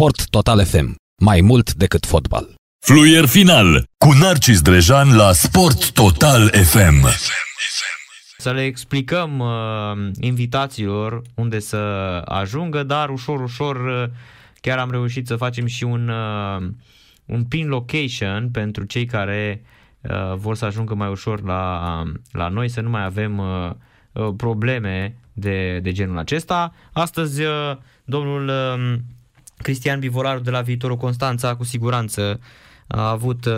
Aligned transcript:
Sport 0.00 0.30
Total 0.30 0.64
FM. 0.64 0.94
Mai 1.22 1.40
mult 1.40 1.74
decât 1.74 2.06
fotbal. 2.06 2.54
Fluier 2.86 3.26
final 3.26 3.84
cu 3.98 4.12
Narcis 4.12 4.60
Drejan 4.60 5.16
la 5.16 5.32
Sport 5.32 5.92
Total 5.92 6.48
FM. 6.48 7.06
Să 8.38 8.50
le 8.50 8.64
explicăm 8.64 9.38
uh, 9.38 10.10
invitațiilor 10.20 11.22
unde 11.34 11.58
să 11.58 11.76
ajungă, 12.24 12.82
dar 12.82 13.08
ușor, 13.08 13.40
ușor 13.40 13.76
uh, 13.76 14.08
chiar 14.60 14.78
am 14.78 14.90
reușit 14.90 15.26
să 15.26 15.36
facem 15.36 15.66
și 15.66 15.84
un, 15.84 16.08
uh, 16.08 16.68
un 17.24 17.44
pin 17.44 17.68
location 17.68 18.50
pentru 18.50 18.84
cei 18.84 19.04
care 19.04 19.64
uh, 20.00 20.34
vor 20.34 20.56
să 20.56 20.64
ajungă 20.64 20.94
mai 20.94 21.08
ușor 21.08 21.42
la, 21.42 22.02
la 22.32 22.48
noi, 22.48 22.68
să 22.68 22.80
nu 22.80 22.90
mai 22.90 23.04
avem 23.04 23.38
uh, 23.38 23.70
uh, 24.12 24.34
probleme 24.36 25.16
de, 25.32 25.78
de 25.82 25.92
genul 25.92 26.18
acesta. 26.18 26.74
Astăzi, 26.92 27.42
uh, 27.42 27.76
domnul 28.04 28.48
uh, 28.48 28.98
Cristian 29.62 29.98
Bivolaru 30.00 30.40
de 30.40 30.50
la 30.50 30.60
Viitorul 30.60 30.96
Constanța, 30.96 31.56
cu 31.56 31.64
siguranță, 31.64 32.40
a 32.86 33.10
avut, 33.10 33.44
uh, 33.44 33.52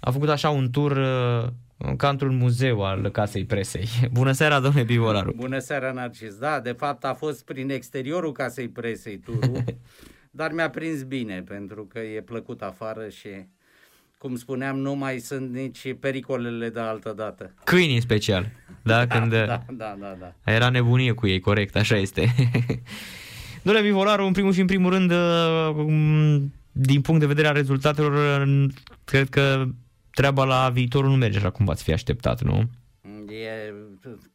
a 0.00 0.10
făcut 0.10 0.28
așa 0.28 0.48
un 0.50 0.70
tur 0.70 0.90
uh, 0.90 1.48
ca 1.96 2.08
într-un 2.08 2.36
muzeu 2.36 2.84
al 2.84 3.10
Casei 3.10 3.44
Presei. 3.44 3.88
Bună 4.12 4.32
seara, 4.32 4.60
domnule 4.60 4.84
Bivolaru! 4.84 5.32
Bună 5.36 5.58
seara, 5.58 5.92
Narcis! 5.92 6.34
Da, 6.34 6.60
de 6.60 6.72
fapt 6.72 7.04
a 7.04 7.14
fost 7.14 7.44
prin 7.44 7.70
exteriorul 7.70 8.32
Casei 8.32 8.68
Presei 8.68 9.18
turul, 9.18 9.64
dar 10.30 10.52
mi-a 10.52 10.70
prins 10.70 11.02
bine 11.02 11.42
pentru 11.42 11.86
că 11.86 11.98
e 11.98 12.20
plăcut 12.20 12.62
afară 12.62 13.08
și 13.08 13.28
cum 14.18 14.36
spuneam, 14.36 14.78
nu 14.78 14.94
mai 14.94 15.18
sunt 15.18 15.52
nici 15.52 15.94
pericolele 16.00 16.68
de 16.68 16.80
altă 16.80 17.12
dată. 17.16 17.54
Câini 17.64 17.94
în 17.94 18.00
special, 18.00 18.50
da? 18.82 19.04
Da, 19.06 19.18
Când 19.18 19.30
da, 19.30 19.46
da, 19.70 19.96
da, 20.00 20.16
da. 20.20 20.52
era 20.52 20.68
nebunie 20.68 21.12
cu 21.12 21.26
ei, 21.26 21.40
corect, 21.40 21.76
așa 21.76 21.96
este. 21.96 22.34
Domnule 23.66 23.86
Bivolaru, 23.86 24.24
în 24.24 24.32
primul 24.32 24.52
și 24.52 24.60
în 24.60 24.66
primul 24.66 24.90
rând, 24.90 25.10
uh, 25.10 26.42
din 26.72 27.00
punct 27.00 27.20
de 27.20 27.26
vedere 27.26 27.46
al 27.48 27.54
rezultatelor, 27.54 28.46
uh, 28.46 28.64
cred 29.04 29.28
că 29.28 29.64
treaba 30.10 30.44
la 30.44 30.70
viitorul 30.70 31.10
nu 31.10 31.16
merge 31.16 31.38
așa 31.38 31.50
cum 31.50 31.64
v-ați 31.64 31.82
fi 31.82 31.92
așteptat, 31.92 32.42
nu? 32.42 32.68
E 33.32 33.74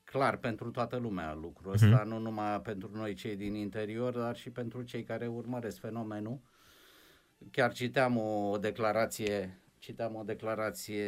clar 0.04 0.38
pentru 0.38 0.70
toată 0.72 0.98
lumea 0.98 1.38
lucrul 1.42 1.74
ăsta, 1.74 2.04
nu 2.08 2.20
numai 2.20 2.62
pentru 2.62 2.90
noi 2.94 3.14
cei 3.14 3.36
din 3.36 3.56
interior, 3.56 4.14
dar 4.14 4.36
și 4.36 4.50
pentru 4.50 4.82
cei 4.82 5.04
care 5.04 5.28
urmăresc 5.28 5.80
fenomenul. 5.80 6.40
Chiar 7.52 7.74
citeam 7.74 8.18
o 8.18 8.58
declarație, 8.58 9.60
citeam 9.80 10.16
o 10.16 10.24
declarație 10.24 11.06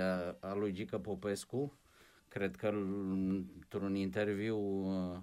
a, 0.00 0.48
a 0.48 0.54
lui 0.54 0.72
Gică 0.72 0.98
Popescu, 0.98 1.78
cred 2.28 2.56
că 2.56 2.68
l- 2.68 3.44
într-un 3.58 3.94
interviu 3.94 4.58
uh, 4.58 5.18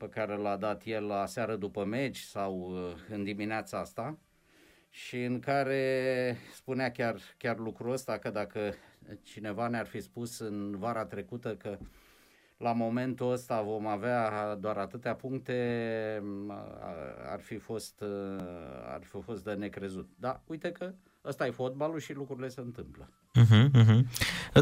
pe 0.00 0.08
care 0.08 0.36
l-a 0.36 0.56
dat 0.56 0.82
el 0.84 1.04
la 1.06 1.26
seară 1.26 1.56
după 1.56 1.84
meci 1.84 2.18
sau 2.18 2.54
uh, 2.58 2.92
în 3.08 3.24
dimineața 3.24 3.78
asta 3.78 4.18
și 4.90 5.24
în 5.24 5.40
care 5.40 6.36
spunea 6.52 6.90
chiar, 6.90 7.20
chiar 7.36 7.58
lucrul 7.58 7.92
ăsta 7.92 8.18
că 8.18 8.30
dacă 8.30 8.74
cineva 9.22 9.68
ne-ar 9.68 9.86
fi 9.86 10.00
spus 10.00 10.38
în 10.38 10.78
vara 10.78 11.04
trecută 11.04 11.56
că 11.56 11.78
la 12.56 12.72
momentul 12.72 13.30
ăsta 13.32 13.62
vom 13.62 13.86
avea 13.86 14.54
doar 14.54 14.76
atâtea 14.78 15.14
puncte, 15.14 16.20
m, 16.22 16.50
a- 16.50 17.30
ar 17.30 17.40
fi 17.40 17.56
fost, 17.56 18.00
uh, 18.00 18.38
ar 18.84 19.02
fi 19.02 19.20
fost 19.20 19.44
de 19.44 19.54
necrezut. 19.54 20.08
Da, 20.18 20.42
uite 20.46 20.72
că 20.72 20.94
ăsta 21.24 21.46
e 21.46 21.50
fotbalul 21.50 21.98
și 21.98 22.12
lucrurile 22.12 22.48
se 22.48 22.60
întâmplă. 22.60 23.08
Uh-huh, 23.40 23.70
uh-huh. 23.84 24.00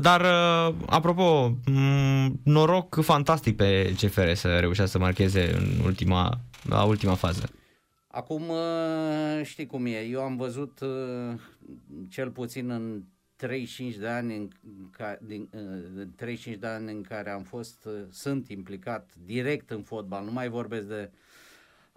Dar, 0.00 0.20
uh, 0.20 0.74
apropo, 0.86 1.56
m- 1.70 2.32
noroc 2.42 3.02
fantastic 3.02 3.56
pe 3.56 3.94
CFR 4.00 4.32
să 4.32 4.58
reușească 4.58 4.98
să 4.98 5.04
marcheze 5.04 5.54
în 5.56 5.84
ultima, 5.84 6.40
la 6.62 6.84
ultima 6.84 7.14
fază. 7.14 7.48
Acum 8.08 8.48
uh, 8.48 9.40
știi 9.44 9.66
cum 9.66 9.86
e, 9.86 10.00
eu 10.04 10.20
am 10.22 10.36
văzut 10.36 10.80
uh, 10.80 11.38
cel 12.08 12.30
puțin 12.30 12.70
în 12.70 13.02
35 13.36 13.94
de 13.94 14.08
ani 14.08 14.36
în, 14.36 14.48
ca, 14.90 15.18
din, 15.20 15.48
uh, 15.52 16.06
35 16.16 16.58
de 16.60 16.66
ani 16.66 16.90
în 16.92 17.02
care 17.02 17.30
am 17.30 17.42
fost, 17.42 17.84
uh, 17.84 17.92
sunt 18.10 18.48
implicat 18.48 19.10
direct 19.24 19.70
în 19.70 19.82
fotbal, 19.82 20.24
nu 20.24 20.32
mai 20.32 20.48
vorbesc 20.48 20.86
de 20.86 21.10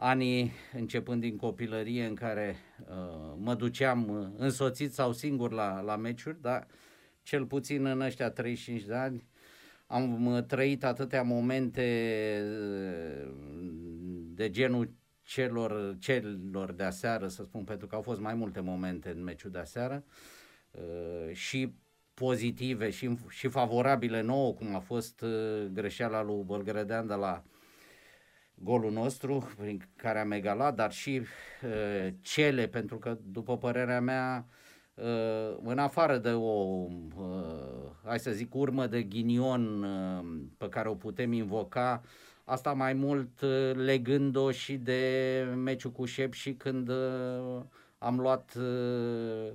anii 0.04 0.52
începând 0.74 1.22
din 1.22 1.36
copilărie 1.36 2.06
în 2.06 2.16
care 2.16 2.56
uh, 2.90 3.34
mă 3.38 3.56
duceam 3.56 4.10
uh, 4.10 4.28
însoțit 4.38 4.94
sau 4.94 5.14
singur 5.14 5.52
la, 5.52 5.82
la 5.82 5.96
meciuri, 5.96 6.42
dar 6.42 6.68
cel 7.24 7.46
puțin 7.46 7.86
în 7.86 8.02
ăștia 8.02 8.30
35 8.30 8.84
de 8.84 8.94
ani 8.94 9.28
am 9.88 10.26
uh, 10.26 10.44
trăit 10.44 10.84
atâtea 10.84 11.22
momente 11.24 11.84
uh, 12.44 13.32
de 14.34 14.50
genul 14.50 14.94
celor, 15.24 15.96
celor 16.00 16.72
de 16.72 16.84
aseară, 16.84 17.28
să 17.28 17.44
spun, 17.44 17.64
pentru 17.64 17.88
că 17.88 17.96
au 17.96 18.02
fost 18.02 18.20
mai 18.20 18.34
multe 18.34 18.60
momente 18.60 19.10
în 19.10 19.24
meciul 19.24 19.52
de 19.52 19.60
aseară 19.60 20.04
uh, 20.72 21.34
și 21.34 21.74
pozitive 22.14 22.90
și, 22.90 23.18
și 23.30 23.48
favorabile 23.48 24.22
nouă, 24.22 24.54
cum 24.54 24.76
a 24.76 24.80
fost 24.80 25.22
uh, 25.22 25.66
greșeala 25.74 26.24
lui 26.24 26.44
Bălgrădean 26.44 27.08
de 27.08 27.14
la 27.14 27.44
golul 28.64 28.92
nostru, 28.92 29.52
prin 29.58 29.88
care 29.96 30.20
am 30.20 30.32
egalat, 30.32 30.76
dar 30.76 30.92
și 30.92 31.22
uh, 31.22 32.14
cele, 32.22 32.68
pentru 32.68 32.98
că, 32.98 33.18
după 33.32 33.58
părerea 33.58 34.02
mea, 34.02 34.46
uh, 34.94 35.58
în 35.64 35.78
afară 35.78 36.18
de 36.18 36.30
o, 36.30 36.88
uh, 37.18 37.92
hai 38.06 38.20
să 38.20 38.32
zic, 38.32 38.56
urmă 38.56 38.88
de 38.88 39.02
ghinion 39.02 39.84
uh, 39.84 40.26
pe 40.58 40.70
care 40.70 40.90
o 40.90 40.96
putem 40.96 41.32
invoca, 41.32 42.02
asta 42.44 42.74
mai 42.74 42.94
mult 42.94 43.42
uh, 43.42 43.72
legând-o 43.74 44.52
și 44.52 44.76
de 44.76 45.44
meciul 45.56 45.92
cu 45.92 46.06
Șep 46.06 46.34
și 46.34 46.54
când 46.54 46.90
uh, 46.90 47.62
am 47.98 48.20
luat 48.20 48.54
uh, 48.58 49.52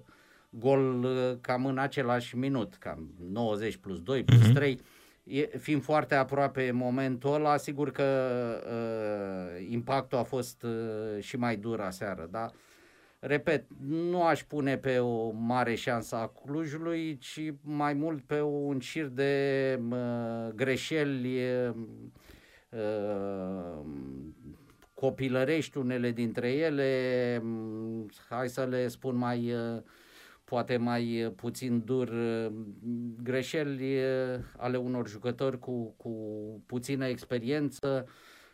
gol 0.50 1.04
uh, 1.04 1.32
cam 1.40 1.66
în 1.66 1.78
același 1.78 2.36
minut, 2.36 2.74
cam 2.74 3.10
90 3.30 3.76
plus 3.76 4.02
2 4.02 4.24
plus 4.24 4.48
3, 4.54 4.72
e, 4.72 4.78
fiind 5.58 5.82
foarte 5.82 6.14
aproape 6.14 6.70
momentul 6.70 7.34
ăla, 7.34 7.56
sigur 7.56 7.90
că 7.90 8.04
uh, 8.66 9.66
impactul 9.70 10.18
a 10.18 10.22
fost 10.22 10.62
uh, 10.62 11.22
și 11.22 11.36
mai 11.36 11.56
dur 11.56 11.80
aseară, 11.80 12.28
dar 12.30 12.52
repet, 13.18 13.64
nu 13.86 14.22
aș 14.22 14.42
pune 14.42 14.76
pe 14.76 14.98
o 14.98 15.30
mare 15.30 15.74
șansă 15.74 16.16
a 16.16 16.26
Clujului, 16.26 17.18
ci 17.18 17.52
mai 17.60 17.92
mult 17.92 18.22
pe 18.22 18.40
un 18.40 18.78
șir 18.78 19.06
de 19.06 19.78
uh, 19.90 20.52
greșeli 20.54 21.38
uh, 21.68 21.74
uh, 22.70 23.84
copilărești 24.94 25.78
unele 25.78 26.10
dintre 26.10 26.52
ele, 26.52 27.38
m, 27.42 28.06
hai 28.28 28.48
să 28.48 28.64
le 28.64 28.88
spun 28.88 29.16
mai, 29.16 29.52
uh, 29.52 29.82
poate 30.46 30.76
mai 30.76 31.24
uh, 31.24 31.32
puțin 31.36 31.82
dur, 31.84 32.08
uh, 32.08 32.52
greșeli 33.22 33.96
uh, 33.96 34.40
ale 34.56 34.76
unor 34.76 35.08
jucători 35.08 35.58
cu, 35.58 35.94
cu 35.96 36.10
puțină 36.66 37.06
experiență. 37.06 38.06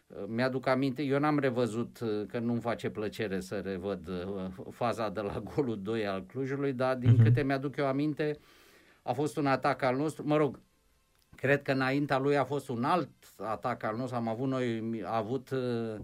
Uh, 0.06 0.24
Mi-aduc 0.26 0.66
aminte, 0.66 1.02
eu 1.02 1.18
n-am 1.18 1.38
revăzut, 1.38 2.00
uh, 2.00 2.26
că 2.26 2.38
nu-mi 2.38 2.60
face 2.60 2.90
plăcere 2.90 3.40
să 3.40 3.60
revăd 3.60 4.08
uh, 4.08 4.46
faza 4.70 5.08
de 5.08 5.20
la 5.20 5.40
golul 5.54 5.82
2 5.82 6.06
al 6.06 6.24
Clujului, 6.26 6.72
dar 6.72 6.96
din 6.96 7.16
câte 7.22 7.42
mi-aduc 7.42 7.76
eu 7.76 7.86
aminte, 7.86 8.38
a 9.02 9.12
fost 9.12 9.36
un 9.36 9.46
atac 9.46 9.82
al 9.82 9.96
nostru, 9.96 10.26
mă 10.26 10.36
rog, 10.36 10.60
Cred 11.36 11.62
că 11.62 11.72
înaintea 11.72 12.18
lui 12.18 12.36
a 12.36 12.44
fost 12.44 12.68
un 12.68 12.84
alt 12.84 13.08
atac 13.36 13.82
al 13.82 13.96
nostru. 13.96 14.16
Am 14.16 14.28
avut 14.28 14.48
noi, 14.48 15.02
a 15.04 15.16
avut, 15.16 15.50
uh, 15.50 15.94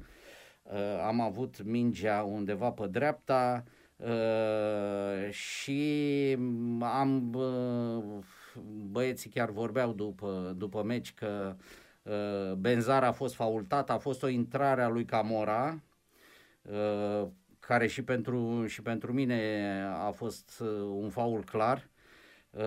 uh, 0.63 1.05
am 1.07 1.21
avut 1.21 1.63
mingea 1.63 2.23
undeva 2.23 2.71
pe 2.71 2.87
dreapta 2.87 3.65
uh, 3.67 3.73
și 5.31 6.37
am, 6.81 7.33
uh, 7.35 8.25
băieții 8.91 9.31
chiar 9.31 9.51
vorbeau 9.51 9.93
după, 9.93 10.55
după 10.57 10.83
meci 10.83 11.15
că 11.15 11.57
uh, 12.03 12.53
Benzar 12.53 13.05
a 13.05 13.13
fost 13.13 13.35
faultat, 13.35 13.91
a 13.91 13.99
fost 13.99 14.23
o 14.23 14.29
intrare 14.29 14.83
a 14.83 14.89
lui 14.89 15.05
Camora, 15.05 15.83
uh, 16.63 17.27
care 17.61 17.87
și 17.87 18.03
pentru, 18.03 18.67
și 18.67 18.83
pentru 18.83 19.13
mine 19.13 19.83
a 20.07 20.11
fost 20.11 20.61
uh, 20.61 20.69
un 21.01 21.09
faul 21.11 21.45
clar. 21.45 21.89
Uh, 22.51 22.63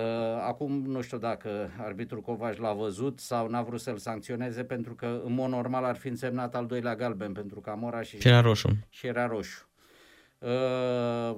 Acum 0.48 0.82
nu 0.86 1.02
știu 1.02 1.18
dacă 1.18 1.70
arbitrul 1.78 2.22
Covaș 2.22 2.58
l-a 2.58 2.74
văzut 2.74 3.20
sau 3.20 3.48
n-a 3.48 3.62
vrut 3.62 3.80
să-l 3.80 3.98
sancționeze 3.98 4.64
pentru 4.64 4.96
că 4.96 5.22
în 5.26 5.34
mod 5.34 5.50
normal 5.50 5.84
ar 5.84 5.96
fi 5.96 6.08
însemnat 6.08 6.56
al 6.56 6.66
doilea 6.66 6.96
galben 6.96 7.32
pentru 7.32 7.60
Camora 7.60 8.02
și, 8.02 8.20
Și 8.20 8.28
era 8.28 8.42
roșu. 8.42 8.70
și 8.90 9.08
era 9.08 9.28
roșu. 9.28 9.70
Uh, 10.42 11.36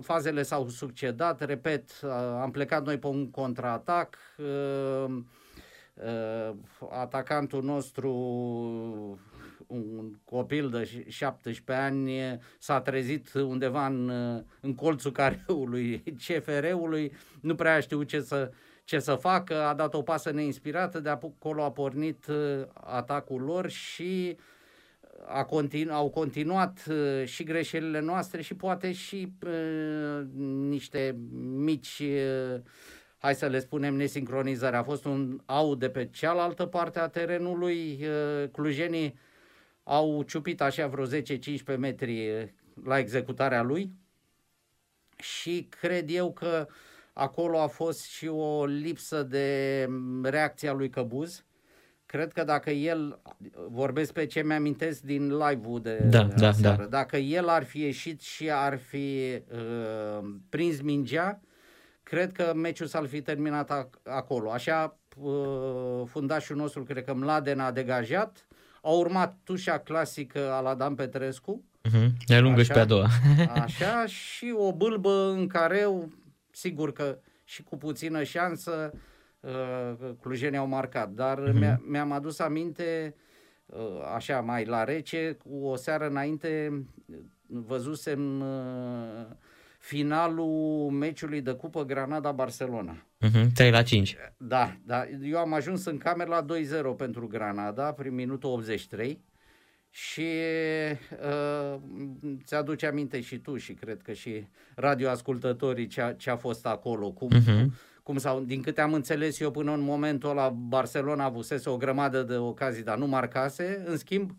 fazele 0.00 0.42
s-au 0.42 0.68
succedat, 0.68 1.44
repet, 1.44 1.90
uh, 2.02 2.10
am 2.40 2.50
plecat 2.50 2.84
noi 2.84 2.98
pe 2.98 3.06
un 3.06 3.30
contraatac, 3.30 4.18
uh, 4.38 5.16
uh, 5.94 6.54
atacantul 6.90 7.62
nostru, 7.62 8.10
un 9.66 10.14
copil 10.24 10.70
de 10.70 11.04
17 11.08 11.72
ani, 11.72 12.40
s-a 12.58 12.80
trezit 12.80 13.32
undeva 13.34 13.86
în, 13.86 14.08
în 14.60 14.74
colțul 14.74 15.12
careului 15.12 16.02
CFR-ului, 16.26 17.12
nu 17.40 17.54
prea 17.54 17.74
a 17.74 17.80
știut 17.80 18.06
ce 18.06 18.20
să, 18.20 18.50
ce 18.84 18.98
să 18.98 19.14
facă, 19.14 19.62
a 19.62 19.74
dat 19.74 19.94
o 19.94 20.02
pasă 20.02 20.30
neinspirată, 20.30 21.00
de 21.00 21.08
acolo 21.08 21.62
a 21.62 21.70
pornit 21.70 22.26
uh, 22.26 22.62
atacul 22.72 23.40
lor 23.40 23.68
și 23.68 24.36
a 25.26 25.44
continu- 25.44 25.92
au 25.92 26.10
continuat 26.10 26.84
uh, 26.90 27.24
și 27.24 27.42
greșelile 27.42 28.00
noastre 28.00 28.42
și 28.42 28.54
poate 28.54 28.92
și 28.92 29.32
uh, 29.46 30.20
niște 30.68 31.16
mici, 31.56 31.98
uh, 31.98 32.60
hai 33.18 33.34
să 33.34 33.46
le 33.46 33.58
spunem, 33.58 33.94
nesincronizări. 33.94 34.76
A 34.76 34.82
fost 34.82 35.04
un 35.04 35.40
out 35.46 35.78
de 35.78 35.90
pe 35.90 36.08
cealaltă 36.12 36.66
parte 36.66 36.98
a 36.98 37.08
terenului. 37.08 38.06
Uh, 38.06 38.48
clujenii 38.52 39.18
au 39.82 40.22
ciupit 40.22 40.60
așa 40.60 40.86
vreo 40.86 41.06
10-15 41.06 41.78
metri 41.78 42.28
uh, 42.28 42.48
la 42.84 42.98
executarea 42.98 43.62
lui 43.62 43.92
și 45.16 45.66
cred 45.80 46.10
eu 46.10 46.32
că 46.32 46.66
acolo 47.12 47.60
a 47.60 47.66
fost 47.66 48.04
și 48.04 48.26
o 48.26 48.64
lipsă 48.64 49.22
de 49.22 49.88
reacția 50.22 50.72
lui 50.72 50.90
Căbuz. 50.90 51.44
Cred 52.08 52.32
că 52.32 52.44
dacă 52.44 52.70
el, 52.70 53.18
vorbesc 53.68 54.12
pe 54.12 54.26
ce 54.26 54.42
mi-amintesc 54.42 55.00
din 55.00 55.36
live-ul 55.36 55.80
de 55.80 55.96
Da, 56.10 56.22
da, 56.24 56.48
aseară, 56.48 56.82
da. 56.82 56.88
dacă 56.88 57.16
el 57.16 57.48
ar 57.48 57.64
fi 57.64 57.80
ieșit 57.80 58.20
și 58.20 58.50
ar 58.50 58.78
fi 58.78 59.38
uh, 59.52 60.28
prins 60.48 60.80
mingea, 60.80 61.40
cred 62.02 62.32
că 62.32 62.52
meciul 62.54 62.86
s-ar 62.86 63.06
fi 63.06 63.20
terminat 63.22 63.70
ac- 63.72 64.02
acolo. 64.04 64.50
Așa, 64.50 64.96
uh, 65.16 66.02
fundașul 66.06 66.56
nostru, 66.56 66.82
cred 66.82 67.04
că 67.04 67.14
Mladen 67.14 67.60
a 67.60 67.70
degajat, 67.70 68.46
a 68.82 68.90
urmat 68.90 69.36
tușa 69.44 69.78
clasică 69.78 70.52
a 70.52 70.60
la 70.60 70.74
Dan 70.74 70.94
Petrescu, 70.94 71.62
Uh-huh. 71.88 72.08
Ne 72.26 72.38
lungă 72.38 72.62
și 72.62 72.70
Așa. 72.70 72.80
pe 72.80 72.84
a 72.84 72.84
doua. 72.88 73.06
Așa, 73.64 74.06
și 74.06 74.54
o 74.56 74.72
bâlbă 74.72 75.30
în 75.36 75.46
careu, 75.46 76.08
sigur 76.50 76.92
că 76.92 77.18
și 77.44 77.62
cu 77.62 77.76
puțină 77.76 78.22
șansă 78.22 78.90
uh, 78.94 79.00
clujenii 80.20 80.58
au 80.58 80.66
marcat, 80.66 81.10
dar 81.10 81.38
Mhm. 81.38 81.58
mi-a, 81.58 81.80
mi-am 81.86 82.12
adus 82.12 82.38
aminte, 82.38 83.14
uh, 83.66 83.78
așa 84.14 84.40
mai 84.40 84.64
la 84.64 84.84
rece, 84.84 85.36
cu 85.44 85.64
o 85.64 85.76
seară 85.76 86.06
înainte 86.08 86.68
uh, 87.06 87.16
văzusem 87.46 88.40
uh, 88.40 89.26
finalul 89.78 90.90
meciului 90.90 91.40
de 91.40 91.52
Cupă 91.52 91.84
Granada-Barcelona. 91.84 92.96
Uh-huh. 93.26 93.46
3 93.54 93.70
la 93.70 93.82
5. 93.82 94.16
Da, 94.36 94.76
da, 94.84 95.04
eu 95.22 95.38
am 95.38 95.52
ajuns 95.52 95.84
în 95.84 95.98
cameră 95.98 96.28
la 96.30 96.44
2-0 96.44 96.96
pentru 96.96 97.26
Granada 97.26 97.92
prin 97.92 98.14
minutul 98.14 98.50
83 98.50 99.24
și 99.90 100.26
uh, 101.22 101.80
ți-aduce 102.44 102.86
aminte 102.86 103.20
și 103.20 103.38
tu 103.38 103.56
și 103.56 103.72
cred 103.72 104.02
că 104.02 104.12
și 104.12 104.46
radioascultătorii 104.74 105.86
ce 105.86 106.00
a, 106.02 106.12
ce 106.14 106.30
a 106.30 106.36
fost 106.36 106.66
acolo, 106.66 107.10
cum, 107.10 107.28
uh-huh. 107.30 107.64
Cum 108.08 108.18
sau 108.18 108.40
din 108.40 108.62
câte 108.62 108.80
am 108.80 108.92
înțeles 108.92 109.40
eu 109.40 109.50
până 109.50 109.72
în 109.72 109.80
momentul 109.80 110.30
ăla 110.30 110.48
Barcelona 110.48 111.24
avusese 111.24 111.68
o 111.68 111.76
grămadă 111.76 112.22
de 112.22 112.36
ocazii, 112.36 112.82
dar 112.82 112.98
nu 112.98 113.06
marcase, 113.06 113.82
în 113.86 113.96
schimb 113.96 114.30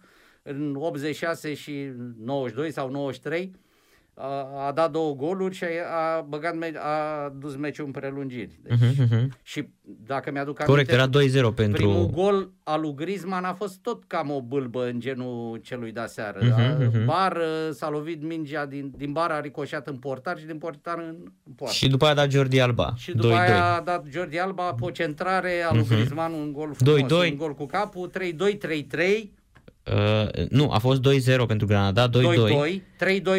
în 0.43 0.75
86 0.75 1.53
și 1.53 1.91
92 2.17 2.71
sau 2.71 2.89
93 2.89 3.55
a, 4.21 4.65
a 4.67 4.71
dat 4.71 4.91
două 4.91 5.13
goluri 5.15 5.55
și 5.55 5.63
a, 5.63 6.17
a 6.17 6.21
băgat 6.21 6.55
me- 6.57 6.73
a 6.77 7.29
dus 7.39 7.55
meciul 7.55 7.85
în 7.85 7.91
prelungiri. 7.91 8.59
Deci, 8.63 8.77
Uh-huh. 8.79 9.27
și 9.41 9.67
dacă 10.05 10.31
mi-aduc 10.31 10.63
Corect, 10.63 10.91
aminte, 10.91 11.19
era 11.41 11.51
2-0 11.51 11.55
pentru... 11.55 11.87
primul 11.87 12.05
gol 12.09 12.49
al 12.63 12.81
lui 12.81 12.93
Griezmann 12.95 13.45
a 13.45 13.53
fost 13.53 13.77
tot 13.81 14.03
cam 14.07 14.31
o 14.31 14.41
bâlbă 14.41 14.85
în 14.87 14.99
genul 14.99 15.57
celui 15.63 15.91
de 15.91 15.99
aseară. 15.99 16.39
Mhm, 16.41 16.53
Uh-huh, 16.53 16.87
mhm. 16.93 17.05
Bar 17.05 17.35
uh, 17.35 17.69
s-a 17.71 17.89
lovit 17.89 18.23
mingea 18.23 18.65
din, 18.65 18.91
din 18.97 19.11
bar, 19.11 19.31
a 19.31 19.39
ricoșat 19.39 19.87
în 19.87 19.95
portar 19.97 20.37
și 20.37 20.45
din 20.45 20.57
portar 20.57 20.97
în 20.97 21.15
poartă. 21.55 21.75
Și 21.75 21.87
după 21.89 22.03
aia 22.03 22.13
a 22.13 22.15
dat 22.15 22.31
Jordi 22.31 22.59
Alba. 22.59 22.93
Și 22.95 23.11
după 23.11 23.27
2-2. 23.27 23.31
aia 23.37 23.73
a 23.75 23.81
dat 23.81 24.05
Jordi 24.09 24.37
Alba 24.39 24.63
pe 24.73 24.85
o 24.85 24.89
centrare 24.89 25.61
a 25.69 25.71
lui 25.73 25.81
Mhm. 25.81 25.89
Griezmann, 25.93 26.33
un 26.33 26.51
gol 26.53 26.73
frumos, 26.73 27.01
2-2. 27.01 27.31
un 27.31 27.37
gol 27.37 27.53
cu 27.53 27.65
capul, 27.65 28.09
3-2, 28.09 28.57
3-3, 28.57 29.31
Uh, 29.85 30.47
nu, 30.49 30.71
a 30.71 30.77
fost 30.77 31.01
2-0 31.01 31.45
pentru 31.47 31.67
Granada, 31.67 32.09
2-2. 32.09 32.11
2-2, 32.11 32.81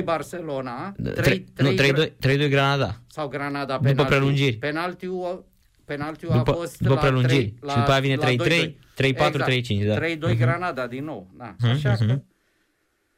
3-2 0.00 0.04
Barcelona, 0.04 0.92
3-3 1.02 1.14
Tre- 1.14 1.44
nu, 1.56 1.70
3-2, 1.72 2.12
3-2 2.26 2.48
Granada. 2.48 3.00
sau 3.06 3.28
Granada 3.28 3.74
După 3.76 3.88
penaltiu. 3.88 4.04
prelungiri. 4.16 4.56
Penaltiul, 4.56 5.44
penaltiul 5.84 6.32
După, 6.36 6.50
a 6.50 6.54
fost 6.54 6.78
după 6.78 6.94
la 6.94 7.00
prelungiri. 7.00 7.46
3, 7.46 7.54
la, 7.60 7.72
și 7.72 7.78
după 7.78 7.90
aia 7.90 8.00
vine 8.00 8.14
la 8.14 8.26
3-3, 8.26 8.36
2-2. 8.36 8.74
3-4, 8.94 9.44
3-5, 9.82 9.86
da. 9.86 9.98
3-2 10.32 10.36
Granada 10.36 10.86
din 10.86 11.04
nou. 11.04 11.30
Da. 11.38 11.54
Mhm, 11.58 11.70
Așa 11.70 11.94
că, 11.94 12.04
mhm. 12.04 12.24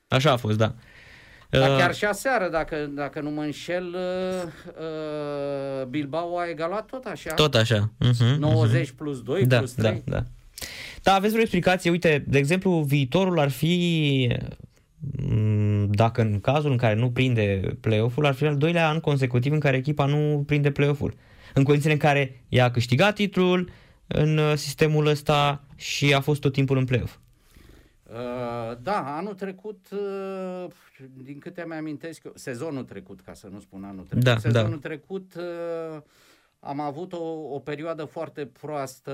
Așa 0.08 0.32
a 0.32 0.36
fost, 0.36 0.56
da. 0.58 0.74
dar 1.50 1.70
Uh, 1.70 1.76
chiar 1.78 1.94
și 1.94 2.04
aseară, 2.04 2.48
dacă, 2.48 2.76
dacă 2.94 3.20
nu 3.20 3.30
mă 3.30 3.42
înșel, 3.42 3.94
uh, 3.94 4.48
uh, 5.80 5.86
Bilbao 5.86 6.38
a 6.38 6.48
egalat 6.48 6.86
tot 6.86 7.04
așa. 7.04 7.34
Tot 7.34 7.54
așa. 7.54 7.92
Uh-huh, 8.04 8.36
90 8.38 8.90
plus 8.90 9.22
2 9.22 9.46
da, 9.46 9.58
plus 9.58 9.72
3. 9.72 10.02
Da, 10.04 10.16
da. 10.16 10.24
Da, 11.02 11.14
aveți 11.14 11.30
vreo 11.30 11.42
explicație? 11.42 11.90
Uite, 11.90 12.24
de 12.28 12.38
exemplu, 12.38 12.80
viitorul 12.80 13.38
ar 13.38 13.50
fi, 13.50 14.28
m, 15.28 15.90
dacă 15.90 16.20
în 16.20 16.40
cazul 16.40 16.70
în 16.70 16.76
care 16.76 16.94
nu 16.94 17.10
prinde 17.10 17.76
play-off-ul, 17.80 18.26
ar 18.26 18.34
fi 18.34 18.44
al 18.44 18.56
doilea 18.56 18.88
an 18.88 19.00
consecutiv 19.00 19.52
în 19.52 19.60
care 19.60 19.76
echipa 19.76 20.06
nu 20.06 20.42
prinde 20.46 20.70
play-off-ul. 20.70 21.14
În 21.54 21.62
condițiile 21.62 21.94
în 21.94 21.98
care 22.00 22.44
ea 22.48 22.64
a 22.64 22.70
câștigat 22.70 23.14
titlul 23.14 23.70
în 24.06 24.38
uh, 24.38 24.52
sistemul 24.56 25.06
ăsta 25.06 25.64
și 25.76 26.14
a 26.14 26.20
fost 26.20 26.40
tot 26.40 26.52
timpul 26.52 26.76
în 26.76 26.84
play-off. 26.84 27.16
Uh, 28.12 28.76
da, 28.82 29.16
anul 29.16 29.34
trecut, 29.34 29.86
uh, 29.92 30.66
din 31.22 31.38
câte 31.38 31.64
mi 31.68 31.74
amintesc 31.74 32.24
eu, 32.24 32.32
sezonul 32.34 32.84
trecut, 32.84 33.20
ca 33.20 33.32
să 33.34 33.48
nu 33.52 33.60
spun 33.60 33.84
anul 33.84 34.04
trecut, 34.04 34.24
Da, 34.24 34.38
sezonul 34.38 34.78
da. 34.80 34.88
trecut 34.88 35.34
uh, 35.36 36.02
am 36.64 36.80
avut 36.80 37.12
o, 37.12 37.24
o 37.54 37.58
perioadă 37.58 38.04
foarte 38.04 38.46
proastă, 38.46 39.12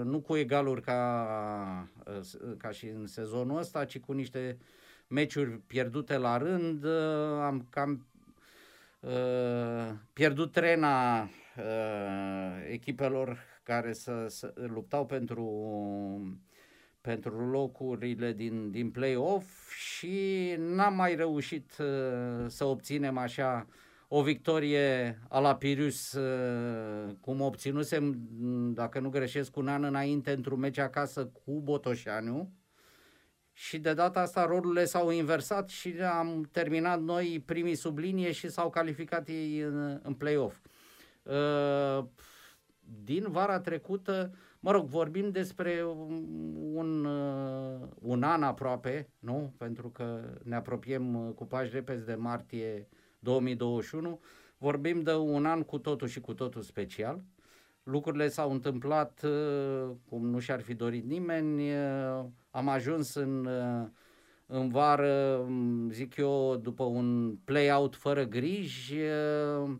uh, 0.00 0.04
nu 0.10 0.20
cu 0.20 0.36
egaluri 0.36 0.80
ca, 0.82 1.88
uh, 2.06 2.20
s- 2.20 2.36
ca 2.58 2.70
și 2.70 2.86
în 2.86 3.06
sezonul 3.06 3.58
ăsta, 3.58 3.84
ci 3.84 3.98
cu 3.98 4.12
niște 4.12 4.58
meciuri 5.06 5.50
pierdute 5.50 6.16
la 6.16 6.36
rând. 6.36 6.84
Uh, 6.84 7.40
Am 7.42 7.66
cam 7.70 8.06
uh, 9.00 9.90
pierdut 10.12 10.52
trena 10.52 11.22
uh, 11.22 12.68
echipelor 12.70 13.38
care 13.62 13.92
să, 13.92 14.26
să 14.28 14.52
luptau 14.54 15.06
pentru 15.06 15.46
pentru 17.00 17.50
locurile 17.50 18.32
din, 18.32 18.70
din 18.70 18.90
play-off 18.90 19.72
și 19.74 20.54
n-am 20.58 20.94
mai 20.94 21.14
reușit 21.14 21.72
uh, 21.78 22.44
să 22.46 22.64
obținem 22.64 23.18
așa 23.18 23.66
o 24.14 24.22
victorie 24.22 25.18
a 25.28 25.38
la 25.38 25.56
Pirius 25.56 26.12
uh, 26.12 27.14
cum 27.20 27.40
obținusem, 27.40 28.04
m, 28.38 28.72
dacă 28.72 29.00
nu 29.00 29.08
greșesc, 29.08 29.56
un 29.56 29.68
an 29.68 29.84
înainte 29.84 30.32
într-un 30.32 30.58
meci 30.58 30.78
acasă 30.78 31.26
cu 31.26 31.60
Botoșaniu 31.60 32.52
și 33.52 33.78
de 33.78 33.94
data 33.94 34.20
asta 34.20 34.44
rolurile 34.44 34.84
s-au 34.84 35.10
inversat 35.10 35.68
și 35.68 35.94
am 36.00 36.48
terminat 36.50 37.02
noi 37.02 37.42
primii 37.46 37.74
sub 37.74 37.98
linie 37.98 38.32
și 38.32 38.48
s-au 38.48 38.70
calificat 38.70 39.28
ei 39.28 39.58
în, 39.58 40.00
în 40.02 40.14
play-off. 40.14 40.58
Uh, 41.22 42.04
din 43.04 43.26
vara 43.30 43.60
trecută, 43.60 44.34
mă 44.60 44.70
rog, 44.70 44.86
vorbim 44.86 45.30
despre 45.30 45.84
un, 46.72 47.04
uh, 47.04 47.88
un 48.00 48.22
an 48.22 48.42
aproape, 48.42 49.08
nu? 49.18 49.54
Pentru 49.56 49.90
că 49.90 50.20
ne 50.42 50.54
apropiem 50.54 51.14
uh, 51.14 51.34
cu 51.34 51.46
pași 51.46 51.70
repezi 51.72 52.04
de 52.04 52.14
martie 52.14 52.88
2021. 53.22 54.20
Vorbim 54.58 55.02
de 55.02 55.14
un 55.14 55.46
an 55.46 55.62
cu 55.62 55.78
totul 55.78 56.08
și 56.08 56.20
cu 56.20 56.34
totul 56.34 56.62
special. 56.62 57.22
Lucrurile 57.82 58.28
s-au 58.28 58.52
întâmplat 58.52 59.22
uh, 59.24 59.90
cum 60.08 60.26
nu 60.26 60.38
și-ar 60.38 60.60
fi 60.60 60.74
dorit 60.74 61.04
nimeni. 61.04 61.70
Uh, 61.70 62.24
Am 62.50 62.68
ajuns 62.68 63.14
în, 63.14 63.46
uh, 63.46 63.88
în 64.46 64.68
vară, 64.68 65.44
m, 65.48 65.90
zic 65.90 66.16
eu, 66.16 66.56
după 66.56 66.84
un 66.84 67.36
play-out 67.44 67.96
fără 67.96 68.24
griji, 68.24 68.94
uh, 68.94 69.70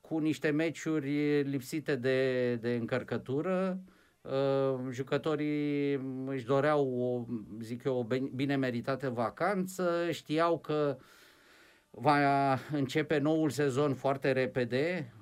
cu 0.00 0.18
niște 0.18 0.50
meciuri 0.50 1.42
lipsite 1.42 1.96
de, 1.96 2.54
de 2.54 2.74
încărcătură. 2.74 3.80
Uh, 4.20 4.90
jucătorii 4.90 5.94
își 6.26 6.44
doreau, 6.44 7.00
o, 7.00 7.24
zic 7.60 7.84
eu, 7.84 7.96
o 7.96 8.04
ben- 8.04 8.30
bine 8.34 8.56
meritată 8.56 9.10
vacanță, 9.10 10.08
știau 10.10 10.58
că 10.58 10.96
va 11.94 12.58
începe 12.72 13.18
noul 13.18 13.50
sezon 13.50 13.94
foarte 13.94 14.32
repede, 14.32 15.12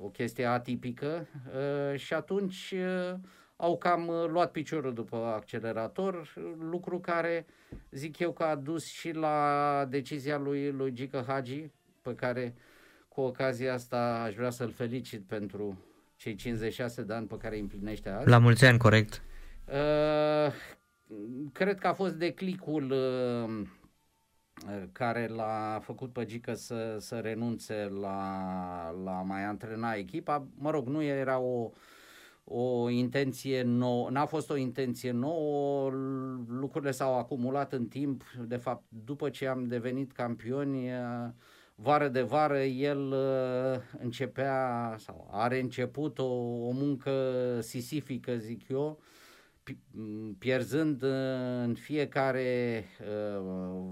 o 0.00 0.08
chestie 0.08 0.44
atipică 0.44 1.26
uh, 1.32 1.98
și 1.98 2.14
atunci 2.14 2.74
uh, 2.76 3.14
au 3.56 3.78
cam 3.78 4.06
uh, 4.06 4.24
luat 4.28 4.50
piciorul 4.50 4.94
după 4.94 5.16
accelerator, 5.16 6.34
lucru 6.70 6.98
care 6.98 7.46
zic 7.90 8.18
eu 8.18 8.32
că 8.32 8.42
a 8.42 8.54
dus 8.54 8.86
și 8.86 9.10
la 9.10 9.86
decizia 9.88 10.38
lui, 10.38 10.70
lui 10.70 10.92
Gică 10.92 11.24
Hagi, 11.26 11.70
pe 12.02 12.14
care 12.14 12.54
cu 13.08 13.20
ocazia 13.20 13.72
asta 13.72 14.22
aș 14.26 14.34
vrea 14.34 14.50
să-l 14.50 14.70
felicit 14.70 15.26
pentru 15.26 15.78
cei 16.16 16.34
56 16.34 17.02
de 17.02 17.12
ani 17.12 17.26
pe 17.26 17.36
care 17.36 17.54
îi 17.54 17.60
împlinește 17.60 18.08
azi. 18.08 18.28
La 18.28 18.38
mulți 18.38 18.64
ani, 18.64 18.78
corect. 18.78 19.22
Uh, 19.66 20.52
cred 21.52 21.78
că 21.78 21.86
a 21.86 21.92
fost 21.92 22.14
declicul 22.14 22.90
uh, 22.90 23.66
care 24.92 25.26
l-a 25.26 25.78
făcut 25.82 26.12
pe 26.12 26.24
Gică 26.24 26.54
să, 26.54 26.96
să 27.00 27.18
renunțe 27.18 27.88
la, 28.00 28.94
la 29.04 29.18
a 29.18 29.22
mai 29.22 29.44
antrena 29.44 29.92
echipa. 29.92 30.46
Mă 30.58 30.70
rog, 30.70 30.86
nu 30.86 31.02
era 31.02 31.38
o, 31.38 31.70
o 32.44 32.88
intenție 32.88 33.62
nouă, 33.62 34.10
n-a 34.10 34.26
fost 34.26 34.50
o 34.50 34.56
intenție 34.56 35.10
nouă, 35.10 35.90
lucrurile 36.48 36.90
s-au 36.90 37.18
acumulat 37.18 37.72
în 37.72 37.86
timp, 37.86 38.22
de 38.46 38.56
fapt 38.56 38.84
după 39.04 39.30
ce 39.30 39.46
am 39.46 39.64
devenit 39.64 40.12
campioni, 40.12 40.90
vară 41.74 42.08
de 42.08 42.22
vară 42.22 42.62
el 42.62 43.14
începea 43.98 44.94
sau 44.98 45.28
are 45.32 45.60
început 45.60 46.18
o, 46.18 46.32
o 46.66 46.70
muncă 46.70 47.12
sisifică, 47.60 48.36
zic 48.36 48.68
eu, 48.68 49.00
pierzând 50.38 51.02
în 51.62 51.74
fiecare 51.74 52.84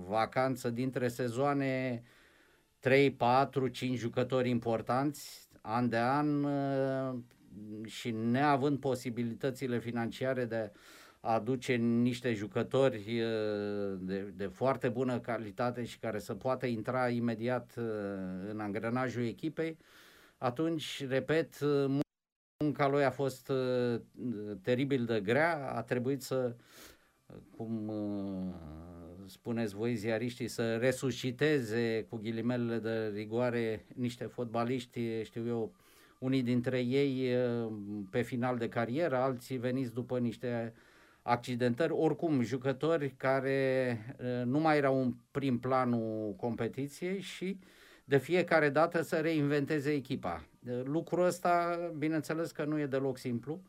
vacanță 0.06 0.70
dintre 0.70 1.08
sezoane 1.08 2.02
3, 2.78 3.12
4, 3.12 3.68
5 3.68 3.98
jucători 3.98 4.48
importanți 4.48 5.48
an 5.60 5.88
de 5.88 5.98
an 5.98 6.46
și 7.84 8.10
neavând 8.10 8.78
posibilitățile 8.78 9.78
financiare 9.78 10.44
de 10.44 10.72
a 11.20 11.32
aduce 11.32 11.74
niște 11.74 12.32
jucători 12.32 13.22
de, 13.98 14.32
de 14.34 14.46
foarte 14.46 14.88
bună 14.88 15.18
calitate 15.18 15.84
și 15.84 15.98
care 15.98 16.18
să 16.18 16.34
poată 16.34 16.66
intra 16.66 17.08
imediat 17.08 17.74
în 18.50 18.60
angrenajul 18.60 19.24
echipei, 19.24 19.78
atunci, 20.38 21.04
repet, 21.08 21.58
munca 22.64 22.88
lui 22.88 23.04
a 23.04 23.10
fost 23.10 23.52
teribil 24.62 25.04
de 25.04 25.20
grea, 25.20 25.72
a 25.74 25.82
trebuit 25.82 26.22
să, 26.22 26.54
cum 27.56 27.92
spuneți 29.26 29.74
voi 29.74 29.94
ziariștii, 29.94 30.48
să 30.48 30.76
resusciteze 30.76 32.06
cu 32.08 32.16
ghilimelele 32.16 32.78
de 32.78 33.12
rigoare 33.14 33.84
niște 33.94 34.24
fotbaliști, 34.24 35.22
știu 35.22 35.46
eu, 35.46 35.74
unii 36.18 36.42
dintre 36.42 36.78
ei 36.78 37.36
pe 38.10 38.22
final 38.22 38.58
de 38.58 38.68
carieră, 38.68 39.16
alții 39.16 39.56
veniți 39.56 39.94
după 39.94 40.18
niște 40.18 40.74
accidentări, 41.22 41.92
oricum 41.92 42.42
jucători 42.42 43.14
care 43.16 43.98
nu 44.44 44.58
mai 44.58 44.76
erau 44.76 45.02
în 45.02 45.14
prim 45.30 45.58
planul 45.58 46.34
competiției 46.36 47.20
și 47.20 47.58
de 48.04 48.18
fiecare 48.18 48.68
dată 48.68 49.02
să 49.02 49.16
reinventeze 49.16 49.92
echipa. 49.92 50.44
Lucrul 50.84 51.24
ăsta, 51.24 51.78
bineînțeles 51.98 52.50
că 52.50 52.64
nu 52.64 52.78
e 52.78 52.86
deloc 52.86 53.18
simplu, 53.18 53.62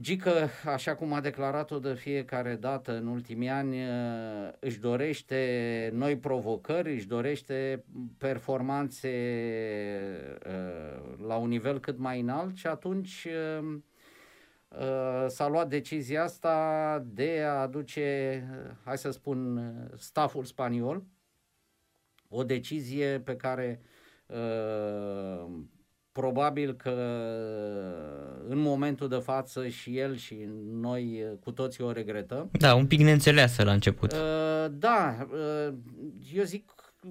Gică, 0.00 0.48
așa 0.64 0.94
cum 0.94 1.12
a 1.12 1.20
declarat-o 1.20 1.78
de 1.78 1.94
fiecare 1.94 2.54
dată 2.54 2.96
în 2.96 3.06
ultimii 3.06 3.48
ani, 3.48 3.82
uh, 3.82 4.52
își 4.58 4.80
dorește 4.80 5.90
noi 5.92 6.18
provocări, 6.18 6.92
își 6.92 7.06
dorește 7.06 7.84
performanțe 8.18 9.08
uh, 10.46 11.26
la 11.26 11.36
un 11.36 11.48
nivel 11.48 11.80
cât 11.80 11.98
mai 11.98 12.20
înalt 12.20 12.56
și 12.56 12.66
atunci 12.66 13.26
uh, 13.58 13.74
s-a 15.26 15.48
luat 15.48 15.68
decizia 15.68 16.22
asta 16.22 17.04
de 17.06 17.42
a 17.44 17.60
aduce, 17.60 18.42
hai 18.84 18.98
să 18.98 19.10
spun, 19.10 19.60
staful 19.96 20.44
spaniol, 20.44 21.04
o 22.28 22.44
decizie 22.44 23.20
pe 23.20 23.36
care 23.36 23.80
probabil 26.12 26.74
că 26.74 26.94
în 28.48 28.58
momentul 28.58 29.08
de 29.08 29.18
față 29.18 29.68
și 29.68 29.98
el 29.98 30.16
și 30.16 30.48
noi 30.70 31.24
cu 31.40 31.52
toții 31.52 31.84
o 31.84 31.92
regretăm. 31.92 32.48
Da, 32.52 32.74
un 32.74 32.86
pic 32.86 33.00
neînțeleasă 33.00 33.64
la 33.64 33.72
început. 33.72 34.12
Uh, 34.12 34.18
da, 34.70 35.26
uh, 35.32 35.74
eu 36.34 36.44
zic 36.44 36.70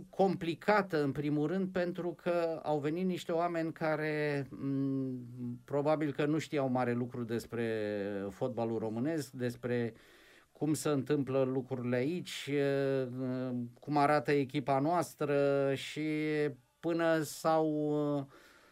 complicată 0.09 1.03
în 1.03 1.11
primul 1.11 1.47
rând 1.47 1.67
pentru 1.71 2.15
că 2.21 2.59
au 2.63 2.79
venit 2.79 3.05
niște 3.05 3.31
oameni 3.31 3.71
care 3.71 4.43
m- 4.45 4.49
mm, 4.49 5.61
probabil 5.65 6.11
că 6.11 6.25
nu 6.25 6.37
știau 6.37 6.69
mare 6.69 6.93
lucru 6.93 7.23
despre 7.23 7.65
fotbalul 8.29 8.79
românesc, 8.79 9.31
despre 9.31 9.93
cum 10.51 10.73
se 10.73 10.89
întâmplă 10.89 11.43
lucrurile 11.43 11.95
aici, 11.95 12.49
uh, 12.51 13.07
cum 13.79 13.97
arată 13.97 14.31
echipa 14.31 14.79
noastră 14.79 15.35
și 15.73 16.09
până 16.81 17.21
s-au 17.21 17.67
uh, 18.17 18.23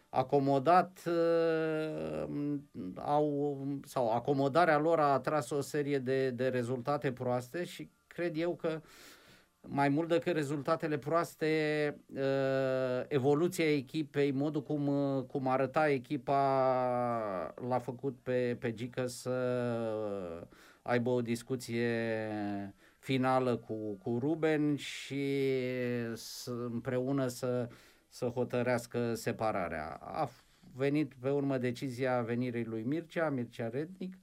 acomodat 0.10 1.04
uh, 1.08 2.58
au, 2.96 3.58
sau 3.86 4.12
acomodarea 4.12 4.78
lor 4.78 5.00
a 5.00 5.14
atras 5.14 5.50
o 5.50 5.62
serie 5.62 6.00
de, 6.00 6.30
de 6.30 6.48
rezultate 6.48 7.12
proaste 7.12 7.64
și 7.64 7.90
cred 8.08 8.38
eu 8.38 8.56
că 8.56 8.82
mai 9.62 9.90
mult 9.90 10.10
decât 10.10 10.34
rezultatele 10.34 10.98
proaste, 10.98 11.48
uh, 12.16 13.04
evoluția 13.08 13.74
echipei, 13.76 14.32
modul 14.32 14.64
cum, 14.64 14.88
uh, 14.88 15.24
cum 15.24 15.48
arăta 15.48 15.90
echipa 15.90 17.54
l-a 17.68 17.80
făcut 17.80 18.18
pe, 18.24 18.58
pe 18.60 18.74
Gică 18.74 19.08
să 19.08 19.32
aibă 20.82 21.10
o 21.10 21.22
discuție 21.22 22.10
finală 23.00 23.56
cu, 23.56 23.74
cu 24.04 24.18
Ruben 24.20 24.76
și 24.76 25.44
să, 26.14 26.52
împreună 26.52 27.28
să 27.28 27.70
să 28.10 28.26
hotărească 28.26 29.14
separarea. 29.14 30.00
A 30.02 30.30
venit 30.76 31.14
pe 31.20 31.30
urmă 31.30 31.58
decizia 31.58 32.22
venirii 32.22 32.66
lui 32.66 32.84
Mircea, 32.84 33.30
Mircea 33.30 33.70
Rednic, 33.70 34.18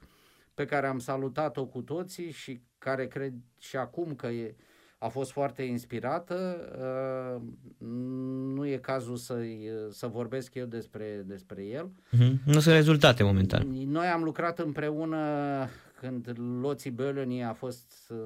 pe 0.54 0.64
care 0.64 0.86
am 0.86 0.98
salutat-o 0.98 1.66
cu 1.66 1.80
toții 1.80 2.30
și 2.30 2.60
care 2.78 3.06
cred 3.06 3.32
și 3.58 3.76
acum 3.76 4.14
că 4.14 4.26
e, 4.26 4.54
a 4.98 5.08
fost 5.08 5.30
foarte 5.30 5.62
inspirată. 5.62 6.58
Uh, 6.78 7.42
nu 8.54 8.66
e 8.66 8.76
cazul 8.76 9.16
să 9.16 9.38
să 9.90 10.06
vorbesc 10.06 10.54
eu 10.54 10.64
despre, 10.64 11.24
despre 11.26 11.62
el. 11.64 11.88
Uh-huh. 11.88 12.44
Nu 12.44 12.60
sunt 12.60 12.74
rezultate 12.74 13.22
momentan. 13.22 13.68
Noi 13.68 14.06
am 14.06 14.22
lucrat 14.22 14.58
împreună 14.58 15.18
când 16.00 16.32
Loții 16.60 16.90
Bölöni 16.90 17.44
a 17.48 17.52
fost 17.52 18.10
uh, 18.10 18.18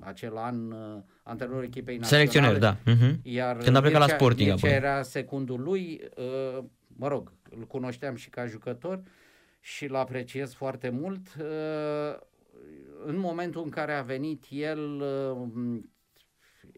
acel 0.00 0.36
an 0.36 0.70
uh, 0.70 1.02
antrenorul 1.22 1.64
echipei 1.64 1.96
naționale. 1.96 2.28
Selecționer, 2.28 2.58
da. 2.58 2.76
Uh-huh. 2.76 3.14
Iar 3.22 3.56
când 3.56 3.76
a 3.76 3.80
plecat 3.80 4.00
Mircea, 4.00 4.12
la 4.12 4.18
Sporting. 4.18 4.48
Mircea 4.48 4.68
era 4.68 5.02
secundul 5.02 5.60
lui, 5.60 6.00
uh, 6.16 6.64
mă 6.86 7.08
rog, 7.08 7.32
îl 7.50 7.66
cunoșteam 7.66 8.14
și 8.14 8.30
ca 8.30 8.46
jucător 8.46 9.02
și 9.60 9.84
îl 9.84 9.94
apreciez 9.94 10.52
foarte 10.52 10.88
mult. 10.88 11.26
Uh, 11.38 12.18
în 13.06 13.18
momentul 13.18 13.62
în 13.62 13.70
care 13.70 13.92
a 13.92 14.02
venit 14.02 14.44
el, 14.50 15.00
uh, 15.00 15.48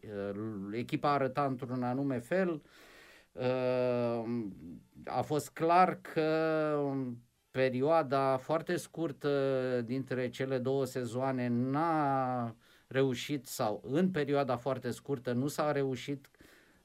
uh, 0.03 0.31
echipa 0.73 1.13
arăta 1.13 1.45
într-un 1.45 1.83
anume 1.83 2.19
fel, 2.19 2.63
uh, 3.33 4.25
a 5.05 5.21
fost 5.21 5.51
clar 5.51 5.99
că 6.01 6.79
perioada 7.55 8.37
foarte 8.37 8.77
scurtă 8.77 9.83
dintre 9.85 10.29
cele 10.29 10.59
două 10.59 10.85
sezoane 10.85 11.49
n-a 11.49 12.57
reușit 12.87 13.47
sau 13.47 13.83
în 13.87 14.11
perioada 14.11 14.57
foarte 14.57 14.91
scurtă 14.91 15.33
nu 15.33 15.47
s-a 15.47 15.73
reușit 15.73 16.31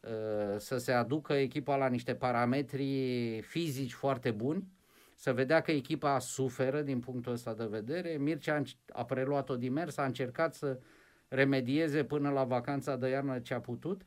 uh, 0.02 0.58
să 0.58 0.78
se 0.78 0.92
aducă 0.92 1.34
echipa 1.34 1.76
la 1.76 1.88
niște 1.88 2.16
parametri 2.16 3.42
fizici 3.42 3.94
foarte 3.94 4.32
buni, 4.32 4.68
să 5.16 5.34
vedea 5.34 5.62
că 5.62 5.72
echipa 5.72 6.20
suferă 6.20 6.82
din 6.82 7.00
punctul 7.00 7.32
ăsta 7.32 7.54
de 7.54 7.66
vedere. 7.66 8.18
Mircea 8.20 8.62
a 8.94 9.06
preluat-o 9.06 9.56
din 9.56 9.74
mers, 9.74 9.98
a 9.98 10.06
încercat 10.06 10.56
să 10.56 10.80
remedieze 11.28 12.04
până 12.04 12.30
la 12.30 12.44
vacanța 12.44 12.96
de 12.96 13.10
iarnă 13.10 13.40
ce 13.40 13.54
a 13.54 13.60
putut. 13.60 14.06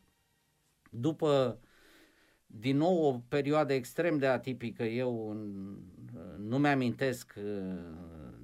După 0.90 1.60
din 2.58 2.76
nou 2.76 3.04
o 3.04 3.20
perioadă 3.28 3.72
extrem 3.72 4.18
de 4.18 4.26
atipică, 4.26 4.82
eu 4.82 5.36
nu 6.48 6.58
mi-amintesc, 6.58 7.32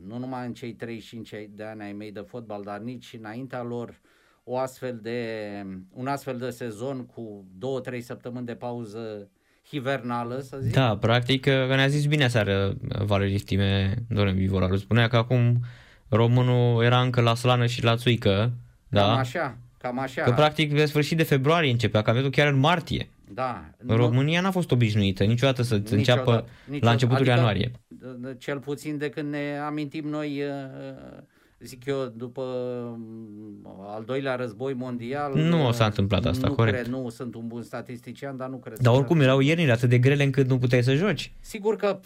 nu 0.07 0.19
numai 0.19 0.47
în 0.47 0.55
cei 0.55 0.73
35 0.73 1.35
de 1.51 1.65
ani 1.65 1.83
ai 1.83 1.93
mei 1.93 2.13
de 2.13 2.25
fotbal, 2.27 2.63
dar 2.63 2.79
nici 2.79 3.17
înaintea 3.19 3.63
lor, 3.63 4.01
o 4.45 4.59
astfel 4.59 4.99
de, 5.03 5.49
un 5.95 6.07
astfel 6.07 6.39
de 6.39 6.51
sezon 6.51 7.07
cu 7.07 7.45
două, 7.59 7.81
trei 7.81 8.01
săptămâni 8.01 8.47
de 8.47 8.55
pauză 8.55 9.31
hivernală, 9.69 10.41
să 10.41 10.59
zic. 10.61 10.73
Da, 10.73 10.97
practic, 10.97 11.43
că 11.43 11.67
ne-a 11.75 11.89
zis 11.89 12.07
bine 12.07 12.29
seară 12.29 12.77
Valerii 12.99 13.39
Stime, 13.39 13.95
domnule 14.09 14.33
Vivoraru, 14.33 14.77
spunea 14.77 15.09
că 15.09 15.17
acum 15.17 15.61
românul 16.09 16.83
era 16.83 17.01
încă 17.01 17.21
la 17.21 17.35
slană 17.35 17.67
și 17.67 17.85
la 17.85 17.97
țuică. 17.97 18.53
Da? 18.89 19.01
Cam 19.01 19.19
așa, 19.19 19.59
cam 19.79 19.99
așa. 19.99 20.23
Că 20.23 20.33
practic 20.33 20.75
pe 20.75 20.85
sfârșit 20.85 21.17
de 21.17 21.23
februarie 21.23 21.71
începea 21.71 22.03
campionatul 22.03 22.43
chiar 22.43 22.53
în 22.53 22.59
martie. 22.59 23.09
Da. 23.35 23.71
Nu... 23.83 23.97
România 23.97 24.41
n-a 24.41 24.51
fost 24.51 24.71
obișnuită 24.71 25.25
niciodată 25.25 25.63
să 25.63 25.75
niciodată, 25.75 25.97
înceapă 25.97 26.47
niciodată. 26.65 26.85
la 26.85 26.91
începutul 26.91 27.21
adică, 27.21 27.35
ianuarie. 27.35 27.73
Cel 28.39 28.59
puțin 28.59 28.99
de 28.99 29.09
când 29.09 29.31
ne 29.31 29.59
amintim 29.67 30.09
noi, 30.09 30.43
uh, 30.43 31.23
zic 31.59 31.85
eu, 31.85 32.13
după 32.17 32.43
uh, 33.63 33.71
al 33.87 34.05
doilea 34.05 34.35
război 34.35 34.75
mondial. 34.75 35.35
Nu 35.35 35.73
s-a 35.73 35.85
întâmplat 35.85 36.25
asta, 36.25 36.49
nu 36.49 36.55
corect. 36.55 36.77
Cred, 36.77 36.93
nu 36.93 37.09
sunt 37.09 37.35
un 37.35 37.47
bun 37.47 37.63
statistician, 37.63 38.37
dar 38.37 38.49
nu 38.49 38.57
cred. 38.57 38.79
Dar 38.79 38.95
oricum 38.95 39.21
erau 39.21 39.41
iernile 39.41 39.73
atât 39.73 39.89
de 39.89 39.99
grele 39.99 40.23
încât 40.23 40.49
nu 40.49 40.59
puteai 40.59 40.83
să 40.83 40.95
joci. 40.95 41.33
Sigur 41.41 41.77
că 41.77 42.01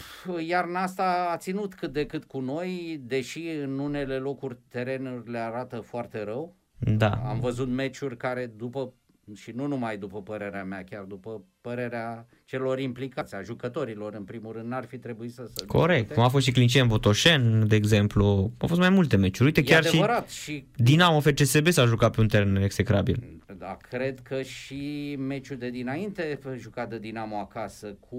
iarna 0.47 0.83
asta 0.83 1.31
a 1.33 1.37
ținut 1.37 1.75
cât 1.75 1.93
de 1.93 2.07
cât 2.07 2.25
cu 2.25 2.41
noi, 2.41 3.01
deși 3.05 3.43
în 3.63 3.79
unele 3.79 4.17
locuri 4.17 4.59
terenurile 4.69 5.39
arată 5.39 5.77
foarte 5.77 6.25
rău. 6.25 6.57
Da. 6.79 7.11
Am 7.11 7.41
văzut 7.41 7.69
meciuri 7.69 8.17
care 8.17 8.53
după 8.57 8.93
și 9.35 9.51
nu 9.51 9.67
numai 9.67 9.99
după 9.99 10.23
părerea 10.23 10.65
mea, 10.65 10.85
chiar 10.85 11.05
după 11.05 11.45
părerea 11.61 12.27
celor 12.53 12.79
implicați, 12.79 13.35
a 13.35 13.43
jucătorilor, 13.43 14.15
în 14.15 14.23
primul 14.25 14.53
rând, 14.53 14.69
n-ar 14.69 14.85
fi 14.85 14.99
trebuit 14.99 15.33
să 15.33 15.43
se 15.55 15.65
Corect, 15.67 15.91
discute. 15.99 16.15
cum 16.15 16.23
a 16.25 16.29
fost 16.29 16.45
și 16.45 16.53
Clincen 16.53 16.87
Botoșen, 16.87 17.67
de 17.69 17.77
exemplu. 17.77 18.53
Au 18.59 18.69
fost 18.69 18.81
mai 18.81 18.89
multe 18.91 19.17
meciuri. 19.17 19.45
Uite, 19.45 19.61
E 19.61 19.63
chiar 19.63 19.83
și 19.83 19.89
adevărat 19.89 20.29
și 20.31 20.65
Dinamo 20.77 21.21
FCSB 21.21 21.69
s-a 21.69 21.85
jucat 21.87 22.15
pe 22.15 22.21
un 22.21 22.29
teren 22.29 22.57
execrabil. 22.57 23.41
Da, 23.59 23.77
cred 23.89 24.21
că 24.23 24.43
și 24.43 25.15
meciul 25.19 25.57
de 25.57 25.71
dinainte 25.71 26.39
jucat 26.59 26.89
de 26.89 26.99
Dinamo 26.99 27.37
acasă 27.37 27.87
cu 28.09 28.17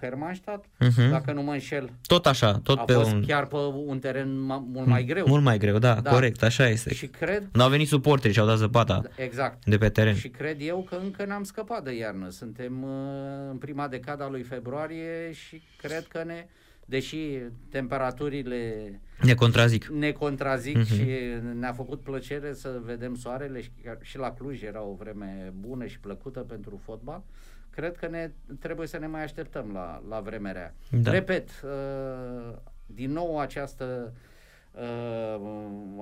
Hermannstadt, 0.00 0.64
Mhm. 0.78 1.10
dacă 1.10 1.32
nu 1.32 1.42
mă 1.42 1.52
înșel. 1.52 1.90
Tot 2.06 2.26
așa, 2.26 2.58
tot 2.62 2.78
a 2.78 2.82
pe 2.82 2.92
fost 2.92 3.12
un... 3.12 3.24
chiar 3.26 3.46
pe 3.46 3.56
un 3.86 3.98
teren 3.98 4.28
ma- 4.28 4.62
mult 4.72 4.86
mai 4.86 5.04
greu. 5.04 5.24
Mult 5.28 5.42
mai 5.42 5.58
greu, 5.58 5.78
da, 5.78 5.94
Da. 5.94 6.10
corect, 6.10 6.42
așa 6.42 6.68
este. 6.68 6.94
Și 6.94 7.06
cred, 7.06 7.48
Nu 7.52 7.62
au 7.62 7.68
venit 7.70 7.88
suporteri 7.88 8.32
și 8.32 8.40
au 8.40 8.46
dat 8.46 8.56
zăpada 8.56 9.02
exact, 9.16 9.64
de 9.64 9.76
pe 9.78 9.88
teren. 9.88 10.14
și 10.14 10.28
cred 10.28 10.56
eu 10.60 10.86
că 10.88 10.98
încă 11.02 11.24
n-am 11.24 11.42
scăpat 11.42 11.84
de 11.84 11.96
iarnă. 11.96 12.28
Suntem 12.30 12.82
uh, 12.82 12.90
în 13.50 13.56
prima 13.64 13.88
decada 13.88 14.28
lui 14.28 14.42
februarie 14.42 15.32
și 15.32 15.62
cred 15.76 16.06
că 16.06 16.24
ne, 16.24 16.46
deși 16.84 17.38
temperaturile 17.70 18.90
Ne 19.22 19.34
contrazic. 19.34 19.86
ne 19.86 20.12
contrazic 20.12 20.76
Mhm. 20.76 20.84
și 20.84 21.06
ne-a 21.54 21.72
făcut 21.72 22.00
plăcere 22.00 22.52
să 22.54 22.80
vedem 22.82 23.14
soarele 23.14 23.60
și, 23.60 23.70
chiar 23.82 23.98
și 24.02 24.18
la 24.18 24.32
Cluj 24.32 24.62
era 24.62 24.82
o 24.82 24.94
vreme 24.94 25.52
bună 25.60 25.86
și 25.86 25.98
plăcută 26.00 26.40
pentru 26.40 26.80
fotbal. 26.84 27.22
Cred 27.70 27.96
că 27.96 28.08
ne 28.08 28.30
trebuie 28.60 28.86
să 28.86 28.98
ne 28.98 29.06
mai 29.06 29.22
așteptăm 29.22 29.70
la, 29.72 30.02
la 30.08 30.20
vremea 30.20 30.52
rea. 30.52 30.74
Da. 30.90 31.10
Repet, 31.10 31.48
uh, 31.64 32.56
din 32.86 33.12
nou 33.12 33.38
această 33.38 34.12
uh, 34.72 35.40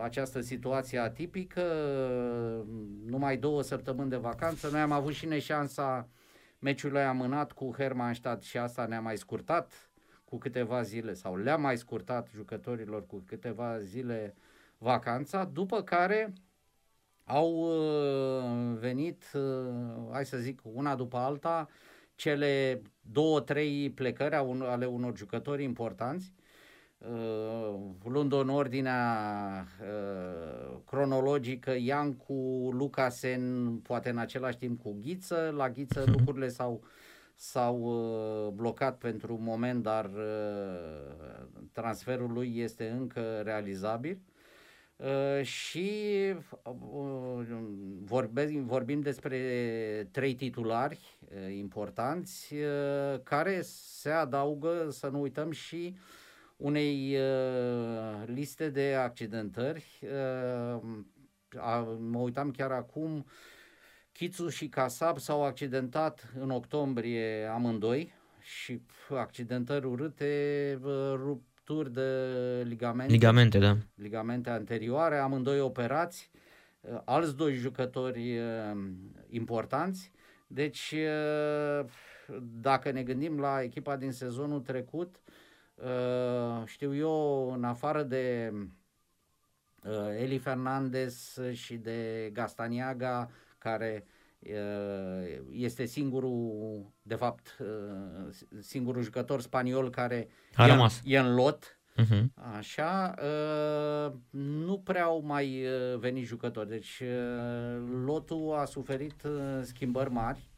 această 0.03 0.41
situație 0.41 0.99
atipică, 0.99 1.63
uh, 1.63 2.65
numai 3.07 3.37
două 3.37 3.63
săptămâni 3.63 4.11
de 4.11 4.17
vacanță. 4.17 4.69
Noi 4.73 4.81
am 4.81 4.93
avut 4.93 5.13
și 5.13 5.27
neșansa 5.27 6.09
meciului 6.63 7.03
amânat 7.03 7.53
cu 7.53 7.73
Hermannstadt 7.77 8.43
și 8.43 8.59
asta 8.59 8.87
ne-a 8.87 9.01
mai 9.01 9.17
scurtat 9.17 9.91
cu 10.25 10.39
câteva 10.39 10.83
zile 10.83 11.13
sau 11.13 11.37
le-a 11.37 11.57
mai 11.57 11.77
scurtat 11.77 12.29
jucătorilor 12.35 13.07
cu 13.07 13.23
câteva 13.27 13.79
zile 13.79 14.35
vacanța, 14.79 15.45
după 15.45 15.83
care 15.83 16.33
au 17.25 17.53
uh, 17.53 18.79
venit, 18.79 19.25
uh, 19.35 20.11
hai 20.13 20.27
să 20.27 20.37
zic, 20.37 20.61
una 20.63 20.95
după 20.95 21.17
alta, 21.17 21.69
cele 22.15 22.83
două, 23.01 23.41
trei 23.41 23.91
plecări 23.91 24.35
a 24.35 24.43
un, 24.43 24.63
ale 24.63 24.87
unor 24.87 25.17
jucători 25.17 25.63
importanți, 25.63 26.33
uh, 27.11 27.75
luând 28.05 28.33
în 28.33 28.49
ordinea 28.49 29.67
uh, 29.81 30.77
cronologică 30.87 31.75
Iancu, 31.79 32.69
Lucasen, 32.73 33.77
poate 33.77 34.11
în 34.11 34.19
același 34.19 34.57
timp 34.57 34.83
cu 34.83 34.97
Ghiță. 35.03 35.55
La 35.57 35.71
Ghiță 35.71 36.05
lucrurile 36.07 36.49
s-au, 36.49 36.83
s-au 37.35 37.79
uh, 37.81 38.53
blocat 38.53 38.99
pentru 38.99 39.35
un 39.35 39.43
moment, 39.43 39.83
dar 39.83 40.05
uh, 40.05 41.47
transferul 41.73 42.33
lui 42.33 42.59
este 42.59 42.89
încă 42.89 43.41
realizabil. 43.45 44.19
Uh, 44.97 45.45
și 45.45 45.91
uh, 46.63 47.47
vorbim, 48.03 48.65
vorbim 48.67 49.01
despre 49.01 49.39
trei 50.11 50.35
titulari 50.35 51.19
uh, 51.25 51.55
importanți 51.57 52.55
uh, 52.55 53.21
care 53.23 53.61
se 53.63 54.11
adaugă, 54.11 54.87
să 54.91 55.09
nu 55.09 55.21
uităm, 55.21 55.51
și 55.51 55.97
unei 56.57 57.17
uh, 57.17 58.27
liste 58.27 58.69
de 58.69 58.95
accidentări. 58.95 60.01
Uh, 60.03 60.83
a, 61.59 61.79
mă 62.01 62.19
uitam 62.19 62.51
chiar 62.51 62.71
acum, 62.71 63.27
Chițu 64.13 64.49
și 64.49 64.69
Casab 64.69 65.19
s-au 65.19 65.45
accidentat 65.45 66.33
în 66.41 66.51
octombrie 66.51 67.45
amândoi 67.45 68.15
și 68.41 68.73
pf, 68.73 69.11
accidentări 69.11 69.87
urâte, 69.87 70.79
uh, 70.83 71.13
rupturi 71.17 71.93
de 71.93 72.63
ligamente 72.65 73.13
Ligamente, 73.13 73.59
da. 73.59 73.77
ligamente 73.95 74.51
anterioare, 74.51 75.17
amândoi 75.17 75.61
operați, 75.61 76.31
uh, 76.81 77.01
alți 77.05 77.37
doi 77.37 77.55
jucători 77.55 78.39
uh, 78.39 78.77
importanți. 79.29 80.13
Deci, 80.47 80.95
uh, 80.95 81.85
dacă 82.61 82.91
ne 82.91 83.03
gândim 83.03 83.41
la 83.41 83.63
echipa 83.63 83.97
din 83.97 84.13
sezonul 84.13 84.61
trecut, 84.61 85.15
uh, 85.15 85.32
știu 86.67 86.95
eu, 86.95 87.53
în 87.53 87.65
afară 87.65 88.03
de 88.03 88.53
uh, 89.85 90.19
Eli 90.19 90.39
Fernandez 90.39 91.39
și 91.53 91.77
de 91.77 92.31
Gastaniaga, 92.33 93.31
care 93.59 94.05
uh, 94.39 95.39
este 95.51 95.85
singurul, 95.85 96.93
de 97.03 97.15
fapt, 97.15 97.57
uh, 97.61 98.35
singurul 98.61 99.03
jucător 99.03 99.41
spaniol 99.41 99.91
care 99.91 100.29
A 100.55 100.67
e, 100.67 100.71
rămas. 100.71 101.01
e 101.05 101.19
în 101.19 101.35
lot, 101.35 101.77
Uh-huh. 101.97 102.25
Așa, 102.57 103.15
uh, 103.19 104.13
nu 104.31 104.79
prea 104.79 105.05
au 105.05 105.21
mai 105.21 105.65
uh, 105.67 105.99
venit 105.99 106.27
jucători, 106.27 106.69
deci 106.69 107.03
uh, 107.03 107.83
lotul 108.05 108.55
a 108.55 108.65
suferit 108.65 109.23
uh, 109.23 109.61
schimbări 109.63 110.11
mari 110.11 110.51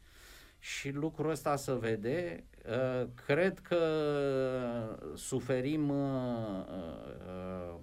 și 0.58 0.90
lucrul 0.90 1.30
ăsta 1.30 1.56
se 1.56 1.74
vede. 1.74 2.44
Uh, 2.68 3.08
Cred 3.26 3.58
că 3.58 3.78
suferim 5.14 5.88
uh, 5.88 6.64
uh, 7.26 7.80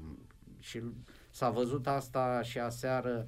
și 0.60 0.82
s-a 1.30 1.50
văzut 1.50 1.88
asta 1.88 2.41
și 2.41 2.60
aseară 2.60 3.28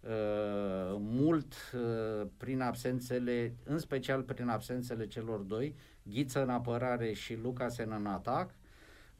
uh, 0.00 0.96
mult 0.98 1.54
uh, 1.74 2.26
prin 2.36 2.60
absențele, 2.60 3.54
în 3.64 3.78
special 3.78 4.22
prin 4.22 4.48
absențele 4.48 5.06
celor 5.06 5.38
doi, 5.38 5.74
Ghiță 6.02 6.42
în 6.42 6.50
apărare 6.50 7.12
și 7.12 7.34
Lucasen 7.34 7.92
în 7.92 8.06
atac. 8.06 8.50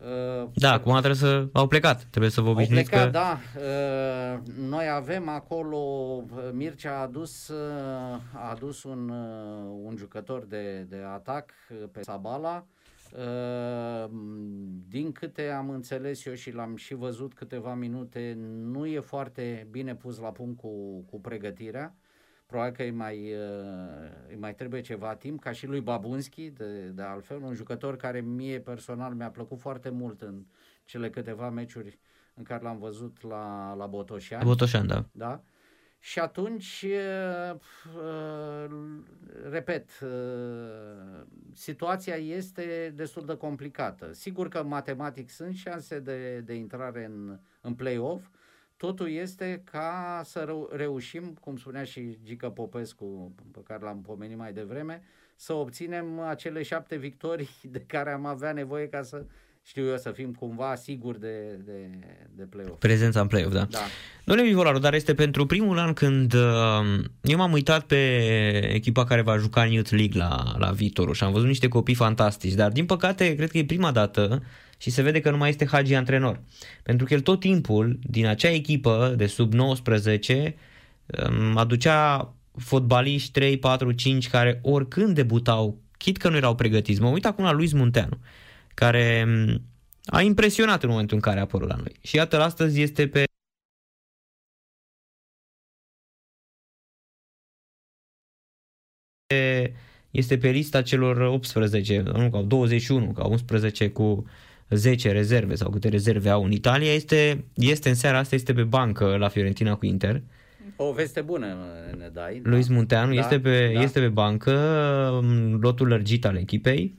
Uh, 0.01 0.49
Da, 0.55 0.73
acum 0.73 0.93
trebuie 0.93 1.15
să... 1.15 1.49
Au 1.53 1.67
plecat. 1.67 2.05
Trebuie 2.05 2.31
să 2.31 2.41
vă 2.41 2.47
au 2.47 2.53
obișnuiți 2.53 2.91
plecat, 2.91 3.07
că... 3.07 3.11
da. 3.11 3.39
Uh, 3.57 4.41
Noi 4.69 4.89
avem 4.89 5.29
acolo, 5.29 5.77
uh, 5.77 6.51
Mircea 6.53 6.99
a 6.99 7.03
adus, 7.03 7.49
uh, 7.49 8.21
a 8.35 8.51
adus 8.51 8.83
un, 8.83 9.09
uh, 9.09 9.81
un 9.85 9.97
jucător 9.97 10.45
de, 10.45 10.87
de 10.89 10.97
atac 11.15 11.51
uh, 11.71 11.89
pe 11.93 12.03
Sabala. 12.03 12.67
Uh, 13.13 14.11
Din 14.89 15.13
câte 15.13 15.49
am 15.49 15.71
înțeles 15.71 16.25
eu 16.25 16.35
și 16.35 16.53
l-am 16.53 16.77
și 16.77 16.95
văzut 16.95 17.35
câteva 17.35 17.75
minute, 17.75 18.39
nu 18.63 18.87
e 18.87 19.01
foarte 19.01 19.67
bine 19.71 19.95
pus 19.95 20.19
la 20.19 20.29
punct 20.29 20.59
cu, 20.61 21.05
cu 21.11 21.21
pregătirea. 21.21 21.95
Probabil 22.49 22.73
că 22.73 22.83
îi 22.83 22.91
mai, 22.91 23.33
uh, 23.33 24.11
îi 24.29 24.37
mai 24.37 24.55
trebuie 24.55 24.81
ceva 24.81 25.15
timp, 25.15 25.41
ca 25.41 25.53
și 25.53 25.67
lui 25.67 25.81
Babunski, 25.81 26.51
de, 26.51 26.89
de 26.89 27.03
altfel, 27.03 27.43
un 27.43 27.55
jucător 27.55 27.97
care 27.97 28.21
mie 28.21 28.61
personal 28.61 29.15
mi-a 29.15 29.31
plăcut 29.31 29.59
foarte 29.59 29.89
mult 29.89 30.23
în 30.23 30.45
cele 30.85 31.11
câteva 31.11 31.51
meciuri 31.51 31.99
în 32.35 32.43
care 32.43 32.63
l-am 32.63 32.79
văzut 32.79 33.23
la, 33.23 33.75
la 33.75 33.87
Botoșani. 33.87 34.45
Botoșan, 34.45 34.87
da. 34.87 35.05
Da? 35.13 35.43
Și 35.99 36.19
atunci, 36.19 36.85
uh, 37.51 37.57
uh, 37.97 38.71
repet, 39.51 39.91
uh, 40.03 41.27
situația 41.53 42.15
este 42.15 42.93
destul 42.97 43.25
de 43.25 43.37
complicată. 43.37 44.13
Sigur 44.13 44.49
că 44.49 44.63
matematic 44.63 45.31
sunt 45.31 45.55
șanse 45.55 45.99
de, 45.99 46.41
de 46.41 46.55
intrare 46.55 47.05
în, 47.05 47.39
în 47.61 47.75
play-off, 47.75 48.27
totul 48.79 49.11
este 49.11 49.62
ca 49.71 50.21
să 50.25 50.43
reu- 50.47 50.71
reușim, 50.73 51.37
cum 51.41 51.57
spunea 51.57 51.85
și 51.85 52.19
Gică 52.25 52.49
Popescu, 52.49 53.35
pe 53.53 53.59
care 53.64 53.81
l-am 53.83 54.01
pomenit 54.01 54.37
mai 54.37 54.53
devreme, 54.53 55.03
să 55.37 55.53
obținem 55.53 56.21
acele 56.21 56.62
șapte 56.62 56.97
victorii 56.97 57.49
de 57.75 57.85
care 57.87 58.11
am 58.11 58.27
avea 58.27 58.53
nevoie 58.53 58.88
ca 58.88 59.03
să, 59.03 59.25
știu 59.62 59.87
eu, 59.87 59.97
să 59.97 60.11
fim 60.11 60.33
cumva 60.33 60.75
siguri 60.75 61.21
de, 61.21 61.61
de, 61.64 61.91
de 62.37 62.43
play-off. 62.43 62.79
Prezența 62.79 63.21
în 63.21 63.27
play-off, 63.27 63.53
da. 63.53 63.64
Da. 63.64 63.79
Domnule 64.25 64.49
Vivolaru, 64.49 64.79
dar 64.79 64.95
este 64.95 65.14
pentru 65.14 65.47
primul 65.47 65.79
an 65.79 65.93
când 65.93 66.35
uh, 66.35 67.05
eu 67.23 67.37
m-am 67.37 67.53
uitat 67.53 67.85
pe 67.85 67.97
echipa 68.75 69.05
care 69.05 69.23
va 69.23 69.37
juca 69.37 69.62
în 69.62 69.71
Youth 69.71 69.91
League 69.91 70.21
la, 70.21 70.55
la 70.59 70.71
viitorul 70.71 71.14
și 71.14 71.25
am 71.25 71.33
văzut 71.33 71.49
niște 71.49 71.69
copii 71.69 71.95
fantastici, 71.95 72.55
dar 72.55 72.71
din 72.71 72.87
păcate 72.87 73.35
cred 73.35 73.51
că 73.51 73.59
e 73.59 73.64
prima 73.64 73.91
dată 73.91 74.43
și 74.79 74.91
se 74.91 75.03
vede 75.03 75.21
că 75.21 75.31
nu 75.31 75.37
mai 75.37 75.49
este 75.49 75.67
Hagi 75.67 75.95
antrenor. 75.95 76.43
Pentru 76.83 77.07
că 77.07 77.14
el 77.14 77.21
tot 77.21 77.41
timpul 77.41 77.99
din 78.03 78.27
acea 78.27 78.51
echipă 78.51 79.14
de 79.17 79.27
sub 79.27 79.53
19 79.53 80.55
um, 81.07 81.57
aducea 81.57 82.33
fotbaliști 82.57 83.31
3, 83.31 83.59
4, 83.59 83.93
5 83.93 84.29
care 84.29 84.61
oricând 84.62 85.14
debutau, 85.14 85.81
chit 85.97 86.17
că 86.17 86.29
nu 86.29 86.37
erau 86.37 86.55
pregătiți. 86.55 87.01
Mă 87.01 87.09
uit 87.09 87.27
acum 87.27 87.45
la 87.45 87.53
Luis 87.53 87.73
Munteanu, 87.73 88.19
care 88.75 89.25
um, 89.27 89.62
a 90.05 90.23
impresionat 90.23 90.83
în 90.83 90.88
momentul 90.88 91.17
în 91.17 91.23
care 91.23 91.38
a 91.38 91.43
apărut 91.43 91.69
la 91.69 91.77
noi. 91.77 91.93
Și 92.03 92.17
iată, 92.17 92.43
astăzi 92.43 92.81
este 92.81 93.09
pe 93.09 93.25
este 100.11 100.38
pe 100.38 100.51
lista 100.51 100.83
celor 100.83 101.21
18, 101.21 102.01
nu, 102.01 102.31
ca 102.31 102.43
21, 102.43 103.12
ca 103.12 103.25
11 103.25 103.91
cu 103.91 104.27
10 104.70 105.11
rezerve 105.12 105.54
sau 105.54 105.70
câte 105.70 105.88
rezerve 105.88 106.28
au 106.28 106.44
în 106.44 106.52
Italia, 106.52 106.92
este, 106.92 107.44
este 107.54 107.88
în 107.88 107.94
seara 107.94 108.18
asta, 108.18 108.35
este 108.35 108.52
pe 108.52 108.62
bancă 108.62 109.16
la 109.16 109.28
Fiorentina 109.28 109.74
cu 109.74 109.87
Inter. 109.87 110.22
O 110.76 110.92
veste 110.92 111.20
bună 111.20 111.46
ne 111.98 112.09
dai. 112.12 112.40
Luis 112.44 112.66
da. 112.68 112.74
Munteanu 112.74 113.14
Da, 113.14 113.20
este, 113.20 113.40
pe, 113.40 113.70
da. 113.74 113.81
este 113.83 114.00
pe 114.00 114.09
bancă, 114.09 114.52
în 115.22 115.59
lotul 115.61 115.87
lărgit 115.88 116.24
al 116.24 116.37
echipei 116.37 116.94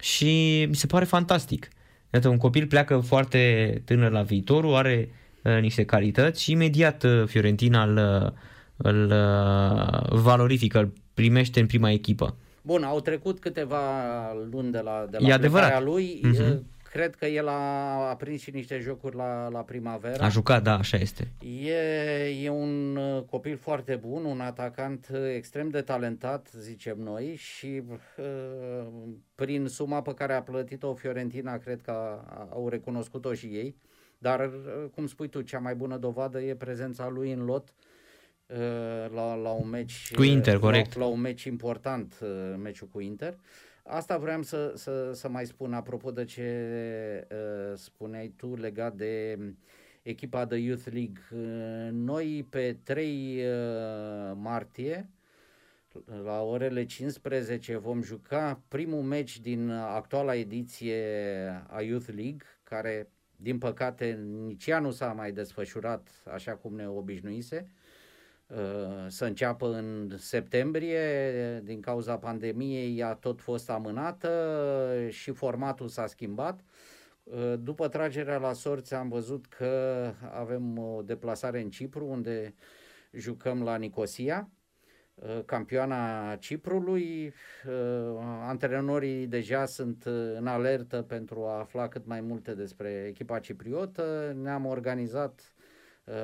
și 0.00 0.64
mi 0.68 0.74
se 0.74 0.86
pare 0.86 1.04
fantastic. 1.04 1.68
Iată, 2.12 2.28
un 2.28 2.36
copil 2.36 2.66
pleacă 2.66 2.98
foarte 2.98 3.82
tânăr 3.84 4.10
la 4.10 4.22
viitorul, 4.22 4.74
are 4.74 5.08
uh, 5.42 5.60
niște 5.60 5.84
calități 5.84 6.42
și 6.42 6.50
imediat 6.50 7.02
uh, 7.02 7.22
Fiorentina 7.26 7.82
îl, 7.84 8.22
uh, 8.24 8.30
îl 8.76 9.04
uh, 9.12 10.18
valorifică, 10.20 10.78
îl 10.78 10.92
primește 11.14 11.60
în 11.60 11.66
prima 11.66 11.90
echipă. 11.90 12.36
Bun, 12.62 12.82
au 12.82 13.00
trecut 13.00 13.38
câteva 13.40 13.80
luni 14.50 14.70
de 14.72 14.80
la, 14.84 15.06
de 15.10 15.16
E 15.20 15.28
la 15.28 15.34
adevărat. 15.34 15.66
plecarea 15.68 15.92
lui. 15.92 16.20
Mhm. 16.22 16.64
Cred 16.90 17.14
că 17.14 17.26
el 17.26 17.48
a, 17.48 18.08
a 18.08 18.16
prins 18.16 18.40
și 18.40 18.50
niște 18.50 18.78
jocuri 18.78 19.16
la, 19.16 19.48
la 19.48 19.60
primavera. 19.60 20.24
A 20.24 20.28
jucat, 20.28 20.62
da, 20.62 20.78
așa 20.78 20.96
este. 20.96 21.32
E, 21.64 21.74
e 22.42 22.48
un 22.48 22.96
uh, 22.96 23.22
copil 23.22 23.56
foarte 23.56 23.96
bun, 23.96 24.24
un 24.24 24.40
atacant 24.40 25.08
uh, 25.12 25.18
extrem 25.34 25.68
de 25.68 25.80
talentat, 25.80 26.50
zicem 26.58 26.98
noi, 26.98 27.34
și 27.36 27.82
uh, 28.16 28.86
prin 29.34 29.66
suma 29.66 30.02
pe 30.02 30.14
care 30.14 30.32
a 30.32 30.42
plătit-o 30.42 30.94
Fiorentina, 30.94 31.58
cred 31.58 31.80
că 31.82 31.90
a, 31.90 32.48
au 32.52 32.68
recunoscut-o 32.68 33.34
și 33.34 33.46
ei. 33.46 33.76
Dar, 34.18 34.40
uh, 34.40 34.90
cum 34.94 35.06
spui 35.06 35.28
tu, 35.28 35.40
cea 35.40 35.58
mai 35.58 35.74
bună 35.74 35.96
dovadă 35.96 36.40
e 36.40 36.54
prezența 36.54 37.08
lui 37.08 37.32
în 37.32 37.44
lot 37.44 37.74
uh, 38.46 38.56
la, 39.14 39.34
la 39.34 39.50
un 39.50 39.68
meci 39.68 40.14
Cu 40.14 40.22
Inter, 40.22 40.54
uh, 40.54 40.60
corect. 40.60 40.96
La, 40.96 41.04
la 41.04 41.10
un 41.10 41.20
meci 41.20 41.44
important, 41.44 42.18
uh, 42.22 42.28
meciul 42.62 42.88
cu 42.88 43.00
Inter. 43.00 43.38
Asta 43.84 44.18
vreau 44.18 44.42
să, 44.42 44.72
să, 44.76 45.12
să 45.12 45.28
mai 45.28 45.46
spun 45.46 45.72
apropo 45.72 46.10
de 46.10 46.24
ce 46.24 47.26
uh, 47.30 47.76
spuneai 47.76 48.32
tu 48.36 48.56
legat 48.56 48.94
de 48.94 49.38
echipa 50.02 50.44
de 50.44 50.56
Youth 50.56 50.86
League. 50.92 51.20
Uh, 51.32 51.88
Noi 51.92 52.46
pe 52.50 52.76
3 52.82 53.36
uh, 53.36 54.32
martie 54.34 55.10
la 56.22 56.42
orele 56.42 56.84
15 56.84 57.76
vom 57.76 58.02
juca 58.02 58.62
primul 58.68 59.02
meci 59.02 59.40
din 59.40 59.70
actuala 59.70 60.34
ediție 60.34 61.02
a 61.68 61.80
Youth 61.80 62.08
League, 62.14 62.46
care 62.62 63.10
din 63.36 63.58
păcate 63.58 64.12
nici 64.46 64.66
ea 64.66 64.78
nu 64.78 64.90
s-a 64.90 65.12
mai 65.12 65.32
desfășurat 65.32 66.08
așa 66.32 66.56
cum 66.56 66.74
ne 66.74 66.88
obișnuise. 66.88 67.70
Uh, 68.50 69.06
Să 69.08 69.24
înceapă 69.24 69.66
în 69.66 70.12
septembrie, 70.16 71.60
din 71.64 71.80
cauza 71.80 72.18
pandemiei 72.18 73.02
a 73.02 73.14
tot 73.14 73.40
fost 73.40 73.70
amânată 73.70 75.06
și 75.08 75.30
formatul 75.30 75.88
s-a 75.88 76.06
schimbat. 76.06 76.60
Uh, 77.22 77.54
După 77.58 77.88
tragerea 77.88 78.38
la 78.38 78.52
sorți 78.52 78.94
am 78.94 79.08
văzut 79.08 79.46
că 79.46 80.12
avem 80.32 80.78
o 80.78 81.02
deplasare 81.02 81.60
în 81.60 81.70
Cipru 81.70 82.06
unde 82.06 82.54
jucăm 83.12 83.62
la 83.62 83.76
Nicosia, 83.76 84.50
uh, 85.14 85.40
campioana 85.44 86.36
Ciprului. 86.36 87.32
Uh, 87.66 88.18
Antrenorii 88.42 89.26
deja 89.26 89.64
sunt 89.64 90.04
uh, 90.04 90.32
în 90.36 90.46
alertă 90.46 91.02
pentru 91.02 91.44
a 91.44 91.58
afla 91.58 91.88
cât 91.88 92.06
mai 92.06 92.20
multe 92.20 92.54
despre 92.54 93.04
echipa 93.08 93.38
cipriotă. 93.38 94.36
Ne-am 94.42 94.66
organizat 94.66 95.54
uh, 96.04 96.14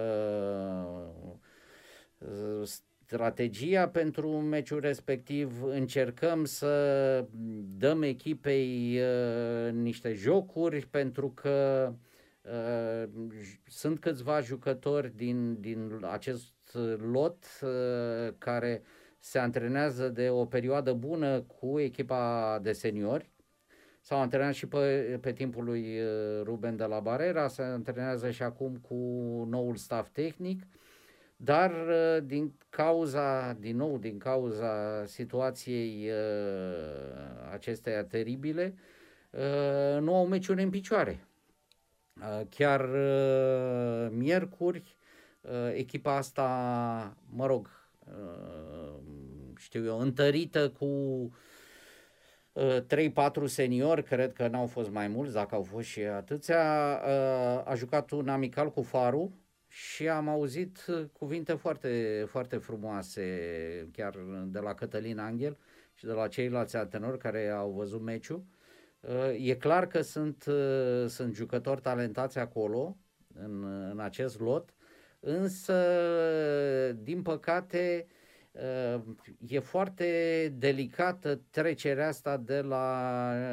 uh, 1.22 1.44
strategia 3.06 3.88
pentru 3.88 4.30
meciul 4.40 4.80
respectiv, 4.80 5.62
încercăm 5.62 6.44
să 6.44 7.24
dăm 7.78 8.02
echipei 8.02 8.98
uh, 9.00 9.72
niște 9.72 10.12
jocuri 10.12 10.86
pentru 10.86 11.30
că 11.30 11.92
uh, 12.42 13.08
j- 13.34 13.62
sunt 13.66 14.00
câțiva 14.00 14.40
jucători 14.40 15.16
din, 15.16 15.60
din 15.60 16.06
acest 16.10 16.52
lot 17.12 17.44
uh, 17.62 18.34
care 18.38 18.82
se 19.18 19.38
antrenează 19.38 20.08
de 20.08 20.30
o 20.30 20.44
perioadă 20.44 20.92
bună 20.92 21.40
cu 21.40 21.78
echipa 21.78 22.58
de 22.62 22.72
seniori. 22.72 23.30
S-au 24.00 24.20
antrenat 24.20 24.54
și 24.54 24.66
pe, 24.66 25.18
pe 25.20 25.32
timpul 25.32 25.64
lui 25.64 26.00
uh, 26.00 26.42
Ruben 26.42 26.76
de 26.76 26.84
la 26.84 27.00
Barera, 27.00 27.48
se 27.48 27.62
antrenează 27.62 28.30
și 28.30 28.42
acum 28.42 28.76
cu 28.76 28.94
noul 29.48 29.76
staff 29.76 30.10
tehnic. 30.10 30.62
Dar 31.36 31.70
uh, 31.70 32.22
din 32.24 32.52
cauza, 32.68 33.52
din 33.52 33.76
nou, 33.76 33.98
din 33.98 34.18
cauza 34.18 35.04
situației 35.06 36.08
uh, 36.10 37.50
acesteia 37.52 38.04
teribile, 38.04 38.74
uh, 39.30 40.00
nu 40.00 40.14
au 40.14 40.26
meciuri 40.26 40.62
în 40.62 40.70
picioare. 40.70 41.26
Uh, 42.20 42.46
Chiar 42.48 42.80
uh, 42.80 44.08
miercuri, 44.10 44.96
uh, 45.40 45.72
echipa 45.74 46.16
asta, 46.16 47.16
mă 47.30 47.46
rog, 47.46 47.90
uh, 48.06 48.98
știu 49.56 49.84
eu, 49.84 49.98
întărită 49.98 50.70
cu 50.70 50.84
uh, 52.52 52.78
3-4 53.42 53.44
seniori, 53.44 54.02
cred 54.02 54.32
că 54.32 54.48
n-au 54.48 54.66
fost 54.66 54.90
mai 54.90 55.08
mulți, 55.08 55.32
dacă 55.32 55.54
au 55.54 55.62
fost 55.62 55.86
și 55.86 56.00
atâția, 56.00 57.00
uh, 57.04 57.62
a 57.64 57.72
jucat 57.74 58.10
un 58.10 58.28
amical 58.28 58.70
cu 58.70 58.82
Faru, 58.82 59.32
și 59.76 60.08
am 60.08 60.28
auzit 60.28 60.86
uh, 60.88 61.04
cuvinte 61.12 61.52
foarte, 61.54 62.24
foarte 62.28 62.56
frumoase 62.56 63.88
chiar 63.92 64.16
de 64.46 64.58
la 64.58 64.74
Cătălin 64.74 65.18
Angel 65.18 65.56
și 65.94 66.04
de 66.04 66.12
la 66.12 66.28
ceilalți 66.28 66.76
antenori 66.76 67.18
care 67.18 67.48
au 67.48 67.70
văzut 67.70 68.00
meciul. 68.00 68.44
Uh, 69.00 69.36
E 69.38 69.54
clar 69.54 69.86
că 69.86 70.00
sunt, 70.00 70.44
uh, 70.46 71.08
sunt 71.08 71.34
jucători 71.34 71.80
talentați 71.80 72.38
acolo, 72.38 72.96
în, 73.34 73.64
în 73.90 74.00
acest 74.00 74.40
lot, 74.40 74.74
însă, 75.20 75.74
din 77.02 77.22
păcate, 77.22 78.06
uh, 78.52 79.02
e 79.46 79.58
foarte 79.58 80.08
delicată 80.58 81.40
trecerea 81.50 82.08
asta 82.08 82.36
de 82.36 82.60
la 82.60 83.08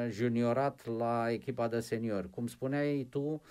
juniorat 0.10 0.86
la 0.98 1.32
echipa 1.32 1.68
de 1.68 1.80
seniori. 1.80 2.30
Cum 2.30 2.48
spuneai 2.48 3.08
tu, 3.10 3.42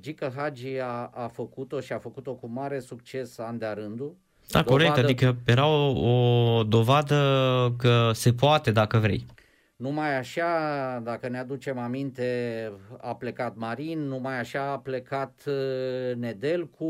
Gică 0.00 0.32
Hagi 0.36 0.78
a, 0.78 1.10
a 1.14 1.28
făcut-o 1.28 1.80
și 1.80 1.92
a 1.92 1.98
făcut-o 1.98 2.32
cu 2.34 2.46
mare 2.46 2.80
succes 2.80 3.38
an 3.38 3.58
de 3.58 3.66
rândul. 3.74 4.16
Da, 4.50 4.62
corect, 4.64 4.94
Dovadă- 4.94 5.04
adică 5.06 5.36
era 5.46 5.66
o, 5.66 6.56
o 6.58 6.62
dovadă 6.62 7.74
că 7.78 8.10
se 8.12 8.32
poate 8.32 8.70
dacă 8.70 8.98
vrei. 8.98 9.26
Numai 9.76 10.16
așa, 10.16 10.46
dacă 11.04 11.28
ne 11.28 11.38
aducem 11.38 11.78
aminte, 11.78 12.72
a 13.00 13.14
plecat 13.14 13.56
Marin, 13.56 13.98
numai 14.00 14.38
așa 14.38 14.70
a 14.70 14.78
plecat 14.78 15.40
uh, 15.46 16.14
Nedelcu, 16.16 16.88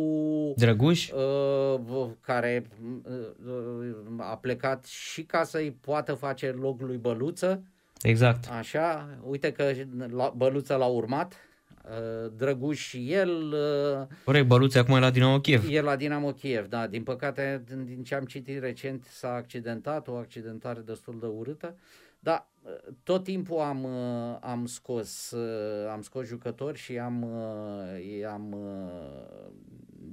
Drăguș? 0.57 1.11
uh, 1.11 2.07
care 2.21 2.65
uh, 3.05 4.19
a 4.19 4.37
plecat 4.37 4.85
și 4.85 5.23
ca 5.23 5.45
să-i 5.45 5.77
poată 5.81 6.15
face 6.15 6.51
loc 6.61 6.81
lui 6.81 6.97
Băluță, 6.97 7.63
Exact. 8.03 8.49
așa, 8.59 9.09
uite 9.23 9.53
că 9.53 9.73
la, 10.11 10.33
Băluță 10.37 10.75
l-a 10.77 10.87
urmat, 10.87 11.33
uh, 11.85 12.33
Drăguș 12.37 12.89
și 12.89 13.13
el, 13.13 13.55
uh, 14.01 14.17
Corect, 14.25 14.47
Băluț 14.47 14.75
acum 14.75 14.95
e 14.95 14.99
la 14.99 15.11
Dinamo 15.11 15.41
Kiev. 15.41 15.65
E 15.71 15.81
la 15.81 15.97
Dinamo 15.97 16.33
Kiev, 16.33 16.67
da. 16.67 16.87
Din 16.87 17.03
păcate, 17.03 17.63
din, 17.67 17.85
din 17.85 18.03
ce 18.03 18.15
am 18.15 18.25
citit 18.25 18.61
recent, 18.61 19.05
s-a 19.05 19.35
accidentat, 19.35 20.09
o 20.09 20.15
accidentare 20.15 20.81
destul 20.81 21.19
de 21.21 21.27
urâtă. 21.27 21.77
Da, 22.19 22.49
tot 23.03 23.25
timpul 23.25 23.59
am, 23.59 23.85
uh, 23.85 24.37
am 24.41 24.67
scos 24.67 25.31
uh, 25.31 25.89
am 25.91 26.03
scos 26.03 26.27
jucători 26.27 26.79
și 26.79 26.99
am, 26.99 27.23
uh, 27.23 28.19
i-am 28.21 28.53
uh, 28.53 29.53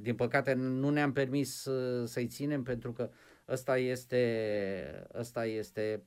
din 0.01 0.15
păcate 0.15 0.53
nu 0.53 0.89
ne-am 0.89 1.11
permis 1.11 1.65
uh, 1.65 2.07
să-i 2.07 2.27
ținem 2.27 2.63
pentru 2.63 2.91
că 2.91 3.09
ăsta 3.49 3.77
este, 3.77 5.07
ăsta 5.19 5.45
este 5.45 6.03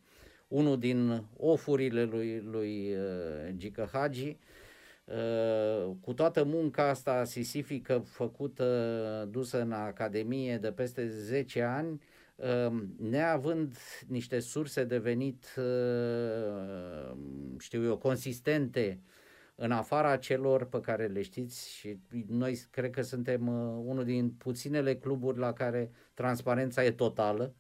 unul 0.49 0.79
din 0.79 1.25
ofurile 1.37 2.05
lui, 2.05 2.41
lui 2.51 2.95
uh, 2.95 3.55
Gică 3.57 3.89
Hagi. 3.93 4.29
Uh, 4.29 4.37
cu 6.01 6.13
toată 6.13 6.45
munca 6.45 6.89
asta 6.89 7.25
sisifică 7.25 7.99
făcută, 7.99 9.29
dusă 9.31 9.61
în 9.61 9.73
Academie 9.73 10.59
de 10.59 10.73
peste 10.73 11.09
10 11.09 11.63
ani, 11.63 12.01
uh, 12.37 12.83
neavând 12.97 13.77
niște 14.07 14.39
surse 14.39 14.85
de 14.85 14.99
venit, 14.99 15.47
uh, 15.57 17.17
știu 17.59 17.85
eu, 17.85 17.97
consistente 17.97 19.01
în 19.55 19.71
afara 19.71 20.17
celor 20.17 20.65
pe 20.65 20.81
care 20.81 21.07
le 21.07 21.23
știți 21.23 21.71
și 21.71 21.99
noi 22.27 22.59
cred 22.71 22.91
că 22.91 23.03
suntem 23.03 23.47
uh, 23.49 23.83
unul 23.85 24.05
din 24.05 24.31
puținele 24.31 24.97
cluburi 24.97 25.39
la 25.39 25.53
care 25.53 25.91
transparența 26.15 26.85
e 26.85 26.91
totală. 26.91 27.55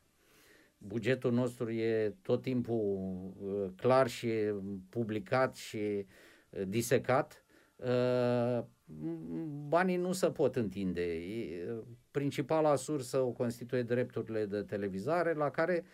Bugetul 0.78 1.33
nostru 1.33 1.70
e 1.70 2.14
tot 2.22 2.42
timpul 2.42 3.33
uh, 3.40 3.70
clar 3.76 4.09
și 4.09 4.28
publicat 4.88 5.57
și 5.57 5.76
uh, 5.76 6.04
disecat. 6.67 7.45
Uh, 7.77 8.64
Banii 9.69 9.97
nu 9.97 10.12
se 10.12 10.31
pot 10.31 10.57
întinde. 10.57 11.03
E, 11.03 11.67
Principala 12.11 12.77
sursă 12.77 13.19
o 13.19 13.31
constituie 13.31 13.83
drepturile 13.83 14.47
de 14.47 14.62
televizare, 14.62 15.33
la 15.33 15.51
care 15.51 15.85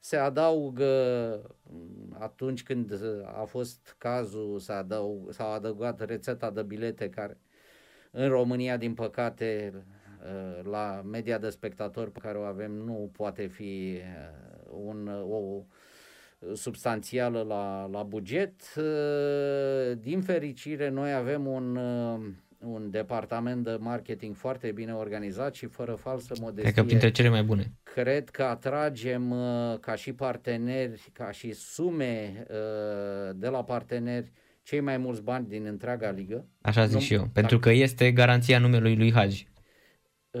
se 0.00 0.16
adaugă 0.16 1.56
mm, 1.62 2.16
atunci 2.18 2.62
când 2.62 2.92
a 3.40 3.44
fost 3.44 3.94
cazul, 3.98 4.58
s-a, 4.58 4.76
adaug, 4.76 5.32
s-a 5.32 5.44
adăugat 5.44 6.04
rețeta 6.04 6.50
de 6.50 6.62
bilete 6.62 7.08
care 7.08 7.40
în 8.18 8.28
România, 8.28 8.76
din 8.76 8.94
păcate, 8.94 9.72
uh, 9.74 10.64
la 10.64 11.02
media 11.04 11.38
de 11.38 11.50
spectatori 11.50 12.12
pe 12.12 12.18
care 12.18 12.38
o 12.38 12.42
avem 12.42 12.72
nu 12.72 13.10
poate 13.12 13.46
fi 13.46 13.98
uh, 13.98 14.70
un, 14.70 15.08
o 15.28 15.64
substanțială 16.54 17.42
la, 17.48 17.88
la 17.92 18.02
buget. 18.02 18.54
Din 19.98 20.20
fericire, 20.20 20.88
noi 20.88 21.12
avem 21.12 21.46
un, 21.46 21.76
un 22.58 22.90
departament 22.90 23.64
de 23.64 23.76
marketing 23.80 24.36
foarte 24.36 24.72
bine 24.72 24.92
organizat 24.92 25.54
și 25.54 25.66
fără 25.66 25.94
falsă 25.94 26.34
modestie. 26.40 26.72
Cred 26.72 26.74
că 26.74 26.84
printre 26.84 27.10
cele 27.10 27.28
mai 27.28 27.42
bune. 27.42 27.72
Cred 27.82 28.28
că 28.28 28.42
atragem 28.42 29.34
ca 29.80 29.94
și 29.94 30.12
parteneri, 30.12 31.10
ca 31.12 31.30
și 31.30 31.52
sume 31.52 32.46
de 33.34 33.48
la 33.48 33.64
parteneri 33.64 34.32
cei 34.62 34.80
mai 34.80 34.96
mulți 34.96 35.22
bani 35.22 35.46
din 35.48 35.66
întreaga 35.66 36.10
ligă. 36.10 36.46
Așa 36.60 36.86
zic 36.86 36.94
nu, 36.94 37.00
și 37.00 37.14
eu, 37.14 37.30
pentru 37.32 37.58
că 37.58 37.70
este 37.70 38.12
garanția 38.12 38.58
numelui 38.58 38.96
lui 38.96 39.12
Hagi. 39.12 39.48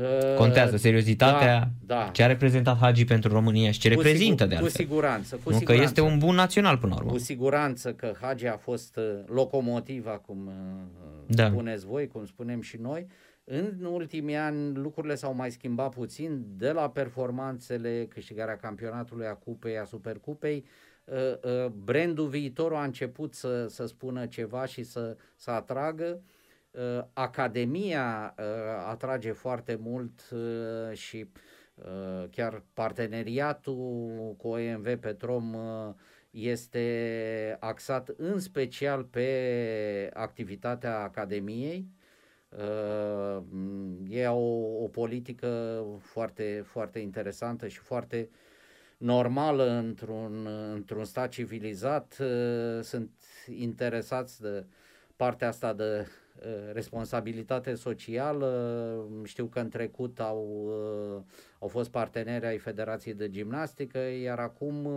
Uh, 0.00 0.34
Contează 0.36 0.76
seriozitatea, 0.76 1.70
da, 1.86 1.94
da. 1.94 2.10
ce 2.12 2.22
a 2.22 2.26
reprezentat 2.26 2.78
Hagi 2.78 3.04
pentru 3.04 3.32
România 3.32 3.70
și 3.70 3.78
ce 3.78 3.94
cu 3.94 4.00
reprezintă 4.00 4.42
sigur, 4.42 4.46
de 4.46 4.54
altfel. 4.54 4.70
Cu 4.70 4.76
siguranță. 4.76 5.34
Cu 5.34 5.50
nu 5.50 5.56
siguranță. 5.56 5.82
că 5.82 5.88
este 5.88 6.00
un 6.00 6.18
bun 6.18 6.34
național 6.34 6.78
până 6.78 6.92
la 6.94 6.98
urmă. 6.98 7.10
Cu 7.10 7.18
siguranță 7.18 7.92
că 7.92 8.12
Hagi 8.20 8.46
a 8.46 8.56
fost 8.56 8.96
uh, 8.96 9.04
locomotiva, 9.26 10.10
cum 10.10 10.46
uh, 10.46 10.54
da. 11.26 11.46
spuneți 11.46 11.86
voi, 11.86 12.06
cum 12.06 12.26
spunem 12.26 12.60
și 12.60 12.76
noi. 12.80 13.06
În 13.44 13.84
ultimii 13.92 14.36
ani 14.36 14.76
lucrurile 14.76 15.14
s-au 15.14 15.34
mai 15.34 15.50
schimbat 15.50 15.94
puțin 15.94 16.44
de 16.56 16.70
la 16.70 16.90
performanțele, 16.90 18.06
câștigarea 18.08 18.56
campionatului, 18.56 19.26
a 19.26 19.34
cupei, 19.34 19.78
a 19.78 19.84
supercupei, 19.84 20.64
Uh, 21.06 21.64
uh, 21.64 21.66
brandul 21.66 22.28
viitorul 22.28 22.76
a 22.76 22.82
început 22.82 23.34
să, 23.34 23.66
să 23.68 23.86
spună 23.86 24.26
ceva 24.26 24.66
și 24.66 24.82
să, 24.82 25.16
să 25.36 25.50
atragă. 25.50 26.20
Uh, 26.76 27.04
Academia 27.12 28.34
atrage 28.88 29.32
foarte 29.32 29.78
mult 29.80 30.20
și 30.92 31.28
chiar 32.30 32.62
parteneriatul 32.74 34.34
cu 34.38 34.48
OMV 34.48 34.96
Petrom 34.96 35.56
este 36.30 37.56
axat 37.60 38.08
în 38.16 38.38
special 38.38 39.04
pe 39.04 40.10
activitatea 40.12 40.98
Academiei. 40.98 41.86
Uh, 42.48 43.42
e 44.08 44.26
o, 44.26 44.82
o 44.82 44.88
politică 44.88 45.82
foarte, 46.00 46.62
foarte 46.66 46.98
interesantă 46.98 47.68
și 47.68 47.78
foarte 47.78 48.28
uh, 48.32 48.36
normală 48.98 49.70
într-un, 49.70 50.46
într-un 50.72 51.04
stat 51.04 51.28
civilizat, 51.30 52.16
uh, 52.20 52.82
sunt 52.82 53.10
interesați 53.46 54.40
de 54.40 54.66
partea 55.16 55.48
asta 55.48 55.72
de 55.72 55.98
uh, 56.00 56.06
responsabilitate 56.72 57.74
socială. 57.74 59.08
Știu 59.24 59.46
că 59.46 59.60
în 59.60 59.68
trecut 59.68 60.20
au, 60.20 60.66
uh, 60.66 61.22
au 61.58 61.68
fost 61.68 61.90
parteneri 61.90 62.46
ai 62.46 62.58
Federației 62.58 63.14
de 63.14 63.28
Gimnastică, 63.30 63.98
iar 63.98 64.38
acum 64.38 64.88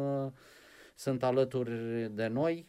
sunt 0.95 1.23
alături 1.23 1.71
de 2.11 2.27
noi, 2.27 2.65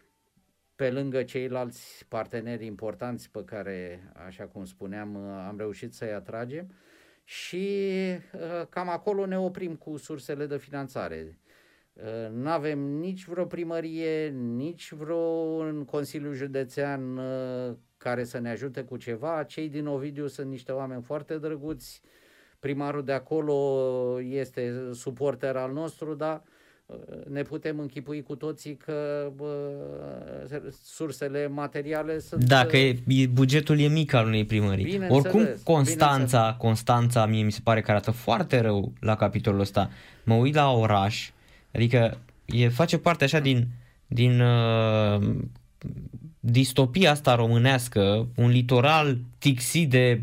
pe 0.76 0.90
lângă 0.90 1.22
ceilalți 1.22 2.06
parteneri 2.09 2.66
importanți 2.66 3.30
pe 3.30 3.44
care, 3.44 4.11
așa 4.26 4.44
cum 4.44 4.64
spuneam, 4.64 5.16
am 5.16 5.54
reușit 5.59 5.94
să-i 5.94 6.12
atragem 6.12 6.72
și 7.24 7.78
uh, 8.33 8.66
cam 8.68 8.88
acolo 8.88 9.26
ne 9.26 9.38
oprim 9.38 9.74
cu 9.74 9.96
sursele 9.96 10.46
de 10.46 10.56
finanțare. 10.56 11.38
Uh, 11.92 12.30
nu 12.33 12.48
avem 12.48 12.78
nici 12.78 13.24
vreo 13.24 13.44
primărie, 13.44 14.28
nici 14.28 14.92
vreo 14.92 15.16
un 15.16 15.85
Consiliu 15.85 16.33
Județean 16.33 17.16
uh, 17.16 17.76
care 18.02 18.24
să 18.24 18.38
ne 18.38 18.50
ajute 18.50 18.80
cu 18.80 18.96
ceva. 18.96 19.42
Cei 19.42 19.68
din 19.68 19.86
Ovidiu 19.86 20.26
sunt 20.26 20.50
niște 20.50 20.72
oameni 20.72 21.02
foarte 21.02 21.38
drăguți. 21.38 22.00
Primarul 22.58 23.04
de 23.04 23.12
acolo 23.12 23.56
este 24.20 24.88
suporter 24.92 25.56
al 25.56 25.72
nostru, 25.72 26.14
dar 26.14 26.42
ne 27.28 27.42
putem 27.42 27.78
închipui 27.78 28.22
cu 28.22 28.36
toții 28.36 28.76
că 28.76 29.30
bă, 29.36 29.70
sursele 30.84 31.48
materiale 31.48 32.18
sunt... 32.18 32.44
Dacă 32.44 32.76
e, 32.76 32.96
bugetul 33.32 33.80
e 33.80 33.88
mic 33.88 34.12
al 34.12 34.26
unei 34.26 34.44
primării. 34.44 34.84
Bine 34.84 35.06
Oricum, 35.08 35.48
Constanța, 35.64 36.56
Constanța 36.58 37.26
mie 37.26 37.42
mi 37.42 37.52
se 37.52 37.60
pare 37.64 37.80
că 37.80 37.90
arată 37.90 38.10
foarte 38.10 38.60
rău 38.60 38.92
la 39.00 39.16
capitolul 39.16 39.60
ăsta. 39.60 39.90
Mă 40.24 40.34
uit 40.34 40.54
la 40.54 40.70
oraș, 40.70 41.30
adică 41.74 42.18
e, 42.44 42.68
face 42.68 42.98
parte 42.98 43.24
așa 43.24 43.38
din, 43.38 43.66
din 44.06 44.40
uh, 44.40 45.36
distopia 46.40 47.11
asta 47.11 47.35
românească, 47.35 48.29
un 48.35 48.48
litoral 48.50 49.18
tixit 49.38 49.90
de 49.90 50.22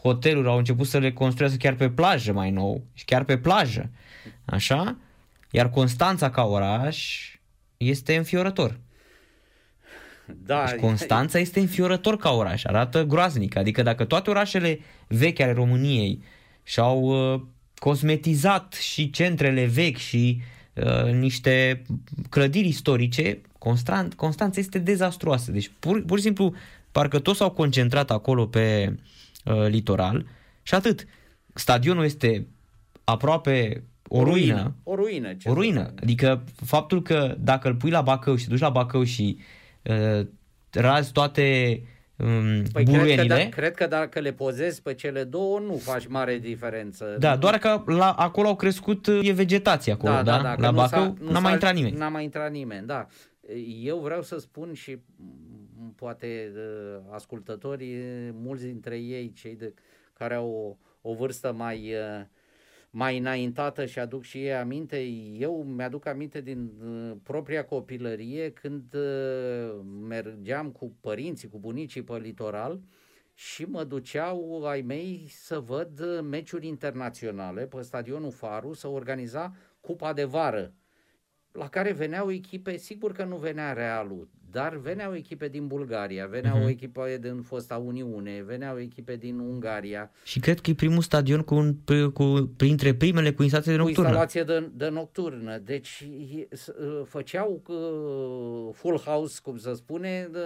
hoteluri 0.00 0.48
au 0.48 0.58
început 0.58 0.86
să 0.86 0.98
le 0.98 1.12
construiască 1.12 1.58
chiar 1.58 1.74
pe 1.74 1.90
plajă 1.90 2.32
mai 2.32 2.50
nou 2.50 2.82
și 2.92 3.04
chiar 3.04 3.24
pe 3.24 3.38
plajă. 3.38 3.90
Așa? 4.44 4.96
Iar 5.50 5.70
Constanța 5.70 6.30
ca 6.30 6.42
oraș 6.42 7.28
este 7.76 8.16
înfiorător. 8.16 8.78
Da, 10.26 10.64
deci 10.64 10.80
Constanța 10.80 11.38
este 11.38 11.60
înfiorător 11.60 12.16
ca 12.16 12.30
oraș, 12.30 12.64
arată 12.64 13.04
groaznic. 13.04 13.56
Adică 13.56 13.82
dacă 13.82 14.04
toate 14.04 14.30
orașele 14.30 14.80
vechi 15.08 15.40
ale 15.40 15.52
României 15.52 16.22
și-au 16.62 17.00
uh, 17.02 17.40
cosmetizat 17.74 18.72
și 18.72 19.10
centrele 19.10 19.64
vechi 19.64 19.96
și 19.96 20.40
uh, 20.74 21.12
niște 21.12 21.82
clădiri 22.30 22.68
istorice, 22.68 23.40
Constant, 23.58 24.14
Constanța 24.14 24.60
este 24.60 24.78
dezastruoasă. 24.78 25.52
Deci 25.52 25.70
pur, 25.78 26.02
pur 26.02 26.18
și 26.18 26.24
simplu 26.24 26.54
parcă 26.92 27.18
toți 27.18 27.38
s-au 27.38 27.50
concentrat 27.50 28.10
acolo 28.10 28.46
pe 28.46 28.96
uh, 29.44 29.66
litoral 29.68 30.26
și 30.62 30.74
atât. 30.74 31.06
Stadionul 31.54 32.04
este 32.04 32.46
aproape 33.04 33.82
o 34.08 34.24
ruină. 34.24 34.74
O 34.82 34.94
ruină. 34.94 35.34
Ce 35.34 35.48
o 35.48 35.54
ruină. 35.54 35.92
Adică 36.02 36.44
faptul 36.64 37.02
că 37.02 37.36
dacă 37.38 37.68
îl 37.68 37.74
pui 37.74 37.90
la 37.90 38.00
Bacău 38.00 38.36
și 38.36 38.44
te 38.44 38.50
duci 38.50 38.60
la 38.60 38.68
Bacău 38.68 39.04
și 39.04 39.38
uh, 39.82 40.26
razi 40.70 41.12
toate 41.12 41.80
um, 42.16 42.62
păi 42.72 42.84
cred 42.84 43.16
că, 43.16 43.24
da, 43.26 43.48
cred 43.48 43.74
că 43.74 43.86
dacă 43.86 44.20
le 44.20 44.32
pozezi 44.32 44.82
pe 44.82 44.94
cele 44.94 45.24
două 45.24 45.58
nu 45.58 45.76
faci 45.76 46.06
mare 46.06 46.38
diferență. 46.38 47.16
Da, 47.18 47.36
doar 47.36 47.58
că 47.58 47.82
la, 47.86 48.10
acolo 48.10 48.48
au 48.48 48.56
crescut, 48.56 49.06
e 49.22 49.32
vegetație 49.32 49.92
acolo, 49.92 50.12
da? 50.12 50.22
da, 50.22 50.42
da 50.42 50.54
la 50.58 50.70
Bacău 50.70 51.16
n-a 51.20 51.38
mai 51.38 51.52
intrat 51.52 51.74
nimeni. 51.74 51.96
N-a 51.96 52.08
mai 52.08 52.24
intrat 52.24 52.50
nimeni, 52.50 52.86
da. 52.86 53.06
Eu 53.82 53.98
vreau 53.98 54.22
să 54.22 54.38
spun 54.38 54.72
și 54.72 54.98
poate 55.96 56.52
uh, 56.54 57.00
ascultătorii, 57.10 57.96
mulți 58.32 58.64
dintre 58.64 58.96
ei, 58.98 59.32
cei 59.32 59.56
de, 59.56 59.74
care 60.12 60.34
au 60.34 60.78
o, 61.02 61.10
o 61.10 61.14
vârstă 61.14 61.52
mai 61.52 61.92
uh, 61.92 62.26
mai 62.96 63.18
înaintată 63.18 63.86
și 63.86 63.98
aduc 63.98 64.22
și 64.22 64.38
ei 64.38 64.54
aminte. 64.54 65.02
Eu 65.38 65.62
mi-aduc 65.62 66.06
aminte 66.06 66.40
din 66.40 66.70
uh, 66.84 67.16
propria 67.22 67.64
copilărie 67.64 68.50
când 68.50 68.94
uh, 68.94 69.80
mergeam 70.08 70.70
cu 70.70 70.96
părinții, 71.00 71.48
cu 71.48 71.58
bunicii 71.58 72.02
pe 72.02 72.16
litoral 72.16 72.80
și 73.34 73.64
mă 73.64 73.84
duceau 73.84 74.64
ai 74.64 74.80
mei 74.80 75.26
să 75.28 75.60
văd 75.60 76.20
meciuri 76.20 76.66
internaționale 76.66 77.66
pe 77.66 77.82
stadionul 77.82 78.30
Faru, 78.30 78.72
să 78.72 78.88
organiza 78.88 79.54
Cupa 79.80 80.12
de 80.12 80.24
Vară, 80.24 80.72
la 81.58 81.68
care 81.68 81.92
veneau 81.92 82.30
echipe, 82.30 82.76
sigur 82.76 83.12
că 83.12 83.24
nu 83.24 83.36
venea 83.36 83.72
Realul, 83.72 84.28
dar 84.50 84.76
veneau 84.76 85.14
echipe 85.14 85.48
din 85.48 85.66
Bulgaria, 85.66 86.26
veneau 86.26 86.58
uh-huh. 86.58 86.68
echipe 86.68 87.18
din 87.20 87.42
fosta 87.42 87.76
Uniune, 87.76 88.42
veneau 88.46 88.78
echipe 88.78 89.16
din 89.16 89.38
Ungaria. 89.38 90.10
Și 90.24 90.40
cred 90.40 90.60
că 90.60 90.70
e 90.70 90.74
primul 90.74 91.02
stadion 91.02 91.40
cu, 91.40 91.54
un, 91.54 91.74
cu 92.12 92.52
printre 92.56 92.94
primele 92.94 93.32
cu 93.32 93.42
instalație 93.42 93.72
de 93.72 93.78
nocturnă. 93.78 94.08
Cu 94.08 94.14
instalație 94.14 94.42
de, 94.42 94.70
de 94.74 94.88
nocturnă. 94.88 95.58
Deci 95.58 96.08
făceau 97.04 97.62
uh, 97.66 98.74
full 98.74 98.98
house, 98.98 99.38
cum 99.42 99.56
se 99.56 99.74
spune, 99.74 100.28
de 100.32 100.38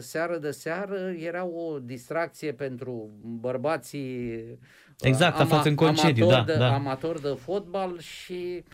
seară 0.00 0.38
de 0.38 0.50
seară. 0.50 1.14
Era 1.18 1.44
o 1.44 1.78
distracție 1.78 2.52
pentru 2.52 3.10
bărbații 3.22 4.34
uh, 4.34 4.56
Exact, 5.00 5.40
ama, 5.40 5.62
în 5.64 5.74
concediu, 5.74 6.24
amator 6.24 6.44
da, 6.46 6.52
de, 6.52 6.58
da. 6.58 6.74
amator 6.74 7.20
de 7.20 7.36
fotbal 7.38 7.98
și 7.98 8.64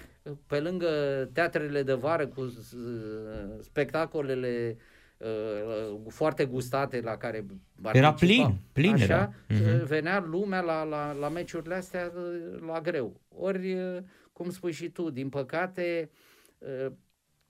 pe 0.47 0.61
lângă 0.61 0.89
teatrele 1.33 1.83
de 1.83 1.93
vară 1.93 2.27
cu 2.27 2.41
uh, 2.41 2.53
spectacolele 3.61 4.77
uh, 5.17 6.01
foarte 6.09 6.45
gustate 6.45 7.01
la 7.01 7.17
care 7.17 7.47
Era 7.93 8.13
plin, 8.15 8.59
plin 8.73 8.93
așa, 8.93 9.05
era. 9.05 9.33
Uh-huh. 9.33 9.83
venea 9.85 10.21
lumea 10.21 10.61
la, 10.61 10.83
la, 10.85 11.13
la 11.13 11.29
meciurile 11.29 11.75
astea 11.75 12.13
uh, 12.15 12.61
la 12.67 12.81
greu. 12.81 13.21
Ori, 13.29 13.77
cum 14.33 14.51
spui 14.51 14.73
și 14.73 14.89
tu, 14.89 15.11
din 15.11 15.29
păcate, 15.29 16.11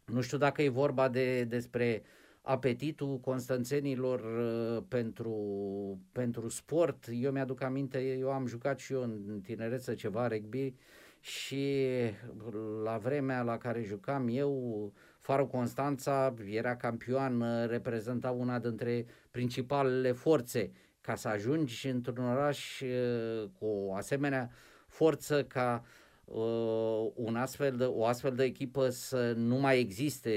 nu 0.04 0.20
știu 0.20 0.38
dacă 0.38 0.62
e 0.62 0.68
vorba 0.68 1.08
de, 1.08 1.44
despre 1.44 2.02
apetitul 2.42 3.18
constanțenilor 3.20 4.20
pentru, 4.88 5.36
pentru 6.12 6.48
sport. 6.48 7.08
Eu 7.12 7.32
mi-aduc 7.32 7.62
aminte, 7.62 7.98
eu 7.98 8.30
am 8.30 8.46
jucat 8.46 8.78
și 8.78 8.92
eu 8.92 9.02
în 9.02 9.40
tinerețe 9.42 9.94
ceva 9.94 10.28
rugby 10.28 10.74
și 11.22 11.86
la 12.84 12.98
vremea 12.98 13.42
la 13.42 13.58
care 13.58 13.82
jucam 13.82 14.28
eu, 14.30 14.92
Faro 15.20 15.46
Constanța 15.46 16.34
era 16.50 16.76
campioan, 16.76 17.66
reprezenta 17.66 18.30
una 18.30 18.58
dintre 18.58 19.06
principalele 19.30 20.12
forțe. 20.12 20.70
ca 21.00 21.14
să 21.14 21.28
ajungi 21.28 21.88
într-un 21.88 22.24
oraș 22.24 22.80
uh, 22.80 23.48
cu 23.58 23.66
o 23.66 23.94
asemenea 23.94 24.50
forță 24.86 25.44
ca 25.44 25.84
uh, 26.24 27.10
un 27.14 27.36
astfel 27.36 27.76
de, 27.76 27.84
o 27.84 28.06
astfel 28.06 28.34
de 28.34 28.44
echipă 28.44 28.88
să 28.88 29.32
nu 29.36 29.56
mai 29.56 29.78
existe 29.78 30.30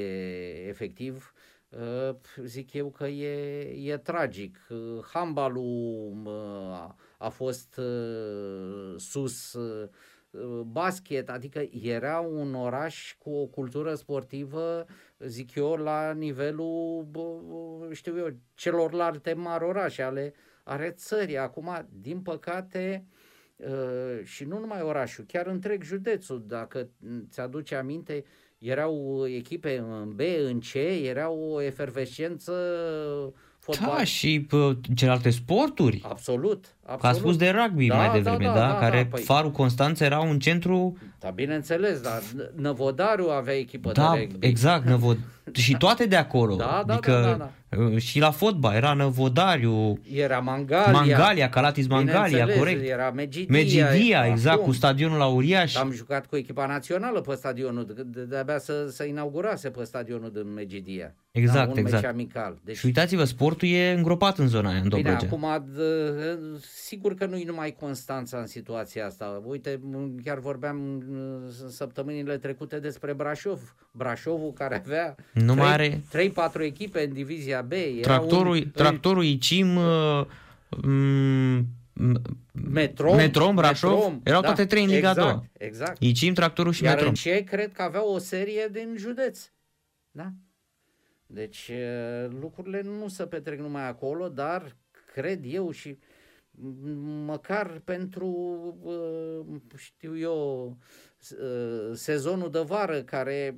efectiv, 0.67 1.33
uh, 1.69 2.15
zic 2.43 2.73
eu 2.73 2.89
că 2.89 3.07
e, 3.07 3.91
e 3.91 3.97
tragic. 3.97 4.57
Uh, 4.69 5.03
handbalul 5.13 6.21
uh, 6.25 6.93
a 7.17 7.29
fost 7.29 7.77
uh, 7.77 8.95
sus 8.97 9.53
uh, 9.53 9.89
basket, 10.65 11.29
adică 11.29 11.69
era 11.81 12.19
un 12.19 12.53
oraș 12.53 13.15
cu 13.17 13.29
o 13.29 13.45
cultură 13.45 13.93
sportivă, 13.93 14.85
zic 15.19 15.55
eu, 15.55 15.75
la 15.75 16.11
nivelul, 16.11 17.07
știu 17.91 18.17
eu, 18.17 18.27
celorlalte 18.53 19.33
mari 19.33 19.63
orașe 19.63 20.01
ale, 20.01 20.33
ale 20.63 20.89
țării. 20.89 21.37
Acum, 21.37 21.87
din 21.89 22.19
păcate, 22.21 23.05
și 24.23 24.43
nu 24.43 24.59
numai 24.59 24.81
orașul, 24.81 25.25
chiar 25.27 25.47
întreg 25.47 25.83
județul, 25.83 26.43
dacă 26.47 26.89
ți-aduce 27.29 27.75
aminte, 27.75 28.23
erau 28.57 29.25
echipe 29.27 29.77
în 29.77 30.15
B, 30.15 30.19
în 30.45 30.59
C, 30.59 30.73
era 31.03 31.29
o 31.29 31.61
efervescență 31.61 32.53
fotbal. 33.59 33.95
Da, 33.97 34.03
și 34.03 34.47
uh, 34.51 34.77
celelalte 34.95 35.29
sporturi. 35.29 36.01
Absolut, 36.03 36.74
absolut. 36.85 37.01
Că 37.01 37.07
a 37.07 37.11
spus 37.11 37.37
de 37.37 37.49
rugby 37.49 37.87
da, 37.87 37.95
mai 37.95 38.11
devreme, 38.11 38.45
da, 38.45 38.53
da, 38.53 38.59
da, 38.59 38.67
da 38.67 38.75
care 38.75 39.03
da, 39.03 39.09
păi... 39.09 39.21
Farul 39.23 39.51
Constanța 39.51 40.05
era 40.05 40.19
un 40.19 40.39
centru... 40.39 40.97
Da, 41.19 41.29
bineînțeles, 41.29 42.01
dar 42.01 42.21
Năvodarul 42.55 43.29
avea 43.29 43.57
echipă 43.57 43.91
da, 43.91 44.11
de 44.13 44.19
rugby. 44.19 44.47
exact, 44.47 44.85
Năvod... 44.85 45.17
și 45.51 45.77
toate 45.77 46.05
de 46.05 46.15
acolo. 46.15 46.55
Da, 46.55 46.83
da, 46.85 46.93
adică, 46.93 47.11
da, 47.11 47.21
da, 47.21 47.35
da. 47.35 47.51
Uh, 47.77 47.97
și 47.97 48.19
la 48.19 48.31
fotbal, 48.31 48.75
era 48.75 48.93
Năvodariu, 48.93 49.99
era 50.13 50.39
Mangalia, 50.39 50.91
Mangalia 50.91 51.49
Calatis 51.49 51.87
Mangalia, 51.87 52.47
corect. 52.57 52.89
Era 52.89 53.11
Megidia, 53.11 53.57
Megidia 53.57 54.25
exact, 54.25 54.55
acum. 54.55 54.65
cu 54.65 54.71
stadionul 54.71 55.17
la 55.17 55.25
Uriaș. 55.25 55.75
Am 55.75 55.91
jucat 55.91 56.25
cu 56.25 56.35
echipa 56.35 56.65
națională 56.65 57.21
pe 57.21 57.35
stadionul, 57.35 58.05
de-abia 58.29 58.57
să, 58.57 58.87
să 58.89 59.03
inaugurase 59.03 59.69
pe 59.69 59.83
stadionul 59.83 60.31
din 60.33 60.53
Megidia. 60.53 61.13
Exact, 61.31 61.71
un 61.71 61.77
exact. 61.77 62.03
Meci 62.03 62.11
amical. 62.11 62.59
Deci... 62.63 62.77
Și 62.77 62.85
uitați-vă, 62.85 63.23
sportul 63.23 63.67
e 63.67 63.91
îngropat 63.91 64.37
în 64.37 64.47
zona 64.47 64.69
aia, 64.69 64.79
în 64.83 64.89
Bine, 64.95 65.09
acum, 65.09 65.45
sigur 66.75 67.13
că 67.13 67.25
nu 67.25 67.37
e 67.37 67.45
numai 67.45 67.71
Constanța 67.71 68.37
în 68.37 68.45
situația 68.45 69.05
asta. 69.05 69.41
Uite, 69.45 69.79
chiar 70.23 70.39
vorbeam 70.39 71.03
săptămânile 71.69 72.37
trecute 72.37 72.79
despre 72.79 73.13
Brașov. 73.13 73.75
Brașovul 73.91 74.53
care 74.53 74.75
avea 74.75 75.15
nu 75.33 75.53
3, 75.53 75.65
are... 75.65 76.01
3-4 76.59 76.59
echipe 76.59 77.03
în 77.03 77.13
divizia 77.13 77.61
B. 77.61 77.71
Era 77.71 78.01
tractorul, 78.01 78.53
un... 78.53 78.71
tractorul 78.71 79.23
ICIM, 79.23 79.75
uh, 79.75 80.25
Metrom, 82.51 83.15
Metrom, 83.15 83.55
Brașov, 83.55 83.91
Metrom, 83.91 84.21
erau 84.23 84.41
da, 84.41 84.47
toate 84.47 84.65
trei 84.65 84.83
în 84.83 84.89
Liga 84.89 85.09
exact, 85.09 85.37
2. 85.37 85.49
Exact. 85.67 86.01
ICIM, 86.01 86.33
tractorul 86.33 86.71
și 86.71 86.83
Iar 86.83 86.93
Metrom. 86.93 87.09
în 87.09 87.15
ce 87.15 87.43
cred 87.43 87.71
că 87.71 87.81
aveau 87.81 88.13
o 88.13 88.17
serie 88.17 88.69
din 88.71 88.95
județ. 88.97 89.51
Da? 90.11 90.31
Deci 91.25 91.71
lucrurile 92.39 92.81
nu 92.81 93.07
se 93.07 93.25
petrec 93.25 93.59
numai 93.59 93.87
acolo, 93.87 94.29
dar 94.29 94.75
cred 95.13 95.39
eu 95.43 95.71
și 95.71 95.97
măcar 97.25 97.81
pentru, 97.83 98.29
știu 99.75 100.17
eu, 100.17 100.77
sezonul 101.93 102.49
de 102.49 102.59
vară 102.59 103.01
care 103.01 103.57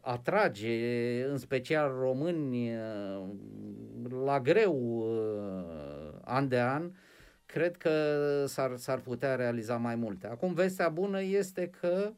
atrage 0.00 1.24
în 1.24 1.38
special 1.38 1.94
români 1.98 2.70
la 4.24 4.40
greu 4.40 5.04
an 6.24 6.48
de 6.48 6.60
an, 6.60 6.90
cred 7.46 7.76
că 7.76 7.90
s-ar, 8.46 8.76
s-ar 8.76 8.98
putea 8.98 9.34
realiza 9.34 9.76
mai 9.76 9.94
multe. 9.94 10.26
Acum 10.26 10.54
vestea 10.54 10.88
bună 10.88 11.22
este 11.22 11.70
că 11.80 12.12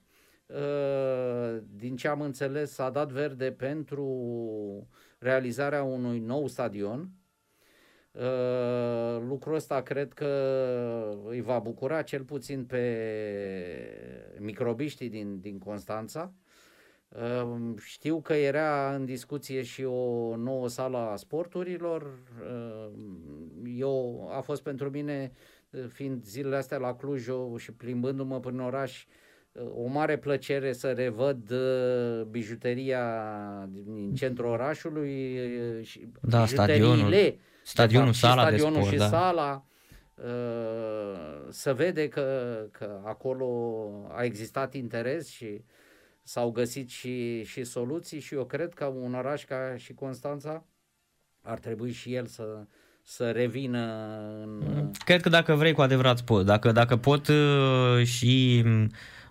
Uh, 0.46 1.62
din 1.74 1.96
ce 1.96 2.09
am 2.09 2.20
înțeles, 2.20 2.72
s-a 2.72 2.90
dat 2.90 3.11
verde 3.11 3.52
pentru 3.52 4.88
realizarea 5.18 5.83
unui 5.83 6.18
nou 6.18 6.46
stadion. 6.46 7.11
Uh, 8.18 9.22
lucrul 9.29 9.55
ăsta 9.55 9.83
cred 9.83 10.12
că 10.12 10.29
îi 11.29 11.40
va 11.40 11.59
bucura 11.59 12.02
cel 12.02 12.22
puțin 12.22 12.64
pe 12.64 12.83
microbiștii 14.38 15.09
din, 15.09 15.40
din 15.40 15.59
Constanța. 15.59 16.33
Uh, 17.09 17.74
știu 17.81 18.20
că 18.20 18.33
era 18.33 18.94
în 18.94 19.05
discuție 19.05 19.62
și 19.62 19.85
o 19.85 20.37
nouă 20.37 20.68
sală 20.68 20.96
a 20.96 21.16
sporturilor. 21.16 22.18
Eu, 23.76 24.29
a 24.33 24.40
fost 24.40 24.62
pentru 24.62 24.90
mine, 24.90 25.33
fiind 25.88 26.24
zilele 26.24 26.57
astea 26.57 26.79
la 26.79 26.94
Cluj 26.94 27.29
și 27.57 27.72
plimbându-mă 27.72 28.40
prin 28.40 28.61
oraș, 28.61 29.07
o 29.74 29.87
mare 29.87 30.18
plăcere 30.18 30.72
să 30.72 30.92
revăd 30.92 31.50
uh, 31.50 32.22
bijuteria 32.31 33.05
din 33.72 34.14
centrul 34.14 34.50
orașului 34.50 35.38
uh, 35.38 35.85
și 35.85 36.09
da, 36.20 36.46
stadionul, 36.46 37.14
stadionul, 37.66 38.12
fapt, 38.12 38.16
sala 38.16 38.42
stadionul 38.42 38.72
de 38.72 38.79
sport, 38.79 38.92
și 38.92 38.98
da. 38.98 39.09
sala 39.09 39.64
uh, 40.14 41.46
să 41.50 41.74
vede 41.74 42.09
că, 42.09 42.57
că 42.70 43.00
acolo 43.05 43.46
a 44.16 44.22
existat 44.22 44.74
interes 44.74 45.29
și 45.29 45.64
s-au 46.22 46.50
găsit 46.50 46.90
și, 46.90 47.44
și 47.44 47.64
soluții 47.64 48.20
și 48.20 48.35
eu 48.35 48.44
cred 48.44 48.74
că 48.74 48.85
un 48.85 49.14
oraș 49.14 49.44
ca 49.44 49.74
și 49.76 49.94
Constanța 49.94 50.64
ar 51.42 51.59
trebui 51.59 51.92
și 51.92 52.14
el 52.14 52.26
să, 52.26 52.66
să 53.02 53.31
revină 53.31 54.16
în... 54.42 54.90
Cred 55.05 55.20
că 55.20 55.29
dacă 55.29 55.55
vrei 55.55 55.72
cu 55.72 55.81
adevărat 55.81 56.20
pot. 56.20 56.44
Dacă, 56.46 56.72
dacă 56.72 56.96
pot 56.96 57.29
și 58.05 58.64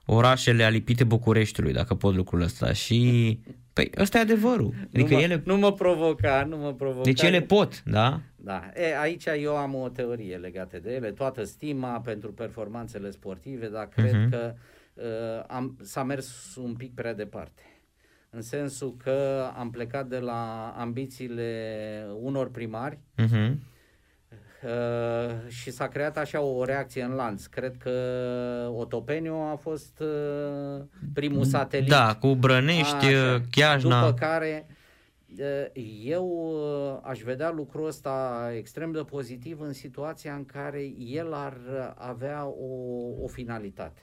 orașele 0.05 0.63
alipite 0.63 1.03
Bucureștiului, 1.03 1.73
dacă 1.73 1.95
pot 1.95 2.15
lucrul 2.15 2.41
ăsta. 2.41 2.73
Și 2.73 3.39
Păi 3.75 3.89
ăsta 3.97 4.17
e 4.17 4.21
adevărul. 4.21 4.73
Adică 4.93 5.09
nu, 5.09 5.15
mă, 5.15 5.21
ele... 5.21 5.41
nu 5.45 5.57
mă 5.57 5.73
provoca, 5.73 6.45
nu 6.49 6.57
mă 6.57 6.73
provoca. 6.73 7.03
Deci 7.03 7.21
ele 7.21 7.41
pot, 7.41 7.83
da? 7.83 8.21
Da. 8.35 8.71
E, 8.75 8.99
aici 8.99 9.25
eu 9.25 9.55
am 9.55 9.75
o 9.75 9.89
teorie 9.89 10.35
legată 10.35 10.79
de 10.79 10.93
ele. 10.93 11.11
Toată 11.11 11.43
stima 11.43 12.01
pentru 12.01 12.33
performanțele 12.33 13.09
sportive, 13.09 13.67
dar 13.67 13.87
cred 13.87 14.13
uh-huh. 14.13 14.29
că 14.29 14.53
uh, 14.93 15.43
am, 15.47 15.77
s-a 15.81 16.03
mers 16.03 16.55
un 16.55 16.73
pic 16.73 16.93
prea 16.93 17.13
departe. 17.13 17.61
În 18.29 18.41
sensul 18.41 18.95
că 19.03 19.47
am 19.57 19.69
plecat 19.69 20.07
de 20.07 20.19
la 20.19 20.73
ambițiile 20.77 22.05
unor 22.21 22.51
primari 22.51 22.99
uh-huh 23.21 23.53
Uh, 24.65 25.47
și 25.47 25.71
s-a 25.71 25.87
creat 25.87 26.17
așa 26.17 26.41
o 26.41 26.63
reacție 26.63 27.03
în 27.03 27.13
lanț. 27.13 27.45
Cred 27.45 27.77
că 27.77 27.91
Otopeniu 28.75 29.33
a 29.33 29.55
fost 29.55 29.99
uh, 29.99 30.83
primul 31.13 31.43
satelit. 31.43 31.89
Da, 31.89 32.15
cu 32.15 32.35
Brănești, 32.35 33.05
așa, 33.05 33.41
Chiajna. 33.51 33.99
După 33.99 34.13
care 34.13 34.67
uh, 35.39 35.83
eu 36.03 36.27
uh, 36.27 36.99
aș 37.03 37.21
vedea 37.21 37.51
lucrul 37.51 37.87
ăsta 37.87 38.49
extrem 38.55 38.91
de 38.91 39.01
pozitiv 39.01 39.61
în 39.61 39.73
situația 39.73 40.33
în 40.33 40.45
care 40.45 40.93
el 40.97 41.33
ar 41.33 41.57
avea 41.95 42.45
o, 42.45 42.73
o 43.23 43.27
finalitate. 43.27 44.01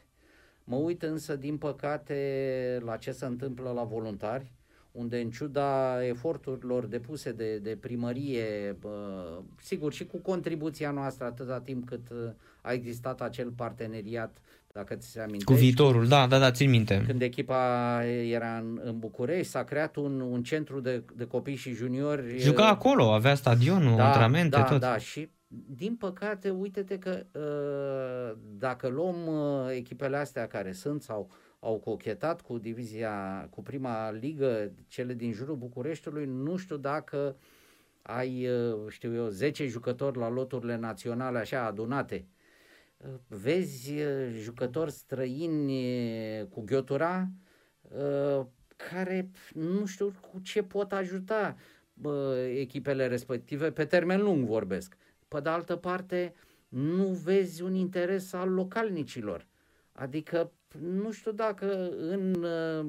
Mă 0.65 0.77
uit 0.77 1.03
însă, 1.03 1.37
din 1.37 1.57
păcate, 1.59 2.81
la 2.85 2.97
ce 2.97 3.13
se 3.13 3.25
întâmplă 3.25 3.71
la 3.71 3.83
voluntari, 3.83 4.53
unde 4.93 5.21
în 5.21 5.31
ciuda 5.31 5.99
eforturilor 6.07 6.87
depuse 6.87 7.33
de, 7.33 7.59
de 7.59 7.77
primărie, 7.81 8.77
uh, 8.83 9.43
sigur 9.61 9.93
și 9.93 10.07
cu 10.07 10.19
contribuția 10.19 10.91
noastră 10.91 11.25
atâta 11.25 11.61
timp 11.61 11.87
cât 11.89 12.11
uh, 12.11 12.31
a 12.61 12.73
existat 12.73 13.21
acel 13.21 13.51
parteneriat, 13.51 14.37
dacă 14.73 14.95
ți 14.95 15.11
se 15.11 15.21
amintești. 15.21 15.53
Cu 15.53 15.59
viitorul, 15.59 16.09
da, 16.09 16.27
da, 16.27 16.39
da, 16.39 16.51
țin 16.51 16.71
minte. 16.71 17.05
Când 17.07 17.23
echipa 17.23 18.05
era 18.05 18.57
în, 18.57 18.81
în 18.85 18.99
București, 18.99 19.51
s-a 19.53 19.65
creat 19.65 19.97
un, 19.97 20.21
un 20.21 20.43
centru 20.43 20.81
de, 20.81 21.03
de 21.17 21.25
copii 21.25 21.55
și 21.55 21.73
juniori. 21.73 22.39
Juca 22.39 22.69
acolo, 22.69 23.13
avea 23.13 23.35
stadionul, 23.35 23.97
da, 23.97 24.07
antrenamente, 24.07 24.57
da, 24.57 24.63
tot. 24.63 24.81
Da, 24.81 24.97
și 24.97 25.29
din 25.67 25.97
păcate, 25.97 26.51
uite-te 26.51 26.99
că 26.99 27.27
uh, 27.33 28.39
dacă 28.59 28.89
luăm 28.89 29.27
uh, 29.27 29.75
echipele 29.77 30.17
astea 30.17 30.47
care 30.47 30.73
sunt 30.73 31.03
sau 31.03 31.31
au 31.65 31.79
cochetat 31.79 32.41
cu 32.41 32.59
divizia, 32.59 33.47
cu 33.51 33.63
prima 33.63 34.11
ligă, 34.11 34.73
cele 34.89 35.15
din 35.15 35.33
jurul 35.33 35.57
Bucureștiului, 35.57 36.27
nu 36.27 36.57
știu 36.57 36.77
dacă 36.77 37.37
ai, 38.03 38.49
uh, 38.49 38.89
știu 38.89 39.15
eu, 39.15 39.29
10 39.29 39.67
jucători 39.67 40.19
la 40.19 40.29
loturile 40.29 40.77
naționale 40.77 41.39
așa 41.39 41.65
adunate. 41.65 42.27
Uh, 42.97 43.09
vezi 43.29 43.93
uh, 43.93 44.33
jucători 44.33 44.91
străini 44.91 46.49
cu 46.49 46.61
ghiotura 46.61 47.29
care 48.91 49.31
nu 49.55 49.87
știu 49.87 50.13
cu 50.21 50.39
ce 50.39 50.63
pot 50.63 50.93
ajuta 50.93 51.57
echipele 52.55 53.07
respective, 53.07 53.71
pe 53.71 53.85
termen 53.85 54.23
lung 54.23 54.47
vorbesc. 54.47 54.97
Pe 55.29 55.41
de 55.41 55.49
altă 55.49 55.77
parte, 55.77 56.35
nu 56.69 57.07
vezi 57.07 57.63
un 57.63 57.75
interes 57.75 58.33
al 58.33 58.51
localnicilor. 58.51 59.47
Adică 59.93 60.53
nu 60.81 61.11
știu 61.13 61.33
dacă 61.33 61.89
în 61.91 62.45
uh, 62.45 62.87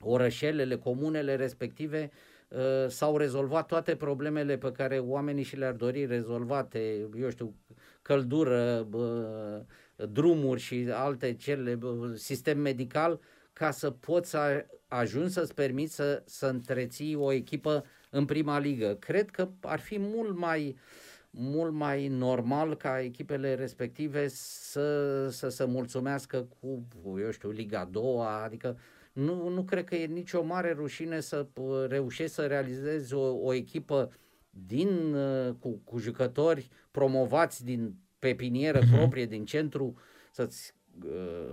orășelele, 0.00 0.76
comunele 0.76 1.36
respective 1.36 2.10
uh, 2.48 2.88
s-au 2.88 3.16
rezolvat 3.16 3.66
toate 3.66 3.96
problemele 3.96 4.58
pe 4.58 4.72
care 4.72 4.98
oamenii 4.98 5.44
și 5.44 5.56
le-ar 5.56 5.72
dori 5.72 6.06
rezolvate, 6.06 7.08
eu 7.20 7.30
știu, 7.30 7.54
căldură, 8.02 8.88
drumuri 9.96 10.60
și 10.60 10.88
alte 10.92 11.34
cele, 11.34 11.78
sistem 12.14 12.58
medical, 12.58 13.20
ca 13.52 13.70
să 13.70 13.90
poți 13.90 14.30
să 14.30 14.66
ajungi 14.88 15.32
să-ți 15.32 15.54
permiți 15.54 15.94
să, 15.94 16.22
să 16.26 16.46
întreții 16.46 17.14
o 17.14 17.32
echipă 17.32 17.84
în 18.10 18.24
prima 18.24 18.58
ligă. 18.58 18.96
Cred 19.00 19.30
că 19.30 19.48
ar 19.60 19.80
fi 19.80 19.98
mult 19.98 20.36
mai 20.36 20.76
mult 21.36 21.72
mai 21.72 22.08
normal 22.08 22.74
ca 22.74 23.00
echipele 23.00 23.54
respective 23.54 24.28
să, 24.28 25.28
să 25.28 25.48
se 25.48 25.64
mulțumească 25.64 26.48
cu, 26.60 26.86
eu 27.20 27.30
știu, 27.30 27.50
Liga 27.50 27.88
2, 27.90 28.02
adică 28.44 28.78
nu, 29.12 29.48
nu 29.48 29.62
cred 29.62 29.84
că 29.84 29.94
e 29.94 30.06
nicio 30.06 30.42
mare 30.42 30.72
rușine 30.72 31.20
să 31.20 31.46
reușești 31.88 32.34
să 32.34 32.46
realizezi 32.46 33.14
o, 33.14 33.46
o 33.46 33.52
echipă 33.52 34.12
din, 34.50 35.16
cu, 35.58 35.80
cu 35.84 35.98
jucători 35.98 36.68
promovați 36.90 37.64
din 37.64 37.94
pepinieră 38.18 38.78
uh-huh. 38.78 38.96
proprie, 38.96 39.26
din 39.26 39.44
centru, 39.44 39.96
să-ți 40.30 40.72
uh, 40.74 40.83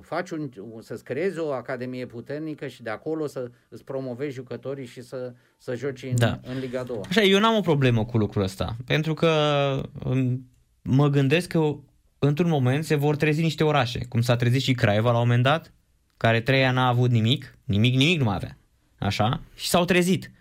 faci 0.01 0.29
un, 0.29 0.49
să-ți 0.79 1.03
creezi 1.03 1.39
o 1.39 1.51
academie 1.51 2.05
puternică 2.05 2.67
și 2.67 2.83
de 2.83 2.89
acolo 2.89 3.27
să 3.27 3.51
îți 3.69 3.83
promovezi 3.83 4.33
jucătorii 4.33 4.85
și 4.85 5.01
să, 5.01 5.33
să 5.57 5.75
joci 5.75 6.03
în, 6.03 6.15
da. 6.15 6.39
în 6.43 6.59
Liga 6.59 6.83
2. 6.83 6.99
Așa, 7.09 7.21
eu 7.21 7.39
n-am 7.39 7.55
o 7.55 7.61
problemă 7.61 8.05
cu 8.05 8.17
lucrul 8.17 8.43
ăsta, 8.43 8.75
pentru 8.85 9.13
că 9.13 9.31
um, 10.03 10.49
mă 10.81 11.07
gândesc 11.07 11.47
că 11.47 11.75
într-un 12.19 12.49
moment 12.49 12.85
se 12.85 12.95
vor 12.95 13.15
trezi 13.15 13.41
niște 13.41 13.63
orașe, 13.63 14.05
cum 14.09 14.21
s-a 14.21 14.35
trezit 14.35 14.61
și 14.61 14.73
Craiova 14.73 15.11
la 15.11 15.19
un 15.19 15.23
moment 15.23 15.43
dat, 15.43 15.73
care 16.17 16.41
trei 16.41 16.65
ani 16.65 16.75
n-a 16.75 16.87
avut 16.87 17.09
nimic, 17.09 17.57
nimic, 17.63 17.95
nimic 17.95 18.17
nu 18.17 18.23
mai 18.23 18.35
avea, 18.35 18.57
așa, 18.97 19.41
și 19.55 19.67
s-au 19.67 19.85
trezit. 19.85 20.31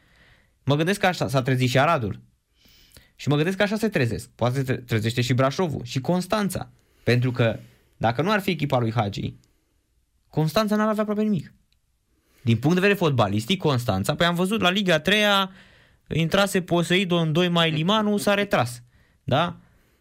Mă 0.64 0.76
gândesc 0.76 1.00
că 1.00 1.06
așa 1.06 1.28
s-a 1.28 1.42
trezit 1.42 1.68
și 1.68 1.78
Aradul. 1.78 2.20
Și 3.16 3.28
mă 3.28 3.34
gândesc 3.34 3.56
că 3.56 3.62
așa 3.62 3.76
se 3.76 3.88
trezesc. 3.88 4.28
Poate 4.34 4.64
se 4.64 4.74
trezește 4.74 5.20
și 5.20 5.34
Brașovul 5.34 5.80
și 5.84 6.00
Constanța. 6.00 6.70
Pentru 7.02 7.30
că 7.30 7.58
dacă 8.00 8.22
nu 8.22 8.30
ar 8.30 8.40
fi 8.40 8.50
echipa 8.50 8.78
lui 8.78 8.92
Hagi, 8.92 9.34
Constanța 10.28 10.76
n-ar 10.76 10.88
avea 10.88 11.02
aproape 11.02 11.22
nimic. 11.22 11.52
Din 12.42 12.56
punct 12.56 12.74
de 12.74 12.80
vedere 12.80 12.98
fotbalistic, 12.98 13.58
Constanța, 13.58 14.14
păi 14.14 14.26
am 14.26 14.34
văzut 14.34 14.60
la 14.60 14.70
Liga 14.70 14.98
3 14.98 15.22
intrase 16.08 16.62
Poseido 16.62 17.16
în 17.16 17.32
2 17.32 17.48
mai 17.48 17.70
Limanu, 17.70 18.16
s-a 18.16 18.34
retras. 18.34 18.82
Da? 19.24 19.56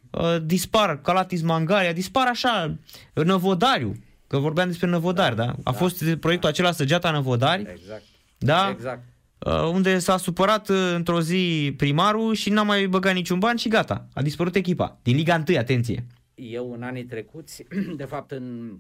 Uh, 0.10 0.36
dispar 0.44 1.02
Calatis 1.02 1.42
Mangaria, 1.42 1.94
dispar 1.94 2.28
așa 2.28 2.76
Năvodariu, 3.14 3.96
că 4.28 4.38
vorbeam 4.38 4.68
despre 4.68 4.88
Năvodari, 4.88 5.36
da? 5.36 5.46
da? 5.46 5.52
A 5.52 5.56
da, 5.64 5.72
fost 5.72 5.98
proiectul 5.98 6.40
da. 6.40 6.48
acela 6.48 6.72
Săgeata 6.72 7.12
Năvodari. 7.12 7.62
Exact. 7.62 8.04
Da? 8.38 8.70
Exact. 8.72 9.04
Uh, 9.38 9.64
unde 9.74 10.00
s-a 10.00 10.18
supărat 10.18 10.70
uh, 10.70 10.92
într-o 10.96 11.22
zi 11.22 11.74
primarul 11.78 12.34
și 12.34 12.50
n-a 12.50 12.64
mai 12.64 12.88
băgat 12.88 13.14
niciun 13.14 13.40
ban 13.40 13.56
și 13.56 13.70
gata, 13.70 14.08
a 14.14 14.22
dispărut 14.22 14.56
echipa. 14.56 14.98
Din 15.04 15.16
Liga 15.16 15.44
1, 15.48 15.58
atenție. 15.58 16.06
Eu 16.40 16.74
în 16.74 16.84
anii 16.84 17.06
trecuți, 17.06 17.66
de 17.96 18.06
fapt 18.06 18.32
în, 18.32 18.78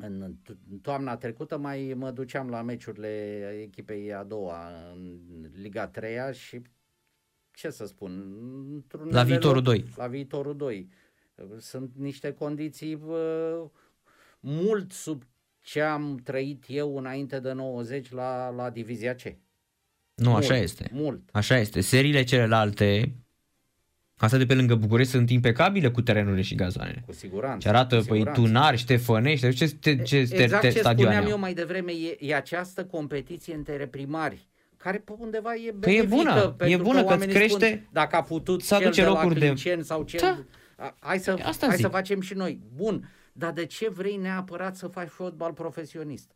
în 0.00 0.36
toamna 0.82 1.16
trecută 1.16 1.58
mai 1.58 1.94
mă 1.96 2.10
duceam 2.10 2.48
la 2.48 2.62
meciurile 2.62 3.38
echipei 3.62 4.12
a 4.12 4.24
doua 4.24 4.90
în 4.92 5.20
Liga 5.54 5.88
3 5.88 6.34
și 6.34 6.62
ce 7.52 7.70
să 7.70 7.86
spun, 7.86 8.12
la 9.10 9.22
viitorul 9.22 9.62
2. 9.62 9.84
La 9.96 10.06
viitorul 10.06 10.56
2. 10.56 10.88
Sunt 11.58 11.94
niște 11.96 12.32
condiții 12.32 12.94
uh, 12.94 13.62
mult 14.40 14.92
sub 14.92 15.22
ce 15.60 15.80
am 15.80 16.16
trăit 16.16 16.64
eu 16.68 16.96
înainte 16.96 17.40
de 17.40 17.52
90 17.52 18.10
la, 18.10 18.48
la 18.48 18.70
Divizia 18.70 19.14
C. 19.14 19.22
Nu, 20.14 20.30
mult, 20.30 20.42
așa 20.42 20.56
este. 20.56 20.90
Mult. 20.92 21.28
Așa 21.32 21.58
este. 21.58 21.80
Seriile 21.80 22.22
celelalte, 22.22 23.14
asta 24.24 24.36
de 24.36 24.46
pe 24.46 24.54
lângă 24.54 24.74
București, 24.74 25.12
sunt 25.12 25.30
impecabile 25.30 25.90
cu 25.90 26.02
terenurile 26.02 26.42
și 26.42 26.54
gazoanele. 26.54 27.02
Cu 27.06 27.12
siguranță. 27.12 27.58
Ce 27.58 27.68
arată 27.68 27.98
cu 27.98 28.04
păi 28.04 28.24
Tunari, 28.32 28.76
Ștefănești, 28.76 29.54
ce, 29.54 29.66
ce, 29.66 29.96
ce 30.02 30.16
exact 30.16 30.62
ce 30.62 30.78
spuneam 30.78 31.24
au. 31.24 31.30
eu 31.30 31.38
mai 31.38 31.54
devreme, 31.54 31.92
e, 31.92 32.16
e 32.18 32.34
această 32.34 32.84
competiție 32.84 33.54
între 33.54 33.86
primari 33.86 34.48
care 34.76 34.98
pe 34.98 35.12
undeva 35.18 35.54
e 35.54 35.72
benefică. 35.72 35.80
Păi 35.80 35.96
e 35.96 36.02
bună, 36.02 36.48
pentru 36.48 36.78
e 36.78 36.82
bună 36.82 37.04
că, 37.04 37.16
că 37.16 37.24
crește, 37.24 37.66
spun, 37.66 37.88
dacă 37.92 38.16
a 38.16 38.22
putut 38.22 38.62
să 38.62 38.78
cel 38.78 38.90
de 38.90 39.02
la 39.02 39.26
Clinceni 39.26 39.76
de... 39.76 39.82
sau 39.82 40.02
cel... 40.02 40.20
Da. 40.76 40.94
Hai, 40.98 41.18
să, 41.18 41.36
Asta 41.42 41.66
hai 41.66 41.76
să 41.76 41.88
facem 41.88 42.20
și 42.20 42.34
noi. 42.34 42.60
Bun, 42.74 43.08
dar 43.32 43.52
de 43.52 43.66
ce 43.66 43.88
vrei 43.88 44.16
neapărat 44.16 44.76
să 44.76 44.86
faci 44.86 45.08
fotbal 45.08 45.52
profesionist? 45.52 46.30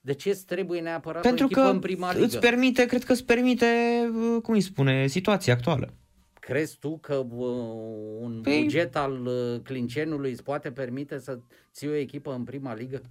De 0.00 0.14
ce 0.14 0.28
îți 0.28 0.44
trebuie 0.44 0.80
neapărat 0.80 1.22
Pentru 1.22 1.44
o 1.44 1.46
echipă 1.50 1.66
că 1.66 1.72
în 1.72 1.78
prima 1.78 2.12
ligă? 2.12 2.24
îți 2.24 2.38
permite, 2.38 2.86
cred 2.86 3.04
că 3.04 3.12
îți 3.12 3.24
permite, 3.24 3.66
uh, 4.34 4.42
cum 4.42 4.54
îi 4.54 4.60
spune, 4.60 5.06
situația 5.06 5.52
actuală. 5.52 5.94
Crezi 6.40 6.78
tu 6.78 6.98
că 6.98 7.14
uh, 7.14 7.46
un 8.20 8.40
păi... 8.42 8.60
buget 8.62 8.96
al 8.96 9.26
uh, 9.26 9.60
Clincenului 9.62 10.30
îți 10.30 10.42
poate 10.42 10.70
permite 10.70 11.18
să 11.18 11.38
ții 11.72 11.88
o 11.88 11.94
echipă 11.94 12.32
în 12.32 12.44
prima 12.44 12.74
ligă? 12.74 13.02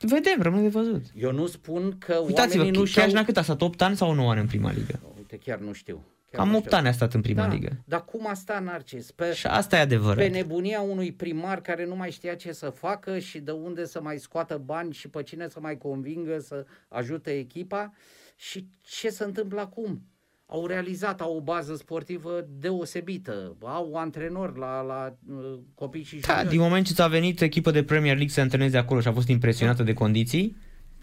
Vedem, 0.00 0.42
rămâne 0.42 0.62
de 0.62 0.68
văzut. 0.68 1.02
Eu 1.14 1.32
nu 1.32 1.46
spun 1.46 1.98
că 1.98 2.14
Uitați-vă, 2.14 2.58
oamenii 2.58 2.80
nu 2.80 2.84
și-au... 2.84 3.10
Chiar 3.10 3.24
cât 3.24 3.36
a 3.36 3.42
stat 3.42 3.62
8 3.62 3.82
ani 3.82 3.96
sau 3.96 4.14
9 4.14 4.30
ani 4.30 4.40
în 4.40 4.46
prima 4.46 4.72
ligă? 4.72 5.00
Uite, 5.16 5.36
chiar 5.36 5.58
nu 5.58 5.72
știu. 5.72 6.04
Chiar 6.30 6.40
Cam 6.40 6.54
8 6.54 6.72
ani 6.72 6.88
a 6.88 6.92
stat 6.92 7.14
în 7.14 7.20
prima 7.20 7.46
da, 7.46 7.52
ligă. 7.52 7.76
Dar 7.84 8.04
cum 8.04 8.26
a 8.28 8.34
stat 8.34 8.62
Narcis? 8.62 9.10
Pe, 9.10 9.32
și 9.32 9.46
asta 9.46 9.76
e 9.76 9.80
adevărat. 9.80 10.16
Pe 10.16 10.28
nebunia 10.28 10.80
unui 10.80 11.12
primar 11.12 11.60
care 11.60 11.86
nu 11.86 11.96
mai 11.96 12.10
știa 12.10 12.34
ce 12.34 12.52
să 12.52 12.70
facă 12.70 13.18
și 13.18 13.38
de 13.38 13.50
unde 13.50 13.84
să 13.84 14.00
mai 14.00 14.18
scoată 14.18 14.62
bani 14.64 14.92
și 14.92 15.08
pe 15.08 15.22
cine 15.22 15.48
să 15.48 15.60
mai 15.60 15.78
convingă 15.78 16.38
să 16.38 16.66
ajute 16.88 17.30
echipa. 17.30 17.92
Și 18.36 18.68
ce 18.80 19.08
se 19.08 19.24
întâmplă 19.24 19.60
acum? 19.60 20.02
Au 20.50 20.66
realizat, 20.66 21.20
au 21.20 21.36
o 21.36 21.40
bază 21.40 21.74
sportivă 21.74 22.46
deosebită, 22.48 23.56
au 23.60 23.94
antrenori 23.94 24.58
la, 24.58 24.80
la 24.80 25.16
uh, 25.28 25.58
copii 25.74 26.02
și 26.02 26.20
da, 26.20 26.44
Din 26.44 26.60
moment 26.60 26.86
ce 26.86 26.92
ți-a 26.92 27.06
venit 27.06 27.40
echipă 27.40 27.70
de 27.70 27.82
Premier 27.82 28.14
League 28.14 28.32
să 28.32 28.40
antreneze 28.40 28.78
acolo 28.78 29.00
și 29.00 29.08
a 29.08 29.12
fost 29.12 29.28
impresionată 29.28 29.82
de 29.82 29.92
condiții, 29.92 30.56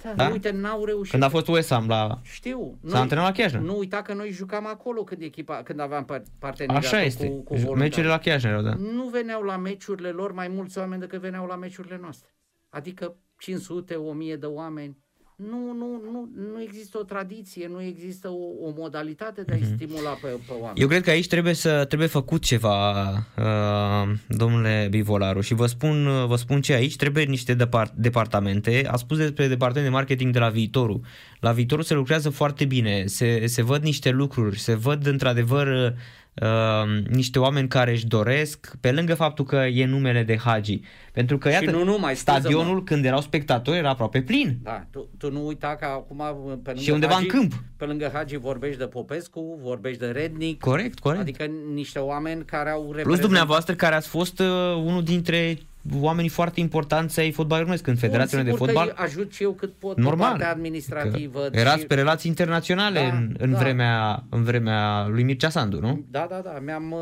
da, 0.03 0.13
da? 0.13 0.29
uite, 0.29 0.51
n-au 0.51 0.85
reușit. 0.85 1.11
Când 1.11 1.23
a 1.23 1.29
fost 1.29 1.47
West 1.47 1.69
Ham 1.69 1.87
la... 1.87 2.19
Știu. 2.23 2.79
S-a 2.85 2.99
antrenat 2.99 3.25
la 3.25 3.31
Chiajna. 3.31 3.59
Nu 3.59 3.77
uita 3.77 4.01
că 4.01 4.13
noi 4.13 4.29
jucam 4.29 4.67
acolo 4.67 5.03
când, 5.03 5.21
echipa, 5.21 5.63
când 5.63 5.79
aveam 5.79 6.05
parteneriatul 6.39 6.87
Așa 6.87 7.01
este. 7.01 7.27
cu, 7.27 7.55
cu 7.55 7.73
Meciurile 7.75 8.11
la 8.11 8.19
Chiajna 8.19 8.49
erau, 8.49 8.61
da. 8.61 8.73
Nu 8.73 9.07
veneau 9.07 9.41
la 9.41 9.57
meciurile 9.57 10.09
lor 10.09 10.31
mai 10.31 10.47
mulți 10.47 10.77
oameni 10.77 11.01
decât 11.01 11.19
veneau 11.19 11.45
la 11.45 11.55
meciurile 11.55 11.97
noastre. 12.01 12.29
Adică 12.69 13.15
500, 13.37 13.95
1000 13.95 14.35
de 14.35 14.45
oameni 14.45 14.97
nu, 15.36 15.73
nu, 15.73 16.01
nu, 16.11 16.29
nu 16.53 16.61
există 16.61 16.97
o 16.97 17.03
tradiție, 17.03 17.67
nu 17.67 17.81
există 17.81 18.27
o, 18.27 18.67
o 18.67 18.73
modalitate 18.77 19.41
de 19.41 19.53
a-i 19.53 19.59
mm-hmm. 19.59 19.75
stimula 19.75 20.09
pe, 20.09 20.27
pe 20.27 20.53
oameni. 20.53 20.79
Eu 20.79 20.88
cred 20.88 21.03
că 21.03 21.09
aici 21.09 21.27
trebuie 21.27 21.53
să 21.53 21.86
trebuie 21.86 22.07
făcut 22.07 22.43
ceva, 22.43 23.09
uh, 23.38 24.13
domnule 24.27 24.88
Bivolaru, 24.89 25.41
și 25.41 25.53
vă 25.53 25.65
spun, 25.65 26.05
uh, 26.05 26.25
vă 26.25 26.36
spun 26.36 26.61
ce 26.61 26.73
aici, 26.73 26.95
trebuie 26.95 27.23
niște 27.23 27.55
depart- 27.55 27.93
departamente. 27.95 28.88
A 28.91 28.95
spus 28.95 29.17
despre 29.17 29.47
departament 29.47 29.86
de 29.86 29.95
marketing 29.95 30.33
de 30.33 30.39
la 30.39 30.49
viitorul. 30.49 31.01
La 31.39 31.51
viitorul 31.51 31.83
se 31.83 31.93
lucrează 31.93 32.29
foarte 32.29 32.65
bine, 32.65 33.05
se, 33.05 33.45
se 33.45 33.61
văd 33.61 33.83
niște 33.83 34.09
lucruri, 34.09 34.59
se 34.59 34.75
văd 34.75 35.05
într-adevăr 35.05 35.67
uh, 35.67 35.91
niște 37.09 37.39
oameni 37.39 37.67
care 37.67 37.91
își 37.91 38.07
doresc, 38.07 38.75
pe 38.79 38.91
lângă 38.91 39.15
faptul 39.15 39.45
că 39.45 39.55
e 39.55 39.86
numele 39.86 40.23
de 40.23 40.38
Hagi. 40.38 40.79
Pentru 41.11 41.38
că, 41.38 41.49
iată, 41.49 41.71
nu 41.71 41.83
numai, 41.83 42.15
stadionul 42.15 42.83
când 42.83 43.05
erau 43.05 43.21
spectatori 43.21 43.77
era 43.77 43.89
aproape 43.89 44.21
plin. 44.21 44.57
Da, 44.63 44.86
tu, 44.91 45.09
tu 45.17 45.31
nu 45.31 45.45
uita 45.45 45.75
că 45.79 45.86
acum 45.86 46.17
pe 46.63 46.69
lângă 46.69 46.81
Și 46.81 46.89
undeva 46.89 47.13
Hagi, 47.13 47.23
în 47.23 47.29
câmp. 47.29 47.53
Pe 47.77 47.86
lângă 47.86 48.09
Hagi 48.13 48.38
vorbești 48.38 48.77
de 48.77 48.86
Popescu, 48.86 49.59
vorbești 49.61 49.99
de 49.99 50.07
Rednic. 50.07 50.59
Corect, 50.59 50.99
corect. 50.99 51.21
Adică 51.21 51.45
niște 51.73 51.99
oameni 51.99 52.45
care 52.45 52.69
au 52.69 52.81
reprezentat... 52.81 53.05
Plus 53.05 53.19
dumneavoastră 53.19 53.75
care 53.75 53.95
ați 53.95 54.07
fost 54.07 54.39
uh, 54.39 54.47
unul 54.75 55.03
dintre 55.03 55.57
oamenii 55.93 56.29
foarte 56.29 56.59
importanți 56.59 57.19
ai 57.19 57.31
fotbalului 57.31 57.61
românesc 57.61 57.88
în 57.88 57.95
federațiile 57.95 58.43
de 58.43 58.51
fotbal. 58.51 58.88
Că 58.88 59.01
ajut 59.01 59.33
și 59.33 59.43
eu 59.43 59.51
cât 59.51 59.73
pot 59.73 59.97
Normal, 59.97 60.17
pe 60.17 60.38
partea 60.38 60.49
administrativă. 60.49 61.47
Erați 61.51 61.79
și... 61.79 61.86
pe 61.86 61.95
relații 61.95 62.29
internaționale 62.29 62.99
da, 62.99 63.17
în, 63.17 63.36
în, 63.38 63.51
da. 63.51 63.57
vremea, 63.57 64.23
în 64.29 64.43
vremea 64.43 65.07
lui 65.07 65.23
Mircea 65.23 65.49
Sandu, 65.49 65.79
nu? 65.79 66.05
Da, 66.09 66.27
da, 66.29 66.39
da. 66.39 66.59
Mi-am, 66.63 66.91
uh, 66.91 66.99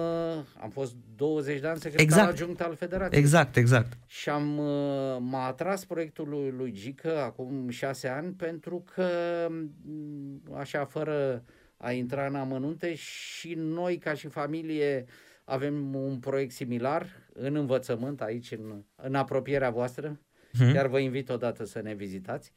am 0.61 0.69
fost 0.69 0.95
20 1.15 1.59
de 1.59 1.67
ani 1.67 1.79
secretar 1.79 2.05
exact. 2.05 2.29
adjunct 2.29 2.61
al 2.61 2.75
federației. 2.75 3.21
Exact, 3.21 3.57
exact. 3.57 3.97
Și 4.07 4.29
am, 4.29 4.57
uh, 4.57 5.17
m-a 5.19 5.45
atras 5.47 5.85
proiectul 5.85 6.27
lui, 6.29 6.53
lui 6.57 6.71
Gică 6.71 7.21
acum 7.21 7.69
6 7.69 8.07
ani 8.07 8.31
pentru 8.31 8.83
că, 8.93 9.07
mm, 9.49 10.41
așa, 10.57 10.85
fără 10.85 11.43
a 11.77 11.91
intra 11.91 12.25
în 12.25 12.35
amănunte 12.35 12.95
și 12.95 13.53
noi 13.57 13.97
ca 13.97 14.13
și 14.13 14.27
familie 14.27 15.05
avem 15.45 15.95
un 15.95 16.17
proiect 16.19 16.51
similar 16.51 17.22
în 17.33 17.55
învățământ 17.55 18.21
aici, 18.21 18.51
în, 18.51 18.83
în 18.95 19.15
apropierea 19.15 19.69
voastră. 19.69 20.19
Hmm. 20.57 20.73
Chiar 20.73 20.87
vă 20.87 20.99
invit 20.99 21.29
odată 21.29 21.65
să 21.65 21.81
ne 21.81 21.93
vizitați. 21.93 22.53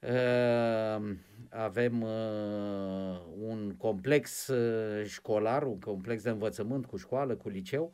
Uh, 0.00 1.16
avem 1.50 2.02
uh, 2.02 3.20
un 3.38 3.74
complex 3.76 4.46
uh, 4.46 5.06
școlar, 5.06 5.62
un 5.62 5.80
complex 5.80 6.22
de 6.22 6.30
învățământ 6.30 6.86
cu 6.86 6.96
școală, 6.96 7.34
cu 7.34 7.48
liceu 7.48 7.92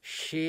și 0.00 0.48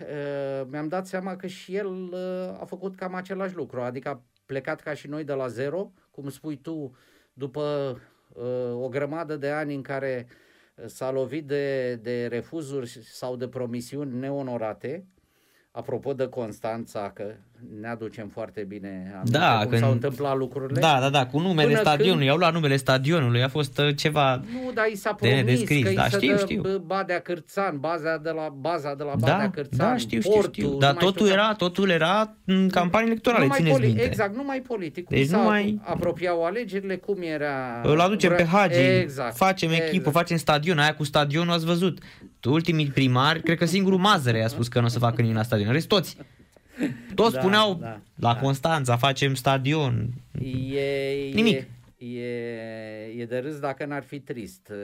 uh, 0.00 0.66
mi-am 0.70 0.88
dat 0.88 1.06
seama 1.06 1.36
că 1.36 1.46
și 1.46 1.76
el 1.76 1.86
uh, 1.86 2.60
a 2.60 2.64
făcut 2.64 2.96
cam 2.96 3.14
același 3.14 3.54
lucru, 3.54 3.80
adică 3.80 4.08
a 4.08 4.22
plecat 4.46 4.80
ca 4.80 4.94
și 4.94 5.06
noi 5.06 5.24
de 5.24 5.32
la 5.32 5.46
zero, 5.46 5.92
cum 6.10 6.28
spui 6.28 6.56
tu, 6.56 6.96
după 7.32 7.96
o 8.72 8.88
grămadă 8.88 9.36
de 9.36 9.48
ani 9.48 9.74
în 9.74 9.82
care 9.82 10.26
s-a 10.86 11.10
lovit 11.10 11.46
de, 11.48 11.98
de 12.02 12.26
refuzuri 12.26 12.86
sau 12.88 13.36
de 13.36 13.48
promisiuni 13.48 14.18
neonorate, 14.18 15.06
Apropo 15.72 16.12
de 16.12 16.26
Constanța, 16.26 17.10
că 17.14 17.24
ne 17.80 17.88
aducem 17.88 18.28
foarte 18.28 18.64
bine 18.68 19.12
aminte 19.14 19.38
Da, 19.38 19.58
cum 19.60 19.68
când- 19.68 19.82
s-au 19.82 19.90
întâmplat 19.92 20.36
lucrurile. 20.36 20.80
Da, 20.80 20.98
da, 21.00 21.08
da, 21.10 21.26
cu 21.26 21.38
numele 21.40 21.68
Până 21.68 21.78
stadionului, 21.80 22.14
când- 22.16 22.28
i-au 22.28 22.36
luat 22.36 22.52
numele 22.52 22.76
stadionului, 22.76 23.42
a 23.42 23.48
fost 23.48 23.78
uh, 23.78 23.96
ceva... 23.96 24.34
Nu, 24.36 24.72
dar 24.72 24.86
i 24.86 24.96
s-a 24.96 25.10
de 25.10 25.16
promis 25.18 25.36
nedescris, 25.36 25.82
că 25.82 25.88
îi 25.88 25.94
da, 25.94 26.08
se 26.08 26.16
știu, 26.16 26.32
dă 26.34 26.38
știu. 26.38 26.60
bă, 26.60 26.78
Badea 26.86 27.18
Cârțan, 27.20 27.78
baza 27.78 28.16
de 28.16 28.30
la, 28.30 28.48
baza 28.60 28.94
de 28.94 29.02
la 29.02 29.10
Da, 29.18 29.30
Badea 29.30 29.50
Cârțan, 29.50 29.90
da, 29.90 29.96
știu, 29.96 30.20
știu, 30.20 30.32
portul, 30.32 30.52
știu. 30.52 30.70
nu 30.70 30.78
Dar 30.78 30.92
mai 30.94 31.04
totul 31.04 31.26
știu 31.26 31.38
era, 31.38 31.54
totul 31.54 31.88
era 31.90 32.34
în 32.44 32.68
campanii 32.68 33.08
electorale, 33.10 33.42
numai 33.42 33.58
țineți 33.58 33.76
poli- 33.78 33.86
minte. 33.86 34.02
Exact, 34.02 34.36
numai 34.36 34.60
politic. 34.60 35.04
Cum 35.04 35.16
Deci 35.16 35.26
s-a 35.26 35.36
nu 35.36 35.42
mai- 35.42 35.80
apropiau 35.82 36.44
alegerile, 36.44 36.96
cum 36.96 37.16
era... 37.22 37.80
Îl 37.82 38.00
aducem 38.00 38.34
pe 38.34 38.44
Hagi, 38.44 38.78
Exact. 38.78 39.36
facem 39.36 39.70
echipă, 39.70 39.94
exact. 39.94 40.16
facem 40.16 40.36
stadion, 40.36 40.78
aia 40.78 40.94
cu 40.94 41.04
stadionul 41.04 41.52
ați 41.52 41.64
văzut. 41.64 41.98
Ultimii 42.44 42.86
primari, 42.86 43.42
cred 43.42 43.58
că 43.58 43.64
singurul 43.64 43.98
Mazăre 43.98 44.42
a 44.44 44.48
spus 44.48 44.68
că 44.68 44.78
nu 44.80 44.84
o 44.86 44.88
să 44.88 44.98
facă 44.98 45.20
nimic 45.20 45.36
la 45.36 45.42
stadion. 45.42 45.66
În 45.66 45.72
rest 45.72 45.88
toți. 45.88 46.16
Toți 47.14 47.34
Da, 47.34 47.40
spuneau 47.40 47.74
da, 47.74 47.88
la 48.16 48.32
da. 48.32 48.40
Constanța 48.40 48.96
facem 48.96 49.34
stadion. 49.34 50.08
E, 50.74 51.30
Nimic. 51.34 51.54
E, 51.98 52.06
e, 52.06 53.12
e 53.16 53.24
de 53.24 53.38
râs 53.38 53.58
dacă 53.58 53.84
n-ar 53.84 54.02
fi 54.02 54.20
trist. 54.20 54.68
Uh, 54.70 54.76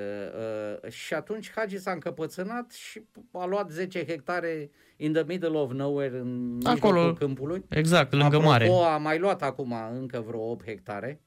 uh, 0.85 0.91
și 0.91 1.15
atunci 1.15 1.51
Hagi 1.55 1.79
s-a 1.79 1.91
încăpățânat 1.91 2.73
și 2.73 3.03
a 3.33 3.45
luat 3.47 3.71
10 3.71 4.05
hectare 4.07 4.71
in 4.97 5.13
the 5.13 5.23
middle 5.27 5.59
of 5.59 5.73
nowhere, 5.73 6.19
în 6.19 6.61
Acolo, 6.65 6.93
mijlocul 6.95 7.27
câmpului. 7.27 7.65
Exact, 7.69 8.11
lângă 8.13 8.27
Apropo, 8.27 8.47
mare. 8.47 8.69
a 8.69 8.97
mai 8.97 9.19
luat 9.19 9.43
acum 9.43 9.75
încă 9.99 10.25
vreo 10.27 10.51
8 10.51 10.65
hectare, 10.67 11.21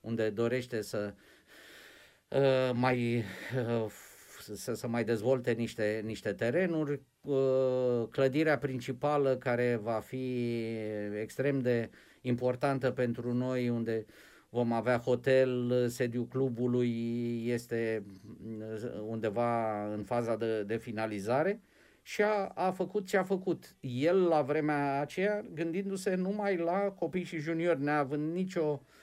unde 0.00 0.30
dorește 0.30 0.82
să 0.82 1.14
uh, 2.28 2.70
mai 2.72 3.16
uh, 3.16 3.84
f- 3.86 4.07
să, 4.54 4.74
să 4.74 4.88
mai 4.88 5.04
dezvolte 5.04 5.52
niște, 5.52 6.02
niște 6.04 6.32
terenuri. 6.32 7.00
Uh, 7.20 8.06
clădirea 8.10 8.58
principală 8.58 9.36
care 9.36 9.80
va 9.82 10.00
fi 10.00 10.54
extrem 11.20 11.60
de 11.60 11.90
importantă 12.20 12.90
pentru 12.90 13.32
noi, 13.32 13.68
unde 13.68 14.04
vom 14.48 14.72
avea 14.72 14.98
hotel, 14.98 15.72
sediul 15.88 16.26
clubului 16.26 16.92
este 17.46 18.04
uh, 18.58 19.00
undeva 19.06 19.84
în 19.92 20.04
faza 20.04 20.36
de, 20.36 20.62
de 20.62 20.76
finalizare 20.76 21.60
și 22.02 22.22
a, 22.22 22.52
a 22.54 22.70
făcut 22.70 23.06
ce 23.06 23.16
a 23.16 23.22
făcut. 23.24 23.76
El 23.80 24.22
la 24.22 24.42
vremea 24.42 25.00
aceea 25.00 25.44
gândindu-se 25.54 26.14
numai 26.14 26.56
la 26.56 26.78
copii 26.78 27.24
și 27.24 27.38
juniori, 27.38 27.82
neavând 27.82 28.32
nicio 28.32 28.80
uh, 28.82 28.96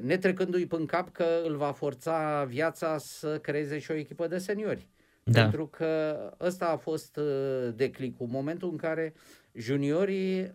netrecându-i 0.00 0.66
în 0.70 0.86
cap 0.86 1.12
că 1.12 1.26
îl 1.44 1.56
va 1.56 1.72
forța 1.72 2.44
viața 2.44 2.98
să 2.98 3.38
creeze 3.38 3.78
și 3.78 3.90
o 3.90 3.94
echipă 3.94 4.26
de 4.26 4.38
seniori. 4.38 4.86
Da. 5.30 5.40
Pentru 5.40 5.66
că 5.66 6.16
ăsta 6.40 6.68
a 6.68 6.76
fost 6.76 7.16
uh, 7.16 7.68
declicul, 7.74 8.26
momentul 8.26 8.70
în 8.70 8.76
care 8.76 9.14
juniorii 9.52 10.40
uh, 10.40 10.50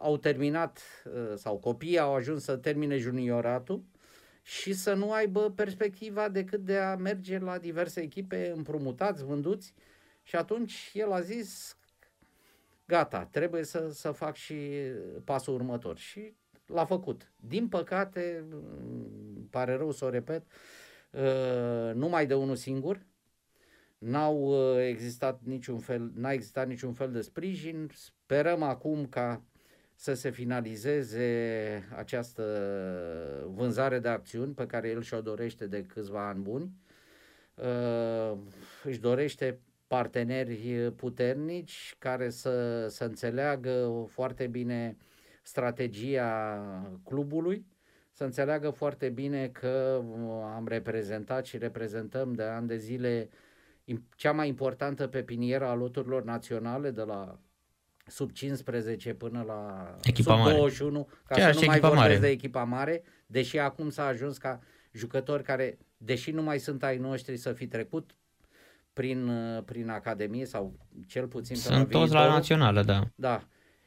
au 0.00 0.16
terminat 0.16 0.82
uh, 1.04 1.32
sau 1.34 1.58
copiii 1.58 1.98
au 1.98 2.14
ajuns 2.14 2.42
să 2.42 2.56
termine 2.56 2.96
junioratul 2.96 3.84
și 4.42 4.72
să 4.72 4.94
nu 4.94 5.12
aibă 5.12 5.50
perspectiva 5.50 6.28
decât 6.28 6.60
de 6.60 6.76
a 6.76 6.96
merge 6.96 7.38
la 7.38 7.58
diverse 7.58 8.00
echipe 8.00 8.52
împrumutați, 8.56 9.24
vânduți 9.24 9.74
și 10.22 10.36
atunci 10.36 10.90
el 10.92 11.12
a 11.12 11.20
zis 11.20 11.76
gata, 12.84 13.28
trebuie 13.30 13.64
să, 13.64 13.88
să 13.92 14.10
fac 14.10 14.34
și 14.34 14.56
pasul 15.24 15.54
următor 15.54 15.96
și 15.96 16.34
l-a 16.66 16.84
făcut. 16.84 17.32
Din 17.36 17.68
păcate, 17.68 18.44
îmi 18.50 19.46
pare 19.50 19.74
rău 19.74 19.90
să 19.90 20.04
o 20.04 20.10
repet, 20.10 20.42
uh, 21.10 21.94
numai 21.94 22.26
de 22.26 22.34
unul 22.34 22.56
singur, 22.56 23.06
n-au 23.98 24.36
uh, 24.36 24.78
existat 24.86 25.40
niciun 25.44 25.78
fel, 25.78 26.10
n-a 26.14 26.32
existat 26.32 26.66
niciun 26.66 26.92
fel 26.92 27.12
de 27.12 27.20
sprijin. 27.20 27.90
Sperăm 27.94 28.62
acum 28.62 29.06
ca 29.06 29.42
să 29.94 30.14
se 30.14 30.30
finalizeze 30.30 31.88
această 31.96 32.42
vânzare 33.54 33.98
de 33.98 34.08
acțiuni 34.08 34.54
pe 34.54 34.66
care 34.66 34.88
el 34.88 35.02
și-o 35.02 35.20
dorește 35.20 35.66
de 35.66 35.82
câțiva 35.82 36.28
ani 36.28 36.42
buni. 36.42 36.70
Uh, 37.54 38.38
își 38.84 39.00
dorește 39.00 39.60
parteneri 39.86 40.92
puternici 40.96 41.94
care 41.98 42.30
să, 42.30 42.86
să 42.88 43.04
înțeleagă 43.04 44.06
foarte 44.08 44.46
bine 44.46 44.96
strategia 45.46 46.30
clubului, 47.04 47.66
să 48.12 48.24
înțeleagă 48.24 48.70
foarte 48.70 49.08
bine 49.08 49.48
că 49.48 50.02
uh, 50.08 50.28
am 50.54 50.66
reprezentat 50.68 51.44
și 51.46 51.58
reprezentăm 51.58 52.32
de 52.32 52.42
ani 52.42 52.66
de 52.66 52.76
zile 52.76 53.28
im- 53.92 54.02
cea 54.16 54.32
mai 54.32 54.48
importantă 54.48 55.06
pepinieră 55.06 55.66
a 55.66 55.74
loturilor 55.74 56.24
naționale 56.24 56.90
de 56.90 57.02
la 57.02 57.38
sub 58.06 58.30
15 58.32 59.14
până 59.14 59.42
la 59.46 59.94
Echipa 60.02 60.30
sub 60.32 60.40
mare. 60.40 60.56
21, 60.56 61.02
ca 61.04 61.34
Chiar 61.34 61.52
să 61.52 61.58
și 61.58 61.58
nu 61.60 61.66
mai 61.66 61.76
echipa 61.76 61.88
vorbesc 61.88 62.08
mare. 62.08 62.26
de 62.26 62.28
echipa 62.32 62.64
mare, 62.64 63.02
deși 63.26 63.58
acum 63.58 63.90
s-a 63.90 64.06
ajuns 64.06 64.38
ca 64.38 64.60
jucători 64.92 65.42
care, 65.42 65.78
deși 65.96 66.30
nu 66.30 66.42
mai 66.42 66.58
sunt 66.58 66.82
ai 66.82 66.96
noștri, 66.98 67.36
să 67.36 67.52
fi 67.52 67.66
trecut 67.66 68.14
prin, 68.92 69.28
uh, 69.28 69.62
prin 69.64 69.88
Academie 69.88 70.44
sau 70.44 70.78
cel 71.06 71.26
puțin 71.26 71.56
pe 71.62 71.68
la 71.68 71.74
Sunt 71.76 71.88
toți 71.90 72.12
la 72.12 72.18
viitorul. 72.18 72.30
națională, 72.32 72.82
da. 72.82 73.00
Da. 73.14 73.44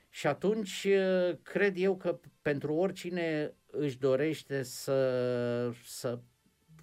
Și 0.10 0.28
atunci 0.28 0.88
uh, 0.90 1.38
cred 1.42 1.74
eu 1.78 1.98
că 1.98 2.20
pentru 2.42 2.74
oricine 2.74 3.54
își 3.72 3.98
dorește 3.98 4.64
să, 4.64 5.72
să 5.86 6.20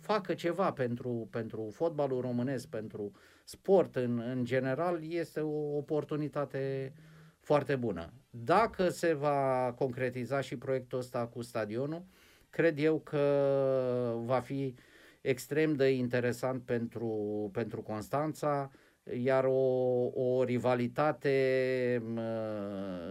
facă 0.01 0.35
ceva 0.35 0.73
pentru, 0.73 1.29
pentru 1.31 1.71
fotbalul 1.75 2.21
românesc, 2.21 2.69
pentru 2.69 3.13
sport 3.45 3.97
în, 3.97 4.19
în 4.19 4.45
general, 4.45 5.13
este 5.13 5.41
o 5.41 5.77
oportunitate 5.77 6.93
foarte 7.41 7.77
bună. 7.77 8.13
Dacă 8.31 8.89
se 8.89 9.13
va 9.13 9.73
concretiza 9.77 10.41
și 10.41 10.57
proiectul 10.57 10.99
ăsta 10.99 11.27
cu 11.27 11.43
stadionul, 11.43 12.05
cred 12.51 12.79
eu 12.79 13.01
că 13.01 14.15
va 14.25 14.41
fi 14.41 14.75
extrem 15.21 15.75
de 15.75 15.91
interesant 15.91 16.63
pentru, 16.63 17.51
pentru 17.53 17.83
Constanța, 17.83 18.71
iar 19.25 19.45
o, 19.45 19.51
o 20.15 20.45
rivalitate 20.45 22.03
mă, 22.15 22.23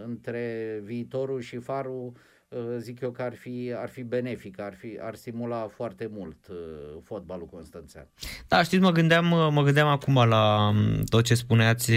între 0.04 0.80
viitorul 0.84 1.40
și 1.40 1.56
farul 1.56 2.12
uh, 2.48 2.58
zic 2.78 3.00
eu 3.00 3.10
că 3.10 3.22
ar 3.22 3.34
fi, 3.34 3.72
ar 3.76 3.88
fi 3.88 4.02
benefic, 4.02 4.60
ar, 4.60 4.74
fi, 4.74 4.98
ar 5.00 5.14
stimula 5.14 5.70
foarte 5.74 6.10
mult 6.12 6.36
uh, 6.50 6.56
fotbalul 7.04 7.46
constanțean. 7.46 8.06
Da, 8.48 8.62
știți, 8.62 8.82
mă 8.82 8.90
gândeam, 8.90 9.26
mă 9.52 9.62
gândeam 9.62 9.88
acum 9.88 10.14
la 10.14 10.70
m, 10.70 11.04
tot 11.04 11.24
ce 11.24 11.34
spuneați. 11.34 11.92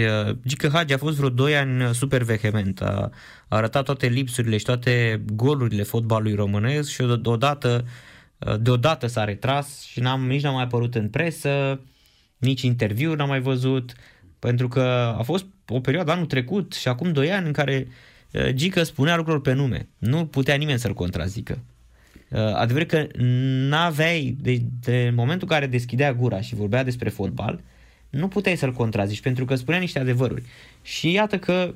Gică 0.46 0.68
Hagi 0.68 0.92
a 0.92 0.98
fost 0.98 1.16
vreo 1.16 1.28
2 1.28 1.56
ani 1.56 1.94
super 1.94 2.22
vehement. 2.22 2.80
A, 2.80 3.10
a 3.48 3.56
arătat 3.56 3.84
toate 3.84 4.06
lipsurile 4.06 4.56
și 4.56 4.64
toate 4.64 5.24
golurile 5.34 5.82
fotbalului 5.82 6.34
românesc 6.34 6.90
și 6.90 7.02
deodată, 7.22 7.84
deodată 8.60 9.06
s-a 9.06 9.24
retras 9.24 9.82
și 9.82 10.00
n-am, 10.00 10.26
nici 10.26 10.42
n-a 10.42 10.50
mai 10.50 10.62
apărut 10.62 10.94
în 10.94 11.08
presă, 11.08 11.80
nici 12.40 12.62
interviu 12.62 13.14
n-am 13.14 13.28
mai 13.28 13.40
văzut, 13.40 13.92
pentru 14.38 14.68
că 14.68 14.80
a 15.18 15.22
fost 15.22 15.46
o 15.68 15.80
perioadă 15.80 16.10
anul 16.10 16.26
trecut 16.26 16.72
și 16.72 16.88
acum 16.88 17.12
2 17.12 17.32
ani 17.32 17.46
în 17.46 17.52
care 17.52 17.88
eh, 18.30 18.54
Gică 18.54 18.82
spunea 18.82 19.16
lucruri 19.16 19.40
pe 19.40 19.52
nume. 19.52 19.88
Nu 19.98 20.26
putea 20.26 20.54
nimeni 20.54 20.78
să-l 20.78 20.94
contrazică. 20.94 21.58
Uh, 22.30 22.38
Adevăr 22.38 22.84
că 22.84 23.06
n-aveai, 23.68 24.36
de, 24.40 24.62
de 24.80 25.12
momentul 25.14 25.48
în 25.50 25.54
care 25.54 25.66
deschidea 25.66 26.12
gura 26.12 26.40
și 26.40 26.54
vorbea 26.54 26.84
despre 26.84 27.08
fotbal, 27.08 27.60
nu 28.10 28.28
puteai 28.28 28.56
să-l 28.56 28.72
contrazici 28.72 29.20
pentru 29.20 29.44
că 29.44 29.54
spunea 29.54 29.80
niște 29.80 29.98
adevăruri. 29.98 30.42
Și 30.82 31.12
iată 31.12 31.38
că 31.38 31.74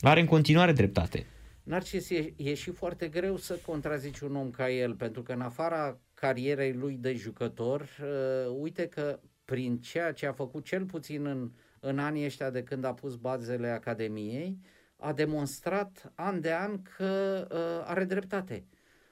are 0.00 0.20
în 0.20 0.26
continuare 0.26 0.72
dreptate. 0.72 1.26
Narcis, 1.62 2.10
e, 2.10 2.32
e 2.36 2.54
și 2.54 2.70
foarte 2.70 3.08
greu 3.08 3.36
să 3.36 3.58
contrazici 3.66 4.20
un 4.20 4.36
om 4.36 4.50
ca 4.50 4.70
el, 4.70 4.94
pentru 4.94 5.22
că 5.22 5.32
în 5.32 5.40
afara 5.40 5.98
carierei 6.14 6.72
lui 6.72 6.98
de 7.00 7.14
jucător, 7.14 7.80
uh, 7.80 8.56
uite 8.60 8.86
că 8.86 9.18
prin 9.46 9.80
ceea 9.80 10.12
ce 10.12 10.26
a 10.26 10.32
făcut 10.32 10.64
cel 10.64 10.84
puțin 10.84 11.26
în, 11.26 11.50
în 11.80 11.98
anii 11.98 12.24
ăștia 12.24 12.50
de 12.50 12.62
când 12.62 12.84
a 12.84 12.94
pus 12.94 13.16
bazele 13.16 13.68
Academiei, 13.68 14.58
a 14.96 15.12
demonstrat 15.12 16.12
an 16.14 16.40
de 16.40 16.52
an 16.52 16.82
că 16.82 17.46
uh, 17.50 17.90
are 17.90 18.04
dreptate. 18.04 18.66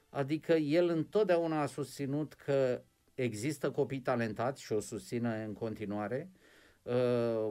Adică 0.09 0.53
el 0.53 0.89
întotdeauna 0.89 1.61
a 1.61 1.67
susținut 1.67 2.35
că 2.35 2.83
există 3.15 3.71
copii 3.71 4.01
talentați 4.01 4.63
și 4.63 4.73
o 4.73 4.81
susține 4.81 5.45
în 5.47 5.53
continuare. 5.53 6.31
Uh, 6.83 6.93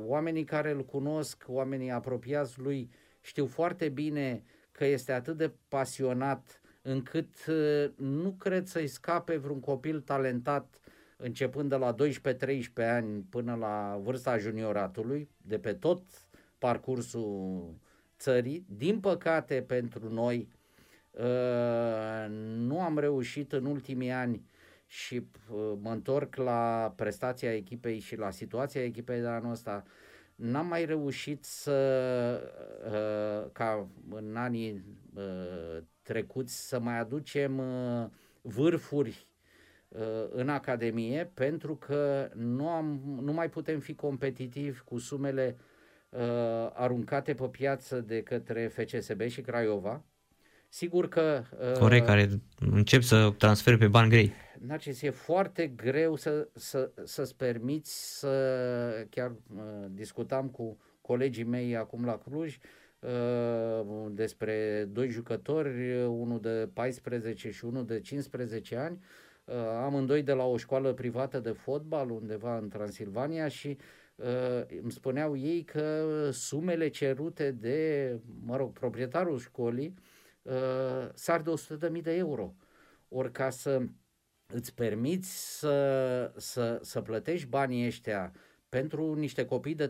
oamenii 0.05 0.43
care 0.43 0.71
îl 0.71 0.85
cunosc, 0.85 1.43
oamenii 1.47 1.91
apropiați 1.91 2.59
lui, 2.59 2.89
știu 3.21 3.45
foarte 3.45 3.89
bine 3.89 4.43
că 4.71 4.85
este 4.85 5.11
atât 5.11 5.37
de 5.37 5.51
pasionat 5.67 6.61
încât 6.81 7.45
uh, 7.47 7.91
nu 7.95 8.31
cred 8.31 8.67
să-i 8.67 8.87
scape 8.87 9.37
vreun 9.37 9.59
copil 9.59 10.01
talentat 10.01 10.79
începând 11.23 11.69
de 11.69 11.75
la 11.75 11.95
12-13 11.95 12.63
ani 12.75 13.25
până 13.29 13.55
la 13.55 13.99
vârsta 14.03 14.37
junioratului, 14.37 15.29
de 15.37 15.59
pe 15.59 15.73
tot 15.73 16.01
parcursul 16.57 17.75
țării. 18.17 18.65
Din 18.69 18.99
păcate 18.99 19.61
pentru 19.61 20.13
noi, 20.13 20.47
uh, 21.11 22.25
nu 22.57 22.81
am 22.81 22.97
reușit 22.97 23.53
în 23.53 23.65
ultimii 23.65 24.11
ani 24.11 24.45
și 24.87 25.15
uh, 25.15 25.73
mă 25.81 25.91
întorc 25.91 26.35
la 26.35 26.93
prestația 26.95 27.55
echipei 27.55 27.99
și 27.99 28.15
la 28.15 28.31
situația 28.31 28.83
echipei 28.83 29.19
de 29.19 29.27
anul 29.27 29.51
ăsta, 29.51 29.83
n-am 30.35 30.67
mai 30.67 30.85
reușit 30.85 31.43
să, 31.43 31.77
uh, 32.85 33.51
ca 33.51 33.87
în 34.09 34.35
anii 34.35 34.83
uh, 35.15 35.83
trecuți, 36.01 36.67
să 36.67 36.79
mai 36.79 36.99
aducem 36.99 37.57
uh, 37.57 38.05
vârfuri 38.41 39.09
uh, 39.09 39.32
în 40.29 40.49
Academie 40.49 41.31
pentru 41.33 41.75
că 41.75 42.29
nu, 42.35 42.69
am, 42.69 43.19
nu 43.21 43.33
mai 43.33 43.49
putem 43.49 43.79
fi 43.79 43.95
competitivi 43.95 44.79
cu 44.79 44.97
sumele 44.97 45.57
uh, 46.09 46.19
aruncate 46.73 47.33
pe 47.33 47.47
piață 47.47 48.01
de 48.01 48.21
către 48.21 48.67
FCSB 48.67 49.21
și 49.21 49.41
Craiova. 49.41 50.03
Sigur 50.69 51.07
că... 51.07 51.43
Uh, 51.71 51.79
Corect, 51.79 52.05
care 52.05 52.29
încep 52.71 53.01
să 53.01 53.33
transferi 53.37 53.77
pe 53.77 53.87
bani 53.87 54.09
grei. 54.09 54.31
Narcis, 54.59 55.01
e 55.01 55.09
foarte 55.09 55.67
greu 55.67 56.15
să, 56.15 56.47
să, 56.53 56.91
să-ți 57.03 57.35
permiți 57.35 58.19
să... 58.19 59.05
Chiar 59.09 59.29
uh, 59.29 59.61
discutam 59.89 60.47
cu 60.47 60.77
colegii 61.01 61.43
mei 61.43 61.75
acum 61.75 62.05
la 62.05 62.17
Cluj 62.17 62.57
uh, 62.99 64.09
despre 64.11 64.87
doi 64.91 65.09
jucători, 65.09 66.03
unul 66.05 66.39
de 66.41 66.69
14 66.73 67.51
și 67.51 67.65
unul 67.65 67.85
de 67.85 67.99
15 67.99 68.75
ani, 68.75 68.97
uh, 68.99 69.22
amândoi 69.83 70.23
de 70.23 70.33
la 70.33 70.45
o 70.45 70.57
școală 70.57 70.93
privată 70.93 71.39
de 71.39 71.51
fotbal 71.51 72.09
undeva 72.09 72.57
în 72.57 72.69
Transilvania 72.69 73.47
și 73.47 73.77
uh, 74.15 74.79
îmi 74.81 74.91
spuneau 74.91 75.37
ei 75.37 75.63
că 75.63 76.29
sumele 76.31 76.87
cerute 76.87 77.51
de, 77.51 78.19
mă 78.45 78.57
rog, 78.57 78.71
proprietarul 78.71 79.39
școlii 79.39 79.93
uh, 80.41 81.09
sar 81.13 81.41
de 81.41 81.53
100.000 81.95 82.01
de 82.01 82.15
euro. 82.15 82.53
Ori 83.07 83.31
ca 83.31 83.49
să 83.49 83.81
îți 84.47 84.73
permiți 84.73 85.57
să, 85.59 86.33
să, 86.37 86.79
să 86.81 87.01
plătești 87.01 87.47
banii 87.47 87.85
ăștia 87.85 88.33
pentru 88.69 89.13
niște 89.13 89.45
copii 89.45 89.75
de 89.75 89.89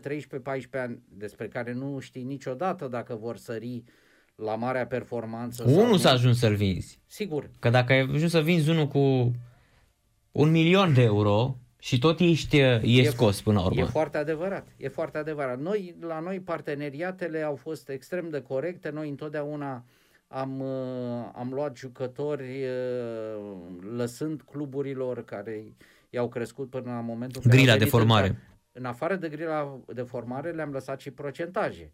ani 0.70 1.02
despre 1.08 1.48
care 1.48 1.72
nu 1.72 1.98
știi 1.98 2.22
niciodată 2.22 2.88
dacă 2.88 3.14
vor 3.14 3.36
sări 3.36 3.84
la 4.34 4.54
marea 4.54 4.86
performanță. 4.86 5.64
Unul 5.66 5.98
s-a 5.98 6.10
ajuns 6.10 6.38
să-l 6.38 6.54
vinzi. 6.54 7.00
Sigur. 7.06 7.50
Că 7.58 7.70
dacă 7.70 7.92
ai 7.92 8.00
ajuns 8.00 8.30
să 8.30 8.40
vinzi 8.40 8.70
unul 8.70 8.86
cu 8.86 9.32
un 10.32 10.50
milion 10.50 10.94
de 10.94 11.02
euro 11.02 11.56
și 11.78 11.98
tot 11.98 12.20
ești 12.20 12.58
e 12.82 13.10
scos 13.10 13.40
până 13.42 13.58
la 13.58 13.64
urmă. 13.64 13.80
E 13.80 13.84
foarte 13.84 14.18
adevărat. 14.18 14.66
E 14.76 14.88
foarte 14.88 15.18
adevărat. 15.18 15.60
Noi, 15.60 15.96
la 16.00 16.20
noi 16.20 16.40
parteneriatele 16.40 17.42
au 17.42 17.56
fost 17.56 17.88
extrem 17.88 18.30
de 18.30 18.40
corecte. 18.40 18.90
Noi 18.90 19.08
întotdeauna 19.08 19.74
uh, 19.74 19.82
am, 20.34 20.60
uh, 20.60 21.30
am 21.34 21.50
luat 21.52 21.76
jucători 21.76 22.64
uh, 22.64 23.52
lăsând 23.96 24.42
cluburilor 24.42 25.24
care 25.24 25.64
i-au 26.10 26.28
crescut 26.28 26.70
până 26.70 26.90
la 26.90 27.00
momentul 27.00 27.42
Grila 27.46 27.76
de 27.76 27.84
formare. 27.84 28.26
În, 28.26 28.36
în 28.72 28.84
afară 28.84 29.16
de 29.16 29.28
grila 29.28 29.80
de 29.94 30.02
formare 30.02 30.50
le-am 30.50 30.70
lăsat 30.70 31.00
și 31.00 31.10
procentaje 31.10 31.92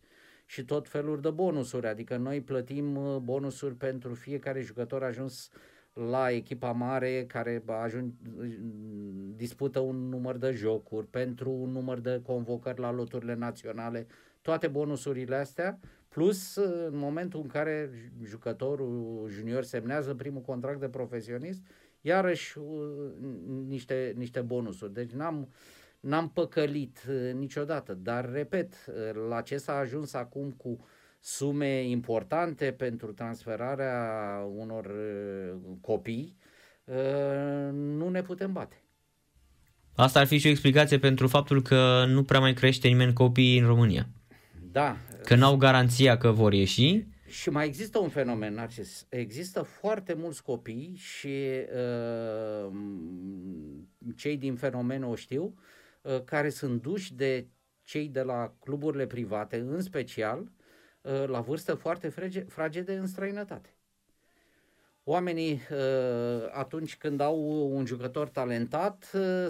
și 0.51 0.65
tot 0.65 0.89
felul 0.89 1.21
de 1.21 1.31
bonusuri, 1.31 1.87
adică 1.87 2.17
noi 2.17 2.41
plătim 2.41 2.97
uh, 2.97 3.17
bonusuri 3.17 3.75
pentru 3.75 4.15
fiecare 4.15 4.61
jucător 4.61 5.03
ajuns 5.03 5.51
la 5.93 6.31
echipa 6.31 6.73
mare 6.73 7.25
care 7.27 7.63
ajung, 7.67 8.13
dispută 9.37 9.79
un 9.79 10.09
număr 10.09 10.37
de 10.37 10.51
jocuri, 10.51 11.07
pentru 11.07 11.51
un 11.51 11.71
număr 11.71 11.99
de 11.99 12.21
convocări 12.23 12.81
la 12.81 12.93
loturile 12.93 13.35
naționale, 13.35 14.07
toate 14.43 14.69
bonusurile 14.69 15.37
astea 15.37 15.79
Plus, 16.09 16.55
în 16.87 16.97
momentul 16.97 17.41
în 17.41 17.47
care 17.47 17.91
jucătorul 18.25 19.27
junior 19.29 19.63
semnează 19.63 20.15
primul 20.15 20.41
contract 20.41 20.81
de 20.81 20.89
profesionist, 20.89 21.63
iarăși 22.01 22.59
uh, 22.59 22.65
niște, 23.67 24.15
niște 24.17 24.41
bonusuri. 24.41 24.93
Deci 24.93 25.11
n-am, 25.11 25.49
n-am 26.01 26.29
păcălit 26.29 27.05
uh, 27.09 27.33
niciodată, 27.33 27.95
dar 27.95 28.31
repet, 28.33 28.75
uh, 28.87 28.95
la 29.29 29.41
ce 29.41 29.57
s-a 29.57 29.77
ajuns 29.77 30.15
acum 30.15 30.51
cu 30.51 30.87
sume 31.21 31.83
importante 31.83 32.73
pentru 32.73 33.13
transferarea 33.13 33.99
unor 34.57 34.91
copii, 35.81 36.37
nu 37.73 38.09
ne 38.09 38.23
putem 38.23 38.53
bate. 38.53 38.83
Asta 39.95 40.21
ar 40.21 40.27
fi 40.27 40.39
și 40.39 40.47
o 40.47 40.51
explicație 40.51 40.99
pentru 40.99 41.29
faptul 41.29 41.63
că 41.63 42.05
nu 42.09 42.25
prea 42.25 42.41
mai 42.41 42.53
crește 42.53 42.89
nimeni 42.89 43.13
copii 43.13 43.59
în 43.59 43.67
România. 43.67 44.09
Da. 44.73 44.97
Că 45.25 45.35
n-au 45.35 45.57
garanția 45.57 46.17
că 46.19 46.31
vor 46.31 46.53
ieși. 46.53 47.05
Și 47.27 47.51
mai 47.51 47.67
există 47.67 47.99
un 47.99 48.09
fenomen, 48.09 48.55
Narcis. 48.55 49.07
Există 49.09 49.63
foarte 49.63 50.15
mulți 50.15 50.43
copii 50.43 50.95
și 50.97 51.37
uh, 51.75 52.73
cei 54.17 54.37
din 54.37 54.55
fenomen 54.55 55.03
o 55.03 55.15
știu, 55.15 55.43
uh, 55.43 55.53
care 56.25 56.49
sunt 56.49 56.83
duși 56.83 57.15
de 57.15 57.47
cei 57.83 58.09
de 58.09 58.23
la 58.23 58.55
cluburile 58.61 59.07
private, 59.07 59.57
în 59.57 59.83
special, 59.83 60.51
uh, 61.03 61.25
la 61.27 61.41
vârstă 61.41 61.75
foarte 61.75 62.09
fragede 62.47 62.95
în 62.95 63.07
străinătate. 63.07 63.75
Oamenii, 65.05 65.61
uh, 65.71 66.49
atunci 66.53 66.97
când 66.97 67.21
au 67.21 67.69
un 67.75 67.87
jucător 67.87 68.29
talentat, 68.29 69.11
uh, 69.15 69.47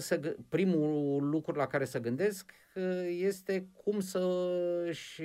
primul 0.48 1.28
lucru 1.28 1.56
la 1.56 1.66
care 1.66 1.84
se 1.84 1.98
gândesc 1.98 2.52
uh, 2.74 2.82
este 3.18 3.66
cum 3.72 4.00
să 4.00 4.50
își 4.86 5.22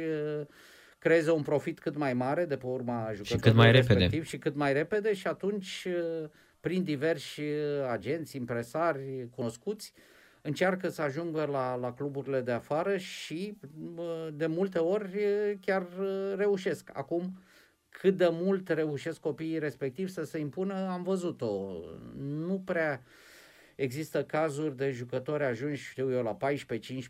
creeze 0.99 1.31
un 1.31 1.41
profit 1.41 1.79
cât 1.79 1.97
mai 1.97 2.13
mare 2.13 2.45
de 2.45 2.57
pe 2.57 2.65
urma 2.65 3.11
jucătorului 3.13 3.25
și 3.25 3.37
cât 3.37 3.53
mai 3.53 3.71
repede. 3.71 4.23
și 4.23 4.37
cât 4.37 4.55
mai 4.55 4.73
repede 4.73 5.13
și 5.13 5.27
atunci 5.27 5.87
prin 6.59 6.83
diversi 6.83 7.41
agenți, 7.89 8.35
impresari 8.35 9.27
cunoscuți, 9.35 9.93
încearcă 10.45 10.89
să 10.89 11.01
ajungă 11.01 11.45
la, 11.51 11.75
la 11.75 11.93
cluburile 11.93 12.41
de 12.41 12.51
afară 12.51 12.97
și 12.97 13.57
de 14.33 14.45
multe 14.45 14.79
ori 14.79 15.17
chiar 15.61 15.87
reușesc. 16.35 16.89
Acum 16.93 17.39
cât 17.89 18.17
de 18.17 18.29
mult 18.31 18.69
reușesc 18.69 19.19
copiii 19.19 19.59
respectivi 19.59 20.11
să 20.11 20.23
se 20.23 20.39
impună, 20.39 20.73
am 20.73 21.03
văzut-o. 21.03 21.71
Nu 22.17 22.61
prea 22.65 23.01
există 23.75 24.23
cazuri 24.23 24.77
de 24.77 24.89
jucători 24.89 25.43
ajunși, 25.43 25.89
știu 25.89 26.11
eu, 26.11 26.23
la 26.23 26.37
14-15 26.37 26.39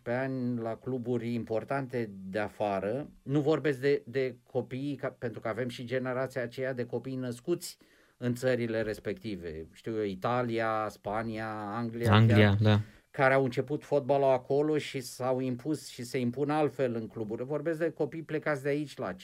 ani 0.05 0.59
la 0.59 0.75
cluburi 0.75 1.33
importante 1.33 2.09
de 2.29 2.39
afară. 2.39 3.09
Nu 3.21 3.39
vorbesc 3.41 3.79
de, 3.79 4.03
de 4.05 4.35
copii, 4.43 4.95
ca, 4.95 5.15
pentru 5.19 5.39
că 5.39 5.47
avem 5.47 5.67
și 5.67 5.85
generația 5.85 6.41
aceea 6.41 6.73
de 6.73 6.85
copii 6.85 7.15
născuți 7.15 7.77
în 8.17 8.35
țările 8.35 8.81
respective. 8.81 9.67
Știu 9.73 9.97
eu, 9.97 10.03
Italia, 10.03 10.87
Spania, 10.89 11.49
Anglia. 11.73 12.13
Anglia, 12.13 12.35
chiar, 12.37 12.57
da 12.61 12.79
care 13.15 13.33
au 13.33 13.43
început 13.43 13.83
fotbalul 13.83 14.31
acolo 14.31 14.77
și 14.77 15.01
s-au 15.01 15.39
impus 15.39 15.89
și 15.89 16.03
se 16.03 16.17
impun 16.19 16.49
altfel 16.49 16.95
în 16.95 17.07
cluburi. 17.07 17.45
Vorbesc 17.45 17.79
de 17.79 17.89
copii 17.89 18.21
plecați 18.21 18.63
de 18.63 18.69
aici 18.69 18.97
la 18.97 19.13
15-16 19.13 19.17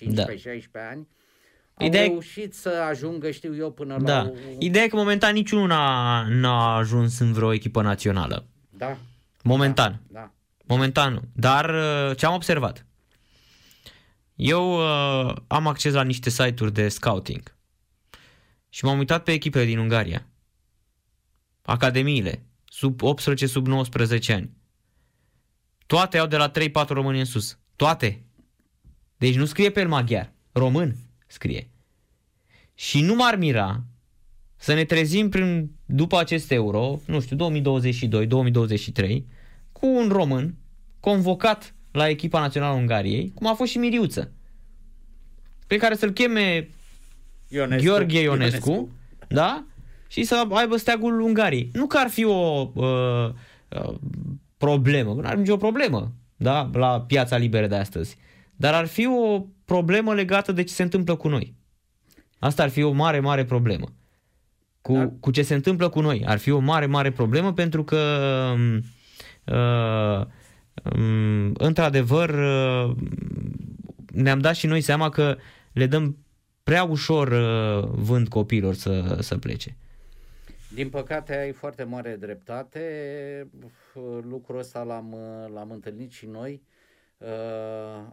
da. 0.72 0.88
ani 0.90 1.08
au 1.74 1.88
Ideea... 1.88 2.04
reușit 2.04 2.54
să 2.54 2.70
ajungă, 2.70 3.32
știu 3.32 3.56
eu, 3.56 3.72
până 3.72 3.98
da. 4.00 4.22
la... 4.22 4.30
O... 4.30 4.34
Ideea 4.60 4.84
e 4.84 4.88
că 4.88 4.96
momentan 4.96 5.34
niciunul 5.34 5.68
n-a, 5.68 6.26
n-a 6.30 6.76
ajuns 6.76 7.20
în 7.20 7.34
vreo 7.34 7.54
echipă 7.54 7.82
națională. 7.82 8.46
Da. 8.70 8.98
Momentan. 9.44 10.02
Da. 10.08 10.20
da. 10.20 10.32
Momentan 10.66 11.14
nu. 11.14 11.22
Dar 11.34 11.70
uh, 11.70 12.18
ce 12.18 12.26
am 12.26 12.34
observat? 12.34 12.86
Eu 14.36 14.74
uh, 14.74 15.36
am 15.48 15.68
acces 15.68 15.94
la 15.94 16.04
niște 16.04 16.30
site-uri 16.30 16.74
de 16.74 16.90
scouting 16.90 17.56
și 18.70 18.86
m-am 18.86 18.98
uitat 18.98 19.24
pe 19.24 19.32
echipele 19.32 19.66
din 19.66 19.78
Ungaria. 19.78 20.26
Academiile, 21.62 22.44
sub 22.82 23.02
18, 23.02 23.46
sub 23.46 23.68
19 23.68 24.34
ani. 24.34 24.52
Toate 25.86 26.18
au 26.18 26.28
de 26.28 26.38
la 26.38 26.52
3-4 26.52 26.88
români 26.88 27.20
în 27.20 27.26
sus. 27.26 27.60
Toate. 27.76 28.24
Deci 29.18 29.36
nu 29.36 29.46
scrie 29.46 29.70
pe 29.70 29.80
el 29.80 29.88
maghiar. 29.88 30.34
Român 30.52 30.96
scrie. 31.28 31.70
Și 32.74 33.02
nu 33.02 33.16
m-ar 33.16 33.36
mira 33.36 33.84
să 34.56 34.74
ne 34.74 34.84
trezim 34.84 35.30
prin, 35.30 35.72
după 35.86 36.20
acest 36.20 36.52
euro, 36.52 37.00
nu 37.06 37.20
știu, 37.20 37.38
2022-2023, 37.38 39.24
cu 39.72 39.88
un 39.88 40.10
român 40.12 40.56
convocat 41.00 41.76
la 41.92 42.10
echipa 42.10 42.40
națională 42.40 42.76
Ungariei, 42.76 43.32
cum 43.36 43.48
a 43.48 43.54
fost 43.54 43.72
și 43.72 43.78
Miriuță, 43.78 44.32
pe 45.68 45.78
care 45.78 45.96
să-l 45.96 46.12
cheme 46.12 46.70
Ionescu, 47.48 47.86
Gheorghe 47.86 48.20
Ionescu, 48.20 48.70
Ionescu, 48.70 48.96
da? 49.28 49.66
Și 50.12 50.24
să 50.24 50.48
aibă 50.50 50.78
steagul 50.78 51.20
Ungariei. 51.20 51.70
Nu 51.74 51.88
că 51.88 51.98
ar 51.98 52.10
fi 52.10 52.24
o 52.24 52.72
uh, 52.74 53.30
uh, 53.70 53.94
problemă, 54.58 55.14
nu 55.14 55.22
ar 55.24 55.34
fi 55.34 55.40
nicio 55.40 55.58
problemă, 55.58 56.12
da? 56.36 56.70
La 56.74 57.02
piața 57.02 57.38
liberă 57.38 57.68
de 57.68 57.76
astăzi. 57.76 58.18
Dar 58.56 58.74
ar 58.74 58.86
fi 58.86 59.08
o 59.08 59.46
problemă 59.66 60.14
legată 60.14 60.52
de 60.52 60.64
ce 60.64 60.74
se 60.74 60.84
întâmplă 60.84 61.16
cu 61.16 61.28
noi. 61.28 61.54
Asta 62.40 62.64
ar 62.64 62.70
fi 62.70 62.84
o 62.84 62.92
mare, 62.92 63.20
mare 63.20 63.46
problemă. 63.46 63.94
Cu, 64.82 64.94
da. 64.94 65.10
cu 65.20 65.32
ce 65.32 65.42
se 65.42 65.54
întâmplă 65.54 65.90
cu 65.90 66.02
noi. 66.02 66.24
Ar 66.26 66.38
fi 66.38 66.52
o 66.52 66.60
mare, 66.60 66.86
mare 66.86 67.12
problemă 67.12 67.54
pentru 67.54 67.84
că 67.84 67.98
um, 68.54 68.76
uh, 69.56 70.26
uh, 70.84 71.52
într-adevăr 71.54 72.30
uh, 72.30 72.96
ne-am 74.14 74.40
dat 74.40 74.56
și 74.56 74.68
noi 74.68 74.82
seama 74.82 75.10
că 75.10 75.38
le 75.72 75.86
dăm 75.86 76.18
prea 76.64 76.84
ușor 76.84 77.28
uh, 77.28 77.90
vând 77.94 78.28
copiilor 78.28 78.74
să, 78.74 79.18
să 79.20 79.38
plece. 79.38 79.76
Din 80.74 80.90
păcate 80.90 81.38
ai 81.38 81.52
foarte 81.52 81.84
mare 81.84 82.16
dreptate, 82.16 83.50
lucrul 84.22 84.60
ăsta 84.60 84.84
l-am, 84.84 85.16
l-am 85.54 85.72
întâlnit 85.72 86.12
și 86.12 86.26
noi. 86.26 86.64
Uh, 87.18 87.28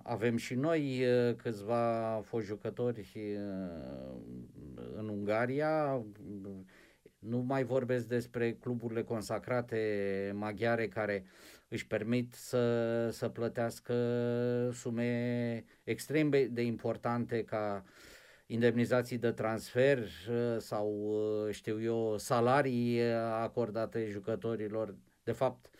avem 0.02 0.36
și 0.36 0.54
noi 0.54 1.04
uh, 1.04 1.34
câțiva 1.36 2.20
fost 2.24 2.46
jucători 2.46 3.00
uh, 3.14 4.16
în 4.96 5.08
Ungaria, 5.08 6.02
nu 7.18 7.38
mai 7.38 7.64
vorbesc 7.64 8.06
despre 8.06 8.52
cluburile 8.52 9.02
consacrate 9.02 10.32
maghiare 10.34 10.88
care 10.88 11.24
își 11.68 11.86
permit 11.86 12.34
să, 12.34 13.08
să 13.10 13.28
plătească 13.28 13.94
sume 14.72 15.64
extrem 15.84 16.30
de 16.50 16.62
importante 16.62 17.44
ca 17.44 17.84
indemnizații 18.50 19.18
de 19.18 19.32
transfer 19.32 20.08
sau, 20.58 21.16
știu 21.50 21.82
eu, 21.82 22.18
salarii 22.18 23.00
acordate 23.42 24.06
jucătorilor. 24.10 24.94
De 25.22 25.32
fapt, 25.32 25.70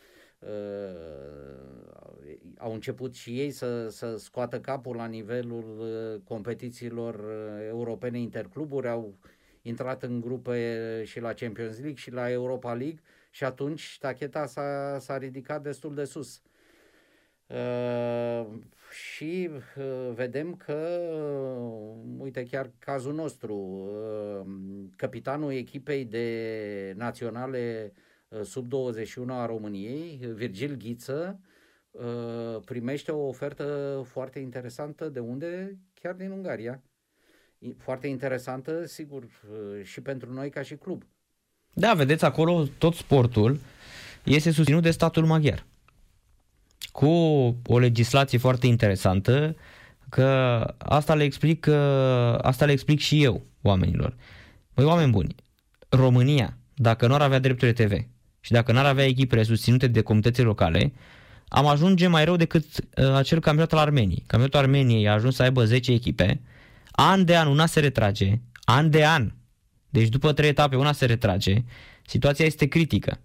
au 2.57 2.73
început 2.73 3.15
și 3.15 3.41
ei 3.41 3.51
să, 3.51 3.89
să 3.89 4.17
scoată 4.17 4.61
capul 4.61 4.97
la 4.97 5.07
nivelul 5.07 6.21
competițiilor 6.25 7.25
europene 7.69 8.19
intercluburi, 8.19 8.89
au 8.89 9.19
intrat 9.63 10.03
în 10.03 10.21
grupe 10.21 11.03
și 11.07 11.21
la 11.21 11.33
Champions 11.33 11.79
League 11.79 11.95
și 11.95 12.11
la 12.11 12.31
Europa 12.31 12.75
League 12.75 13.01
și 13.31 13.45
atunci 13.45 13.81
ștacheta 13.81 14.47
s-a, 14.47 14.97
s-a 15.01 15.19
ridicat 15.19 15.63
destul 15.63 15.95
de 15.95 16.05
sus. 16.05 16.43
Uh, 17.49 18.47
și 18.91 19.51
uh, 19.51 20.15
vedem 20.15 20.55
că, 20.55 21.01
uh, 21.13 21.97
uite, 22.19 22.47
chiar 22.51 22.71
cazul 22.79 23.15
nostru, 23.15 23.55
uh, 23.55 24.51
capitanul 24.97 25.53
echipei 25.53 26.05
de 26.05 26.95
naționale 26.97 27.93
uh, 28.29 28.41
sub 28.43 28.69
21 28.69 29.33
a 29.33 29.47
României, 29.47 30.21
Virgil 30.35 30.77
Ghiță, 30.77 31.41
uh, 31.91 32.61
primește 32.65 33.11
o 33.11 33.27
ofertă 33.27 34.01
foarte 34.09 34.39
interesantă 34.39 35.09
de 35.09 35.21
unde? 35.21 35.79
Chiar 35.95 36.15
din 36.15 36.31
Ungaria 36.31 36.83
foarte 37.79 38.07
interesantă, 38.07 38.87
sigur, 38.87 39.23
uh, 39.23 39.85
și 39.85 40.01
pentru 40.01 40.33
noi 40.33 40.51
ca 40.51 40.63
și 40.63 40.75
club. 40.75 41.03
Da, 41.73 41.95
vedeți, 41.95 42.25
acolo 42.25 42.65
tot 42.79 42.95
sportul 42.95 43.59
este 44.25 44.51
susținut 44.51 44.83
de 44.83 44.91
statul 44.91 45.25
maghiar. 45.25 45.67
Cu 46.99 47.07
o 47.67 47.79
legislație 47.79 48.39
foarte 48.39 48.67
interesantă, 48.67 49.57
că 50.09 50.27
asta 50.79 51.15
le 51.15 51.23
explic, 51.23 51.67
uh, 51.69 52.39
asta 52.41 52.65
le 52.65 52.73
explic 52.73 53.01
și 53.01 53.23
eu 53.23 53.47
oamenilor. 53.63 54.17
Păi, 54.75 54.85
oameni 54.85 55.11
buni, 55.11 55.35
România, 55.89 56.59
dacă 56.75 57.07
nu 57.07 57.15
ar 57.15 57.21
avea 57.21 57.39
drepturi 57.39 57.73
TV 57.73 57.93
și 58.41 58.53
dacă 58.53 58.73
nu 58.73 58.79
ar 58.79 58.85
avea 58.85 59.05
echipele 59.05 59.43
susținute 59.43 59.87
de 59.87 60.03
comunitățile 60.03 60.47
locale, 60.47 60.93
am 61.49 61.67
ajunge 61.67 62.07
mai 62.07 62.25
rău 62.25 62.37
decât 62.37 62.65
uh, 62.65 63.15
acel 63.15 63.41
campionat 63.41 63.73
al 63.73 63.79
Armeniei. 63.79 64.25
Campionatul 64.27 64.59
Armeniei 64.59 65.09
a 65.09 65.13
ajuns 65.13 65.35
să 65.35 65.43
aibă 65.43 65.65
10 65.65 65.93
echipe, 65.93 66.41
an 66.91 67.25
de 67.25 67.37
an 67.37 67.49
una 67.49 67.67
se 67.67 67.81
retrage, 67.81 68.41
an 68.65 68.91
de 68.91 69.07
an, 69.07 69.33
deci 69.89 70.09
după 70.09 70.33
trei 70.33 70.49
etape 70.49 70.77
una 70.77 70.93
se 70.93 71.07
retrage, 71.07 71.65
situația 72.07 72.45
este 72.45 72.67
critică. 72.67 73.21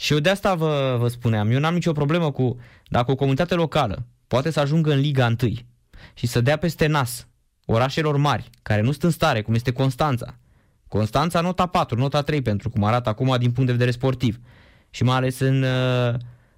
Și 0.00 0.12
eu 0.12 0.18
de 0.18 0.28
asta 0.28 0.54
vă, 0.54 0.96
vă 0.98 1.08
spuneam, 1.08 1.50
eu 1.50 1.58
n-am 1.58 1.74
nicio 1.74 1.92
problemă 1.92 2.30
cu 2.30 2.58
dacă 2.88 3.10
o 3.10 3.14
comunitate 3.14 3.54
locală 3.54 4.06
poate 4.26 4.50
să 4.50 4.60
ajungă 4.60 4.92
în 4.92 4.98
Liga 4.98 5.34
1 5.42 5.52
și 6.14 6.26
să 6.26 6.40
dea 6.40 6.56
peste 6.56 6.86
nas 6.86 7.28
orașelor 7.64 8.16
mari, 8.16 8.50
care 8.62 8.80
nu 8.80 8.90
sunt 8.90 9.02
în 9.02 9.10
stare, 9.10 9.42
cum 9.42 9.54
este 9.54 9.72
Constanța. 9.72 10.38
Constanța 10.88 11.40
nota 11.40 11.66
4, 11.66 11.96
nota 11.96 12.22
3 12.22 12.42
pentru 12.42 12.70
cum 12.70 12.84
arată 12.84 13.08
acum 13.08 13.36
din 13.38 13.52
punct 13.52 13.66
de 13.66 13.72
vedere 13.72 13.90
sportiv 13.90 14.40
și 14.90 15.02
mai 15.02 15.16
ales 15.16 15.38
în, 15.38 15.64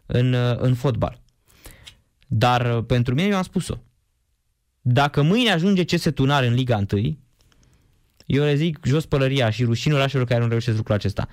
în, 0.07 0.35
în 0.57 0.75
fotbal. 0.75 1.21
Dar 2.27 2.81
pentru 2.81 3.15
mine 3.15 3.29
eu 3.29 3.37
am 3.37 3.43
spus-o. 3.43 3.75
Dacă 4.81 5.23
mâine 5.23 5.51
ajunge 5.51 5.85
CS 5.85 6.09
Tunar 6.15 6.43
în 6.43 6.55
Liga 6.55 6.85
1, 6.93 7.19
eu 8.27 8.45
le 8.45 8.55
zic 8.55 8.79
jos 8.85 9.07
pălăria 9.07 9.51
și 9.51 9.65
rușinul 9.65 9.99
orașelor 9.99 10.27
care 10.27 10.43
nu 10.43 10.49
reușesc 10.49 10.77
lucrul 10.77 10.95
acesta. 10.95 11.29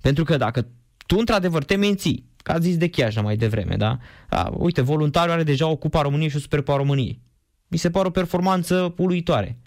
Pentru 0.00 0.24
că 0.24 0.36
dacă 0.36 0.66
tu 1.12 1.18
într-adevăr 1.18 1.64
te 1.64 1.76
menții, 1.76 2.26
ca 2.36 2.58
zis 2.58 2.76
de 2.76 2.88
Chiaja 2.88 3.20
mai 3.20 3.36
devreme, 3.36 3.76
da? 3.76 3.98
A, 4.28 4.52
uite, 4.58 4.80
voluntariul 4.80 5.32
are 5.32 5.42
deja 5.42 5.66
o 5.66 5.76
Cupa 5.76 6.02
României 6.02 6.28
și 6.28 6.36
o 6.36 6.38
Superpa 6.38 6.76
României. 6.76 7.20
Mi 7.68 7.78
se 7.78 7.90
pare 7.90 8.06
o 8.06 8.10
performanță 8.10 8.94
uluitoare. 8.96 9.58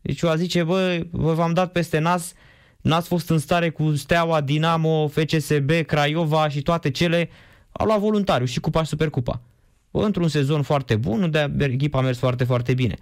Deci 0.00 0.20
eu 0.20 0.30
a 0.30 0.36
zice, 0.36 0.62
bă, 0.62 1.06
vă 1.10 1.32
v-am 1.32 1.52
dat 1.52 1.72
peste 1.72 1.98
nas, 1.98 2.32
n-ați 2.80 3.08
fost 3.08 3.30
în 3.30 3.38
stare 3.38 3.70
cu 3.70 3.94
Steaua, 3.94 4.40
Dinamo, 4.40 5.08
FCSB, 5.08 5.70
Craiova 5.86 6.48
și 6.48 6.62
toate 6.62 6.90
cele, 6.90 7.28
au 7.72 7.86
luat 7.86 7.98
voluntariu 7.98 8.46
și 8.46 8.60
Cupa 8.60 8.82
și 8.82 8.88
Supercupa 8.88 9.40
într-un 9.90 10.28
sezon 10.28 10.62
foarte 10.62 10.96
bun, 10.96 11.22
unde 11.22 11.54
echipa 11.58 11.98
a 11.98 12.02
mers 12.02 12.18
foarte, 12.18 12.44
foarte 12.44 12.74
bine. 12.74 12.96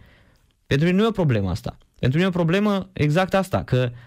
Pentru 0.66 0.86
mine 0.86 0.98
nu 0.98 1.04
e 1.04 1.08
o 1.08 1.10
problemă 1.10 1.50
asta. 1.50 1.78
Pentru 1.98 2.18
mine 2.18 2.30
e 2.32 2.34
o 2.34 2.42
problemă 2.42 2.88
exact 2.92 3.34
asta, 3.34 3.62
că 3.62 3.88
uh, 3.90 3.98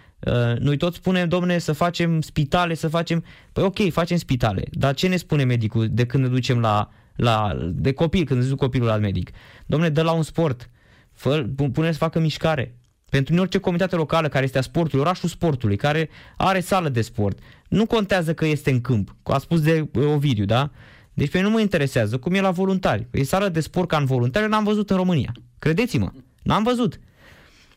noi 0.59 0.77
toți 0.77 0.97
spunem, 0.97 1.27
domne, 1.27 1.57
să 1.57 1.71
facem 1.73 2.21
spitale, 2.21 2.73
să 2.73 2.87
facem... 2.87 3.23
Păi 3.51 3.63
ok, 3.63 3.91
facem 3.91 4.17
spitale, 4.17 4.63
dar 4.71 4.93
ce 4.93 5.07
ne 5.07 5.15
spune 5.15 5.43
medicul 5.43 5.87
de 5.91 6.05
când 6.05 6.23
ne 6.23 6.29
ducem 6.29 6.59
la, 6.59 6.89
la 7.15 7.57
de 7.71 7.93
copil, 7.93 8.25
când 8.25 8.41
ne 8.41 8.47
duc 8.47 8.57
copilul 8.57 8.87
la 8.87 8.97
medic? 8.97 9.31
Domne, 9.65 9.89
dă 9.89 10.01
la 10.01 10.11
un 10.11 10.23
sport, 10.23 10.69
fă, 11.11 11.45
pune 11.73 11.91
să 11.91 11.97
facă 11.97 12.19
mișcare. 12.19 12.77
Pentru 13.09 13.35
orice 13.35 13.57
comunitate 13.57 13.95
locală 13.95 14.27
care 14.27 14.43
este 14.43 14.57
a 14.57 14.61
sportului, 14.61 15.05
orașul 15.05 15.29
sportului, 15.29 15.75
care 15.75 16.09
are 16.37 16.59
sală 16.59 16.89
de 16.89 17.01
sport, 17.01 17.39
nu 17.67 17.85
contează 17.85 18.33
că 18.33 18.45
este 18.45 18.71
în 18.71 18.81
câmp, 18.81 19.15
a 19.23 19.37
spus 19.37 19.61
de 19.61 19.89
Ovidiu, 19.95 20.45
da? 20.45 20.71
Deci 21.13 21.29
pe 21.29 21.41
nu 21.41 21.49
mă 21.49 21.59
interesează 21.59 22.17
cum 22.17 22.33
e 22.33 22.41
la 22.41 22.51
voluntari. 22.51 23.07
E 23.11 23.23
sală 23.23 23.49
de 23.49 23.59
sport 23.59 23.87
ca 23.87 23.97
în 23.97 24.05
voluntari, 24.05 24.49
n-am 24.49 24.63
văzut 24.63 24.89
în 24.89 24.95
România. 24.95 25.31
Credeți-mă, 25.59 26.11
n-am 26.43 26.63
văzut. 26.63 26.99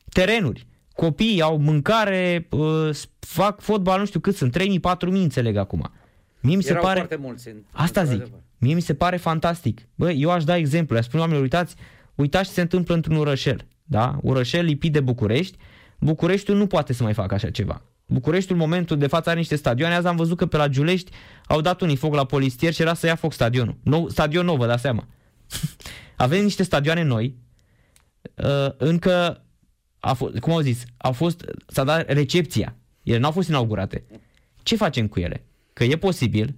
Terenuri, 0.08 0.66
copiii 0.96 1.40
au 1.40 1.58
mâncare, 1.58 2.46
uh, 2.50 2.90
fac 3.18 3.60
fotbal, 3.60 3.98
nu 3.98 4.06
știu 4.06 4.20
cât 4.20 4.36
sunt, 4.36 4.58
3.000, 4.58 4.64
4.000 4.64 5.06
înțeleg 5.06 5.56
acum. 5.56 5.90
Mie 6.40 6.56
mi 6.56 6.62
se 6.62 6.70
Erau 6.70 6.82
pare... 6.82 6.98
foarte 6.98 7.16
mulți. 7.16 7.48
În, 7.48 7.56
Asta 7.70 8.04
zic. 8.04 8.26
Mie 8.58 8.74
mi 8.74 8.80
se 8.80 8.94
pare 8.94 9.16
fantastic. 9.16 9.80
Bă, 9.94 10.10
eu 10.10 10.30
aș 10.30 10.44
da 10.44 10.56
exemplu, 10.56 10.96
aș 10.96 11.04
spune 11.04 11.22
oamenilor, 11.22 11.50
uitați, 11.50 11.74
uitați 12.14 12.48
ce 12.48 12.54
se 12.54 12.60
întâmplă 12.60 12.94
într-un 12.94 13.16
urășel. 13.16 13.66
Da? 13.84 14.18
Urășel 14.22 14.64
lipit 14.64 14.92
de 14.92 15.00
București. 15.00 15.58
Bucureștiul 16.00 16.56
nu 16.56 16.66
poate 16.66 16.92
să 16.92 17.02
mai 17.02 17.12
facă 17.12 17.34
așa 17.34 17.50
ceva. 17.50 17.82
Bucureștiul, 18.06 18.58
momentul 18.58 18.98
de 18.98 19.06
față, 19.06 19.28
are 19.28 19.38
niște 19.38 19.56
stadioane. 19.56 19.94
Azi 19.94 20.06
am 20.06 20.16
văzut 20.16 20.36
că 20.36 20.46
pe 20.46 20.56
la 20.56 20.68
Giulești 20.68 21.10
au 21.46 21.60
dat 21.60 21.80
unii 21.80 21.96
foc 21.96 22.14
la 22.14 22.24
polistier 22.24 22.72
și 22.72 22.82
era 22.82 22.94
să 22.94 23.06
ia 23.06 23.14
foc 23.14 23.32
stadionul. 23.32 23.76
Nou, 23.82 24.08
stadion 24.08 24.44
nou, 24.44 24.56
vă 24.56 24.66
dați 24.66 24.82
seama. 24.82 25.06
Avem 26.16 26.42
niște 26.42 26.62
stadioane 26.62 27.02
noi. 27.02 27.34
Uh, 28.34 28.68
încă, 28.76 29.45
a 30.06 30.14
fost, 30.14 30.38
cum 30.38 30.52
au 30.52 30.60
zis, 30.60 30.84
au 30.96 31.12
fost, 31.12 31.44
s-a 31.66 31.84
dat 31.84 32.12
recepția. 32.12 32.76
Ele 33.02 33.18
n-au 33.18 33.30
fost 33.30 33.48
inaugurate. 33.48 34.04
Ce 34.62 34.76
facem 34.76 35.08
cu 35.08 35.20
ele? 35.20 35.44
Că 35.72 35.84
e 35.84 35.96
posibil 35.96 36.54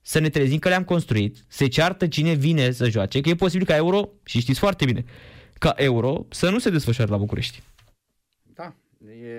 să 0.00 0.18
ne 0.18 0.28
trezim 0.28 0.58
că 0.58 0.68
le-am 0.68 0.84
construit, 0.84 1.36
se 1.48 1.66
ceartă 1.66 2.08
cine 2.08 2.32
vine 2.32 2.70
să 2.70 2.88
joace, 2.88 3.20
că 3.20 3.28
e 3.28 3.34
posibil 3.34 3.66
ca 3.66 3.76
euro, 3.76 4.08
și 4.24 4.40
știți 4.40 4.58
foarte 4.58 4.84
bine, 4.84 5.04
ca 5.58 5.74
euro 5.76 6.26
să 6.30 6.50
nu 6.50 6.58
se 6.58 6.70
desfășoare 6.70 7.10
la 7.10 7.16
București. 7.16 7.62
Da, 8.54 8.74
e, 9.08 9.36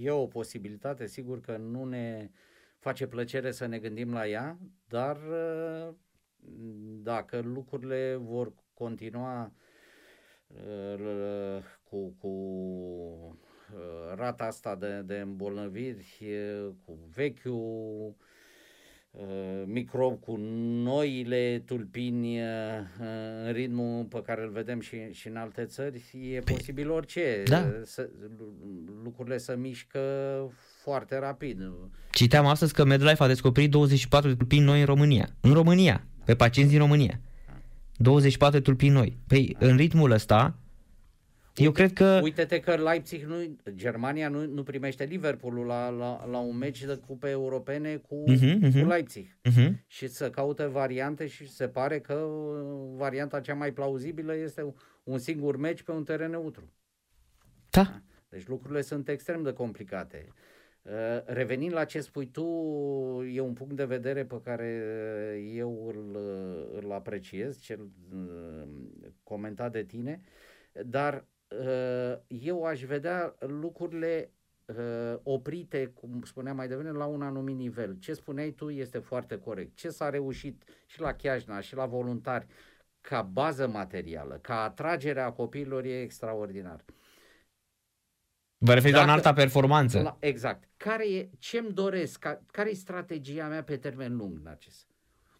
e 0.00 0.10
o 0.10 0.26
posibilitate, 0.26 1.06
sigur 1.06 1.40
că 1.40 1.56
nu 1.56 1.84
ne 1.84 2.30
face 2.78 3.06
plăcere 3.06 3.50
să 3.50 3.66
ne 3.66 3.78
gândim 3.78 4.12
la 4.12 4.28
ea, 4.28 4.58
dar 4.88 5.18
dacă 7.02 7.40
lucrurile 7.44 8.18
vor 8.20 8.52
continua 8.74 9.52
cu, 11.90 12.14
cu 12.18 13.38
rata 14.14 14.44
asta 14.44 14.74
de, 14.74 15.02
de 15.06 15.14
îmbolnăviri, 15.14 16.16
cu 16.84 16.98
vechiul 17.14 18.14
Uh, 19.10 19.62
microb 19.66 20.20
cu 20.20 20.36
noile 20.82 21.62
tulpini 21.66 22.40
uh, 22.40 22.46
în 23.46 23.52
ritmul 23.52 24.04
pe 24.04 24.22
care 24.22 24.42
îl 24.42 24.50
vedem 24.50 24.80
și, 24.80 24.96
și 25.12 25.28
în 25.28 25.36
alte 25.36 25.64
țări, 25.64 26.04
e 26.32 26.38
păi, 26.38 26.54
posibil 26.54 26.90
orice. 26.90 27.42
Da. 27.46 27.66
Să, 27.84 28.08
lucrurile 29.02 29.38
să 29.38 29.56
mișcă 29.56 30.00
foarte 30.82 31.18
rapid. 31.18 31.58
Citeam 32.10 32.46
astăzi 32.46 32.72
că 32.72 32.84
MedLife 32.84 33.22
a 33.22 33.26
descoperit 33.26 33.70
24 33.70 34.28
de 34.28 34.34
tulpini 34.34 34.64
noi 34.64 34.80
în 34.80 34.86
România. 34.86 35.28
În 35.40 35.52
România, 35.52 36.04
pe 36.24 36.34
pacienți 36.34 36.70
din 36.70 36.80
România. 36.80 37.20
24 37.96 38.56
de 38.56 38.62
tulpini 38.62 38.92
noi. 38.92 39.18
Păi, 39.26 39.56
în 39.58 39.76
ritmul 39.76 40.10
ăsta, 40.10 40.58
eu 41.64 41.72
cred 41.72 41.92
că... 41.92 42.20
Uite-te 42.22 42.60
că 42.60 42.74
Leipzig, 42.74 43.24
nu, 43.24 43.56
Germania 43.70 44.28
nu, 44.28 44.46
nu 44.46 44.62
primește 44.62 45.04
Liverpoolul 45.04 45.66
la, 45.66 45.88
la, 45.88 46.26
la 46.26 46.38
un 46.38 46.56
meci 46.56 46.84
de 46.84 47.00
cupe 47.06 47.28
europene 47.28 47.96
cu, 47.96 48.24
uh-huh, 48.28 48.56
uh-huh. 48.56 48.80
cu 48.80 48.86
Leipzig. 48.86 49.26
Uh-huh. 49.26 49.72
Și 49.86 50.08
să 50.08 50.30
caute 50.30 50.64
variante 50.64 51.26
și 51.26 51.48
se 51.48 51.68
pare 51.68 52.00
că 52.00 52.26
varianta 52.96 53.40
cea 53.40 53.54
mai 53.54 53.72
plauzibilă 53.72 54.36
este 54.36 54.74
un 55.04 55.18
singur 55.18 55.56
meci 55.56 55.82
pe 55.82 55.90
un 55.90 56.04
teren 56.04 56.30
neutru. 56.30 56.72
Da. 57.70 58.02
Deci 58.28 58.46
lucrurile 58.46 58.80
sunt 58.80 59.08
extrem 59.08 59.42
de 59.42 59.52
complicate. 59.52 60.32
Uh, 60.82 60.92
revenind 61.24 61.72
la 61.72 61.84
ce 61.84 62.00
spui 62.00 62.26
tu, 62.26 62.44
e 63.32 63.40
un 63.40 63.52
punct 63.52 63.76
de 63.76 63.84
vedere 63.84 64.24
pe 64.24 64.40
care 64.44 64.82
eu 65.54 65.86
îl, 65.86 66.18
îl 66.82 66.92
apreciez, 66.92 67.60
cel 67.60 67.80
uh, 68.12 68.68
comentat 69.22 69.72
de 69.72 69.84
tine, 69.84 70.20
dar 70.84 71.14
uh, 71.14 71.37
eu 72.26 72.64
aș 72.64 72.84
vedea 72.84 73.34
lucrurile 73.38 74.32
oprite, 75.22 75.86
cum 75.86 76.22
spuneam 76.24 76.56
mai 76.56 76.68
devreme, 76.68 76.98
la 76.98 77.04
un 77.04 77.22
anumit 77.22 77.56
nivel. 77.56 77.96
Ce 77.98 78.12
spuneai 78.12 78.50
tu 78.50 78.70
este 78.70 78.98
foarte 78.98 79.38
corect. 79.38 79.76
Ce 79.76 79.88
s-a 79.88 80.10
reușit 80.10 80.62
și 80.86 81.00
la 81.00 81.14
Chiajna 81.14 81.60
și 81.60 81.74
la 81.74 81.86
voluntari 81.86 82.46
ca 83.00 83.22
bază 83.22 83.68
materială, 83.68 84.38
ca 84.42 84.62
atragerea 84.62 85.32
copiilor 85.32 85.84
e 85.84 86.00
extraordinar. 86.00 86.84
Vă 88.58 88.74
referiți 88.74 88.98
la 88.98 89.12
alta 89.12 89.32
performanță. 89.32 90.00
La, 90.00 90.16
exact. 90.20 90.68
Care 90.76 91.08
e, 91.08 91.30
ce-mi 91.38 91.72
doresc, 91.72 92.18
ca, 92.18 92.42
care 92.46 92.70
e 92.70 92.74
strategia 92.74 93.48
mea 93.48 93.62
pe 93.62 93.76
termen 93.76 94.16
lung, 94.16 94.38
Narcis, 94.38 94.86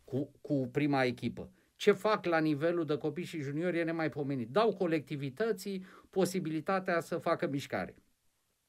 cu, 0.04 0.30
cu 0.40 0.68
prima 0.72 1.04
echipă? 1.04 1.50
Ce 1.78 1.92
fac 1.92 2.24
la 2.24 2.38
nivelul 2.38 2.84
de 2.84 2.96
copii 2.96 3.24
și 3.24 3.40
juniori 3.40 3.78
e 3.78 3.82
nemaipomenit. 3.82 4.48
Dau 4.48 4.74
colectivității 4.74 5.84
posibilitatea 6.10 7.00
să 7.00 7.16
facă 7.16 7.46
mișcare. 7.46 7.94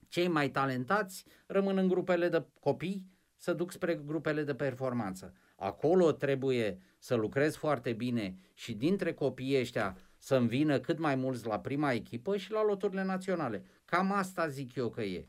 Cei 0.07 0.27
mai 0.27 0.49
talentați 0.49 1.25
rămân 1.45 1.77
în 1.77 1.87
grupele 1.87 2.29
de 2.29 2.45
copii, 2.59 3.05
să 3.35 3.53
duc 3.53 3.71
spre 3.71 3.95
grupele 3.95 4.43
de 4.43 4.55
performanță. 4.55 5.33
Acolo 5.55 6.11
trebuie 6.11 6.79
să 6.97 7.15
lucrez 7.15 7.55
foarte 7.55 7.93
bine 7.93 8.37
și 8.53 8.73
dintre 8.73 9.13
copiii 9.13 9.59
ăștia 9.59 9.97
să-mi 10.17 10.47
vină 10.47 10.79
cât 10.79 10.99
mai 10.99 11.15
mulți 11.15 11.47
la 11.47 11.59
prima 11.59 11.91
echipă 11.91 12.37
și 12.37 12.51
la 12.51 12.63
loturile 12.63 13.03
naționale. 13.03 13.63
Cam 13.85 14.11
asta 14.11 14.47
zic 14.47 14.75
eu 14.75 14.89
că 14.89 15.01
e. 15.01 15.27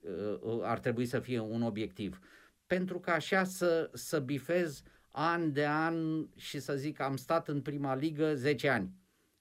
Uh, 0.00 0.38
uh, 0.40 0.60
ar 0.62 0.78
trebui 0.78 1.06
să 1.06 1.20
fie 1.20 1.40
un 1.40 1.62
obiectiv. 1.62 2.18
Pentru 2.66 3.00
că 3.00 3.10
așa 3.10 3.44
să, 3.44 3.90
să 3.92 4.18
bifez 4.18 4.82
an 5.10 5.52
de 5.52 5.66
an 5.66 6.26
și 6.36 6.60
să 6.60 6.74
zic 6.76 7.00
am 7.00 7.16
stat 7.16 7.48
în 7.48 7.60
prima 7.60 7.94
ligă 7.94 8.34
10 8.34 8.68
ani. 8.68 8.90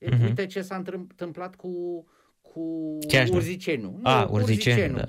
Uh-huh. 0.02 0.22
Uite 0.24 0.46
ce 0.46 0.62
s-a 0.62 0.76
întâmplat 0.76 1.56
cu, 1.56 2.06
cu 2.42 2.98
Chiajna. 3.08 3.36
Urziceniu. 3.36 4.00
Nu, 4.02 4.10
a, 4.10 4.28
Urziceniu. 4.32 4.96
Da. 4.96 5.06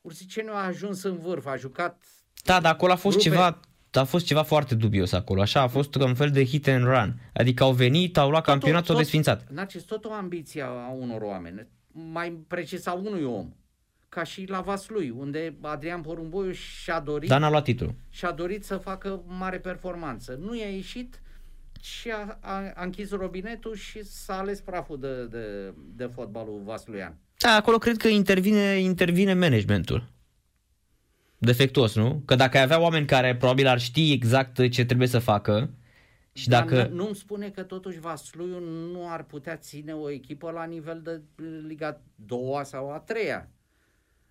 Urziceniu 0.00 0.52
a 0.52 0.66
ajuns 0.66 1.02
în 1.02 1.18
vârf, 1.18 1.46
a 1.46 1.56
jucat 1.56 2.04
Da, 2.44 2.60
dar 2.60 2.72
acolo 2.72 2.92
a 2.92 2.96
fost 2.96 3.16
grupe... 3.16 3.30
ceva 3.30 3.60
a 3.92 4.04
fost 4.04 4.26
ceva 4.26 4.42
foarte 4.42 4.74
dubios 4.74 5.12
acolo, 5.12 5.40
așa, 5.40 5.60
a 5.60 5.66
fost 5.66 5.94
un 5.94 6.14
fel 6.14 6.30
de 6.30 6.44
hit 6.44 6.68
and 6.68 6.84
run. 6.84 7.30
Adică 7.34 7.62
au 7.62 7.72
venit, 7.72 8.16
au 8.16 8.30
luat 8.30 8.44
tot, 8.44 8.52
campionatul, 8.52 8.94
au 8.94 9.00
desfințat. 9.00 9.50
Narcis, 9.50 9.82
tot 9.82 10.04
o 10.04 10.12
ambiție 10.12 10.62
a 10.62 10.90
unor 10.90 11.22
oameni, 11.22 11.68
mai 11.92 12.30
precis 12.48 12.86
a 12.86 12.92
unui 12.92 13.24
om, 13.24 13.52
ca 14.08 14.22
și 14.22 14.44
la 14.48 14.60
Vaslui, 14.60 15.10
unde 15.10 15.54
Adrian 15.60 16.00
Porumboiu 16.00 16.52
și-a 16.52 17.00
dorit... 17.00 17.28
Dar 17.28 17.40
n-a 17.40 17.50
luat 17.50 17.64
titlul. 17.64 17.94
Și-a 18.10 18.30
dorit 18.30 18.64
să 18.64 18.76
facă 18.76 19.22
mare 19.26 19.58
performanță. 19.58 20.38
Nu 20.40 20.56
i-a 20.56 20.68
ieșit 20.68 21.20
și 21.80 22.10
a, 22.10 22.38
a, 22.40 22.72
a 22.74 22.84
închis 22.84 23.10
robinetul 23.10 23.74
și 23.74 24.04
s-a 24.04 24.38
ales 24.38 24.60
praful 24.60 25.00
de, 25.00 25.26
de, 25.26 25.74
de 25.94 26.10
fotbalul 26.14 26.62
vasluian. 26.64 27.16
Da, 27.38 27.54
acolo 27.54 27.78
cred 27.78 27.96
că 27.96 28.08
intervine, 28.08 28.78
intervine 28.78 29.34
managementul 29.34 30.14
defectuos, 31.38 31.94
nu? 31.94 32.22
Că 32.24 32.34
dacă 32.34 32.56
ai 32.56 32.62
avea 32.62 32.80
oameni 32.80 33.06
care 33.06 33.36
probabil 33.36 33.66
ar 33.66 33.80
ști 33.80 34.12
exact 34.12 34.68
ce 34.68 34.84
trebuie 34.84 35.08
să 35.08 35.18
facă 35.18 35.70
și 36.32 36.48
Dar 36.48 36.64
dacă... 36.64 36.88
nu-mi 36.92 37.14
spune 37.14 37.48
că 37.48 37.62
totuși 37.62 38.00
Vasluiu 38.00 38.58
nu 38.92 39.10
ar 39.10 39.22
putea 39.24 39.56
ține 39.56 39.92
o 39.92 40.10
echipă 40.10 40.50
la 40.50 40.64
nivel 40.64 41.00
de 41.02 41.20
Liga 41.66 42.00
2 42.14 42.40
sau 42.62 42.92
a 42.92 42.98
3 42.98 43.22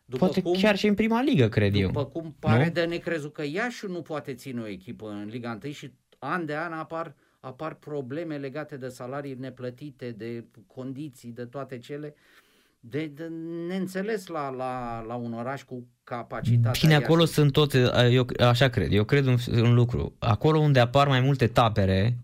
după 0.05 0.25
Poate 0.25 0.41
cum, 0.41 0.53
chiar 0.53 0.77
și 0.77 0.87
în 0.87 0.93
prima 0.93 1.21
ligă, 1.21 1.49
cred 1.49 1.71
după 1.71 1.81
eu. 1.81 1.87
După 1.87 2.05
cum 2.05 2.35
pare 2.39 2.65
nu? 2.65 2.71
de 2.71 2.85
necrezut 2.85 3.33
că 3.33 3.43
Iașu 3.43 3.87
nu 3.87 4.01
poate 4.01 4.33
ține 4.33 4.61
o 4.61 4.67
echipă 4.67 5.09
în 5.09 5.27
Liga 5.31 5.59
1 5.63 5.71
și 5.71 5.91
an 6.19 6.45
de 6.45 6.55
an 6.55 6.73
apar, 6.73 7.15
apar 7.39 7.73
probleme 7.73 8.37
legate 8.37 8.77
de 8.77 8.87
salarii 8.87 9.35
neplătite, 9.39 10.11
de 10.11 10.45
condiții, 10.67 11.31
de 11.31 11.45
toate 11.45 11.77
cele. 11.77 12.13
Uh, 12.15 12.45
de, 12.89 13.11
de 13.15 13.31
neînțeles 13.67 14.27
la, 14.27 14.49
la, 14.49 15.03
la 15.07 15.15
un 15.15 15.33
oraș 15.33 15.63
cu 15.63 15.87
capacitatea. 16.03 16.81
Bine, 16.81 16.95
acolo 16.95 17.19
Iași. 17.19 17.33
sunt 17.33 17.51
toate, 17.51 17.91
eu 18.11 18.25
așa 18.39 18.67
cred, 18.67 18.91
eu 18.91 19.03
cred 19.03 19.25
un, 19.25 19.37
un 19.53 19.73
lucru. 19.73 20.15
Acolo 20.19 20.59
unde 20.59 20.79
apar 20.79 21.07
mai 21.07 21.19
multe 21.19 21.47
tapere, 21.47 22.17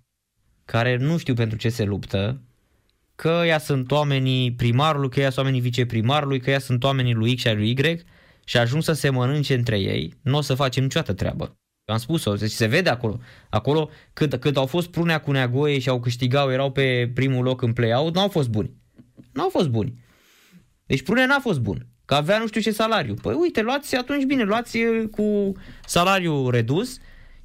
care 0.65 0.97
nu 0.97 1.17
știu 1.17 1.34
pentru 1.34 1.57
ce 1.57 1.69
se 1.69 1.84
luptă, 1.84 2.41
că 3.22 3.43
ea 3.45 3.59
sunt 3.59 3.91
oamenii 3.91 4.53
primarului, 4.53 5.09
că 5.09 5.19
ea 5.19 5.30
sunt 5.30 5.38
oamenii 5.38 5.61
viceprimarului, 5.61 6.39
că 6.39 6.49
ea 6.49 6.59
sunt 6.59 6.84
oamenii 6.84 7.13
lui 7.13 7.36
X 7.36 7.41
și 7.41 7.53
lui 7.53 7.69
Y 7.69 8.05
și 8.45 8.57
ajung 8.57 8.84
să 8.84 8.93
se 8.93 9.09
mănânce 9.09 9.53
între 9.53 9.80
ei, 9.80 10.13
nu 10.22 10.38
o 10.38 10.41
să 10.41 10.53
facem 10.53 10.84
niciodată 10.84 11.13
treabă. 11.13 11.59
Am 11.86 11.97
spus-o, 11.97 12.34
deci 12.34 12.51
se 12.51 12.65
vede 12.65 12.89
acolo. 12.89 13.19
Acolo, 13.49 13.89
cât, 14.13 14.36
cât 14.36 14.57
au 14.57 14.65
fost 14.65 14.88
Prunea 14.88 15.19
cu 15.19 15.32
Neagoie 15.32 15.80
și 15.80 15.89
au 15.89 15.99
câștigau, 15.99 16.51
erau 16.51 16.72
pe 16.72 17.11
primul 17.13 17.43
loc 17.43 17.61
în 17.61 17.74
play-out, 17.74 18.13
nu 18.13 18.22
au 18.22 18.28
fost 18.28 18.49
buni. 18.49 18.74
Nu 19.34 19.41
au 19.41 19.49
fost 19.49 19.69
buni. 19.69 20.03
Deci 20.86 21.01
Prunea 21.03 21.26
n-a 21.26 21.39
fost 21.39 21.59
bun, 21.59 21.88
că 22.05 22.13
avea 22.13 22.38
nu 22.38 22.47
știu 22.47 22.61
ce 22.61 22.72
salariu. 22.72 23.13
Păi 23.13 23.34
uite, 23.34 23.61
luați 23.61 23.95
atunci 23.95 24.24
bine, 24.24 24.43
luați 24.43 24.78
cu 25.11 25.51
salariu 25.86 26.49
redus 26.49 26.97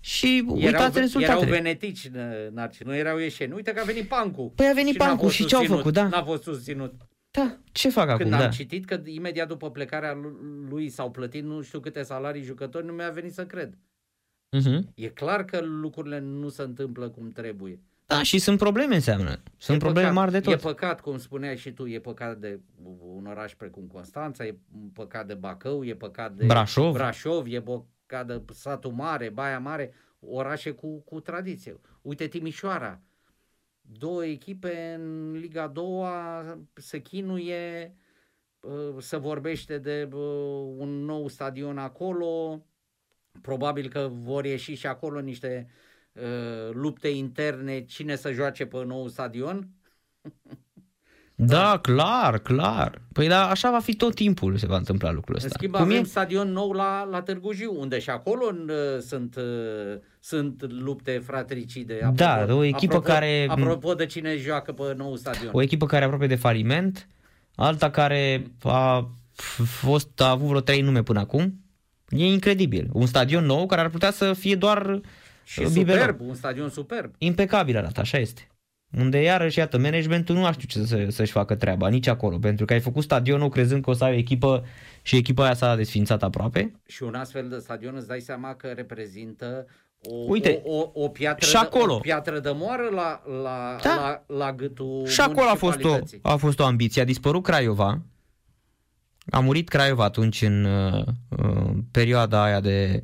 și 0.06 0.36
erau, 0.36 0.56
uitați 0.56 0.98
rezultatele. 0.98 1.46
Erau 1.46 1.62
venetici, 1.62 2.08
Narci, 2.52 2.82
nu 2.82 2.96
erau 2.96 3.18
ieșeni. 3.18 3.52
Uite 3.52 3.72
că 3.72 3.80
a 3.80 3.84
venit 3.84 4.08
Pancu. 4.08 4.52
Păi 4.54 4.66
a 4.66 4.72
venit 4.72 4.92
și 4.92 4.98
Pancu 4.98 5.28
și 5.28 5.44
ce 5.44 5.56
au 5.56 5.64
făcut, 5.64 5.92
da? 5.92 6.08
N-a 6.08 6.22
fost 6.22 6.42
susținut. 6.42 6.94
Da, 7.30 7.58
ce 7.72 7.88
fac 7.88 8.06
Când 8.06 8.20
acum? 8.20 8.32
am 8.32 8.40
da. 8.40 8.48
citit 8.48 8.84
că 8.84 9.00
imediat 9.04 9.48
după 9.48 9.70
plecarea 9.70 10.18
lui 10.68 10.88
s-au 10.88 11.10
plătit 11.10 11.44
nu 11.44 11.62
știu 11.62 11.80
câte 11.80 12.02
salarii 12.02 12.42
jucători, 12.42 12.86
nu 12.86 12.92
mi-a 12.92 13.10
venit 13.10 13.32
să 13.32 13.46
cred. 13.46 13.78
Uh-huh. 14.56 14.94
E 14.94 15.08
clar 15.08 15.44
că 15.44 15.60
lucrurile 15.60 16.18
nu 16.18 16.48
se 16.48 16.62
întâmplă 16.62 17.08
cum 17.08 17.32
trebuie. 17.32 17.80
Da, 18.06 18.22
și 18.22 18.38
sunt 18.38 18.58
probleme 18.58 18.94
înseamnă. 18.94 19.40
Sunt 19.56 19.76
e 19.76 19.80
probleme 19.80 20.08
păcat, 20.08 20.20
mari 20.20 20.32
de 20.32 20.40
tot. 20.40 20.52
E 20.52 20.56
păcat, 20.56 21.00
cum 21.00 21.18
spuneai 21.18 21.56
și 21.56 21.70
tu, 21.70 21.86
e 21.86 21.98
păcat 21.98 22.38
de 22.38 22.60
un 23.14 23.26
oraș 23.26 23.54
precum 23.54 23.86
Constanța, 23.92 24.44
e 24.44 24.58
păcat 24.92 25.26
de 25.26 25.34
Bacău, 25.34 25.84
e 25.84 25.94
păcat 25.94 26.32
de 26.32 26.44
Brașov, 26.44 26.92
Brașov 26.92 27.46
e 27.46 27.60
păcat 27.60 27.86
de 28.26 28.42
Satul 28.52 28.92
Mare, 28.92 29.28
Baia 29.28 29.58
Mare, 29.58 29.92
orașe 30.20 30.70
cu, 30.70 30.98
cu 31.00 31.20
tradiție. 31.20 31.80
Uite 32.02 32.26
Timișoara, 32.26 33.00
două 33.80 34.24
echipe 34.24 34.94
în 34.94 35.32
Liga 35.32 35.68
2 35.68 35.86
se 36.74 37.00
chinuie, 37.00 37.96
ă, 38.64 39.00
se 39.00 39.16
vorbește 39.16 39.78
de 39.78 40.08
ă, 40.12 40.16
un 40.76 41.04
nou 41.04 41.28
stadion 41.28 41.78
acolo, 41.78 42.64
probabil 43.40 43.88
că 43.88 44.08
vor 44.12 44.44
ieși 44.44 44.74
și 44.74 44.86
acolo 44.86 45.20
niște 45.20 45.68
Uh, 46.16 46.70
lupte 46.72 47.08
interne, 47.08 47.84
cine 47.84 48.16
să 48.16 48.32
joace 48.32 48.66
pe 48.66 48.84
nou 48.84 49.08
stadion? 49.08 49.68
Da, 51.38 51.78
clar, 51.82 52.38
clar. 52.38 53.00
Păi 53.12 53.28
da, 53.28 53.48
așa 53.48 53.70
va 53.70 53.78
fi 53.78 53.96
tot 53.96 54.14
timpul 54.14 54.56
se 54.56 54.66
va 54.66 54.76
întâmpla 54.76 55.12
lucrul 55.12 55.34
ăsta. 55.36 55.48
În 55.48 55.54
schimb, 55.56 55.72
Cum 55.72 55.82
avem 55.82 56.02
e? 56.02 56.06
stadion 56.06 56.52
nou 56.52 56.72
la, 56.72 57.04
la 57.10 57.22
Târgu 57.22 57.52
Jiu, 57.52 57.80
unde 57.80 57.98
și 57.98 58.10
acolo 58.10 58.44
uh, 58.68 59.00
sunt, 59.00 59.36
uh, 59.36 59.98
sunt 60.20 60.64
lupte 60.68 61.22
fratricide. 61.26 61.94
Apropo, 61.94 62.14
da, 62.14 62.54
o 62.54 62.64
echipă 62.64 62.94
apropo, 62.94 63.12
care... 63.12 63.46
Apropo 63.48 63.94
de 63.94 64.06
cine 64.06 64.36
joacă 64.36 64.72
pe 64.72 64.94
nou 64.96 65.16
stadion. 65.16 65.50
O 65.52 65.62
echipă 65.62 65.86
care 65.86 66.04
aproape 66.04 66.26
de 66.26 66.34
faliment, 66.34 67.08
alta 67.54 67.90
care 67.90 68.50
a 68.62 69.10
fost, 69.64 70.20
a 70.20 70.30
avut 70.30 70.48
vreo 70.48 70.60
trei 70.60 70.80
nume 70.80 71.02
până 71.02 71.20
acum. 71.20 71.60
E 72.08 72.24
incredibil. 72.26 72.88
Un 72.92 73.06
stadion 73.06 73.44
nou 73.44 73.66
care 73.66 73.80
ar 73.80 73.88
putea 73.88 74.10
să 74.10 74.32
fie 74.32 74.54
doar 74.54 75.00
și 75.44 75.60
biberon. 75.72 76.00
superb, 76.00 76.20
un 76.20 76.34
stadion 76.34 76.68
superb. 76.68 77.14
Impecabil 77.18 77.76
arată, 77.76 78.00
așa 78.00 78.18
este. 78.18 78.48
Unde 78.96 79.22
iarăși, 79.22 79.58
iată, 79.58 79.78
managementul 79.78 80.34
nu 80.34 80.52
știu 80.52 80.66
ce 80.68 80.86
să, 80.86 81.06
să-și 81.08 81.32
facă 81.32 81.54
treaba, 81.54 81.88
nici 81.88 82.06
acolo, 82.06 82.38
pentru 82.38 82.64
că 82.64 82.72
ai 82.72 82.80
făcut 82.80 83.02
stadionul 83.02 83.48
crezând 83.48 83.84
că 83.84 83.90
o 83.90 83.92
să 83.92 84.04
ai 84.04 84.12
o 84.12 84.16
echipă 84.16 84.64
și 85.02 85.16
echipa 85.16 85.44
aia 85.44 85.54
s-a 85.54 85.76
desfințat 85.76 86.22
aproape. 86.22 86.72
Și 86.86 87.02
un 87.02 87.14
astfel 87.14 87.48
de 87.48 87.58
stadion 87.58 87.94
îți 87.96 88.06
dai 88.06 88.20
seama 88.20 88.54
că 88.54 88.66
reprezintă 88.66 89.66
o, 90.02 90.14
Uite, 90.14 90.60
o, 90.64 90.76
o, 90.76 90.90
o, 90.94 91.08
piatră, 91.08 91.46
și 91.46 91.56
acolo. 91.56 91.86
De, 91.86 91.92
o 91.92 91.98
piatră 91.98 92.38
de 92.38 92.50
moară 92.54 92.88
la, 92.92 93.22
la, 93.42 93.76
da. 93.82 93.94
la, 93.94 94.36
la 94.36 94.52
gâtul 94.52 95.06
Și 95.06 95.20
acolo 95.20 95.48
a 95.48 95.54
fost, 95.54 95.84
o, 95.84 95.98
a 96.22 96.36
fost 96.36 96.58
o 96.58 96.64
ambiție. 96.64 97.02
A 97.02 97.04
dispărut 97.04 97.42
Craiova. 97.42 98.02
A 99.30 99.40
murit 99.40 99.68
Craiova 99.68 100.04
atunci 100.04 100.42
în 100.42 100.64
uh, 100.64 101.04
uh, 101.28 101.70
perioada 101.90 102.42
aia 102.42 102.60
de 102.60 103.02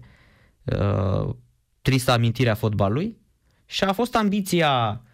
uh, 0.64 1.34
tristă 1.82 2.10
amintire 2.10 2.50
a 2.50 2.54
fotbalului 2.54 3.18
și 3.66 3.84
a 3.84 3.92
fost 3.92 4.16
ambiția 4.16 5.00
uh, 5.04 5.10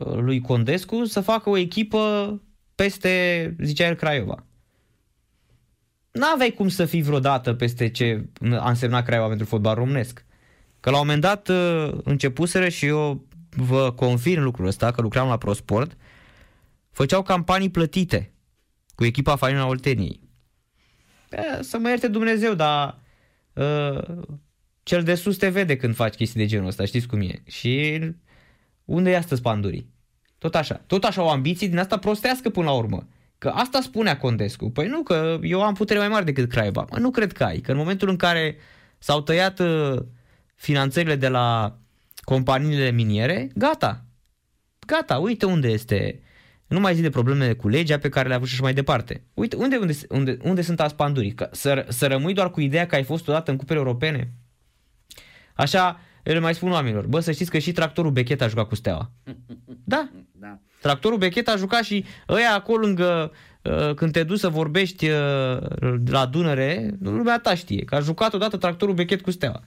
lui 0.00 0.40
Condescu 0.40 1.04
să 1.04 1.20
facă 1.20 1.48
o 1.50 1.56
echipă 1.56 2.40
peste, 2.74 3.56
zicea 3.62 3.86
el, 3.86 3.94
Craiova. 3.94 4.46
N-aveai 6.10 6.50
cum 6.50 6.68
să 6.68 6.84
fii 6.84 7.02
vreodată 7.02 7.54
peste 7.54 7.88
ce 7.88 8.28
a 8.50 8.68
însemnat 8.68 9.04
Craiova 9.04 9.28
pentru 9.28 9.46
fotbal 9.46 9.74
românesc. 9.74 10.24
Că 10.80 10.90
la 10.90 10.98
un 10.98 11.02
moment 11.06 11.22
dat 11.22 11.48
uh, 11.48 11.92
începuseră 12.04 12.68
și 12.68 12.86
eu 12.86 13.26
vă 13.50 13.92
confirm 13.92 14.42
lucrul 14.42 14.66
ăsta, 14.66 14.90
că 14.90 15.00
lucram 15.00 15.28
la 15.28 15.38
ProSport, 15.38 15.96
făceau 16.90 17.22
campanii 17.22 17.70
plătite 17.70 18.32
cu 18.94 19.04
echipa 19.04 19.36
Faina 19.36 19.66
Olteniei. 19.66 20.20
E, 21.30 21.62
să 21.62 21.78
mă 21.78 21.88
ierte 21.88 22.08
Dumnezeu, 22.08 22.54
dar 22.54 23.00
uh, 23.52 24.22
cel 24.82 25.02
de 25.02 25.14
sus 25.14 25.36
te 25.36 25.48
vede 25.48 25.76
când 25.76 25.94
faci 25.94 26.14
chestii 26.14 26.40
de 26.40 26.46
genul 26.46 26.66
ăsta, 26.66 26.84
știți 26.84 27.06
cum 27.06 27.20
e. 27.20 27.42
Și 27.46 28.00
unde 28.84 29.10
e 29.10 29.16
astăzi 29.16 29.40
pandurii? 29.40 29.90
Tot 30.38 30.54
așa. 30.54 30.82
Tot 30.86 31.04
așa 31.04 31.22
o 31.22 31.30
ambiție 31.30 31.68
din 31.68 31.78
asta 31.78 31.98
prostească 31.98 32.50
până 32.50 32.66
la 32.66 32.72
urmă. 32.72 33.08
Că 33.38 33.48
asta 33.48 33.80
spunea 33.80 34.18
Condescu. 34.18 34.70
Păi 34.70 34.86
nu, 34.86 35.02
că 35.02 35.38
eu 35.42 35.62
am 35.62 35.74
putere 35.74 35.98
mai 35.98 36.08
mare 36.08 36.24
decât 36.24 36.50
Craiova. 36.50 36.86
Mă, 36.90 36.98
nu 36.98 37.10
cred 37.10 37.32
că 37.32 37.44
ai. 37.44 37.58
Că 37.58 37.70
în 37.70 37.76
momentul 37.76 38.08
în 38.08 38.16
care 38.16 38.56
s-au 38.98 39.20
tăiat 39.20 39.58
uh, 39.58 40.02
finanțările 40.54 41.16
de 41.16 41.28
la 41.28 41.76
companiile 42.20 42.90
miniere, 42.90 43.50
gata. 43.54 44.04
Gata, 44.86 45.18
uite 45.18 45.46
unde 45.46 45.68
este. 45.68 46.20
Nu 46.66 46.80
mai 46.80 46.94
zi 46.94 47.00
de 47.00 47.10
problemele 47.10 47.52
cu 47.54 47.68
legea 47.68 47.98
pe 47.98 48.08
care 48.08 48.26
le-a 48.28 48.36
avut 48.36 48.48
și 48.48 48.60
mai 48.60 48.74
departe. 48.74 49.24
Uite, 49.34 49.56
unde, 49.56 49.76
unde, 49.76 49.94
unde, 50.08 50.36
unde 50.42 50.62
sunt 50.62 50.80
aspandurii? 50.80 51.34
Că 51.34 51.48
să, 51.52 51.86
să 51.88 52.06
rămâi 52.06 52.34
doar 52.34 52.50
cu 52.50 52.60
ideea 52.60 52.86
că 52.86 52.94
ai 52.94 53.02
fost 53.02 53.28
odată 53.28 53.50
în 53.50 53.56
cupele 53.56 53.78
europene? 53.78 54.32
Așa, 55.54 56.00
eu 56.22 56.34
le 56.34 56.38
mai 56.40 56.54
spun 56.54 56.70
oamenilor, 56.70 57.06
bă, 57.06 57.20
să 57.20 57.32
știți 57.32 57.50
că 57.50 57.58
și 57.58 57.72
tractorul 57.72 58.10
Bechet 58.10 58.40
a 58.40 58.48
jucat 58.48 58.68
cu 58.68 58.74
Steaua. 58.74 59.10
Da, 59.84 60.08
Da. 60.32 60.58
Tractorul 60.80 61.18
Bechet 61.18 61.48
a 61.48 61.56
jucat 61.56 61.82
și 61.82 62.04
ăia 62.28 62.54
acolo 62.54 62.78
lângă, 62.86 63.32
uh, 63.62 63.94
când 63.94 64.12
te 64.12 64.22
duci 64.22 64.38
să 64.38 64.48
vorbești 64.48 65.08
uh, 65.08 65.16
la 66.06 66.26
Dunăre, 66.30 66.96
lumea 67.00 67.38
ta 67.38 67.54
știe 67.54 67.84
că 67.84 67.94
a 67.94 68.00
jucat 68.00 68.34
odată 68.34 68.56
tractorul 68.56 68.94
Bechet 68.94 69.20
cu 69.20 69.30
Steaua. 69.30 69.62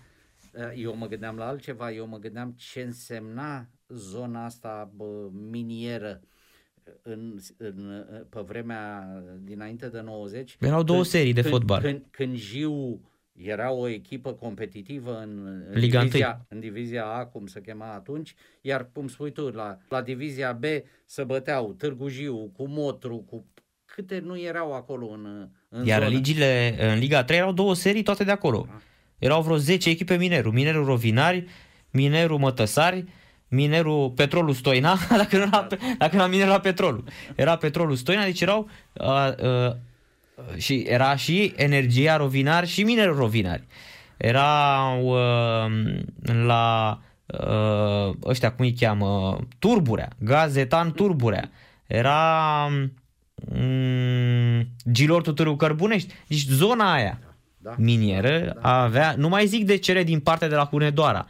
Eu 0.76 0.96
mă 0.96 1.08
gândeam 1.08 1.36
la 1.36 1.46
altceva, 1.48 1.92
eu 1.92 2.08
mă 2.08 2.18
gândeam 2.18 2.56
ce 2.58 2.82
însemna 2.82 3.68
zona 3.88 4.46
asta 4.46 4.92
bă, 4.96 5.06
minieră 5.50 6.22
în, 7.02 7.38
în, 7.58 8.06
pe 8.30 8.40
vremea 8.46 9.08
dinainte 9.44 9.88
de 9.88 10.02
90. 10.02 10.58
Erau 10.60 10.84
două 10.84 11.00
când- 11.00 11.12
serii 11.12 11.34
de 11.34 11.42
când, 11.42 11.54
fotbal. 11.54 11.82
Când, 11.82 12.02
când 12.12 12.36
Jiu 12.36 13.02
era 13.38 13.72
o 13.72 13.88
echipă 13.88 14.34
competitivă 14.34 15.20
în, 15.22 15.64
în, 15.70 15.80
Liga 15.80 16.00
divizia, 16.04 16.46
în 16.48 16.60
divizia 16.60 17.06
A, 17.06 17.26
cum 17.26 17.46
se 17.46 17.62
chema 17.62 17.94
atunci, 17.94 18.36
iar 18.62 18.90
cum 18.94 19.08
spui 19.08 19.32
tu, 19.32 19.48
la, 19.48 19.78
la 19.90 20.02
divizia 20.02 20.52
B 20.52 20.64
se 21.06 21.24
băteau 21.24 21.74
Târgu 21.74 22.08
Jiu 22.08 22.52
cu 22.58 22.68
Motru, 22.68 23.18
cu 23.18 23.46
câte 23.86 24.20
nu 24.20 24.40
erau 24.40 24.74
acolo 24.74 25.08
în, 25.08 25.50
în 25.70 25.86
Iar 25.86 26.02
zonă. 26.04 26.16
ligile 26.16 26.76
în 26.80 27.00
Liga 27.00 27.24
3 27.24 27.38
erau 27.38 27.54
două 27.54 27.76
serii 27.76 28.04
toate 28.04 28.24
de 28.24 28.32
acolo. 28.32 28.68
Erau 29.18 29.42
vreo 29.42 29.58
10 29.58 29.90
echipe 29.90 30.16
Mineru. 30.16 30.52
Minerul 30.52 30.86
Rovinari, 30.86 31.46
Minerul 31.92 32.38
Mătăsari, 32.38 33.06
Minerul 33.48 34.10
Petrolul 34.12 34.54
Stoina, 34.54 34.98
dacă 35.18 35.38
nu 35.38 35.42
era, 35.42 35.68
dacă 35.98 36.16
era 36.16 36.28
Minerul 36.28 36.52
la 36.52 36.60
Petrolul. 36.60 37.04
Era 37.36 37.58
Petrolul 37.58 37.96
Stoina, 37.96 38.24
deci 38.24 38.42
erau 38.42 38.70
uh, 38.94 39.08
uh, 39.44 39.76
și 40.58 40.86
era 40.88 41.16
și 41.16 41.54
Energia 41.56 42.18
Rovinari 42.18 42.68
și 42.68 42.84
Minerul 42.84 43.16
Rovinari. 43.16 43.64
Erau 44.18 45.08
uh, 45.08 45.98
la 46.46 47.00
uh, 47.26 48.16
ăștia 48.24 48.52
cum 48.52 48.66
îi 48.66 48.74
cheamă, 48.74 49.40
Turburea, 49.60 50.10
Gazetan 50.20 50.92
Turburea. 50.92 51.50
Era 51.88 52.68
mm, 53.36 54.68
Gilor 54.92 55.22
Tutârul 55.22 55.56
Cărbunești. 55.56 56.14
Deci 56.28 56.46
zona 56.48 56.94
aia 56.94 57.20
Da, 57.58 57.74
minieră 57.78 58.58
avea, 58.62 59.14
nu 59.18 59.30
mai 59.30 59.46
zic 59.46 59.66
de 59.66 59.78
cele 59.78 60.04
din 60.04 60.20
partea 60.20 60.48
de 60.48 60.56
la 60.56 60.66
Hunedoara, 60.66 61.26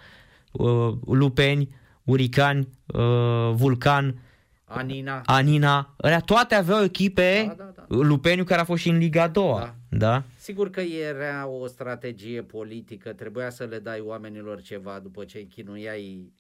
uh, 0.52 0.94
Lupeni, 1.06 1.76
Uricani, 2.04 2.68
uh, 2.86 3.52
Vulcan, 3.54 4.20
Anina. 4.68 5.22
Anina, 5.26 5.94
alea 5.98 6.20
toate 6.20 6.56
aveau 6.56 6.84
echipe, 6.84 7.44
Da, 7.48 7.54
da, 7.64 7.72
da. 7.75 7.75
Lupeniu 7.88 8.44
care 8.44 8.62
a 8.62 8.64
fost 8.64 8.82
și 8.82 8.90
în 8.90 8.98
Liga 8.98 9.22
a 9.24 9.28
doua, 9.28 9.60
Da. 9.90 9.98
da? 9.98 10.24
Sigur 10.38 10.70
că 10.70 10.82
era 10.82 11.48
o 11.48 11.68
strategie 11.68 12.42
politică, 12.42 13.14
trebuia 13.14 13.50
să 13.50 13.64
le 13.64 13.80
dai 13.80 14.00
oamenilor 14.00 14.62
ceva 14.62 15.00
după 15.00 15.24
ce 15.24 15.38
îi 15.38 15.46
chinuiai 15.46 16.32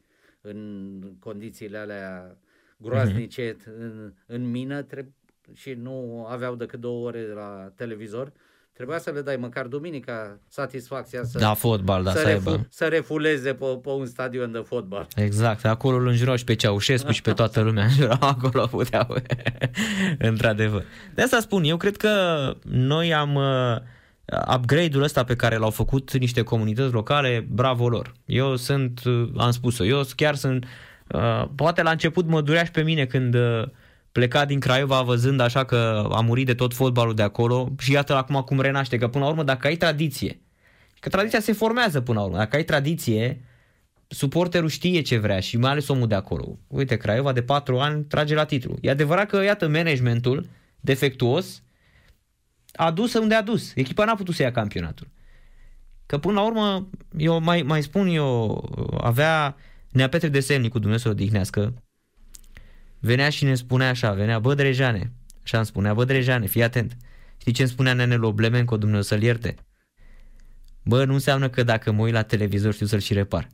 în 0.41 1.01
condițiile 1.19 1.77
alea 1.77 2.37
groaznice 2.77 3.55
Mhm. 3.59 3.71
în, 3.79 4.13
în 4.25 4.49
mină 4.51 4.81
treb- 4.81 5.13
și 5.53 5.71
nu 5.73 6.25
aveau 6.29 6.55
decât 6.55 6.79
două 6.79 7.05
ore 7.07 7.27
la 7.27 7.71
televizor. 7.75 8.31
Trebuia 8.75 8.99
să 8.99 9.11
le 9.11 9.21
dai 9.21 9.35
măcar 9.35 9.65
duminica 9.65 10.39
satisfacția 10.47 11.23
să, 11.23 11.39
Da, 11.39 11.53
fotbal, 11.53 12.03
da, 12.03 12.11
să, 12.11 12.19
să 12.19 12.27
aibă. 12.27 12.65
să 12.69 12.85
refuleze 12.85 13.53
pe, 13.53 13.65
pe 13.83 13.89
un 13.89 14.05
stadion 14.05 14.51
de 14.51 14.63
fotbal. 14.65 15.07
Exact, 15.15 15.65
acolo 15.65 15.95
îl 15.97 16.07
înjurau 16.07 16.35
și 16.35 16.43
pe 16.43 16.55
Ceaușescu 16.55 17.11
și 17.11 17.21
pe 17.21 17.31
toată 17.31 17.61
lumea 17.61 17.83
înjurau 17.89 18.17
acolo, 18.21 18.67
puteau, 18.67 19.15
într-adevăr. 20.29 20.83
De 21.13 21.21
asta 21.21 21.39
spun, 21.39 21.63
eu 21.63 21.77
cred 21.77 21.97
că 21.97 22.11
noi 22.63 23.13
am 23.13 23.35
uh, 23.35 23.77
upgrade-ul 24.55 25.03
ăsta 25.03 25.23
pe 25.23 25.35
care 25.35 25.57
l-au 25.57 25.71
făcut 25.71 26.17
niște 26.17 26.41
comunități 26.41 26.93
locale, 26.93 27.47
bravo 27.49 27.89
lor. 27.89 28.13
Eu 28.25 28.55
sunt, 28.55 29.01
uh, 29.05 29.29
am 29.37 29.51
spus-o, 29.51 29.85
eu 29.85 30.01
chiar 30.15 30.35
sunt, 30.35 30.65
uh, 31.07 31.45
poate 31.55 31.81
la 31.81 31.91
început 31.91 32.27
mă 32.27 32.41
durea 32.41 32.63
și 32.63 32.71
pe 32.71 32.81
mine 32.81 33.05
când 33.05 33.35
uh, 34.15 34.21
pleca 34.21 34.45
din 34.45 34.59
Craiova 34.59 35.01
văzând 35.01 35.39
așa 35.39 35.65
că 35.65 36.09
a 36.11 36.19
murit 36.21 36.45
de 36.45 36.53
tot 36.53 36.73
fotbalul 36.73 37.13
de 37.13 37.21
acolo 37.21 37.71
și 37.79 37.91
iată 37.91 38.15
acum 38.15 38.41
cum 38.41 38.59
renaște, 38.59 38.97
că 38.97 39.07
până 39.07 39.23
la 39.23 39.29
urmă 39.29 39.43
dacă 39.43 39.67
ai 39.67 39.75
tradiție, 39.75 40.41
că 40.99 41.09
tradiția 41.09 41.39
se 41.39 41.53
formează 41.53 42.01
până 42.01 42.19
la 42.19 42.25
urmă, 42.25 42.37
dacă 42.37 42.55
ai 42.55 42.63
tradiție, 42.63 43.41
suporterul 44.07 44.69
știe 44.69 45.01
ce 45.01 45.17
vrea 45.17 45.39
și 45.39 45.57
mai 45.57 45.71
ales 45.71 45.87
omul 45.87 46.07
de 46.07 46.15
acolo. 46.15 46.57
Uite, 46.67 46.95
Craiova 46.97 47.31
de 47.31 47.43
patru 47.43 47.79
ani 47.79 48.03
trage 48.03 48.35
la 48.35 48.45
titlu. 48.45 48.75
E 48.81 48.89
adevărat 48.89 49.27
că, 49.27 49.43
iată, 49.43 49.67
managementul 49.67 50.49
defectuos 50.79 51.61
a 52.73 52.91
dus 52.91 53.13
unde 53.13 53.35
a 53.35 53.41
dus. 53.41 53.75
Echipa 53.75 54.05
n-a 54.05 54.15
putut 54.15 54.35
să 54.35 54.41
ia 54.41 54.51
campionatul. 54.51 55.07
Că 56.05 56.17
până 56.17 56.33
la 56.33 56.45
urmă, 56.45 56.89
eu 57.17 57.39
mai, 57.39 57.61
mai 57.61 57.81
spun 57.83 58.07
eu, 58.07 58.63
avea 59.01 59.55
Nea 59.91 60.09
Petre 60.09 60.27
de 60.27 60.39
Semni 60.39 60.69
cu 60.69 60.79
Dumnezeu 60.79 61.11
să 61.11 61.17
odihnească, 61.19 61.73
venea 63.05 63.29
și 63.29 63.43
ne 63.43 63.55
spunea 63.55 63.89
așa, 63.89 64.13
venea, 64.13 64.39
bă 64.39 64.53
Drejane, 64.53 65.11
așa 65.43 65.57
îmi 65.57 65.65
spunea, 65.65 65.93
bă 65.93 66.03
Drejane, 66.03 66.45
fii 66.47 66.63
atent. 66.63 66.97
Știi 67.37 67.51
ce 67.53 67.61
îmi 67.61 67.71
spunea 67.71 67.93
nenele 67.93 68.25
Oblemenco, 68.25 68.77
Dumnezeu 68.77 69.01
să-l 69.01 69.21
ierte? 69.21 69.55
Bă, 70.83 71.05
nu 71.05 71.13
înseamnă 71.13 71.49
că 71.49 71.63
dacă 71.63 71.91
mă 71.91 72.01
uit 72.01 72.13
la 72.13 72.21
televizor 72.21 72.73
știu 72.73 72.85
să-l 72.85 72.99
și 72.99 73.13
repar. 73.13 73.47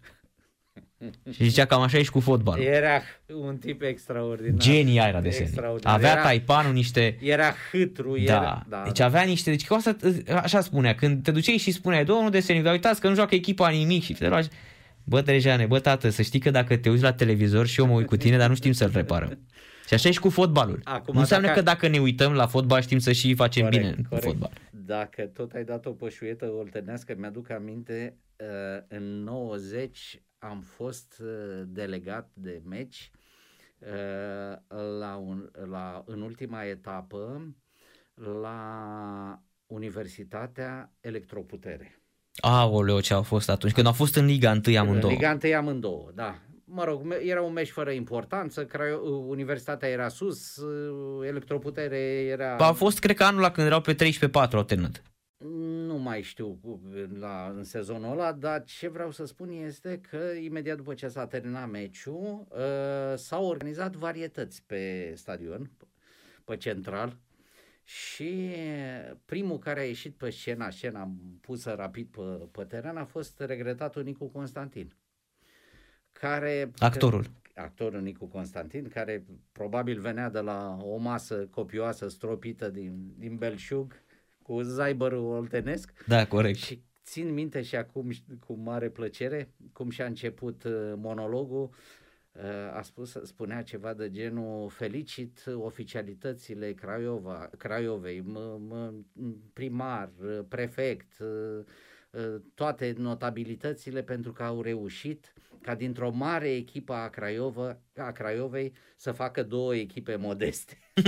Și 1.35 1.43
zicea 1.43 1.65
cam 1.65 1.81
așa 1.81 1.97
e 1.97 2.03
și 2.03 2.11
cu 2.11 2.19
fotbalul. 2.19 2.63
Era 2.65 3.01
un 3.33 3.57
tip 3.57 3.81
extraordinar. 3.81 4.57
Genia 4.57 5.07
era 5.07 5.21
de 5.21 5.29
semne. 5.29 5.47
Extraordinar. 5.47 5.93
Avea 5.93 6.11
Era- 6.11 6.21
taipanul 6.21 6.73
niște... 6.73 7.17
Era 7.21 7.53
hâtru, 7.71 8.15
Da. 8.25 8.33
era... 8.33 8.65
Da, 8.69 8.81
deci 8.85 8.99
avea 8.99 9.21
niște... 9.21 9.49
Deci 9.49 9.65
că 9.65 9.73
asta, 9.73 9.95
așa 10.35 10.61
spunea, 10.61 10.95
când 10.95 11.23
te 11.23 11.31
duceai 11.31 11.57
și 11.57 11.71
spuneai, 11.71 12.05
domnul 12.05 12.29
de 12.31 12.39
semne, 12.39 12.61
dar 12.61 12.73
uitați 12.73 13.01
că 13.01 13.07
nu 13.07 13.15
joacă 13.15 13.35
echipa 13.35 13.69
nimic 13.69 14.03
și 14.03 14.13
te 14.13 14.27
luai... 14.27 14.47
Bă, 15.11 15.21
Drejane, 15.21 15.65
bă, 15.65 15.79
tată, 15.79 16.09
să 16.09 16.21
știi 16.21 16.39
că 16.39 16.49
dacă 16.49 16.77
te 16.77 16.89
uiți 16.89 17.03
la 17.03 17.13
televizor 17.13 17.65
și 17.65 17.79
eu 17.79 17.87
mă 17.87 17.93
uit 17.93 18.07
cu 18.07 18.17
tine, 18.17 18.37
dar 18.37 18.49
nu 18.49 18.55
știm 18.55 18.71
să-l 18.71 18.91
reparăm. 18.93 19.39
Și 19.87 19.93
așa 19.93 20.07
e 20.07 20.11
și 20.11 20.19
cu 20.19 20.29
fotbalul. 20.29 20.79
Acum, 20.83 21.13
nu 21.13 21.19
înseamnă 21.19 21.47
dacă- 21.47 21.59
că 21.59 21.65
dacă 21.65 21.87
ne 21.87 21.99
uităm 21.99 22.33
la 22.33 22.47
fotbal 22.47 22.81
știm 22.81 22.99
să 22.99 23.11
și 23.11 23.35
facem 23.35 23.63
Corect, 23.63 23.81
bine 23.81 23.95
în 23.97 24.03
corect. 24.03 24.25
fotbal. 24.25 24.51
Dacă 24.71 25.21
tot 25.21 25.51
ai 25.51 25.63
dat 25.63 25.85
o 25.85 25.91
pășuietă 25.91 26.45
oltenească, 26.45 27.15
mi-aduc 27.17 27.49
aminte, 27.49 28.17
uh, 28.35 28.83
în 28.87 29.23
90 29.23 30.21
am 30.37 30.61
fost 30.61 31.21
uh, 31.23 31.61
delegat 31.65 32.31
de 32.33 32.61
meci 32.65 33.11
uh, 33.79 34.57
la 34.99 35.15
un, 35.15 35.49
la, 35.69 36.03
în 36.05 36.21
ultima 36.21 36.63
etapă 36.63 37.55
la 38.41 39.43
Universitatea 39.65 40.93
Electroputere. 40.99 42.01
Aoleo, 42.41 42.99
ce 43.01 43.13
au 43.13 43.21
fost 43.23 43.49
atunci, 43.49 43.73
când 43.73 43.87
au 43.87 43.93
fost 43.93 44.15
în 44.15 44.25
Liga 44.25 44.59
1 44.67 44.77
amândouă. 44.77 45.11
Liga 45.11 45.37
1 45.43 45.55
amândouă, 45.55 46.11
da. 46.15 46.39
Mă 46.65 46.83
rog, 46.83 47.03
me- 47.03 47.21
era 47.25 47.41
un 47.41 47.53
meci 47.53 47.69
fără 47.69 47.91
importanță, 47.91 48.65
Craio- 48.65 49.27
Universitatea 49.27 49.89
era 49.89 50.07
sus, 50.07 50.55
uh, 50.57 51.27
Electroputere 51.27 51.97
era... 52.29 52.55
A 52.55 52.71
fost, 52.71 52.99
cred 52.99 53.15
că 53.15 53.23
anul 53.23 53.41
la 53.41 53.51
când 53.51 53.67
erau 53.67 53.81
pe 53.81 53.95
13-4 53.95 54.57
au 54.57 54.63
terminat. 54.63 55.01
Nu 55.85 55.97
mai 55.97 56.21
știu 56.21 56.59
cu- 56.63 56.81
la, 57.19 57.53
în 57.55 57.63
sezonul 57.63 58.11
ăla, 58.11 58.31
dar 58.31 58.63
ce 58.63 58.87
vreau 58.89 59.11
să 59.11 59.25
spun 59.25 59.49
este 59.65 60.01
că 60.09 60.17
imediat 60.43 60.77
după 60.77 60.93
ce 60.93 61.07
s-a 61.07 61.25
terminat 61.27 61.69
meciul, 61.69 62.47
uh, 62.49 63.17
s-au 63.17 63.45
organizat 63.45 63.95
varietăți 63.95 64.63
pe 64.65 65.13
stadion, 65.15 65.71
pe 66.45 66.57
central, 66.57 67.17
și 67.91 68.53
primul 69.25 69.59
care 69.59 69.79
a 69.79 69.83
ieșit 69.85 70.13
pe 70.13 70.29
scena, 70.29 70.69
scena 70.69 71.11
pusă 71.41 71.73
rapid 71.73 72.07
pe, 72.07 72.21
pe 72.51 72.63
teren, 72.63 72.97
a 72.97 73.05
fost 73.05 73.39
regretatul 73.39 74.03
Nicu 74.03 74.25
Constantin. 74.25 74.93
Care, 76.11 76.71
Actorul. 76.77 77.25
actorul 77.55 78.01
Nicu 78.01 78.25
Constantin, 78.25 78.87
care 78.87 79.25
probabil 79.51 79.99
venea 79.99 80.29
de 80.29 80.39
la 80.39 80.77
o 80.81 80.97
masă 80.97 81.47
copioasă 81.49 82.07
stropită 82.07 82.69
din, 82.69 83.13
din 83.17 83.35
Belșug, 83.35 84.01
cu 84.41 84.61
zaibărul 84.61 85.25
oltenesc 85.25 85.93
Da, 86.07 86.27
corect. 86.27 86.57
și 86.57 86.81
țin 87.03 87.33
minte 87.33 87.61
și 87.61 87.75
acum 87.75 88.09
cu 88.39 88.53
mare 88.53 88.89
plăcere 88.89 89.51
cum 89.73 89.89
și-a 89.89 90.05
început 90.05 90.63
uh, 90.63 90.93
monologul 90.95 91.69
a 92.73 92.81
spus, 92.81 93.17
spunea 93.23 93.63
ceva 93.63 93.93
de 93.93 94.09
genul 94.11 94.69
felicit 94.69 95.43
oficialitățile 95.53 96.73
Craiova, 96.73 97.49
Craiovei, 97.57 98.21
m- 98.21 98.75
m- 98.75 99.05
primar, 99.53 100.09
prefect, 100.47 101.17
toate 102.53 102.93
notabilitățile 102.97 104.01
pentru 104.01 104.31
că 104.31 104.43
au 104.43 104.61
reușit 104.61 105.33
ca 105.61 105.75
dintr-o 105.75 106.11
mare 106.11 106.49
echipă 106.49 106.93
a, 106.93 107.07
Craiova, 107.07 107.77
a 107.97 108.11
Craiovei 108.11 108.73
să 108.95 109.11
facă 109.11 109.43
două 109.43 109.75
echipe 109.75 110.15
modeste. 110.15 110.77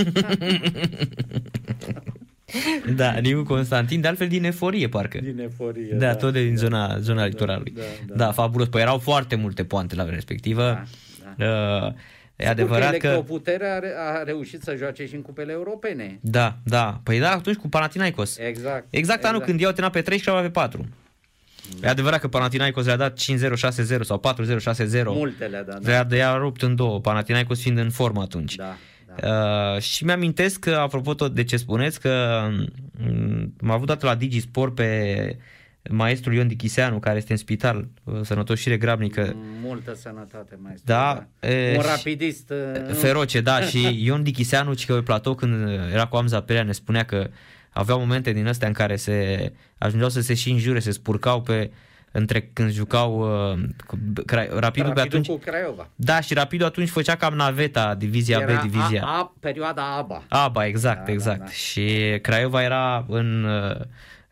da, 2.96 3.12
Nicu 3.12 3.42
Constantin, 3.42 4.00
de 4.00 4.08
altfel 4.08 4.28
din 4.28 4.44
eforie 4.44 4.88
parcă. 4.88 5.18
Din 5.18 5.38
eforie, 5.38 5.92
da. 5.92 6.06
da. 6.06 6.16
tot 6.16 6.32
din 6.32 6.56
zona, 6.56 6.98
zona 6.98 7.20
da, 7.20 7.26
litoralului. 7.26 7.72
Da, 7.72 7.82
da. 8.06 8.14
da, 8.14 8.32
fabulos. 8.32 8.68
Păi 8.68 8.80
erau 8.80 8.98
foarte 8.98 9.34
multe 9.34 9.64
poante 9.64 9.94
la 9.94 10.02
vremea 10.02 10.18
respectivă. 10.18 10.62
Da, 10.62 10.72
da. 10.72 10.84
Uh, 11.38 11.92
E 12.36 12.48
adevărat 12.48 12.96
că... 12.96 13.06
Electroputerea 13.06 13.80
a, 13.98 14.18
a 14.18 14.22
reușit 14.22 14.62
să 14.62 14.74
joace 14.76 15.06
și 15.06 15.14
în 15.14 15.22
cupele 15.22 15.52
europene. 15.52 16.18
Da, 16.20 16.56
da. 16.64 17.00
Păi 17.02 17.18
da, 17.18 17.30
atunci 17.30 17.56
cu 17.56 17.68
Panathinaikos. 17.68 18.38
Exact. 18.38 18.56
Exact, 18.56 18.86
exact. 18.90 19.24
anul 19.24 19.40
când 19.40 19.60
i-au 19.60 19.70
terminat 19.70 19.92
pe 19.92 20.02
3 20.02 20.18
și 20.18 20.30
pe 20.30 20.50
4. 20.50 20.88
Da. 21.80 21.86
E 21.86 21.90
adevărat 21.90 22.20
că 22.20 22.28
Panathinaikos 22.28 22.84
le-a 22.84 22.96
dat 22.96 23.18
5-0, 23.20 23.96
6-0 23.96 24.00
sau 24.00 24.20
4-0, 24.20 24.56
6-0. 25.00 25.04
Multe 25.04 25.44
le-a 25.44 25.62
dat. 25.62 25.80
Da. 25.80 26.06
Le-a, 26.08 26.36
rupt 26.36 26.62
în 26.62 26.76
două, 26.76 27.00
Panathinaikos 27.00 27.60
fiind 27.60 27.78
în 27.78 27.90
formă 27.90 28.22
atunci. 28.22 28.54
Da. 28.54 28.76
Da. 29.20 29.74
Uh, 29.74 29.80
și 29.80 30.04
mi-amintesc 30.04 30.58
că, 30.58 30.74
apropo 30.74 31.14
tot 31.14 31.34
de 31.34 31.44
ce 31.44 31.56
spuneți, 31.56 32.00
că 32.00 32.42
m-a 33.60 33.74
avut 33.74 33.86
dată 33.86 34.06
la 34.06 34.14
Digisport 34.14 34.74
pe 34.74 35.36
maestrul 35.90 36.34
Ion 36.34 36.48
Dichiseanu, 36.48 36.98
care 36.98 37.16
este 37.16 37.32
în 37.32 37.38
spital, 37.38 37.88
uh, 38.04 38.20
sănătoșire 38.22 38.76
grabnică. 38.76 39.36
Multă 39.62 39.94
sănătate, 39.94 40.58
maestru. 40.62 40.84
Da. 40.86 41.26
da. 41.40 41.48
E, 41.48 41.76
Un 41.76 41.82
rapidist. 41.82 42.50
Uh, 42.50 42.94
feroce, 42.94 43.40
da. 43.40 43.60
și 43.70 44.04
Ion 44.04 44.22
Dichiseanu, 44.22 44.74
ci 44.74 44.86
că 44.86 44.94
pe 44.94 45.00
platou, 45.00 45.34
când 45.34 45.68
era 45.92 46.06
cu 46.06 46.16
Amza 46.16 46.40
Pelea, 46.40 46.62
ne 46.62 46.72
spunea 46.72 47.04
că 47.04 47.28
aveau 47.70 47.98
momente 47.98 48.32
din 48.32 48.46
astea 48.46 48.68
în 48.68 48.74
care 48.74 48.96
se 48.96 49.52
ajungeau 49.78 50.10
să 50.10 50.20
se 50.20 50.34
și 50.34 50.50
înjure, 50.50 50.78
se 50.78 50.90
spurcau 50.90 51.42
pe 51.42 51.70
între 52.16 52.50
când 52.52 52.70
jucau 52.70 53.18
uh, 53.18 53.58
cu, 53.86 53.98
Rapidul, 54.26 54.58
Rapidul 54.60 54.92
pe 54.92 55.00
atunci. 55.00 55.26
cu 55.26 55.36
Craiova. 55.36 55.88
Da, 55.94 56.20
și 56.20 56.34
Rapidul 56.34 56.66
atunci 56.66 56.88
făcea 56.88 57.16
cam 57.16 57.34
naveta, 57.34 57.94
divizia 57.94 58.38
era 58.40 58.58
B, 58.58 58.60
divizia. 58.60 59.02
A, 59.04 59.18
a, 59.18 59.32
perioada 59.40 59.96
ABA. 59.96 60.22
ABA, 60.28 60.66
exact, 60.66 61.06
da, 61.06 61.12
exact. 61.12 61.38
Da, 61.38 61.44
da. 61.44 61.50
Și 61.50 62.18
Craiova 62.22 62.62
era 62.62 63.04
în 63.08 63.44
uh, 63.44 63.80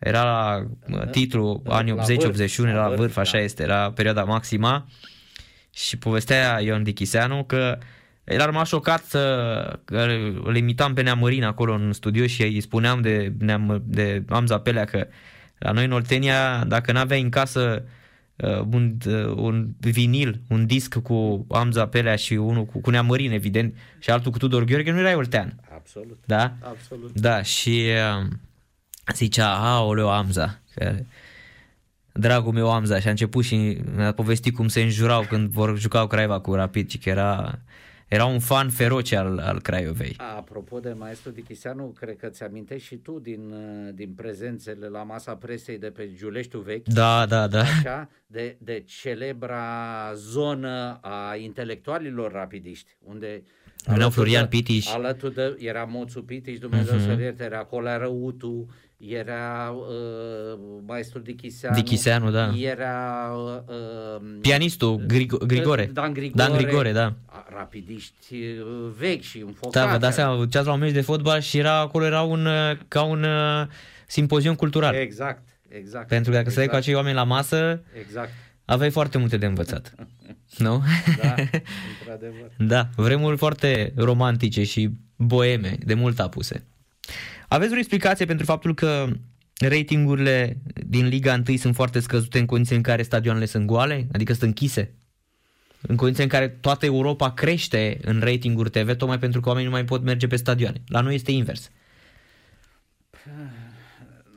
era 0.02 0.22
la 0.22 0.66
uh, 0.90 1.10
titlu 1.10 1.62
la, 1.64 1.76
anii 1.76 1.94
80-81, 1.94 2.58
era 2.58 2.88
la 2.88 2.94
vârf, 2.94 3.16
așa 3.16 3.36
da. 3.36 3.42
este, 3.42 3.62
era 3.62 3.92
perioada 3.92 4.24
maxima. 4.24 4.86
Și 5.74 5.98
povestea 5.98 6.60
Ion 6.60 6.82
Dichiseanu 6.82 7.44
că 7.44 7.78
el 8.24 8.40
a 8.40 8.44
rămas 8.44 8.68
șocat 8.68 9.04
să 9.04 9.78
îl 10.44 10.56
imitam 10.56 10.94
pe 10.94 11.02
Neamărin 11.02 11.44
acolo 11.44 11.74
în 11.74 11.92
studio 11.92 12.26
și 12.26 12.42
îi 12.42 12.60
spuneam 12.60 13.00
de, 13.00 13.32
Neam, 13.38 13.82
de 13.86 14.22
Amza 14.28 14.58
Pelea 14.58 14.84
că 14.84 15.06
la 15.58 15.70
noi 15.70 15.84
în 15.84 15.92
Oltenia, 15.92 16.64
dacă 16.64 16.92
n-aveai 16.92 17.20
în 17.20 17.28
casă 17.28 17.84
uh, 18.36 18.60
un, 18.72 18.96
uh, 19.06 19.34
un 19.36 19.68
vinil, 19.80 20.40
un 20.48 20.66
disc 20.66 20.98
cu 20.98 21.46
Amza 21.50 21.86
Pelea 21.86 22.16
și 22.16 22.34
unul 22.34 22.64
cu, 22.64 22.80
cu 22.80 22.90
Neamărin, 22.90 23.32
evident, 23.32 23.74
și 23.98 24.10
altul 24.10 24.30
cu 24.30 24.38
Tudor 24.38 24.64
Gheorghe, 24.64 24.90
nu 24.90 24.98
erai 24.98 25.14
oltean. 25.14 25.60
Absolut. 25.74 26.22
Da? 26.26 26.52
Absolut. 26.60 27.20
Da, 27.20 27.42
și 27.42 27.84
uh, 28.20 28.28
zicea, 29.14 29.54
aoleu, 29.54 30.10
Amza, 30.10 30.60
că 30.74 30.94
dragul 32.12 32.52
meu 32.52 32.70
Amza 32.70 33.00
și 33.00 33.06
a 33.06 33.10
început 33.10 33.44
și 33.44 33.80
mi-a 33.96 34.12
povestit 34.12 34.54
cum 34.54 34.68
se 34.68 34.82
înjurau 34.82 35.22
când 35.28 35.50
vor 35.50 35.78
jucau 35.78 36.06
Craiova 36.06 36.40
cu 36.40 36.54
Rapid 36.54 36.90
și 36.90 36.98
că 36.98 37.08
era 37.08 37.58
era 38.12 38.24
un 38.24 38.38
fan 38.38 38.70
feroce 38.70 39.16
al, 39.16 39.38
al 39.38 39.60
Craiovei. 39.60 40.16
Apropo 40.36 40.80
de 40.80 40.92
maestru 40.92 41.30
Dichiseanu, 41.30 41.84
cred 41.84 42.16
că 42.16 42.28
ți 42.28 42.42
amintești 42.42 42.86
și 42.86 42.96
tu 42.96 43.18
din, 43.18 43.54
din 43.94 44.12
prezențele 44.16 44.86
la 44.86 45.02
masa 45.02 45.34
presei 45.34 45.78
de 45.78 45.86
pe 45.86 46.10
Giuleștiu 46.14 46.58
Vechi. 46.58 46.88
Da, 46.88 47.26
da, 47.26 47.46
da. 47.46 47.60
Așa, 47.60 48.08
de, 48.26 48.56
de 48.58 48.82
celebra 48.86 49.64
zonă 50.14 50.98
a 51.02 51.36
intelectualilor 51.36 52.32
rapidiști, 52.32 52.96
unde 52.98 53.42
Veneau 53.86 54.10
Florian 54.10 54.46
Pitiș. 54.46 54.92
Alături 54.92 55.34
de, 55.34 55.56
era 55.58 55.84
Moțu 55.84 56.22
Pitiș, 56.22 56.58
Dumnezeu 56.58 56.98
uh-huh. 56.98 57.16
să 57.16 57.20
ierte, 57.20 57.44
era 57.44 57.64
Colea 57.64 58.08
Utu, 58.08 58.68
era 59.08 59.70
uh, 59.70 60.58
maestru 60.86 61.18
Dichiseanu, 61.18 61.74
Dichiseanu 61.76 62.30
da. 62.30 62.52
era 62.56 63.30
uh, 63.66 64.22
pianistul 64.40 64.96
Grigo- 65.06 65.46
Grigore. 65.46 65.90
Dan 65.92 66.12
Grigore. 66.12 66.48
Dan 66.48 66.56
Grigore, 66.56 66.92
da. 66.92 67.14
Rapidiști 67.54 68.34
uh, 68.34 68.90
vechi 68.98 69.22
și 69.22 69.38
înfocați. 69.38 69.86
Da, 69.86 69.92
vă 69.92 69.98
dați 69.98 70.14
seama, 70.14 70.36
duceați 70.36 70.66
la 70.66 70.72
un 70.72 70.78
meci 70.78 70.92
de 70.92 71.00
fotbal 71.00 71.40
și 71.40 71.58
era 71.58 71.78
acolo 71.78 72.04
era 72.04 72.22
un 72.22 72.48
ca 72.88 73.02
un 73.02 73.22
uh, 73.22 73.66
simpozion 74.06 74.54
cultural. 74.54 74.94
Exact, 74.94 75.42
exact. 75.68 76.08
Pentru 76.08 76.30
că 76.30 76.36
dacă 76.36 76.48
exact. 76.48 76.52
stai 76.52 76.66
cu 76.66 76.74
acei 76.74 76.94
oameni 76.94 77.16
la 77.16 77.24
masă, 77.24 77.82
exact. 77.98 78.30
aveai 78.64 78.90
foarte 78.90 79.18
multe 79.18 79.36
de 79.36 79.46
învățat. 79.46 79.94
nu? 80.64 80.82
Da, 81.22 81.34
într-adevăr. 81.98 82.50
da, 82.58 82.88
vremuri 82.96 83.36
foarte 83.36 83.92
romantice 83.96 84.64
și 84.64 84.90
boeme, 85.16 85.76
de 85.84 85.94
mult 85.94 86.20
apuse. 86.20 86.66
Aveți 87.52 87.72
o 87.74 87.76
explicație 87.76 88.24
pentru 88.24 88.44
faptul 88.44 88.74
că 88.74 89.06
ratingurile 89.68 90.56
din 90.86 91.06
Liga 91.06 91.42
1 91.48 91.56
sunt 91.56 91.74
foarte 91.74 92.00
scăzute 92.00 92.38
în 92.38 92.46
condiții 92.46 92.76
în 92.76 92.82
care 92.82 93.02
stadioanele 93.02 93.44
sunt 93.44 93.66
goale, 93.66 94.06
adică 94.12 94.32
sunt 94.32 94.44
închise? 94.44 94.94
În 95.80 95.96
condiții 95.96 96.22
în 96.22 96.28
care 96.28 96.48
toată 96.48 96.86
Europa 96.86 97.32
crește 97.32 97.98
în 98.02 98.20
ratinguri 98.20 98.70
TV, 98.70 98.96
tocmai 98.96 99.18
pentru 99.18 99.40
că 99.40 99.48
oamenii 99.48 99.68
nu 99.68 99.74
mai 99.74 99.84
pot 99.84 100.02
merge 100.02 100.26
pe 100.26 100.36
stadioane. 100.36 100.82
La 100.86 101.00
noi 101.00 101.14
este 101.14 101.30
invers. 101.30 101.70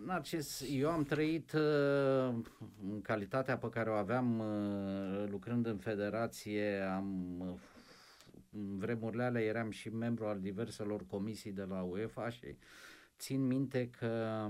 Narcis, 0.06 0.64
eu 0.72 0.90
am 0.90 1.04
trăit 1.04 1.52
uh, 1.54 2.36
în 2.92 3.02
calitatea 3.02 3.58
pe 3.58 3.70
care 3.70 3.90
o 3.90 3.94
aveam 3.94 4.40
uh, 4.40 5.30
lucrând 5.30 5.66
în 5.66 5.78
federație, 5.78 6.92
am 6.96 7.36
uh, 7.40 7.60
în 8.52 8.78
vremurile 8.78 9.24
alea 9.24 9.42
eram 9.42 9.72
și 9.72 9.90
membru 9.90 10.26
al 10.26 10.40
diverselor 10.40 11.06
comisii 11.08 11.52
de 11.52 11.66
la 11.70 11.82
UEFA 11.82 12.30
și 12.30 12.56
țin 13.18 13.48
minte 13.48 13.90
că 13.90 14.46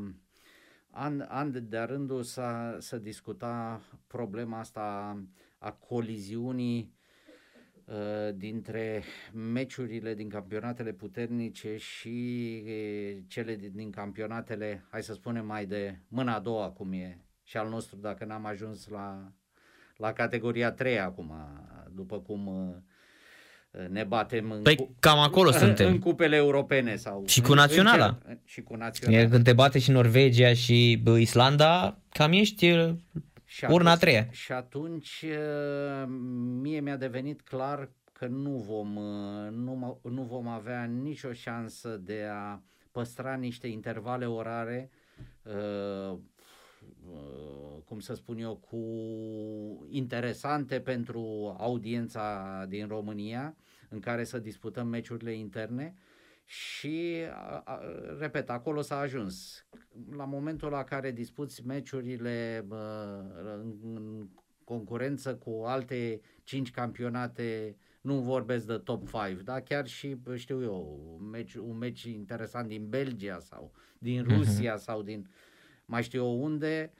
an, 0.90 1.26
an 1.28 1.70
de 1.70 1.78
rândul 1.78 2.24
s-a, 2.24 2.78
să 2.80 2.98
discuta 2.98 3.82
problema 4.08 4.60
asta 4.60 5.18
a 5.58 5.72
coliziunii 5.72 6.94
uh, 7.86 8.36
dintre 8.36 9.04
meciurile 9.34 10.14
din 10.14 10.30
campionatele 10.30 10.94
puternice 10.94 11.78
și 11.78 12.64
uh, 12.66 13.24
cele 13.28 13.56
din, 13.56 13.72
din 13.76 13.92
campionatele, 13.92 14.86
hai 14.90 15.04
să 15.04 15.14
spunem, 15.14 15.46
mai 15.46 15.66
de 15.66 16.00
mâna 16.08 16.36
a 16.36 16.40
doua, 16.40 16.72
cum 16.72 16.92
e 16.92 17.20
și 17.44 17.58
al 17.58 17.70
nostru, 17.70 17.98
dacă 17.98 18.26
n-am 18.26 18.46
ajuns 18.46 18.88
la, 18.88 19.32
la 19.98 20.14
categoria 20.14 20.72
3 20.72 21.00
acum, 21.00 21.34
după 21.92 22.20
cum 22.20 22.48
uh, 22.48 22.76
ne 23.90 24.04
batem 24.04 24.52
în, 24.52 24.62
păi, 24.62 24.76
cu, 24.76 24.96
cam 25.00 25.20
acolo 25.20 25.50
în, 25.50 25.58
suntem. 25.58 25.88
în 25.88 26.00
cupele 26.00 26.36
europene 26.36 26.96
sau 26.96 27.24
și 27.28 27.42
cu 27.42 27.54
naționala. 27.54 28.18
În, 28.28 28.38
și 28.44 28.62
cu 28.62 28.76
naționala. 28.76 29.30
Când 29.30 29.44
te 29.44 29.54
bate 29.54 29.80
și 29.80 29.92
Norvegia 29.92 30.54
și 30.54 31.04
Islanda, 31.18 31.98
cam 32.10 32.32
ești 32.32 32.74
și 33.46 33.66
urna 33.70 33.92
a 33.92 33.96
treia. 33.96 34.28
Și 34.32 34.52
atunci 34.52 35.26
mie 36.62 36.80
mi-a 36.80 36.98
devenit 36.98 37.42
clar 37.42 37.90
că 38.14 38.26
nu 38.26 38.64
vom, 38.68 38.88
nu, 39.52 40.00
nu 40.04 40.22
vom 40.22 40.48
avea 40.48 40.84
nicio 40.84 41.32
șansă 41.32 42.00
de 42.04 42.28
a 42.32 42.62
păstra 42.92 43.34
niște 43.34 43.68
intervale 43.68 44.26
orare 44.26 44.90
cum 47.86 48.00
să 48.00 48.14
spun 48.14 48.38
eu, 48.38 48.56
cu 48.56 48.78
interesante 49.90 50.80
pentru 50.80 51.56
audiența 51.58 52.66
din 52.70 52.88
România, 52.88 53.56
în 53.90 54.00
care 54.00 54.24
să 54.24 54.40
disputăm 54.40 54.88
meciurile 54.88 55.34
interne 55.34 55.96
și, 56.46 57.24
a, 57.64 57.80
repet, 58.20 58.50
acolo 58.50 58.82
s-a 58.82 58.98
ajuns. 58.98 59.66
La 60.12 60.26
momentul 60.26 60.70
la 60.70 60.84
care 60.84 61.12
dispuți 61.12 61.66
meciurile 61.66 62.66
în 63.82 64.28
concurență 64.64 65.36
cu 65.36 65.64
alte 65.66 66.22
cinci 66.44 66.72
campionate, 66.72 67.78
nu 68.02 68.20
vorbesc 68.20 68.66
de 68.66 68.78
top 68.78 69.10
5, 69.10 69.42
da? 69.42 69.62
chiar 69.62 69.88
și, 69.88 70.18
știu 70.36 70.62
eu, 70.62 71.00
un 71.20 71.30
meci, 71.30 71.54
un 71.54 71.78
meci 71.78 72.04
interesant 72.04 72.68
din 72.68 72.90
Belgia 72.90 73.40
sau 73.40 73.72
din 73.98 74.24
Rusia 74.24 74.76
uh-huh. 74.76 74.82
sau 74.82 75.02
din 75.02 75.30
mai 75.86 76.04
știu 76.04 76.24
eu 76.24 76.44
unde, 76.44 76.94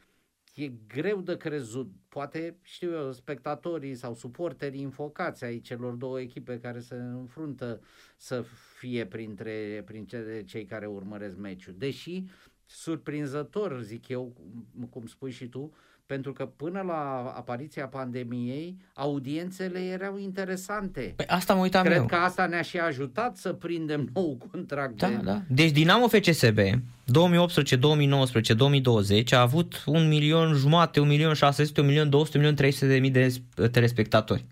e 0.56 0.68
greu 0.88 1.22
de 1.22 1.38
crezut. 1.38 1.92
Poate, 2.08 2.58
știu 2.62 2.92
eu, 2.92 3.12
spectatorii 3.12 3.96
sau 3.96 4.14
suporterii 4.14 4.82
infocați 4.82 5.44
ai 5.44 5.60
celor 5.60 5.94
două 5.94 6.20
echipe 6.22 6.60
care 6.60 6.80
se 6.80 6.96
înfruntă 6.96 7.82
să 8.18 8.42
fie 8.78 9.06
printre, 9.06 9.82
printre 9.86 10.44
cei 10.44 10.66
care 10.66 10.86
urmăresc 10.86 11.38
meciul. 11.38 11.74
Deși 11.78 12.24
surprinzător, 12.66 13.82
zic 13.82 14.08
eu, 14.08 14.26
cum- 14.74 14.88
cum 14.88 15.06
spui 15.06 15.32
și 15.32 15.48
tu, 15.48 15.74
pentru 16.06 16.34
că 16.34 16.46
până 16.46 16.82
la 16.82 17.34
apariția 17.38 17.86
pandemiei, 17.88 18.78
audiențele 18.94 19.80
erau 19.80 20.18
interesante. 20.18 21.14
Păi 21.16 21.26
asta 21.28 21.54
mă 21.54 21.62
uitam 21.62 21.84
Cred 21.84 21.98
eu. 21.98 22.06
că 22.06 22.16
asta 22.16 22.46
ne-a 22.46 22.62
și 22.62 22.78
ajutat 22.78 23.38
să 23.38 23.54
prindem 23.54 24.10
nou 24.14 24.38
contract 24.52 24.96
Da, 24.98 25.08
de... 25.08 25.16
da. 25.24 25.42
Deci 25.48 25.72
Dinamo 25.72 26.08
FCSB 26.08 26.60
2018, 27.06 27.76
2019, 27.76 28.54
2020 28.54 29.32
a 29.32 29.42
avut 29.42 29.84
un 29.86 30.08
milion 30.08 30.54
jumate, 30.54 31.00
un 31.00 31.08
milion 31.08 31.34
600, 31.34 31.82
un 31.82 31.88
milion 31.88 32.10
200, 32.10 32.38
un 32.38 32.44
milion 32.44 32.58
300 32.58 32.88
de 32.94 33.00
mii 33.00 33.12
de 33.12 33.28
sp- 33.28 33.72
telespectatori. 33.72 34.46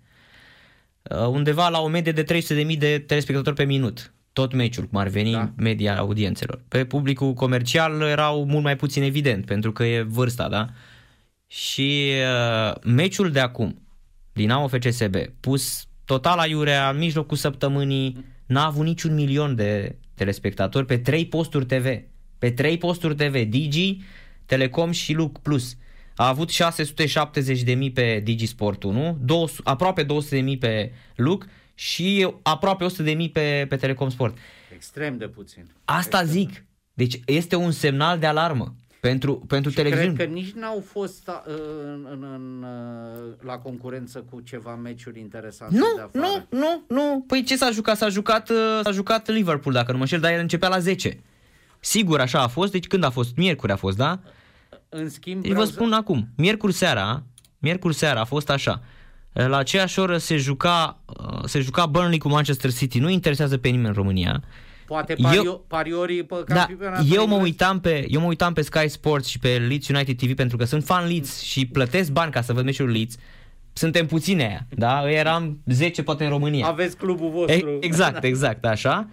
Uh, 1.11 1.27
Undeva 1.27 1.69
la 1.69 1.79
o 1.81 1.87
medie 1.87 2.11
de 2.11 2.23
300 2.23 2.53
de 2.53 2.63
mii 2.63 2.77
de 2.77 3.03
telespectatori 3.07 3.55
pe 3.55 3.63
minut. 3.63 4.13
Tot 4.33 4.53
meciul, 4.53 4.83
cum 4.85 4.99
ar 4.99 5.07
veni 5.07 5.31
Da. 5.31 5.37
da. 5.37 5.51
media 5.57 5.97
audiențelor. 5.97 6.61
Pe 6.67 6.85
publicul 6.85 7.33
comercial 7.33 8.01
erau 8.01 8.45
mult 8.45 8.63
mai 8.63 8.75
puțin 8.75 9.03
evident, 9.03 9.45
pentru 9.45 9.71
că 9.71 9.83
e 9.83 10.01
vârsta, 10.01 10.49
da? 10.49 10.69
Și 11.53 12.11
uh, 12.11 12.75
meciul 12.83 13.31
de 13.31 13.39
acum, 13.39 13.81
Dinamo 14.31 14.67
FCSB, 14.67 15.15
pus 15.39 15.87
total 16.05 16.37
aiurea, 16.39 16.89
în 16.89 16.97
mijlocul 16.97 17.37
săptămânii, 17.37 18.25
n-a 18.45 18.65
avut 18.65 18.85
niciun 18.85 19.13
milion 19.13 19.55
de 19.55 19.95
telespectatori 20.13 20.85
pe 20.85 20.97
trei 20.97 21.27
posturi 21.27 21.65
TV. 21.65 21.85
Pe 22.37 22.51
trei 22.51 22.77
posturi 22.77 23.15
TV, 23.15 23.43
Digi, 23.49 23.97
Telecom 24.45 24.91
și 24.91 25.13
Luc 25.13 25.39
Plus. 25.39 25.75
A 26.15 26.27
avut 26.27 26.51
670.000 26.51 27.93
pe 27.93 28.19
Digi 28.23 28.45
Sport 28.45 28.83
1, 28.83 29.17
200, 29.21 29.69
aproape 29.69 30.05
200.000 30.05 30.09
pe 30.59 30.91
Luc 31.15 31.47
și 31.75 32.33
aproape 32.41 32.85
100.000 32.85 33.31
pe, 33.33 33.65
pe 33.69 33.75
Telecom 33.75 34.09
Sport. 34.09 34.37
Extrem 34.73 35.17
de 35.17 35.27
puțin. 35.27 35.71
Asta 35.85 36.23
zic. 36.23 36.65
Deci 36.93 37.19
este 37.25 37.55
un 37.55 37.71
semnal 37.71 38.19
de 38.19 38.25
alarmă 38.25 38.75
pentru, 39.09 39.35
pentru 39.47 39.69
Și 39.69 39.75
televiziuni. 39.75 40.15
cred 40.15 40.27
că 40.27 40.33
nici 40.33 40.51
n-au 40.51 40.83
fost 40.85 41.27
uh, 41.27 41.53
în, 41.83 42.07
în, 42.11 42.23
în, 42.33 42.63
uh, 42.63 43.33
la 43.45 43.53
concurență 43.57 44.23
cu 44.31 44.41
ceva 44.41 44.75
meciuri 44.75 45.19
interesante 45.19 45.73
de 45.73 45.79
Nu, 45.79 45.85
afară. 46.03 46.09
nu, 46.49 46.59
nu, 46.59 46.83
nu. 46.87 47.23
Păi 47.27 47.43
ce 47.43 47.57
s-a 47.57 47.69
jucat? 47.71 47.97
S-a 47.97 48.09
jucat, 48.09 48.49
uh, 48.49 48.55
s-a 48.83 48.91
jucat 48.91 49.29
Liverpool, 49.29 49.73
dacă 49.73 49.91
nu 49.91 49.97
mă 49.97 50.03
înșel, 50.03 50.19
dar 50.19 50.31
el 50.31 50.39
începea 50.39 50.69
la 50.69 50.79
10. 50.79 51.19
Sigur, 51.79 52.19
așa 52.19 52.41
a 52.41 52.47
fost. 52.47 52.71
Deci 52.71 52.87
când 52.87 53.03
a 53.03 53.09
fost? 53.09 53.35
Miercuri 53.35 53.71
a 53.71 53.75
fost, 53.75 53.97
da? 53.97 54.19
În 54.89 55.09
schimb, 55.09 55.41
Deci 55.41 55.47
vă 55.51 55.53
vreau 55.53 55.65
să- 55.69 55.73
spun 55.75 55.93
acum. 55.93 56.27
Miercuri 56.37 56.73
seara, 56.73 57.23
miercuri 57.59 57.95
seara 57.95 58.19
a 58.19 58.25
fost 58.25 58.49
așa. 58.49 58.81
La 59.33 59.57
aceeași 59.57 59.99
oră 59.99 60.17
se 60.17 60.37
juca, 60.37 60.99
uh, 61.05 61.39
se 61.45 61.59
juca 61.59 61.85
Burnley 61.85 62.17
cu 62.19 62.27
Manchester 62.29 62.73
City. 62.73 62.99
Nu 62.99 63.09
interesează 63.09 63.57
pe 63.57 63.67
nimeni 63.69 63.87
în 63.87 63.93
România. 63.93 64.43
Poate 64.87 65.15
Eu- 65.17 65.23
pario, 65.29 65.51
pariorii 65.53 66.23
pe 66.23 66.35
Da, 66.47 66.55
campionatul 66.65 67.05
eu 67.15 67.27
mă 67.27 67.33
englez. 67.33 67.41
uitam 67.41 67.79
pe 67.79 68.05
eu 68.09 68.19
mă 68.21 68.27
uitam 68.27 68.53
pe 68.53 68.61
Sky 68.61 68.87
Sports 68.89 69.27
și 69.27 69.39
pe 69.39 69.65
Leeds 69.67 69.87
United 69.87 70.17
TV 70.17 70.35
pentru 70.35 70.57
că 70.57 70.65
sunt 70.65 70.83
fan 70.83 71.07
Leeds 71.07 71.41
și 71.41 71.65
plătesc 71.65 72.11
bani 72.11 72.31
ca 72.31 72.41
să 72.41 72.53
văd 72.53 72.63
meciul 72.63 72.89
Leeds. 72.91 73.15
Suntem 73.73 74.05
puține 74.05 74.43
aia, 74.43 74.67
da? 74.69 75.11
Eram 75.11 75.59
10 75.65 76.03
poate 76.03 76.23
în 76.23 76.29
România. 76.29 76.65
Aveți 76.67 76.97
clubul 76.97 77.27
E- 77.27 77.31
vostru. 77.31 77.77
Exact, 77.79 78.23
exact, 78.33 78.65
așa. 78.65 79.09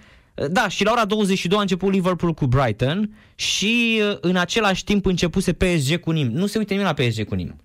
Da, 0.51 0.69
și 0.69 0.85
la 0.85 0.91
ora 0.93 1.05
22 1.05 1.59
a 1.59 1.61
început 1.61 1.93
Liverpool 1.93 2.33
cu 2.35 2.47
Brighton 2.47 3.11
și 3.35 4.01
uh, 4.11 4.17
în 4.21 4.37
același 4.37 4.85
timp 4.85 5.07
începuse 5.07 5.53
PSG 5.53 5.97
cu 6.01 6.11
Nim. 6.11 6.27
Nu 6.31 6.47
se 6.47 6.59
uite 6.59 6.75
nimeni 6.75 6.93
la 6.97 7.05
PSG 7.05 7.25
cu 7.25 7.35
Nim. 7.35 7.57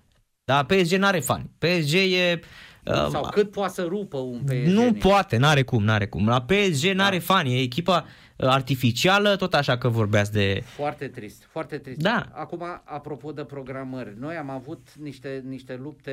Da, 0.44 0.64
PSG 0.64 0.92
n-are 0.94 1.20
fani. 1.20 1.50
PSG 1.58 1.94
e... 1.94 2.40
uh, 2.86 3.08
Sau 3.10 3.28
cât 3.30 3.50
poate 3.50 3.72
să 3.72 3.82
rupă 3.82 4.18
un 4.18 4.40
PSG. 4.44 4.66
nu 4.66 4.92
poate, 4.92 5.36
n-are 5.36 5.62
cum, 5.62 5.84
n-are 5.84 6.06
cum. 6.06 6.26
La 6.28 6.42
PSG 6.42 6.90
n-are 6.92 7.16
Da. 7.16 7.22
fani, 7.22 7.54
e 7.54 7.60
echipa 7.62 8.04
uh, 8.36 8.46
artificială, 8.48 9.36
tot 9.36 9.54
așa 9.54 9.78
că 9.78 9.88
vorbeați 9.88 10.32
de... 10.32 10.60
Foarte 10.64 11.08
trist, 11.08 11.44
foarte 11.44 11.78
trist. 11.78 11.98
Da. 11.98 12.28
Acum, 12.32 12.62
apropo 12.84 13.32
de 13.32 13.44
programări, 13.44 14.14
noi 14.18 14.36
am 14.36 14.50
avut 14.50 14.94
niște, 14.94 15.42
niște 15.46 15.76
lupte 15.76 16.12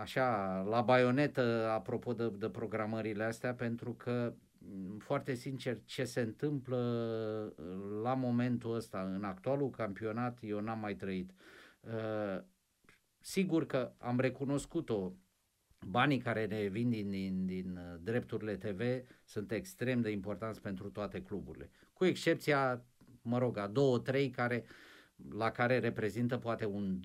așa, 0.00 0.26
la 0.70 0.80
baionetă, 0.80 1.70
apropo 1.74 2.12
de, 2.12 2.30
de 2.38 2.48
programările 2.48 3.24
astea, 3.24 3.52
pentru 3.54 3.92
că, 3.92 4.32
m, 4.58 4.98
foarte 4.98 5.34
sincer, 5.34 5.78
ce 5.84 6.04
se 6.04 6.20
întâmplă 6.20 6.78
la 8.02 8.14
momentul 8.14 8.74
ăsta, 8.74 9.10
în 9.14 9.24
actualul 9.24 9.70
campionat, 9.70 10.38
eu 10.40 10.60
n-am 10.60 10.78
mai 10.78 10.94
trăit. 10.94 11.30
Uh, 11.80 12.42
Sigur 13.22 13.66
că 13.66 13.92
am 13.98 14.20
recunoscut-o, 14.20 15.12
banii 15.86 16.18
care 16.18 16.46
ne 16.46 16.68
vin 16.70 16.90
din, 16.90 17.10
din, 17.10 17.46
din 17.46 17.76
uh, 17.76 18.00
drepturile 18.02 18.56
TV 18.56 18.80
sunt 19.24 19.52
extrem 19.52 20.00
de 20.00 20.10
importanți 20.10 20.60
pentru 20.60 20.90
toate 20.90 21.22
cluburile. 21.22 21.70
Cu 21.92 22.04
excepția, 22.04 22.84
mă 23.22 23.38
rog, 23.38 23.58
a 23.58 23.66
două, 23.66 23.98
trei 23.98 24.30
care 24.30 24.64
la 25.30 25.50
care 25.50 25.78
reprezintă 25.78 26.36
poate 26.36 26.66
un 26.66 26.98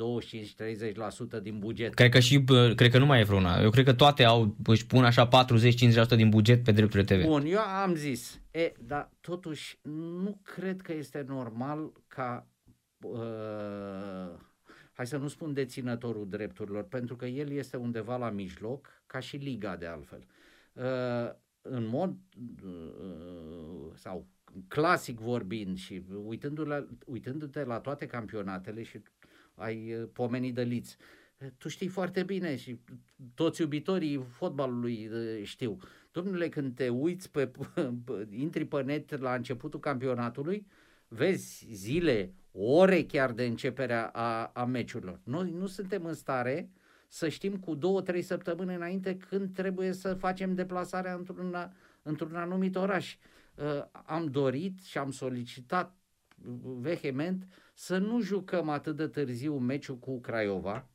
25-30% 1.39 1.41
din 1.41 1.60
buget. 1.60 1.94
Cred 1.94 2.11
că 2.11 2.19
și, 2.19 2.38
bă, 2.38 2.73
cred 2.76 2.91
că 2.91 2.98
nu 2.98 3.06
mai 3.06 3.19
e 3.19 3.23
vreuna. 3.23 3.61
Eu 3.61 3.69
cred 3.69 3.85
că 3.85 3.94
toate 3.94 4.23
au, 4.23 4.56
își 4.65 4.85
pun 4.85 5.03
așa 5.03 5.27
40-50% 5.27 6.15
din 6.15 6.30
buget 6.30 6.64
pe 6.64 6.72
drepturile 6.72 7.15
TV. 7.15 7.26
Bun, 7.26 7.45
eu 7.45 7.60
am 7.60 7.95
zis, 7.95 8.41
e, 8.52 8.72
dar 8.80 9.10
totuși 9.22 9.80
nu 9.84 10.39
cred 10.44 10.81
că 10.81 10.94
este 10.94 11.26
normal 11.27 11.91
ca, 12.07 12.48
uh, 13.02 14.39
hai 14.98 15.07
să 15.07 15.18
nu 15.18 15.28
spun 15.28 15.53
deținătorul 15.53 16.30
drepturilor, 16.30 16.84
pentru 16.84 17.15
că 17.15 17.26
el 17.26 17.52
este 17.52 17.78
undeva 17.78 18.18
la 18.18 18.30
mijloc, 18.30 19.02
ca 19.06 19.19
și 19.19 19.36
liga 19.36 19.76
de 19.76 19.86
altfel. 19.86 20.26
Uh, 20.74 21.34
în 21.61 21.86
mod 21.86 22.15
uh, 22.64 23.91
sau 23.95 24.28
clasic 24.68 25.19
vorbind 25.19 25.78
și 25.78 26.03
uitându-te 26.26 26.69
la, 26.69 26.88
uitându-te 27.06 27.64
la 27.64 27.80
toate 27.80 28.06
campionatele 28.06 28.84
și 28.84 29.02
ai 29.56 29.94
uh, 29.94 30.10
pomenit 30.14 30.53
de 30.53 30.64
Leeds, 30.64 30.98
tu 31.57 31.68
știi 31.68 31.88
foarte 31.88 32.24
bine 32.24 32.56
și 32.56 32.80
toți 33.34 33.61
iubitorii 33.61 34.26
fotbalului 34.30 35.07
uh, 35.07 35.44
știu. 35.44 35.78
Domnule, 36.11 36.49
când 36.49 36.76
te 36.76 36.90
uiți 36.90 37.32
pe, 37.32 37.52
pe, 38.06 38.28
intri 38.30 38.65
pe 38.65 38.82
net 38.82 39.19
la 39.19 39.34
începutul 39.34 39.80
campionatului, 39.80 40.68
vezi 41.07 41.68
zile, 41.72 42.34
ore 42.59 43.03
chiar 43.03 43.31
de 43.31 43.45
începerea 43.45 44.07
a, 44.07 44.51
a 44.53 44.65
meciurilor. 44.65 45.19
Noi 45.23 45.51
nu 45.51 45.67
suntem 45.67 46.05
în 46.05 46.13
stare 46.13 46.69
să 47.07 47.29
știm 47.29 47.57
cu 47.57 47.75
două, 47.75 48.01
trei 48.01 48.21
săptămâni 48.21 48.75
înainte 48.75 49.17
când 49.17 49.53
trebuie 49.53 49.91
să 49.91 50.13
facem 50.13 50.55
deplasarea 50.55 51.13
într-un, 51.13 51.73
într-un 52.01 52.35
anumit 52.35 52.75
oraș. 52.75 53.17
Uh, 53.55 53.84
am 54.05 54.25
dorit 54.25 54.79
și 54.79 54.97
am 54.97 55.11
solicitat 55.11 55.95
vehement 56.79 57.47
să 57.73 57.97
nu 57.97 58.21
jucăm 58.21 58.69
atât 58.69 58.95
de 58.95 59.07
târziu 59.07 59.57
meciul 59.57 59.97
cu 59.97 60.19
Craiova, 60.19 60.89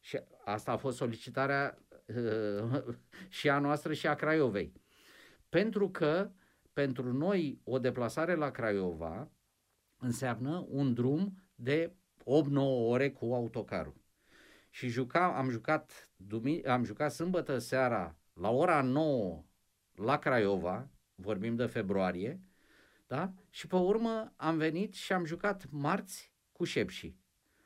și 0.00 0.20
asta 0.44 0.72
a 0.72 0.76
fost 0.76 0.96
solicitarea 0.96 1.78
uh, 2.06 2.82
și 3.28 3.48
a 3.48 3.58
noastră 3.58 3.92
și 3.92 4.06
a 4.06 4.14
Craiovei. 4.14 4.72
Pentru 5.48 5.90
că 5.90 6.30
pentru 6.72 7.12
noi 7.12 7.60
o 7.64 7.78
deplasare 7.78 8.34
la 8.34 8.50
Craiova 8.50 9.30
înseamnă 10.02 10.66
un 10.68 10.94
drum 10.94 11.38
de 11.54 11.92
8-9 12.20 12.24
ore 12.86 13.10
cu 13.10 13.34
autocarul. 13.34 14.00
Și 14.70 14.88
juca, 14.88 15.36
am, 15.36 15.50
jucat, 15.50 16.10
dumi, 16.16 16.64
am 16.64 16.84
jucat 16.84 17.12
sâmbătă 17.12 17.58
seara 17.58 18.16
la 18.32 18.50
ora 18.50 18.82
9 18.82 19.44
la 19.94 20.18
Craiova, 20.18 20.88
vorbim 21.14 21.56
de 21.56 21.66
februarie, 21.66 22.40
da? 23.06 23.32
și 23.50 23.66
pe 23.66 23.76
urmă 23.76 24.32
am 24.36 24.56
venit 24.56 24.94
și 24.94 25.12
am 25.12 25.24
jucat 25.24 25.66
marți 25.70 26.32
cu 26.52 26.64
Șepși. 26.64 27.16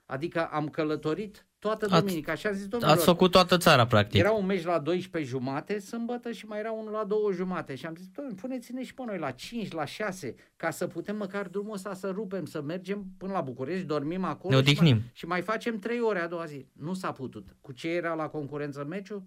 Adică 0.05 0.47
am 0.47 0.69
călătorit 0.69 1.46
toată 1.59 1.87
Ați- 1.91 2.01
duminica 2.01 2.35
și 2.35 2.47
am 2.47 2.53
zis, 2.53 2.67
domnilor, 2.67 2.95
Ați 2.97 3.05
făcut 3.05 3.31
toată 3.31 3.57
țara, 3.57 3.87
practic. 3.87 4.21
era 4.21 4.31
un 4.33 4.47
meci 4.47 4.65
la 4.65 4.79
12 4.79 5.31
jumate 5.31 5.79
sâmbătă 5.79 6.33
și 6.33 6.47
mai 6.47 6.59
era 6.59 6.73
unul 6.73 6.93
la 6.93 7.05
2 7.05 7.19
jumate 7.33 7.75
și 7.75 7.87
am 7.87 7.95
zis, 7.95 8.07
doamne, 8.09 8.35
puneți-ne 8.35 8.83
și 8.85 8.95
pe 8.95 9.03
noi 9.07 9.19
la 9.19 9.31
5, 9.31 9.73
la 9.73 9.85
6, 9.85 10.35
ca 10.57 10.71
să 10.71 10.87
putem 10.87 11.17
măcar 11.17 11.49
drumul 11.49 11.73
ăsta 11.75 11.95
să 11.95 12.11
rupem, 12.11 12.45
să 12.45 12.63
mergem 12.63 13.05
până 13.19 13.33
la 13.33 13.41
București, 13.41 13.87
dormim 13.87 14.25
acolo 14.25 14.55
Ne 14.57 14.63
și, 14.63 14.69
odihnim. 14.69 14.97
mai, 14.97 15.11
și 15.13 15.27
mai 15.27 15.43
facem 15.43 15.79
3 15.79 16.01
ore 16.01 16.19
a 16.21 16.29
doua 16.29 16.45
zi. 16.45 16.67
Nu 16.73 16.95
s-a 16.95 17.13
putut. 17.13 17.57
Cu 17.61 17.73
ce 17.73 17.89
era 17.89 18.15
la 18.15 18.29
concurență 18.29 18.85
meciul? 18.85 19.23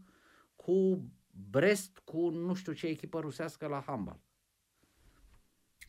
Cu 0.56 1.02
Brest, 1.50 2.02
cu 2.04 2.30
nu 2.30 2.54
știu 2.54 2.72
ce 2.74 2.86
echipă 2.88 3.20
rusească 3.20 3.68
la 3.68 3.84
handbal. 3.86 4.20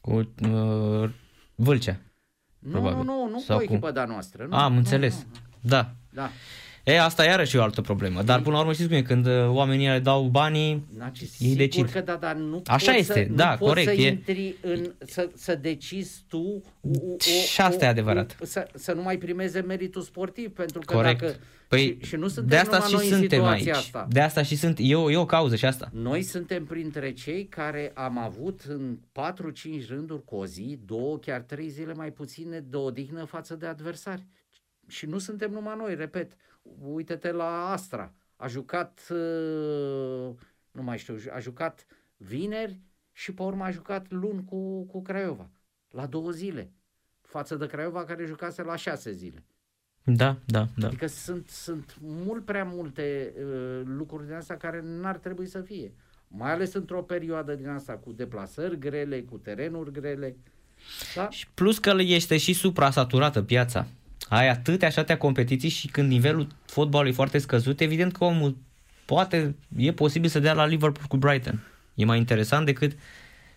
Cu 0.01 0.13
uh, 0.13 1.11
Vâlcea. 1.55 2.01
Nu, 2.59 2.71
Probabil. 2.71 2.97
nu, 2.97 3.05
nu, 3.05 3.29
nu 3.29 3.39
Sau 3.39 3.57
cu 3.57 3.63
o 3.63 3.67
cu- 3.67 3.73
echipă 3.73 3.91
de-a 3.91 4.05
noastră. 4.05 4.47
Nu, 4.47 4.57
Am 4.57 4.73
nu, 4.73 4.79
înțeles. 4.79 5.15
Nu, 5.17 5.29
nu. 5.33 5.69
Da. 5.69 5.95
Da. 6.11 6.31
E, 6.85 7.01
asta 7.01 7.25
iarăși 7.25 7.57
e 7.57 7.59
o 7.59 7.63
altă 7.63 7.81
problemă. 7.81 8.23
Dar 8.23 8.41
până 8.41 8.55
la 8.55 8.61
urmă 8.61 8.73
știți 8.73 8.89
cum 8.89 8.97
e, 8.97 9.03
când 9.03 9.27
uh, 9.27 9.49
oamenii 9.49 9.87
le 9.87 9.99
dau 9.99 10.23
banii, 10.23 10.87
Naci, 10.97 11.21
ei 11.21 11.27
sigur 11.27 11.57
decid. 11.57 11.91
că 11.91 12.01
da, 12.01 12.15
dar 12.15 12.35
nu 12.35 12.63
Așa 12.67 12.87
poți 12.87 12.99
este, 12.99 13.27
să, 13.29 13.35
da, 13.35 13.51
nu 13.51 13.57
poți 13.57 13.69
corect, 13.69 13.87
să 13.87 14.03
e- 14.03 14.09
intri 14.09 14.55
în, 14.61 14.93
să, 14.99 15.31
să 15.35 15.55
decizi 15.55 16.25
tu 16.29 16.63
o, 16.81 16.89
o, 16.89 17.17
Și 17.53 17.61
asta 17.61 17.85
e 17.85 17.89
adevărat. 17.89 18.37
O, 18.43 18.45
să, 18.45 18.69
să 18.75 18.93
nu 18.93 19.03
mai 19.03 19.17
primeze 19.17 19.61
meritul 19.61 20.03
sportiv, 20.03 20.51
pentru 20.51 20.79
că 20.79 20.95
corect. 20.95 21.21
dacă... 21.21 21.35
Păi, 21.69 21.97
și, 22.01 22.09
și 22.09 22.17
nu 22.17 22.29
suntem 22.29 22.47
de 22.47 22.57
asta 22.57 22.77
numai 22.77 22.89
și 22.89 22.95
noi 22.95 23.09
în 23.11 23.19
suntem 23.19 23.45
aici. 23.45 23.59
situația 23.59 23.81
asta. 23.81 24.07
De 24.11 24.21
asta 24.21 24.43
și 24.43 24.57
sunt, 24.57 24.79
e 24.81 24.95
o, 24.95 25.11
e 25.11 25.17
o 25.17 25.25
cauză 25.25 25.57
și 25.57 25.65
asta. 25.65 25.91
Noi 25.93 26.23
suntem 26.23 26.65
printre 26.65 27.13
cei 27.13 27.47
care 27.47 27.93
am 27.95 28.19
avut 28.19 28.61
în 28.69 28.99
4-5 29.85 29.89
rânduri 29.89 30.25
cu 30.25 30.37
o 30.37 30.47
zi, 30.47 30.79
două, 30.87 31.19
chiar 31.19 31.41
trei 31.41 31.69
zile 31.69 31.93
mai 31.95 32.11
puține 32.11 32.65
de 32.69 32.77
odihnă 32.77 33.25
față 33.25 33.55
de 33.55 33.67
adversari. 33.67 34.23
Și 34.91 35.07
nu 35.07 35.19
suntem 35.19 35.51
numai 35.51 35.77
noi, 35.77 35.95
repet. 35.95 36.37
Uite-te 36.83 37.33
la 37.33 37.71
Astra. 37.71 38.13
A 38.37 38.47
jucat, 38.47 39.07
uh, 39.11 40.31
nu 40.71 40.83
mai 40.83 40.99
știu, 40.99 41.17
a 41.35 41.39
jucat 41.39 41.87
vineri 42.17 42.81
și 43.13 43.33
pe 43.33 43.43
urmă 43.43 43.65
a 43.65 43.71
jucat 43.71 44.11
luni 44.11 44.45
cu, 44.45 44.83
cu 44.85 45.03
Craiova. 45.03 45.51
La 45.91 46.07
două 46.07 46.31
zile. 46.31 46.73
Față 47.21 47.57
de 47.57 47.67
Craiova 47.67 48.05
care 48.05 48.25
jucase 48.25 48.63
la 48.63 48.77
șase 48.77 49.13
zile. 49.13 49.45
Da, 50.05 50.37
da, 50.47 50.67
da. 50.77 50.87
Adică 50.87 51.07
sunt, 51.07 51.49
sunt 51.49 51.97
mult 52.01 52.45
prea 52.45 52.65
multe 52.65 53.35
uh, 53.37 53.81
lucruri 53.85 54.27
din 54.27 54.35
asta 54.35 54.57
care 54.57 54.81
n-ar 54.85 55.17
trebui 55.17 55.47
să 55.47 55.61
fie. 55.61 55.93
Mai 56.29 56.53
ales 56.53 56.75
într-o 56.75 57.03
perioadă 57.03 57.55
din 57.55 57.69
asta 57.69 57.93
cu 57.93 58.13
deplasări 58.13 58.79
grele, 58.79 59.23
cu 59.23 59.39
terenuri 59.39 59.93
grele. 59.93 60.37
Da? 61.15 61.31
Și 61.31 61.47
plus 61.55 61.79
că 61.79 61.95
este 61.99 62.37
și 62.37 62.53
supra-saturată 62.53 63.43
piața. 63.43 63.87
Ai 64.29 64.49
atâtea 64.49 64.89
și 64.89 64.99
atâtea 64.99 65.19
competiții 65.19 65.69
și 65.69 65.89
când 65.89 66.09
nivelul 66.09 66.47
fotbalului 66.67 67.13
e 67.13 67.15
foarte 67.15 67.39
scăzut, 67.39 67.81
evident 67.81 68.13
că 68.13 68.25
omul 68.25 68.57
poate, 69.05 69.57
e 69.77 69.93
posibil 69.93 70.31
să 70.31 70.39
dea 70.39 70.53
la 70.53 70.67
Liverpool 70.67 71.07
cu 71.09 71.17
Brighton. 71.17 71.63
E 71.95 72.05
mai 72.05 72.19
interesant 72.19 72.67
decât 72.67 72.93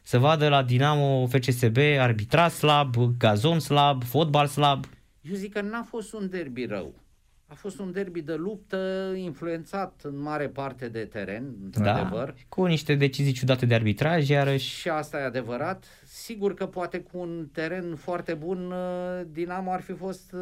să 0.02 0.18
vadă 0.18 0.50
la 0.50 0.64
Dinamo 0.64 1.28
FCSB 1.28 1.78
arbitrat 2.00 2.52
slab, 2.52 2.96
gazon 3.18 3.60
slab, 3.60 4.04
fotbal 4.04 4.48
slab. 4.48 4.86
Eu 5.22 5.36
zic 5.36 5.54
că 5.54 5.62
n-a 5.62 5.86
fost 5.90 6.14
un 6.14 6.30
derby 6.30 6.66
rău. 6.66 7.03
A 7.48 7.54
fost 7.56 7.80
un 7.80 7.92
derby 7.92 8.22
de 8.22 8.34
luptă 8.36 9.12
influențat 9.16 10.00
în 10.04 10.20
mare 10.22 10.48
parte 10.48 10.88
de 10.88 11.00
teren, 11.06 11.44
într-adevăr. 11.64 12.26
Da, 12.26 12.34
cu 12.50 12.66
niște 12.66 12.96
decizii 12.96 13.32
ciudate 13.34 13.66
de 13.66 13.74
arbitraj, 13.74 14.30
iarăși. 14.30 14.70
Și 14.80 14.90
asta 14.90 15.20
e 15.20 15.24
adevărat. 15.24 15.86
Sigur 16.06 16.54
că 16.54 16.66
poate 16.66 17.00
cu 17.00 17.18
un 17.20 17.48
teren 17.52 17.96
foarte 17.96 18.34
bun 18.34 18.72
uh, 18.72 19.22
Dinamo 19.32 19.72
ar 19.72 19.82
fi 19.82 19.92
fost 19.94 20.32
uh, 20.34 20.42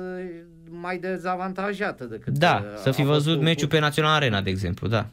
mai 0.69 0.97
dezavantajată 0.97 2.05
decât 2.05 2.37
Da, 2.37 2.61
uh, 2.71 2.77
să 2.77 2.91
fi 2.91 3.01
a 3.01 3.05
fost 3.05 3.23
văzut 3.23 3.37
cu- 3.37 3.43
meciul 3.43 3.67
cu- 3.67 3.73
pe 3.73 3.79
Național 3.79 4.15
Arena, 4.15 4.41
de 4.41 4.49
exemplu, 4.49 4.87
da. 4.87 5.09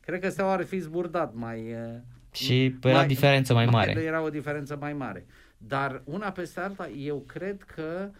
Cred 0.00 0.20
că 0.20 0.28
Steaua 0.28 0.52
ar 0.52 0.64
fi 0.64 0.78
zburdat 0.78 1.34
mai... 1.34 1.58
uh, 1.58 2.00
Și 2.32 2.76
era 2.82 3.04
diferență 3.04 3.52
mai 3.54 3.66
mare. 3.66 4.02
Era 4.02 4.22
o 4.22 4.28
diferență 4.30 4.76
mai 4.80 4.92
mare. 4.92 5.26
Dar 5.58 6.02
una 6.04 6.30
peste 6.30 6.60
alta, 6.60 6.88
eu 6.98 7.24
cred 7.26 7.62
că 7.74 7.82
uh, 8.08 8.14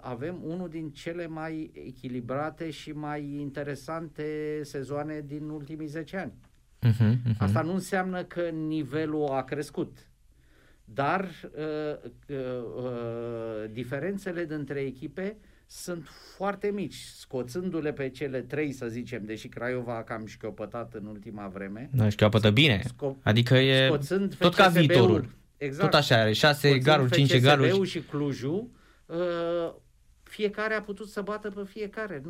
avem 0.00 0.40
unul 0.44 0.68
din 0.68 0.90
cele 0.90 1.26
mai 1.26 1.70
echilibrate 1.86 2.70
și 2.70 2.92
mai 2.92 3.36
interesante 3.40 4.60
sezoane 4.62 5.24
din 5.26 5.48
ultimii 5.48 5.86
10 5.86 6.16
ani. 6.16 6.32
Uh-huh, 6.84 7.12
uh-huh. 7.12 7.36
Asta 7.38 7.62
nu 7.62 7.72
înseamnă 7.72 8.24
că 8.24 8.40
nivelul 8.40 9.26
a 9.26 9.42
crescut, 9.42 10.08
dar 10.84 11.28
uh, 11.56 12.10
uh, 12.28 12.36
uh, 12.76 13.70
diferențele 13.72 14.44
dintre 14.44 14.80
echipe 14.80 15.36
sunt 15.66 16.08
foarte 16.36 16.70
mici, 16.74 16.94
scoțându-le 16.94 17.92
pe 17.92 18.08
cele 18.08 18.40
trei, 18.40 18.72
să 18.72 18.86
zicem, 18.86 19.24
deși 19.24 19.48
Craiova 19.48 19.96
a 19.96 20.02
cam 20.02 20.26
șchiopătat 20.26 20.94
în 20.94 21.06
ultima 21.06 21.50
vreme. 21.54 21.90
Da, 21.92 22.08
și 22.08 22.16
capătă 22.16 22.50
bine. 22.50 22.80
Sco- 22.80 23.22
Adică 23.22 23.54
e 23.54 23.86
scoțând 23.86 24.34
tot 24.34 24.54
ca 24.54 24.64
FCSB-ul, 24.64 24.86
viitorul. 24.86 25.28
Exact. 25.56 25.90
Tot 25.90 26.00
așa 26.00 26.16
are, 26.16 26.32
6 26.32 26.54
Scoțând 26.54 26.80
egaluri, 26.80 27.12
5 27.12 27.30
FCSB-ul 27.30 27.50
egaluri. 27.50 27.88
și 27.88 28.00
Clujul, 28.00 28.54
uh, 28.54 28.66
fiecare 30.22 30.74
a 30.74 30.82
putut 30.82 31.08
să 31.08 31.20
bată 31.20 31.50
pe 31.50 31.62
fiecare. 31.64 32.22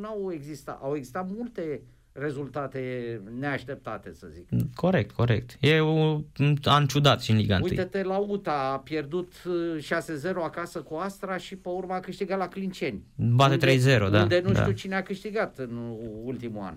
Nu 0.00 0.08
au 0.08 0.32
existat, 0.32 0.78
au 0.82 0.96
existat 0.96 1.28
multe 1.30 1.82
rezultate 2.12 3.20
neașteptate, 3.38 4.12
să 4.14 4.26
zic. 4.32 4.48
Corect, 4.74 5.10
corect. 5.10 5.56
E 5.60 5.80
un 5.80 6.24
an 6.64 6.86
ciudat 6.86 7.22
și 7.22 7.30
în 7.30 7.36
Liga 7.36 7.54
1. 7.54 7.64
Uite-te 7.64 8.02
la 8.02 8.16
UTA, 8.16 8.70
a 8.72 8.78
pierdut 8.78 9.32
uh, 9.46 9.84
6-0 10.30 10.34
acasă 10.34 10.80
cu 10.80 10.94
Astra 10.94 11.36
și 11.36 11.56
pe 11.56 11.68
urmă 11.68 11.94
a 11.94 12.00
câștigat 12.00 12.38
la 12.38 12.48
Clinceni. 12.48 13.02
Bate 13.14 13.52
Unde- 13.52 13.96
3-0, 14.06 14.10
da, 14.10 14.22
Unde 14.22 14.40
nu 14.44 14.52
da. 14.52 14.60
știu 14.60 14.72
cine 14.72 14.94
a 14.94 15.02
câștigat 15.02 15.58
în 15.58 15.96
ultimul 16.24 16.62
an. 16.62 16.76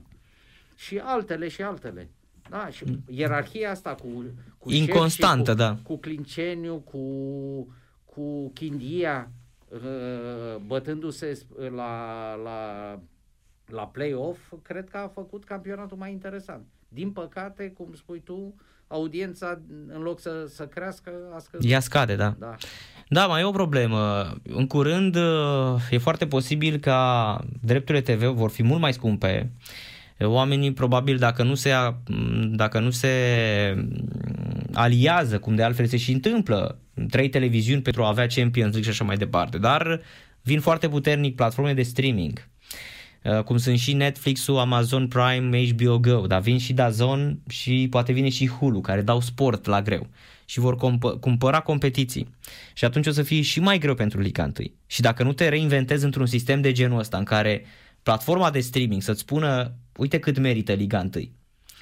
Și 0.76 0.98
altele 1.04 1.48
și 1.48 1.62
altele. 1.62 2.10
Da, 2.50 2.70
și 2.72 2.84
ierarhia 3.08 3.72
asta 3.72 3.96
cu, 3.96 4.08
cu 4.58 4.70
șef 4.70 4.80
Inconstantă, 4.80 5.52
și 5.52 5.58
cu, 5.58 5.64
da. 5.64 5.78
cu 5.84 5.98
Clinceniu, 5.98 6.76
cu, 6.76 7.00
cu 8.06 8.50
Chindia, 8.54 9.32
uh, 9.32 9.43
bătându-se 10.66 11.40
la, 11.76 12.34
la, 12.44 13.00
la 13.66 13.88
play-off, 13.88 14.40
cred 14.62 14.90
că 14.90 14.98
a 14.98 15.08
făcut 15.08 15.44
campionatul 15.44 15.98
mai 15.98 16.12
interesant. 16.12 16.66
Din 16.88 17.12
păcate, 17.12 17.72
cum 17.78 17.94
spui 17.94 18.20
tu, 18.20 18.56
audiența, 18.88 19.60
în 19.88 20.02
loc 20.02 20.20
să, 20.20 20.46
să 20.48 20.68
crească, 20.68 21.12
a 21.36 21.40
scăzut. 21.40 21.70
Ea 21.70 21.80
scade, 21.80 22.16
da. 22.16 22.36
Da. 22.40 22.56
Da, 23.10 23.28
mai 23.28 23.42
e 23.42 23.46
o 23.46 23.52
problemă. 23.52 24.34
În 24.44 24.68
curând 24.68 25.18
e 25.90 25.98
foarte 25.98 26.28
posibil 26.28 26.78
ca 26.78 27.40
drepturile 27.62 28.16
TV 28.16 28.24
vor 28.24 28.50
fi 28.50 28.64
mult 28.64 28.82
mai 28.82 28.94
scumpe. 28.94 29.52
Oamenii 30.20 30.74
probabil 30.74 31.18
dacă 31.18 31.44
nu 31.44 31.56
se, 31.56 31.72
dacă 32.52 32.80
nu 32.80 32.90
se 32.90 33.10
aliază, 34.74 35.40
cum 35.40 35.56
de 35.56 35.64
altfel 35.64 35.86
se 35.86 35.98
și 35.98 36.12
întâmplă, 36.12 36.78
trei 37.10 37.30
televiziuni 37.30 37.82
pentru 37.82 38.04
a 38.04 38.08
avea 38.08 38.28
Champions 38.28 38.72
League 38.72 38.82
și 38.82 38.90
așa 38.90 39.04
mai 39.04 39.18
departe, 39.18 39.58
dar 39.58 40.02
vin 40.42 40.60
foarte 40.60 40.90
puternic 40.90 41.36
platforme 41.36 41.74
de 41.74 41.84
streaming 41.84 42.52
cum 43.46 43.58
sunt 43.58 43.80
și 43.80 43.94
Netflix-ul, 43.94 44.58
Amazon 44.58 45.08
Prime, 45.08 45.68
HBO 45.68 46.00
Go, 46.00 46.28
dar 46.28 46.42
vin 46.42 46.58
și 46.58 46.74
Dazon 46.74 47.40
și 47.50 47.88
poate 47.90 48.12
vine 48.12 48.30
și 48.30 48.48
Hulu, 48.48 48.82
care 48.82 49.02
dau 49.02 49.22
sport 49.22 49.66
la 49.66 49.82
greu 49.82 50.08
și 50.46 50.60
vor 50.60 50.76
comp- 50.76 51.20
cumpăra 51.20 51.60
competiții. 51.60 52.36
Și 52.74 52.86
atunci 52.86 53.08
o 53.08 53.12
să 53.12 53.24
fie 53.24 53.42
și 53.42 53.60
mai 53.60 53.78
greu 53.78 53.94
pentru 53.94 54.20
Liga 54.20 54.44
1. 54.44 54.54
Și 54.86 55.02
dacă 55.02 55.24
nu 55.24 55.34
te 55.34 55.48
reinventezi 55.48 56.06
într-un 56.06 56.26
sistem 56.26 56.62
de 56.62 56.72
genul 56.72 57.00
ăsta 57.00 57.18
în 57.18 57.24
care 57.24 57.66
platforma 58.04 58.50
de 58.50 58.60
streaming 58.60 59.02
să-ți 59.02 59.20
spună 59.20 59.76
uite 59.96 60.20
cât 60.20 60.38
merită 60.38 60.74
Liga 60.74 61.10
1 61.16 61.30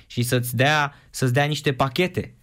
și 0.08 0.22
să-ți 0.22 0.56
dea, 0.56 0.94
să-ți 1.10 1.34
dea 1.34 1.46
niște 1.46 1.74
pachete 1.74 2.36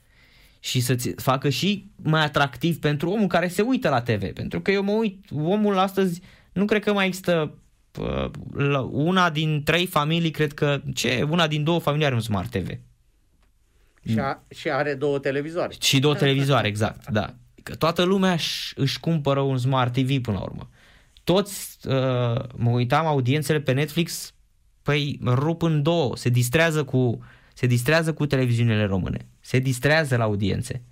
și 0.60 0.80
să-ți 0.80 1.10
facă 1.16 1.48
și 1.48 1.90
mai 1.96 2.24
atractiv 2.24 2.78
pentru 2.78 3.10
omul 3.10 3.26
care 3.26 3.48
se 3.48 3.62
uită 3.62 3.88
la 3.88 4.00
TV. 4.00 4.32
Pentru 4.32 4.60
că 4.60 4.70
eu 4.70 4.82
mă 4.82 4.92
uit, 4.92 5.24
omul 5.30 5.78
astăzi 5.78 6.20
nu 6.52 6.64
cred 6.64 6.82
că 6.82 6.92
mai 6.92 7.06
există 7.06 7.54
una 8.90 9.30
din 9.30 9.62
trei 9.64 9.86
familii, 9.86 10.30
cred 10.30 10.52
că, 10.52 10.80
ce, 10.94 11.26
una 11.30 11.46
din 11.46 11.64
două 11.64 11.78
familii 11.78 12.06
are 12.06 12.14
un 12.14 12.20
Smart 12.20 12.50
TV. 12.50 12.68
Și, 14.08 14.18
a, 14.18 14.42
și 14.48 14.70
are 14.70 14.94
două 14.94 15.18
televizoare. 15.18 15.74
Și 15.80 15.98
două 15.98 16.14
televizoare, 16.14 16.68
exact, 16.68 17.10
da. 17.10 17.34
Că 17.62 17.74
toată 17.74 18.02
lumea 18.02 18.32
își, 18.32 18.72
își 18.76 19.00
cumpără 19.00 19.40
un 19.40 19.58
Smart 19.58 19.92
TV 19.92 20.20
până 20.20 20.36
la 20.36 20.42
urmă. 20.42 20.70
Toți, 21.24 21.78
uh, 21.86 22.44
mă 22.54 22.70
uitam, 22.70 23.06
audiențele 23.06 23.60
pe 23.60 23.72
Netflix, 23.72 24.34
păi 24.82 25.20
rup 25.24 25.62
în 25.62 25.82
două, 25.82 26.16
se 26.16 26.28
distrează 26.28 26.84
cu, 26.84 27.18
se 27.54 27.66
distrează 27.66 28.12
cu 28.12 28.26
televiziunile 28.26 28.84
române. 28.84 29.28
Se 29.48 29.58
distrează 29.58 30.16
la 30.16 30.24
audiențe. 30.24 30.82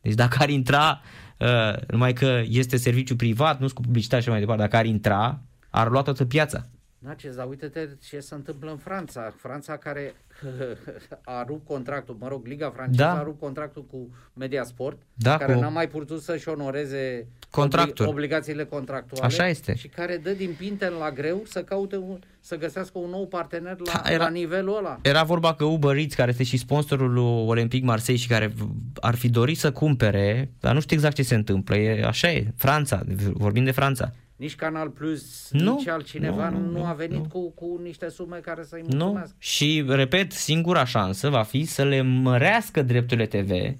Deci 0.00 0.14
dacă 0.14 0.36
ar 0.40 0.48
intra, 0.48 1.00
uh, 1.38 1.82
numai 1.86 2.12
că 2.12 2.42
este 2.46 2.76
serviciu 2.76 3.16
privat, 3.16 3.60
nu 3.60 3.66
cu 3.74 3.80
publicitate 3.80 4.22
și 4.22 4.28
mai 4.28 4.38
departe, 4.38 4.62
dacă 4.62 4.76
ar 4.76 4.84
intra, 4.84 5.40
ar 5.70 5.90
lua 5.90 6.02
toată 6.02 6.24
piața. 6.24 6.66
Da, 6.98 7.14
ce, 7.14 7.30
dar 7.30 7.48
uite-te 7.48 7.88
ce 8.08 8.20
se 8.20 8.34
întâmplă 8.34 8.70
în 8.70 8.76
Franța. 8.76 9.34
Franța 9.36 9.76
care 9.76 10.14
a 11.24 11.44
rupt 11.46 11.66
contractul, 11.66 12.16
mă 12.20 12.28
rog, 12.28 12.46
Liga 12.46 12.70
franceză 12.74 13.02
Da. 13.02 13.18
a 13.18 13.22
rupt 13.22 13.40
contractul 13.40 13.84
cu 13.90 14.08
Mediasport, 14.32 14.98
Da, 15.14 15.36
care 15.36 15.52
cu- 15.54 15.60
n-a 15.60 15.68
mai 15.68 15.88
putut 15.88 16.22
să-și 16.22 16.48
onoreze 16.48 17.26
Contractul. 17.50 18.04
obli- 18.06 18.10
obligațiile 18.10 18.64
contractuale. 18.64 19.24
Așa 19.26 19.48
este. 19.48 19.74
Și 19.76 19.88
care 19.88 20.16
dă 20.22 20.30
din 20.30 20.54
pinten 20.58 20.92
la 20.92 21.10
greu 21.10 21.42
să 21.46 21.62
caute 21.62 21.96
un, 21.96 22.18
să 22.40 22.56
găsească 22.56 22.98
un 22.98 23.10
nou 23.10 23.26
partener 23.26 23.76
la, 23.78 24.00
Da, 24.04 24.10
era- 24.12 24.22
la 24.24 24.30
nivelul 24.30 24.76
ăla. 24.76 24.98
Era 25.02 25.22
vorba 25.22 25.54
că 25.54 25.64
Uber 25.64 25.96
Eats, 25.96 26.14
care 26.14 26.30
este 26.30 26.42
și 26.44 26.56
sponsorul 26.56 27.12
lui 27.12 27.46
Olympic 27.46 27.84
Marseille 27.84 28.22
și 28.22 28.28
care 28.28 28.52
ar 29.00 29.14
fi 29.14 29.28
dorit 29.28 29.58
să 29.58 29.72
cumpere, 29.72 30.50
dar 30.60 30.74
nu 30.74 30.80
știu 30.80 30.96
exact 30.96 31.14
ce 31.14 31.22
se 31.22 31.34
întâmplă. 31.34 31.76
E, 31.76 32.04
așa 32.04 32.30
e, 32.32 32.46
Franța, 32.56 33.02
vorbim 33.32 33.64
de 33.64 33.70
Franța. 33.70 34.12
Nici 34.38 34.54
Canal 34.54 34.88
Plus, 34.88 35.48
Nu, 35.50 35.74
nici 35.76 35.86
altcineva 35.86 36.48
nu, 36.48 36.58
nu, 36.58 36.64
nu, 36.64 36.78
nu, 36.78 36.84
a 36.84 36.88
nu, 36.90 36.96
venit 36.96 37.16
nu. 37.16 37.28
Cu, 37.28 37.50
cu 37.50 37.80
niște 37.82 38.08
sume 38.08 38.38
care 38.38 38.64
să-i 38.64 38.80
Nu? 38.80 38.96
mulțumească. 38.96 39.36
Și, 39.38 39.84
repet, 39.88 40.32
singura 40.32 40.84
șansă 40.84 41.28
va 41.28 41.42
fi 41.42 41.64
să 41.64 41.84
le 41.84 42.00
mărească 42.00 42.82
drepturile 42.82 43.26
TV 43.26 43.76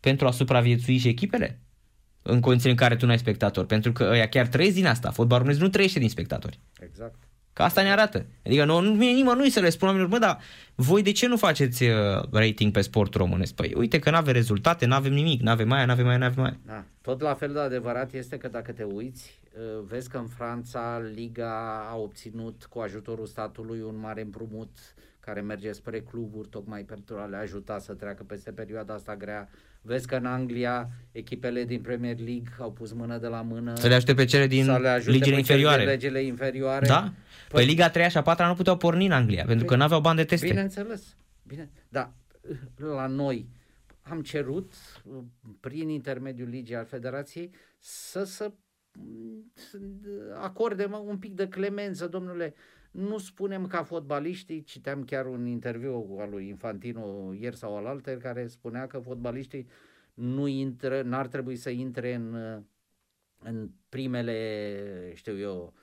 pentru 0.00 0.26
a 0.26 0.30
supraviețui 0.30 0.96
și 0.98 1.08
echipele 1.08 1.60
în 2.22 2.40
condiții 2.40 2.70
în 2.70 2.76
care 2.76 2.96
tu 2.96 3.04
nu 3.04 3.10
ai 3.10 3.18
spectatori. 3.18 3.66
Pentru 3.66 3.92
că 3.92 4.08
ăia 4.10 4.28
chiar 4.28 4.46
trăiesc 4.46 4.74
din 4.74 4.86
asta. 4.86 5.10
Fotbalul 5.10 5.38
românesc 5.38 5.60
nu 5.60 5.68
trăiește 5.68 5.98
din 5.98 6.08
spectatori. 6.08 6.60
Exact. 6.80 7.14
Că 7.52 7.62
asta 7.62 7.82
ne 7.82 7.90
arată. 7.90 8.26
Adică 8.46 8.64
nu, 8.64 8.80
nu 8.80 8.92
vine 8.92 9.12
nimănui 9.12 9.50
să 9.50 9.60
le 9.60 9.70
spună 9.70 9.90
oamenilor, 9.90 10.18
bă, 10.18 10.26
dar 10.26 10.38
voi 10.74 11.02
de 11.02 11.12
ce 11.12 11.26
nu 11.26 11.36
faceți 11.36 11.82
uh, 11.82 11.92
rating 12.32 12.72
pe 12.72 12.80
sport 12.80 13.14
românesc? 13.14 13.54
Păi 13.54 13.72
uite 13.76 13.98
că 13.98 14.10
nu 14.10 14.16
avem 14.16 14.32
rezultate, 14.32 14.86
nu 14.86 14.94
avem 14.94 15.12
nimic, 15.12 15.40
nu 15.40 15.50
avem 15.50 15.72
aia, 15.72 15.84
nu 15.84 15.92
avem 15.92 16.06
aia, 16.06 16.16
nu 16.18 16.24
avem 16.24 16.44
aia. 16.44 16.58
Da. 16.66 16.84
Tot 17.00 17.20
la 17.20 17.34
fel 17.34 17.52
de 17.52 17.58
adevărat 17.58 18.12
este 18.12 18.36
că 18.36 18.48
dacă 18.48 18.72
te 18.72 18.82
uiți, 18.82 19.40
uh, 19.41 19.41
vezi 19.82 20.08
că 20.08 20.16
în 20.16 20.26
Franța 20.26 21.02
Liga 21.14 21.86
a 21.90 21.96
obținut 21.96 22.64
cu 22.64 22.78
ajutorul 22.78 23.26
statului 23.26 23.80
un 23.80 23.98
mare 24.00 24.20
împrumut 24.20 24.78
care 25.20 25.40
merge 25.40 25.72
spre 25.72 26.00
cluburi 26.00 26.48
tocmai 26.48 26.82
pentru 26.82 27.18
a 27.18 27.24
le 27.24 27.36
ajuta 27.36 27.78
să 27.78 27.92
treacă 27.92 28.22
peste 28.22 28.50
perioada 28.50 28.94
asta 28.94 29.16
grea. 29.16 29.48
Vezi 29.82 30.06
că 30.06 30.16
în 30.16 30.26
Anglia 30.26 30.88
echipele 31.12 31.64
din 31.64 31.80
Premier 31.80 32.16
League 32.18 32.48
au 32.58 32.72
pus 32.72 32.92
mână 32.92 33.18
de 33.18 33.26
la 33.26 33.42
mână 33.42 33.74
Să 33.74 33.88
le 33.88 33.94
ajute 33.94 34.14
pe 34.14 34.24
cele 34.24 34.46
din 34.46 34.64
să 34.64 34.78
le 34.78 34.88
ajute 34.88 35.10
ligile 35.10 35.32
pe 35.32 35.38
inferioare. 35.38 35.80
cele 35.80 35.96
de 35.96 36.04
legile 36.04 36.22
inferioare. 36.22 36.86
Da? 36.86 37.00
Păi, 37.00 37.12
păi 37.48 37.64
Liga 37.64 37.90
3 37.90 38.10
și 38.10 38.16
a 38.16 38.22
4 38.22 38.46
nu 38.46 38.54
puteau 38.54 38.76
porni 38.76 39.06
în 39.06 39.12
Anglia, 39.12 39.44
pentru 39.44 39.66
că 39.66 39.76
nu 39.76 39.82
aveau 39.82 40.00
bani 40.00 40.16
de 40.16 40.24
teste. 40.24 40.46
Bineînțeles. 40.46 41.16
Bine. 41.42 41.70
Da, 41.88 42.12
la 42.76 43.06
noi 43.06 43.48
am 44.02 44.22
cerut 44.22 44.72
prin 45.60 45.88
intermediul 45.88 46.48
ligii 46.48 46.76
al 46.76 46.84
federației 46.84 47.50
să, 47.78 48.24
să 48.24 48.24
să 48.24 48.52
acorde 50.40 50.84
mă, 50.84 50.96
un 50.96 51.18
pic 51.18 51.34
de 51.34 51.48
clemență, 51.48 52.06
domnule, 52.06 52.54
nu 52.90 53.18
spunem 53.18 53.66
ca 53.66 53.82
fotbaliștii, 53.82 54.62
citeam 54.62 55.04
chiar 55.04 55.26
un 55.26 55.46
interviu 55.46 56.16
al 56.20 56.30
lui 56.30 56.48
Infantino 56.48 57.32
ieri 57.32 57.56
sau 57.56 57.76
al 57.76 57.86
alter, 57.86 58.18
care 58.18 58.46
spunea 58.46 58.86
că 58.86 58.98
fotbaliștii 58.98 59.66
nu 60.14 60.46
intră, 60.46 61.02
n-ar 61.02 61.26
trebui 61.26 61.56
să 61.56 61.70
intre 61.70 62.14
în, 62.14 62.34
în 63.38 63.70
primele, 63.88 65.12
știu 65.14 65.38
eu, 65.38 65.74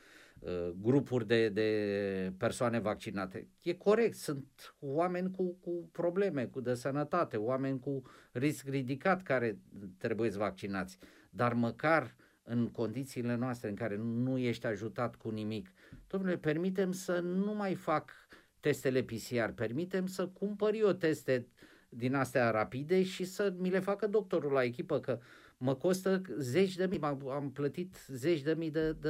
grupuri 0.81 1.27
de, 1.27 1.49
de 1.49 2.33
persoane 2.37 2.79
vaccinate. 2.79 3.47
E 3.63 3.73
corect, 3.73 4.15
sunt 4.15 4.75
oameni 4.79 5.31
cu, 5.31 5.55
cu 5.59 5.89
probleme, 5.91 6.45
cu 6.45 6.61
de 6.61 6.73
sănătate, 6.73 7.37
oameni 7.37 7.79
cu 7.79 8.01
risc 8.31 8.67
ridicat 8.67 9.21
care 9.21 9.59
trebuie 9.97 10.29
vaccinați, 10.29 10.97
dar 11.29 11.53
măcar 11.53 12.15
în 12.49 12.67
condițiile 12.67 13.35
noastre 13.35 13.69
în 13.69 13.75
care 13.75 13.97
nu 13.97 14.37
ești 14.37 14.65
ajutat 14.65 15.15
cu 15.15 15.29
nimic, 15.29 15.71
domnule, 16.07 16.37
permitem 16.37 16.91
să 16.91 17.19
nu 17.19 17.53
mai 17.53 17.75
fac 17.75 18.11
testele 18.59 19.01
PCR, 19.01 19.49
permitem 19.55 20.07
să 20.07 20.27
cumpăr 20.27 20.73
eu 20.73 20.91
teste 20.91 21.47
din 21.89 22.13
astea 22.13 22.49
rapide 22.49 23.03
și 23.03 23.23
să 23.23 23.53
mi 23.57 23.69
le 23.69 23.79
facă 23.79 24.07
doctorul 24.07 24.51
la 24.51 24.63
echipă, 24.63 24.99
că 24.99 25.19
mă 25.57 25.75
costă 25.75 26.21
zeci 26.37 26.75
de 26.75 26.85
mii, 26.85 26.99
am 27.29 27.51
plătit 27.53 27.95
zeci 28.07 28.41
de 28.41 28.53
mii 28.57 28.71
de, 28.71 28.91
de 28.91 29.09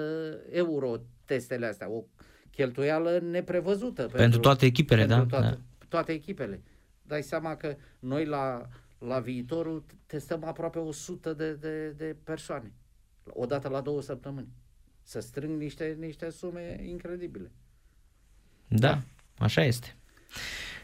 euro 0.50 1.02
testele 1.26 1.66
astea, 1.66 1.90
o 1.90 2.04
cheltuială 2.52 3.20
neprevăzută. 3.20 4.02
Pentru, 4.02 4.18
pentru 4.18 4.40
toate 4.40 4.66
echipele, 4.66 5.06
pentru 5.06 5.26
da? 5.26 5.40
Toate, 5.40 5.56
da. 5.56 5.86
toate 5.90 6.12
echipele. 6.12 6.62
Dai 7.02 7.24
seama 7.24 7.56
că 7.56 7.76
noi 8.00 8.26
la, 8.26 8.68
la 8.98 9.20
viitorul 9.20 9.84
testăm 10.06 10.44
aproape 10.44 10.80
100 10.80 11.34
de, 11.34 11.54
de, 11.54 11.90
de 11.90 12.16
persoane, 12.24 12.74
odată 13.34 13.68
la 13.68 13.82
două 13.82 14.02
săptămâni. 14.02 14.48
Să 15.04 15.20
strâng 15.20 15.60
niște, 15.62 15.96
niște 16.00 16.30
sume 16.30 16.84
incredibile. 16.88 17.52
Da, 18.68 19.00
așa 19.38 19.64
este. 19.64 19.96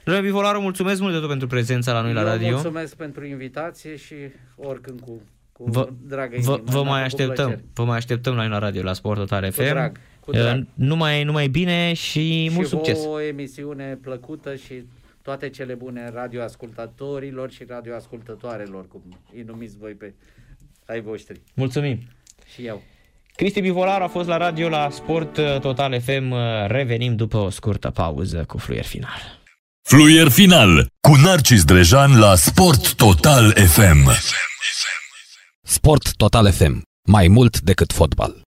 Domnule 0.03 0.25
Bivolaru, 0.27 0.61
mulțumesc 0.61 1.01
mult 1.01 1.13
de 1.13 1.19
tot 1.19 1.27
pentru 1.29 1.47
prezența 1.47 1.93
la 1.93 2.01
noi 2.01 2.09
Eu 2.09 2.15
la 2.15 2.23
radio. 2.23 2.49
mulțumesc 2.49 2.95
pentru 2.95 3.25
invitație 3.25 3.95
și 3.95 4.15
oricând 4.55 4.99
cu, 5.01 5.21
cu 5.51 5.63
Vă, 5.69 5.89
dragă 6.07 6.35
vă, 6.39 6.51
inimă. 6.53 6.71
vă 6.71 6.81
Mi-a 6.81 6.91
mai 6.91 7.01
făcut 7.09 7.19
așteptăm, 7.19 7.45
plăcere. 7.47 7.69
vă 7.73 7.83
mai 7.85 7.97
așteptăm 7.97 8.33
la 8.35 8.39
noi 8.41 8.49
la 8.49 8.57
radio 8.59 8.83
la 8.83 8.93
Sport 8.93 9.19
Total 9.19 9.51
FM. 9.51 9.63
drag, 9.63 9.97
cu 10.19 10.31
drag. 10.31 10.57
Uh, 10.59 10.65
Numai, 10.73 11.23
numai 11.23 11.47
bine 11.47 11.93
și, 11.93 12.49
mult 12.53 12.65
și 12.65 12.71
succes. 12.71 13.05
o 13.05 13.19
emisiune 13.21 13.95
plăcută 14.01 14.55
și 14.55 14.85
toate 15.21 15.49
cele 15.49 15.73
bune 15.73 16.09
radioascultătorilor 16.09 17.51
și 17.51 17.63
radioascultătoarelor, 17.63 18.87
cum 18.87 19.01
îi 19.33 19.41
numiți 19.41 19.77
voi 19.77 19.93
pe 19.93 20.13
ai 20.85 21.01
voștri. 21.01 21.41
Mulțumim. 21.53 21.99
Și 22.53 22.65
eu. 22.65 22.83
Cristi 23.35 23.61
Bivolaru 23.61 24.03
a 24.03 24.07
fost 24.07 24.27
la 24.27 24.37
radio 24.37 24.69
la 24.69 24.89
Sport 24.89 25.37
uh, 25.37 25.59
Total 25.59 26.01
FM. 26.01 26.31
Uh, 26.31 26.39
Revenim 26.67 27.15
după 27.15 27.37
o 27.37 27.49
scurtă 27.49 27.89
pauză 27.89 28.43
cu 28.47 28.57
fluier 28.57 28.85
final. 28.85 29.39
Fluier 29.81 30.29
final 30.29 30.87
cu 31.01 31.15
Narcis 31.15 31.63
Drejan 31.63 32.19
la 32.19 32.35
Sport 32.35 32.93
Total 32.93 33.51
FM. 33.51 34.09
Sport 35.63 36.15
Total 36.15 36.51
FM. 36.51 36.81
Mai 37.07 37.27
mult 37.27 37.59
decât 37.59 37.91
fotbal. 37.93 38.44